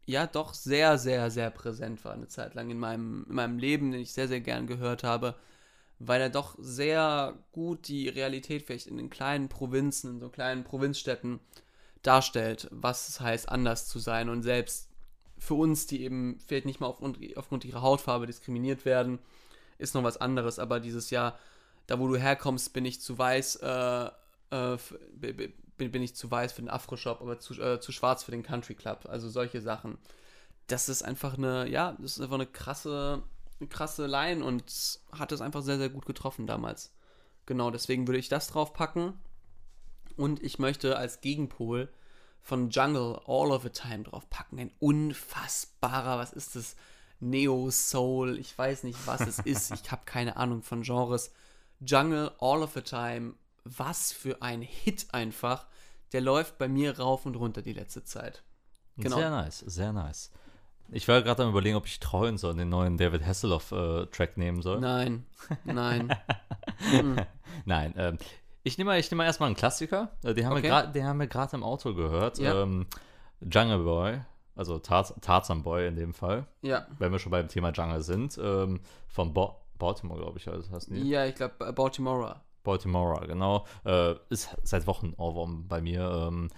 ja 0.04 0.26
doch 0.26 0.54
sehr, 0.54 0.98
sehr, 0.98 1.30
sehr 1.30 1.50
präsent 1.50 2.04
war 2.04 2.12
eine 2.12 2.28
Zeit 2.28 2.54
lang 2.54 2.70
in 2.70 2.78
meinem, 2.78 3.24
in 3.28 3.34
meinem 3.34 3.58
Leben, 3.58 3.92
den 3.92 4.00
ich 4.00 4.12
sehr, 4.12 4.28
sehr 4.28 4.40
gern 4.40 4.66
gehört 4.66 5.04
habe, 5.04 5.36
weil 6.00 6.20
er 6.20 6.30
doch 6.30 6.56
sehr 6.58 7.38
gut 7.52 7.86
die 7.86 8.08
Realität 8.08 8.62
vielleicht 8.62 8.86
in 8.86 8.96
den 8.96 9.10
kleinen 9.10 9.48
Provinzen, 9.48 10.12
in 10.12 10.20
so 10.20 10.30
kleinen 10.30 10.64
Provinzstädten 10.64 11.40
darstellt, 12.02 12.68
was 12.72 13.08
es 13.08 13.20
heißt, 13.20 13.48
anders 13.48 13.86
zu 13.86 13.98
sein 13.98 14.30
und 14.30 14.42
selbst 14.42 14.88
für 15.38 15.54
uns, 15.54 15.86
die 15.86 16.02
eben 16.02 16.38
vielleicht 16.46 16.66
nicht 16.66 16.80
mal 16.80 16.86
aufgrund, 16.86 17.18
aufgrund 17.36 17.64
ihrer 17.64 17.82
Hautfarbe 17.82 18.26
diskriminiert 18.26 18.84
werden, 18.84 19.18
ist 19.78 19.94
noch 19.94 20.02
was 20.02 20.18
anderes. 20.18 20.58
Aber 20.58 20.80
dieses 20.80 21.10
Jahr, 21.10 21.38
da 21.86 21.98
wo 21.98 22.08
du 22.08 22.16
herkommst, 22.16 22.72
bin 22.72 22.84
ich 22.84 23.00
zu 23.00 23.18
weiß, 23.18 23.56
äh, 23.56 24.10
äh, 24.50 24.78
bin, 25.12 25.92
bin 25.92 26.02
ich 26.02 26.14
zu 26.14 26.30
weiß 26.30 26.52
für 26.52 26.62
den 26.62 26.70
Afro-Shop, 26.70 27.20
aber 27.20 27.38
zu, 27.38 27.54
äh, 27.60 27.80
zu 27.80 27.92
schwarz 27.92 28.22
für 28.22 28.30
den 28.30 28.42
Country 28.42 28.74
Club. 28.74 29.06
Also 29.08 29.28
solche 29.28 29.60
Sachen. 29.60 29.98
Das 30.66 30.88
ist 30.88 31.02
einfach 31.02 31.36
eine, 31.36 31.68
ja, 31.68 31.96
das 31.98 32.12
ist 32.12 32.20
einfach 32.20 32.36
eine 32.36 32.46
krasse, 32.46 33.22
eine 33.60 33.68
krasse 33.68 34.06
Line 34.06 34.44
und 34.44 35.00
hat 35.12 35.32
es 35.32 35.40
einfach 35.40 35.62
sehr, 35.62 35.78
sehr 35.78 35.90
gut 35.90 36.06
getroffen 36.06 36.46
damals. 36.46 36.92
Genau, 37.46 37.70
deswegen 37.70 38.06
würde 38.06 38.18
ich 38.18 38.28
das 38.28 38.48
drauf 38.48 38.72
packen. 38.72 39.18
Und 40.16 40.42
ich 40.42 40.58
möchte 40.58 40.96
als 40.96 41.20
Gegenpol 41.20 41.88
von 42.42 42.70
Jungle 42.70 43.20
All 43.26 43.50
of 43.50 43.62
the 43.62 43.70
Time 43.70 44.04
draufpacken. 44.04 44.58
Ein 44.58 44.72
unfassbarer, 44.78 46.18
was 46.18 46.32
ist 46.32 46.56
das? 46.56 46.76
Neo-Soul, 47.20 48.38
ich 48.38 48.56
weiß 48.56 48.84
nicht, 48.84 48.98
was 49.06 49.20
es 49.20 49.38
ist. 49.40 49.70
Ich 49.74 49.90
habe 49.90 50.02
keine 50.06 50.36
Ahnung 50.36 50.62
von 50.62 50.82
Genres. 50.82 51.32
Jungle 51.80 52.32
All 52.40 52.62
of 52.62 52.72
the 52.72 52.80
Time, 52.80 53.34
was 53.64 54.12
für 54.12 54.42
ein 54.42 54.62
Hit 54.62 55.08
einfach. 55.12 55.66
Der 56.12 56.22
läuft 56.22 56.58
bei 56.58 56.66
mir 56.66 56.98
rauf 56.98 57.26
und 57.26 57.36
runter 57.36 57.62
die 57.62 57.72
letzte 57.72 58.04
Zeit. 58.04 58.42
Genau. 58.96 59.16
Sehr 59.16 59.30
nice, 59.30 59.58
sehr 59.58 59.92
nice. 59.92 60.30
Ich 60.92 61.06
war 61.08 61.22
gerade 61.22 61.42
am 61.44 61.50
überlegen, 61.50 61.76
ob 61.76 61.86
ich 61.86 62.00
treuen 62.00 62.36
soll, 62.38 62.54
den 62.54 62.68
neuen 62.68 62.96
David 62.96 63.24
Hasselhoff-Track 63.24 64.30
äh, 64.36 64.40
nehmen 64.40 64.62
soll. 64.62 64.80
Nein, 64.80 65.24
nein. 65.64 66.14
Nein, 67.64 67.94
ähm, 67.96 68.18
ich 68.62 68.78
nehme 68.78 68.90
mal, 68.90 68.98
ich 68.98 69.10
nehm 69.10 69.18
mal 69.18 69.24
erstmal 69.24 69.48
einen 69.48 69.56
Klassiker. 69.56 70.10
Äh, 70.24 70.34
Den 70.34 70.46
haben 70.46 70.52
Okay. 70.52 70.70
wir 70.70 71.26
gerade 71.26 71.56
im 71.56 71.62
Auto 71.62 71.94
gehört. 71.94 72.38
Ja. 72.38 72.62
Ähm, 72.62 72.86
Jungle 73.40 73.78
Boy, 73.84 74.20
also 74.54 74.78
Tarz 74.78 75.14
Tarzan 75.20 75.62
Boy 75.62 75.88
in 75.88 75.96
dem 75.96 76.14
Fall, 76.14 76.46
Ja. 76.62 76.86
wenn 76.98 77.12
wir 77.12 77.18
schon 77.18 77.30
beim 77.32 77.48
Thema 77.48 77.70
Jungle 77.70 78.02
sind. 78.02 78.38
Ähm, 78.42 78.80
von 79.08 79.32
Bo 79.32 79.56
Baltimore, 79.78 80.20
glaube 80.20 80.38
ich, 80.38 80.46
also 80.48 80.70
heißt 80.70 80.90
die. 80.90 81.08
Ja, 81.08 81.24
ich 81.24 81.34
glaube, 81.34 81.72
Baltimore. 81.72 82.40
Baltimore, 82.62 83.26
genau. 83.26 83.66
Äh, 83.84 84.14
ist 84.28 84.54
seit 84.62 84.86
Wochen 84.86 85.14
Ohrwurm 85.16 85.66
bei 85.68 85.80
mir. 85.80 86.28
Ähm, 86.28 86.50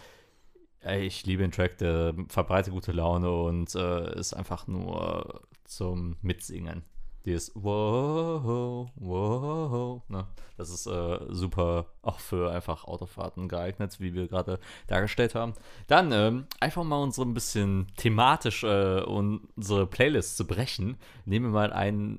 ich 0.84 1.26
liebe 1.26 1.42
den 1.42 1.52
Track, 1.52 1.78
der 1.78 2.14
verbreitet 2.28 2.72
gute 2.72 2.92
Laune 2.92 3.30
und 3.30 3.74
äh, 3.74 4.18
ist 4.18 4.34
einfach 4.34 4.66
nur 4.66 5.42
zum 5.64 6.16
Mitsingen. 6.22 6.84
Dieses 7.24 7.52
Wow, 7.54 8.90
wow, 8.96 10.02
ne? 10.08 10.26
Das 10.56 10.70
ist 10.70 10.86
äh, 10.86 11.18
super 11.28 11.86
auch 12.02 12.18
für 12.18 12.50
einfach 12.50 12.84
Autofahrten 12.84 13.48
geeignet, 13.48 14.00
wie 14.00 14.12
wir 14.12 14.26
gerade 14.26 14.58
dargestellt 14.88 15.36
haben. 15.36 15.54
Dann 15.86 16.10
ähm, 16.10 16.46
einfach 16.58 16.82
mal 16.82 17.00
unsere 17.00 17.26
ein 17.26 17.34
bisschen 17.34 17.86
thematisch 17.96 18.64
äh, 18.64 19.02
unsere 19.02 19.86
Playlist 19.86 20.36
zu 20.36 20.46
brechen. 20.48 20.96
Nehmen 21.24 21.46
wir 21.46 21.52
mal 21.52 21.72
einen 21.72 22.18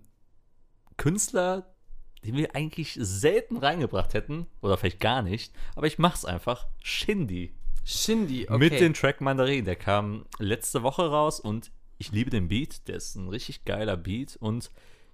Künstler, 0.95 1.73
den 2.23 2.37
wir 2.37 2.55
eigentlich 2.55 2.97
selten 2.97 3.57
reingebracht 3.57 4.13
hätten, 4.13 4.47
oder 4.61 4.77
vielleicht 4.77 5.01
gar 5.01 5.21
nicht, 5.21 5.53
aber 5.75 5.87
ich 5.87 5.99
mach's 5.99 6.23
einfach. 6.23 6.67
Shindy. 6.81 7.53
Shindy, 7.85 8.45
okay. 8.47 8.57
Mit 8.57 8.79
dem 8.79 8.93
Track 8.93 9.21
Mandarin. 9.21 9.65
Der 9.65 9.75
kam 9.75 10.25
letzte 10.39 10.83
Woche 10.83 11.09
raus 11.09 11.39
und 11.39 11.71
ich 11.97 12.11
liebe 12.11 12.29
den 12.29 12.47
Beat. 12.47 12.87
Der 12.87 12.95
ist 12.95 13.15
ein 13.15 13.29
richtig 13.29 13.65
geiler 13.65 13.97
Beat 13.97 14.37
und 14.37 14.69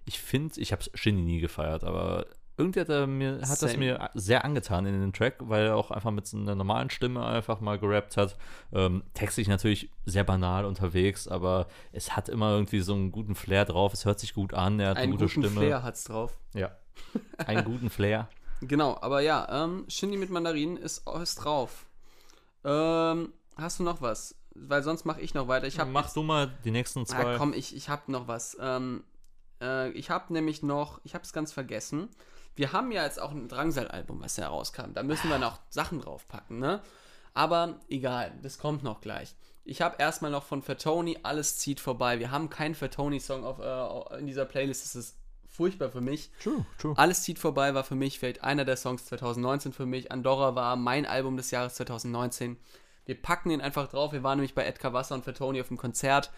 ich 0.05 0.19
finde, 0.19 0.59
ich 0.59 0.71
habe 0.71 0.83
Shindy 0.93 1.21
nie 1.21 1.39
gefeiert, 1.39 1.83
aber 1.83 2.25
irgendwie 2.57 2.81
hat, 2.81 2.89
er 2.89 3.07
mir, 3.07 3.39
hat 3.41 3.61
das 3.61 3.77
mir 3.77 4.09
sehr 4.15 4.43
angetan 4.43 4.85
in 4.85 4.99
den 4.99 5.13
Track, 5.13 5.35
weil 5.39 5.67
er 5.67 5.75
auch 5.77 5.91
einfach 5.91 6.11
mit 6.11 6.27
so 6.27 6.35
einer 6.35 6.55
normalen 6.55 6.89
Stimme 6.89 7.25
einfach 7.25 7.61
mal 7.61 7.79
gerappt 7.79 8.17
hat. 8.17 8.35
Ähm, 8.73 9.03
textlich 9.13 9.47
natürlich 9.47 9.89
sehr 10.05 10.25
banal 10.25 10.65
unterwegs, 10.65 11.27
aber 11.27 11.67
es 11.93 12.17
hat 12.17 12.27
immer 12.27 12.51
irgendwie 12.51 12.81
so 12.81 12.93
einen 12.93 13.13
guten 13.13 13.33
Flair 13.33 13.63
drauf. 13.63 13.93
Es 13.93 14.03
hört 14.03 14.19
sich 14.19 14.33
gut 14.33 14.53
an, 14.53 14.79
er 14.79 14.89
hat 14.89 14.97
eine 14.97 15.03
Einen 15.03 15.11
gute 15.13 15.25
guten 15.25 15.45
Stimme. 15.45 15.61
Flair 15.61 15.83
hat's 15.83 16.03
drauf. 16.03 16.37
Ja. 16.53 16.71
Einen 17.37 17.63
guten 17.63 17.89
Flair. 17.89 18.29
Genau, 18.61 18.97
aber 18.99 19.21
ja, 19.21 19.63
ähm, 19.63 19.85
Shindy 19.87 20.17
mit 20.17 20.29
Mandarinen 20.29 20.75
ist, 20.75 21.07
ist 21.07 21.35
drauf. 21.35 21.85
Ähm, 22.63 23.33
hast 23.55 23.79
du 23.79 23.83
noch 23.83 24.01
was? 24.01 24.35
Weil 24.55 24.83
sonst 24.83 25.05
mache 25.05 25.21
ich 25.21 25.33
noch 25.33 25.47
weiter. 25.47 25.67
Ich 25.67 25.79
habe 25.79 25.91
Mach 25.91 26.11
du 26.13 26.23
mal 26.23 26.51
die 26.63 26.71
nächsten 26.71 27.05
zwei. 27.05 27.35
Ah, 27.35 27.37
komm, 27.37 27.53
ich, 27.53 27.75
ich 27.75 27.89
habe 27.89 28.11
noch 28.11 28.27
was. 28.27 28.57
Ähm, 28.59 29.03
äh, 29.61 29.89
ich 29.91 30.09
habe 30.09 30.33
nämlich 30.33 30.63
noch, 30.63 30.99
ich 31.03 31.13
habe 31.13 31.23
es 31.23 31.33
ganz 31.33 31.51
vergessen. 31.51 32.09
Wir 32.55 32.73
haben 32.73 32.91
ja 32.91 33.03
jetzt 33.03 33.21
auch 33.21 33.31
ein 33.31 33.47
Drangsal-Album, 33.47 34.21
was 34.21 34.37
herauskam. 34.37 34.93
Da 34.93 35.03
müssen 35.03 35.29
wir 35.29 35.37
noch 35.37 35.59
Sachen 35.69 36.01
draufpacken, 36.01 36.59
ne? 36.59 36.81
Aber 37.33 37.79
egal, 37.89 38.37
das 38.41 38.57
kommt 38.57 38.83
noch 38.83 39.01
gleich. 39.01 39.35
Ich 39.63 39.81
habe 39.81 39.95
erstmal 39.99 40.31
noch 40.31 40.43
von 40.43 40.61
Fatoni 40.61 41.19
Alles 41.23 41.57
zieht 41.57 41.79
vorbei. 41.79 42.19
Wir 42.19 42.31
haben 42.31 42.49
keinen 42.49 42.75
Fatoni-Song 42.75 43.45
auf, 43.45 43.59
äh, 43.59 44.19
in 44.19 44.25
dieser 44.25 44.45
Playlist. 44.45 44.83
Das 44.83 44.95
ist 44.95 45.15
furchtbar 45.59 45.89
für 45.89 45.99
mich. 45.99 46.31
True, 46.41 46.65
true. 46.77 46.93
Alles 46.95 47.23
zieht 47.23 47.37
vorbei 47.37 47.73
war 47.73 47.83
für 47.83 47.95
mich 47.95 48.17
vielleicht 48.17 48.45
einer 48.45 48.63
der 48.63 48.77
Songs 48.77 49.03
2019 49.07 49.73
für 49.73 49.85
mich. 49.85 50.09
Andorra 50.09 50.55
war 50.55 50.77
mein 50.77 51.05
Album 51.05 51.35
des 51.35 51.51
Jahres 51.51 51.75
2019. 51.75 52.55
Wir 53.03 53.21
packen 53.21 53.49
ihn 53.49 53.59
einfach 53.59 53.89
drauf. 53.89 54.13
Wir 54.13 54.23
waren 54.23 54.37
nämlich 54.37 54.55
bei 54.55 54.63
Edgar 54.63 54.93
Wasser 54.93 55.15
und 55.15 55.25
Fatoni 55.25 55.59
auf 55.59 55.67
dem 55.67 55.75
Konzert. 55.75 56.31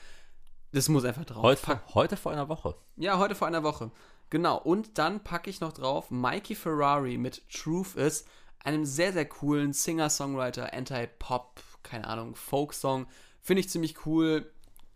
Das 0.72 0.90
muss 0.90 1.06
einfach 1.06 1.26
drauf. 1.26 1.44
Heute, 1.44 1.82
heute 1.94 2.18
vor 2.18 2.32
einer 2.32 2.50
Woche. 2.50 2.74
Ja, 2.96 3.20
heute 3.20 3.36
vor 3.36 3.48
einer 3.48 3.62
Woche. 3.62 3.92
Genau. 4.32 4.58
Und 4.58 4.98
dann 4.98 5.24
packe 5.24 5.52
ich 5.52 5.62
noch 5.62 5.74
drauf 5.74 6.10
Mikey 6.10 6.56
Ferrari 6.56 7.20
mit 7.20 7.48
Truth 7.48 7.94
Is, 7.94 8.26
einem 8.64 8.86
sehr, 8.86 9.14
sehr 9.14 9.26
coolen 9.26 9.74
Singer-Songwriter, 9.74 10.74
Anti-Pop, 10.74 11.62
keine 11.84 12.08
Ahnung, 12.08 12.34
Folk-Song. 12.34 13.06
Finde 13.40 13.60
ich 13.60 13.70
ziemlich 13.70 14.04
cool. 14.08 14.52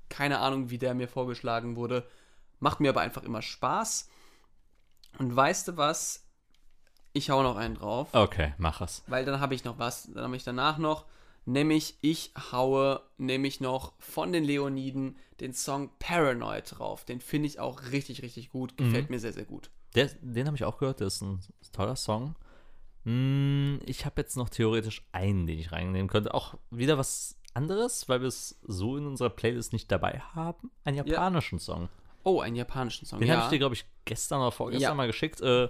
Keine 0.10 0.40
Ahnung, 0.40 0.72
wie 0.72 0.80
der 0.80 0.96
mir 0.96 1.08
vorgeschlagen 1.08 1.76
wurde. 1.76 2.08
Macht 2.60 2.80
mir 2.80 2.90
aber 2.90 3.02
einfach 3.02 3.22
immer 3.22 3.44
Spaß. 3.44 4.10
Und 5.20 5.36
weißt 5.36 5.70
du 5.70 5.78
was? 5.78 6.26
Ich 7.14 7.30
hau 7.30 7.44
noch 7.44 7.56
einen 7.56 7.76
drauf. 7.76 8.10
Okay, 8.14 8.54
mach 8.58 8.82
es. 8.82 9.04
Weil 9.08 9.26
dann 9.26 9.40
habe 9.40 9.56
ich 9.56 9.64
noch 9.64 9.80
was. 9.80 10.12
Dann 10.14 10.24
habe 10.24 10.36
ich 10.36 10.44
danach 10.44 10.78
noch. 10.78 11.06
Nämlich, 11.46 11.98
ich 12.02 12.34
haue 12.52 13.02
nämlich 13.18 13.62
noch 13.62 13.94
von 14.00 14.34
den 14.34 14.44
Leoniden 14.44 15.16
den 15.40 15.54
Song 15.54 15.92
Paranoid 16.00 16.78
drauf. 16.78 17.06
Den 17.06 17.22
finde 17.22 17.48
ich 17.48 17.60
auch 17.60 17.92
richtig, 17.92 18.24
richtig 18.24 18.50
gut. 18.50 18.76
Gefällt 18.78 19.10
mir 19.10 19.20
sehr, 19.20 19.34
sehr 19.34 19.46
gut. 19.46 19.70
Der, 19.94 20.10
den 20.22 20.48
habe 20.48 20.58
ich 20.58 20.66
auch 20.66 20.78
gehört, 20.78 21.00
der 21.00 21.08
ist 21.08 21.22
ein 21.22 21.40
toller 21.72 21.96
Song. 21.96 22.36
Hm, 23.04 23.80
ich 23.86 24.06
habe 24.06 24.22
jetzt 24.22 24.36
noch 24.36 24.50
theoretisch 24.50 25.04
einen, 25.12 25.46
den 25.46 25.60
ich 25.60 25.72
reinnehmen 25.72 26.10
könnte. 26.10 26.34
Auch 26.34 26.56
wieder 26.72 26.98
was 26.98 27.38
anderes, 27.54 28.10
weil 28.10 28.22
wir 28.22 28.28
es 28.28 28.60
so 28.64 28.98
in 28.98 29.06
unserer 29.06 29.30
Playlist 29.30 29.72
nicht 29.72 29.92
dabei 29.92 30.20
haben. 30.34 30.72
Einen 30.84 30.98
japanischen 30.98 31.60
Song. 31.60 31.90
Oh, 32.26 32.42
einen 32.42 32.56
japanischen 32.56 33.06
Song. 33.06 33.20
Den 33.20 33.28
ja. 33.28 33.36
habe 33.36 33.44
ich 33.46 33.50
dir, 33.52 33.60
glaube 33.60 33.76
ich, 33.76 33.86
gestern 34.04 34.42
oder 34.42 34.52
vorgestern 34.52 34.82
Ja. 34.82 34.94
mal 34.96 35.08
geschickt. 35.08 35.40
Äh, 35.42 35.70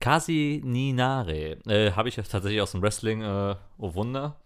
Kasi 0.00 0.62
Ninare. 0.64 1.58
Äh, 1.66 1.92
habe 1.92 2.08
ich 2.08 2.16
tatsächlich 2.16 2.62
aus 2.62 2.72
dem 2.72 2.80
Wrestling. 2.80 3.20
Äh, 3.20 3.56
oh 3.76 3.94
Wunder. 3.94 4.40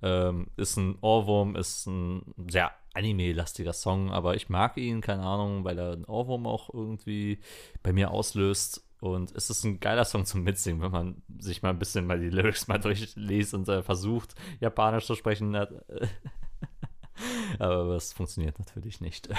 Ähm, 0.00 0.46
ist 0.56 0.76
ein 0.76 0.96
Ohrwurm, 1.00 1.56
ist 1.56 1.86
ein 1.86 2.22
sehr 2.48 2.70
anime-lastiger 2.94 3.72
Song, 3.72 4.12
aber 4.12 4.36
ich 4.36 4.48
mag 4.48 4.76
ihn, 4.76 5.00
keine 5.00 5.24
Ahnung, 5.24 5.64
weil 5.64 5.78
er 5.78 5.92
einen 5.92 6.04
Ohrwurm 6.04 6.46
auch 6.46 6.72
irgendwie 6.72 7.40
bei 7.82 7.92
mir 7.92 8.12
auslöst. 8.12 8.86
Und 9.00 9.34
es 9.34 9.50
ist 9.50 9.64
ein 9.64 9.80
geiler 9.80 10.04
Song 10.04 10.24
zum 10.24 10.44
Mitsingen, 10.44 10.82
wenn 10.82 10.92
man 10.92 11.22
sich 11.38 11.62
mal 11.62 11.70
ein 11.70 11.78
bisschen 11.80 12.06
mal 12.06 12.20
die 12.20 12.30
Lyrics 12.30 12.68
mal 12.68 12.78
durchliest 12.78 13.54
und 13.54 13.68
äh, 13.68 13.82
versucht, 13.82 14.36
Japanisch 14.60 15.06
zu 15.06 15.16
sprechen. 15.16 15.56
aber 17.58 17.96
es 17.96 18.12
funktioniert 18.12 18.60
natürlich 18.60 19.00
nicht. 19.00 19.28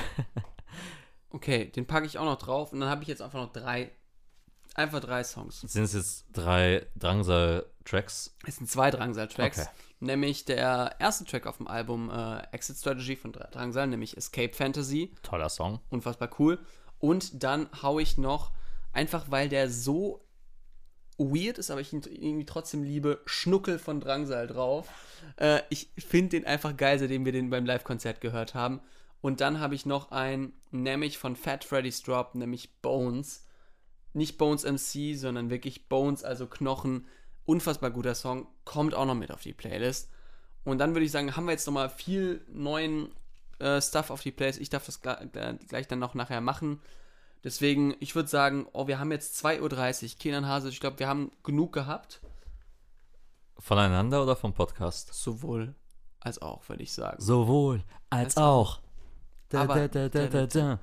Okay, 1.31 1.65
den 1.65 1.87
packe 1.87 2.05
ich 2.05 2.17
auch 2.17 2.25
noch 2.25 2.37
drauf. 2.37 2.73
Und 2.73 2.79
dann 2.81 2.89
habe 2.89 3.03
ich 3.03 3.07
jetzt 3.09 3.21
einfach 3.21 3.39
noch 3.39 3.51
drei. 3.53 3.91
Einfach 4.73 5.01
drei 5.01 5.23
Songs. 5.23 5.61
Sind 5.61 5.83
es 5.83 5.93
jetzt 5.93 6.25
drei 6.31 6.85
Drangsal-Tracks? 6.97 8.35
Es 8.47 8.55
sind 8.55 8.69
zwei 8.69 8.89
Drangsal-Tracks. 8.89 9.59
Okay. 9.59 9.69
Nämlich 9.99 10.45
der 10.45 10.95
erste 10.99 11.25
Track 11.25 11.45
auf 11.45 11.57
dem 11.57 11.67
Album 11.67 12.09
äh, 12.09 12.41
Exit 12.53 12.77
Strategy 12.77 13.15
von 13.17 13.33
Dra- 13.33 13.49
Drangsal, 13.51 13.87
nämlich 13.87 14.15
Escape 14.15 14.53
Fantasy. 14.53 15.13
Toller 15.23 15.49
Song. 15.49 15.79
unfassbar 15.89 16.29
cool. 16.39 16.57
Und 16.99 17.43
dann 17.43 17.67
hau 17.81 17.99
ich 17.99 18.17
noch, 18.17 18.51
einfach 18.93 19.29
weil 19.29 19.49
der 19.49 19.69
so 19.69 20.25
weird 21.17 21.57
ist, 21.57 21.69
aber 21.69 21.81
ich 21.81 21.91
ihn 21.93 22.01
irgendwie 22.07 22.45
trotzdem 22.45 22.83
liebe, 22.83 23.21
Schnuckel 23.25 23.77
von 23.77 23.99
Drangsal 23.99 24.47
drauf. 24.47 24.87
Äh, 25.35 25.61
ich 25.69 25.89
finde 25.97 26.29
den 26.29 26.45
einfach 26.47 26.77
geil, 26.77 26.97
seitdem 26.97 27.25
wir 27.25 27.31
den 27.31 27.49
beim 27.49 27.65
Live-Konzert 27.65 28.21
gehört 28.21 28.55
haben. 28.55 28.79
Und 29.21 29.39
dann 29.39 29.59
habe 29.59 29.75
ich 29.75 29.85
noch 29.85 30.11
einen, 30.11 30.53
nämlich 30.71 31.17
von 31.17 31.35
Fat 31.35 31.63
Freddy's 31.63 32.01
Drop, 32.01 32.35
nämlich 32.35 32.81
Bones. 32.81 33.45
Nicht 34.13 34.37
Bones 34.37 34.63
MC, 34.63 35.15
sondern 35.17 35.49
wirklich 35.49 35.87
Bones, 35.87 36.23
also 36.23 36.47
Knochen. 36.47 37.07
Unfassbar 37.45 37.91
guter 37.91 38.15
Song, 38.15 38.47
kommt 38.65 38.93
auch 38.93 39.05
noch 39.05 39.15
mit 39.15 39.31
auf 39.31 39.41
die 39.41 39.53
Playlist. 39.53 40.09
Und 40.63 40.77
dann 40.79 40.93
würde 40.93 41.05
ich 41.05 41.11
sagen, 41.11 41.35
haben 41.35 41.45
wir 41.45 41.51
jetzt 41.51 41.65
nochmal 41.65 41.89
viel 41.89 42.43
neuen 42.51 43.09
äh, 43.59 43.81
Stuff 43.81 44.09
auf 44.09 44.21
die 44.21 44.31
Playlist. 44.31 44.59
Ich 44.59 44.69
darf 44.69 44.85
das 44.85 45.01
gleich, 45.01 45.87
dann 45.87 45.99
noch 45.99 46.13
nachher 46.13 46.41
machen. 46.41 46.81
Deswegen, 47.43 47.95
ich 47.99 48.13
würde 48.15 48.29
sagen, 48.29 48.67
oh, 48.73 48.87
wir 48.87 48.99
haben 48.99 49.11
jetzt 49.11 49.43
2.30 49.43 50.03
Uhr. 50.13 50.19
Kenan 50.19 50.47
Hase, 50.47 50.69
ich 50.69 50.79
glaube, 50.79 50.99
wir 50.99 51.07
haben 51.07 51.31
genug 51.43 51.73
gehabt. 51.73 52.21
Voneinander 53.57 54.21
oder 54.23 54.35
vom 54.35 54.53
Podcast? 54.53 55.13
Sowohl 55.13 55.75
als 56.19 56.41
auch, 56.41 56.67
würde 56.69 56.83
ich 56.83 56.93
sagen. 56.93 57.21
Sowohl 57.21 57.83
als 58.09 58.35
Als 58.35 58.37
auch. 58.37 58.77
Aber- 58.77 58.90
Da, 59.51 59.87
da, 59.87 60.09
da, 60.09 60.47
da. 60.47 60.79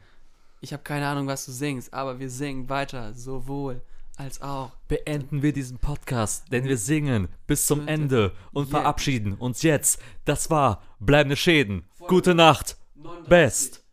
Ich 0.61 0.73
habe 0.73 0.83
keine 0.83 1.07
Ahnung, 1.07 1.27
was 1.27 1.47
du 1.47 1.53
singst, 1.53 1.95
aber 1.95 2.19
wir 2.19 2.31
singen 2.31 2.69
weiter. 2.69 3.15
Sowohl 3.15 3.81
als 4.17 4.43
auch. 4.43 4.73
Beenden 4.89 5.43
wir 5.43 5.53
diesen 5.53 5.79
Podcast, 5.79 6.53
denn 6.53 6.65
wir 6.65 6.77
singen 6.77 7.29
bis 7.47 7.67
zum. 7.67 7.87
Ende 7.89 8.33
und 8.53 8.69
verabschieden 8.69 9.35
uns 9.35 9.63
jetzt. 9.63 10.01
Das 10.25 10.51
war 10.51 10.83
Bleibende 11.01 11.37
Schäden. 11.37 11.89
Gute 12.09 12.35
Nacht. 12.35 12.77
Best. 13.29 13.85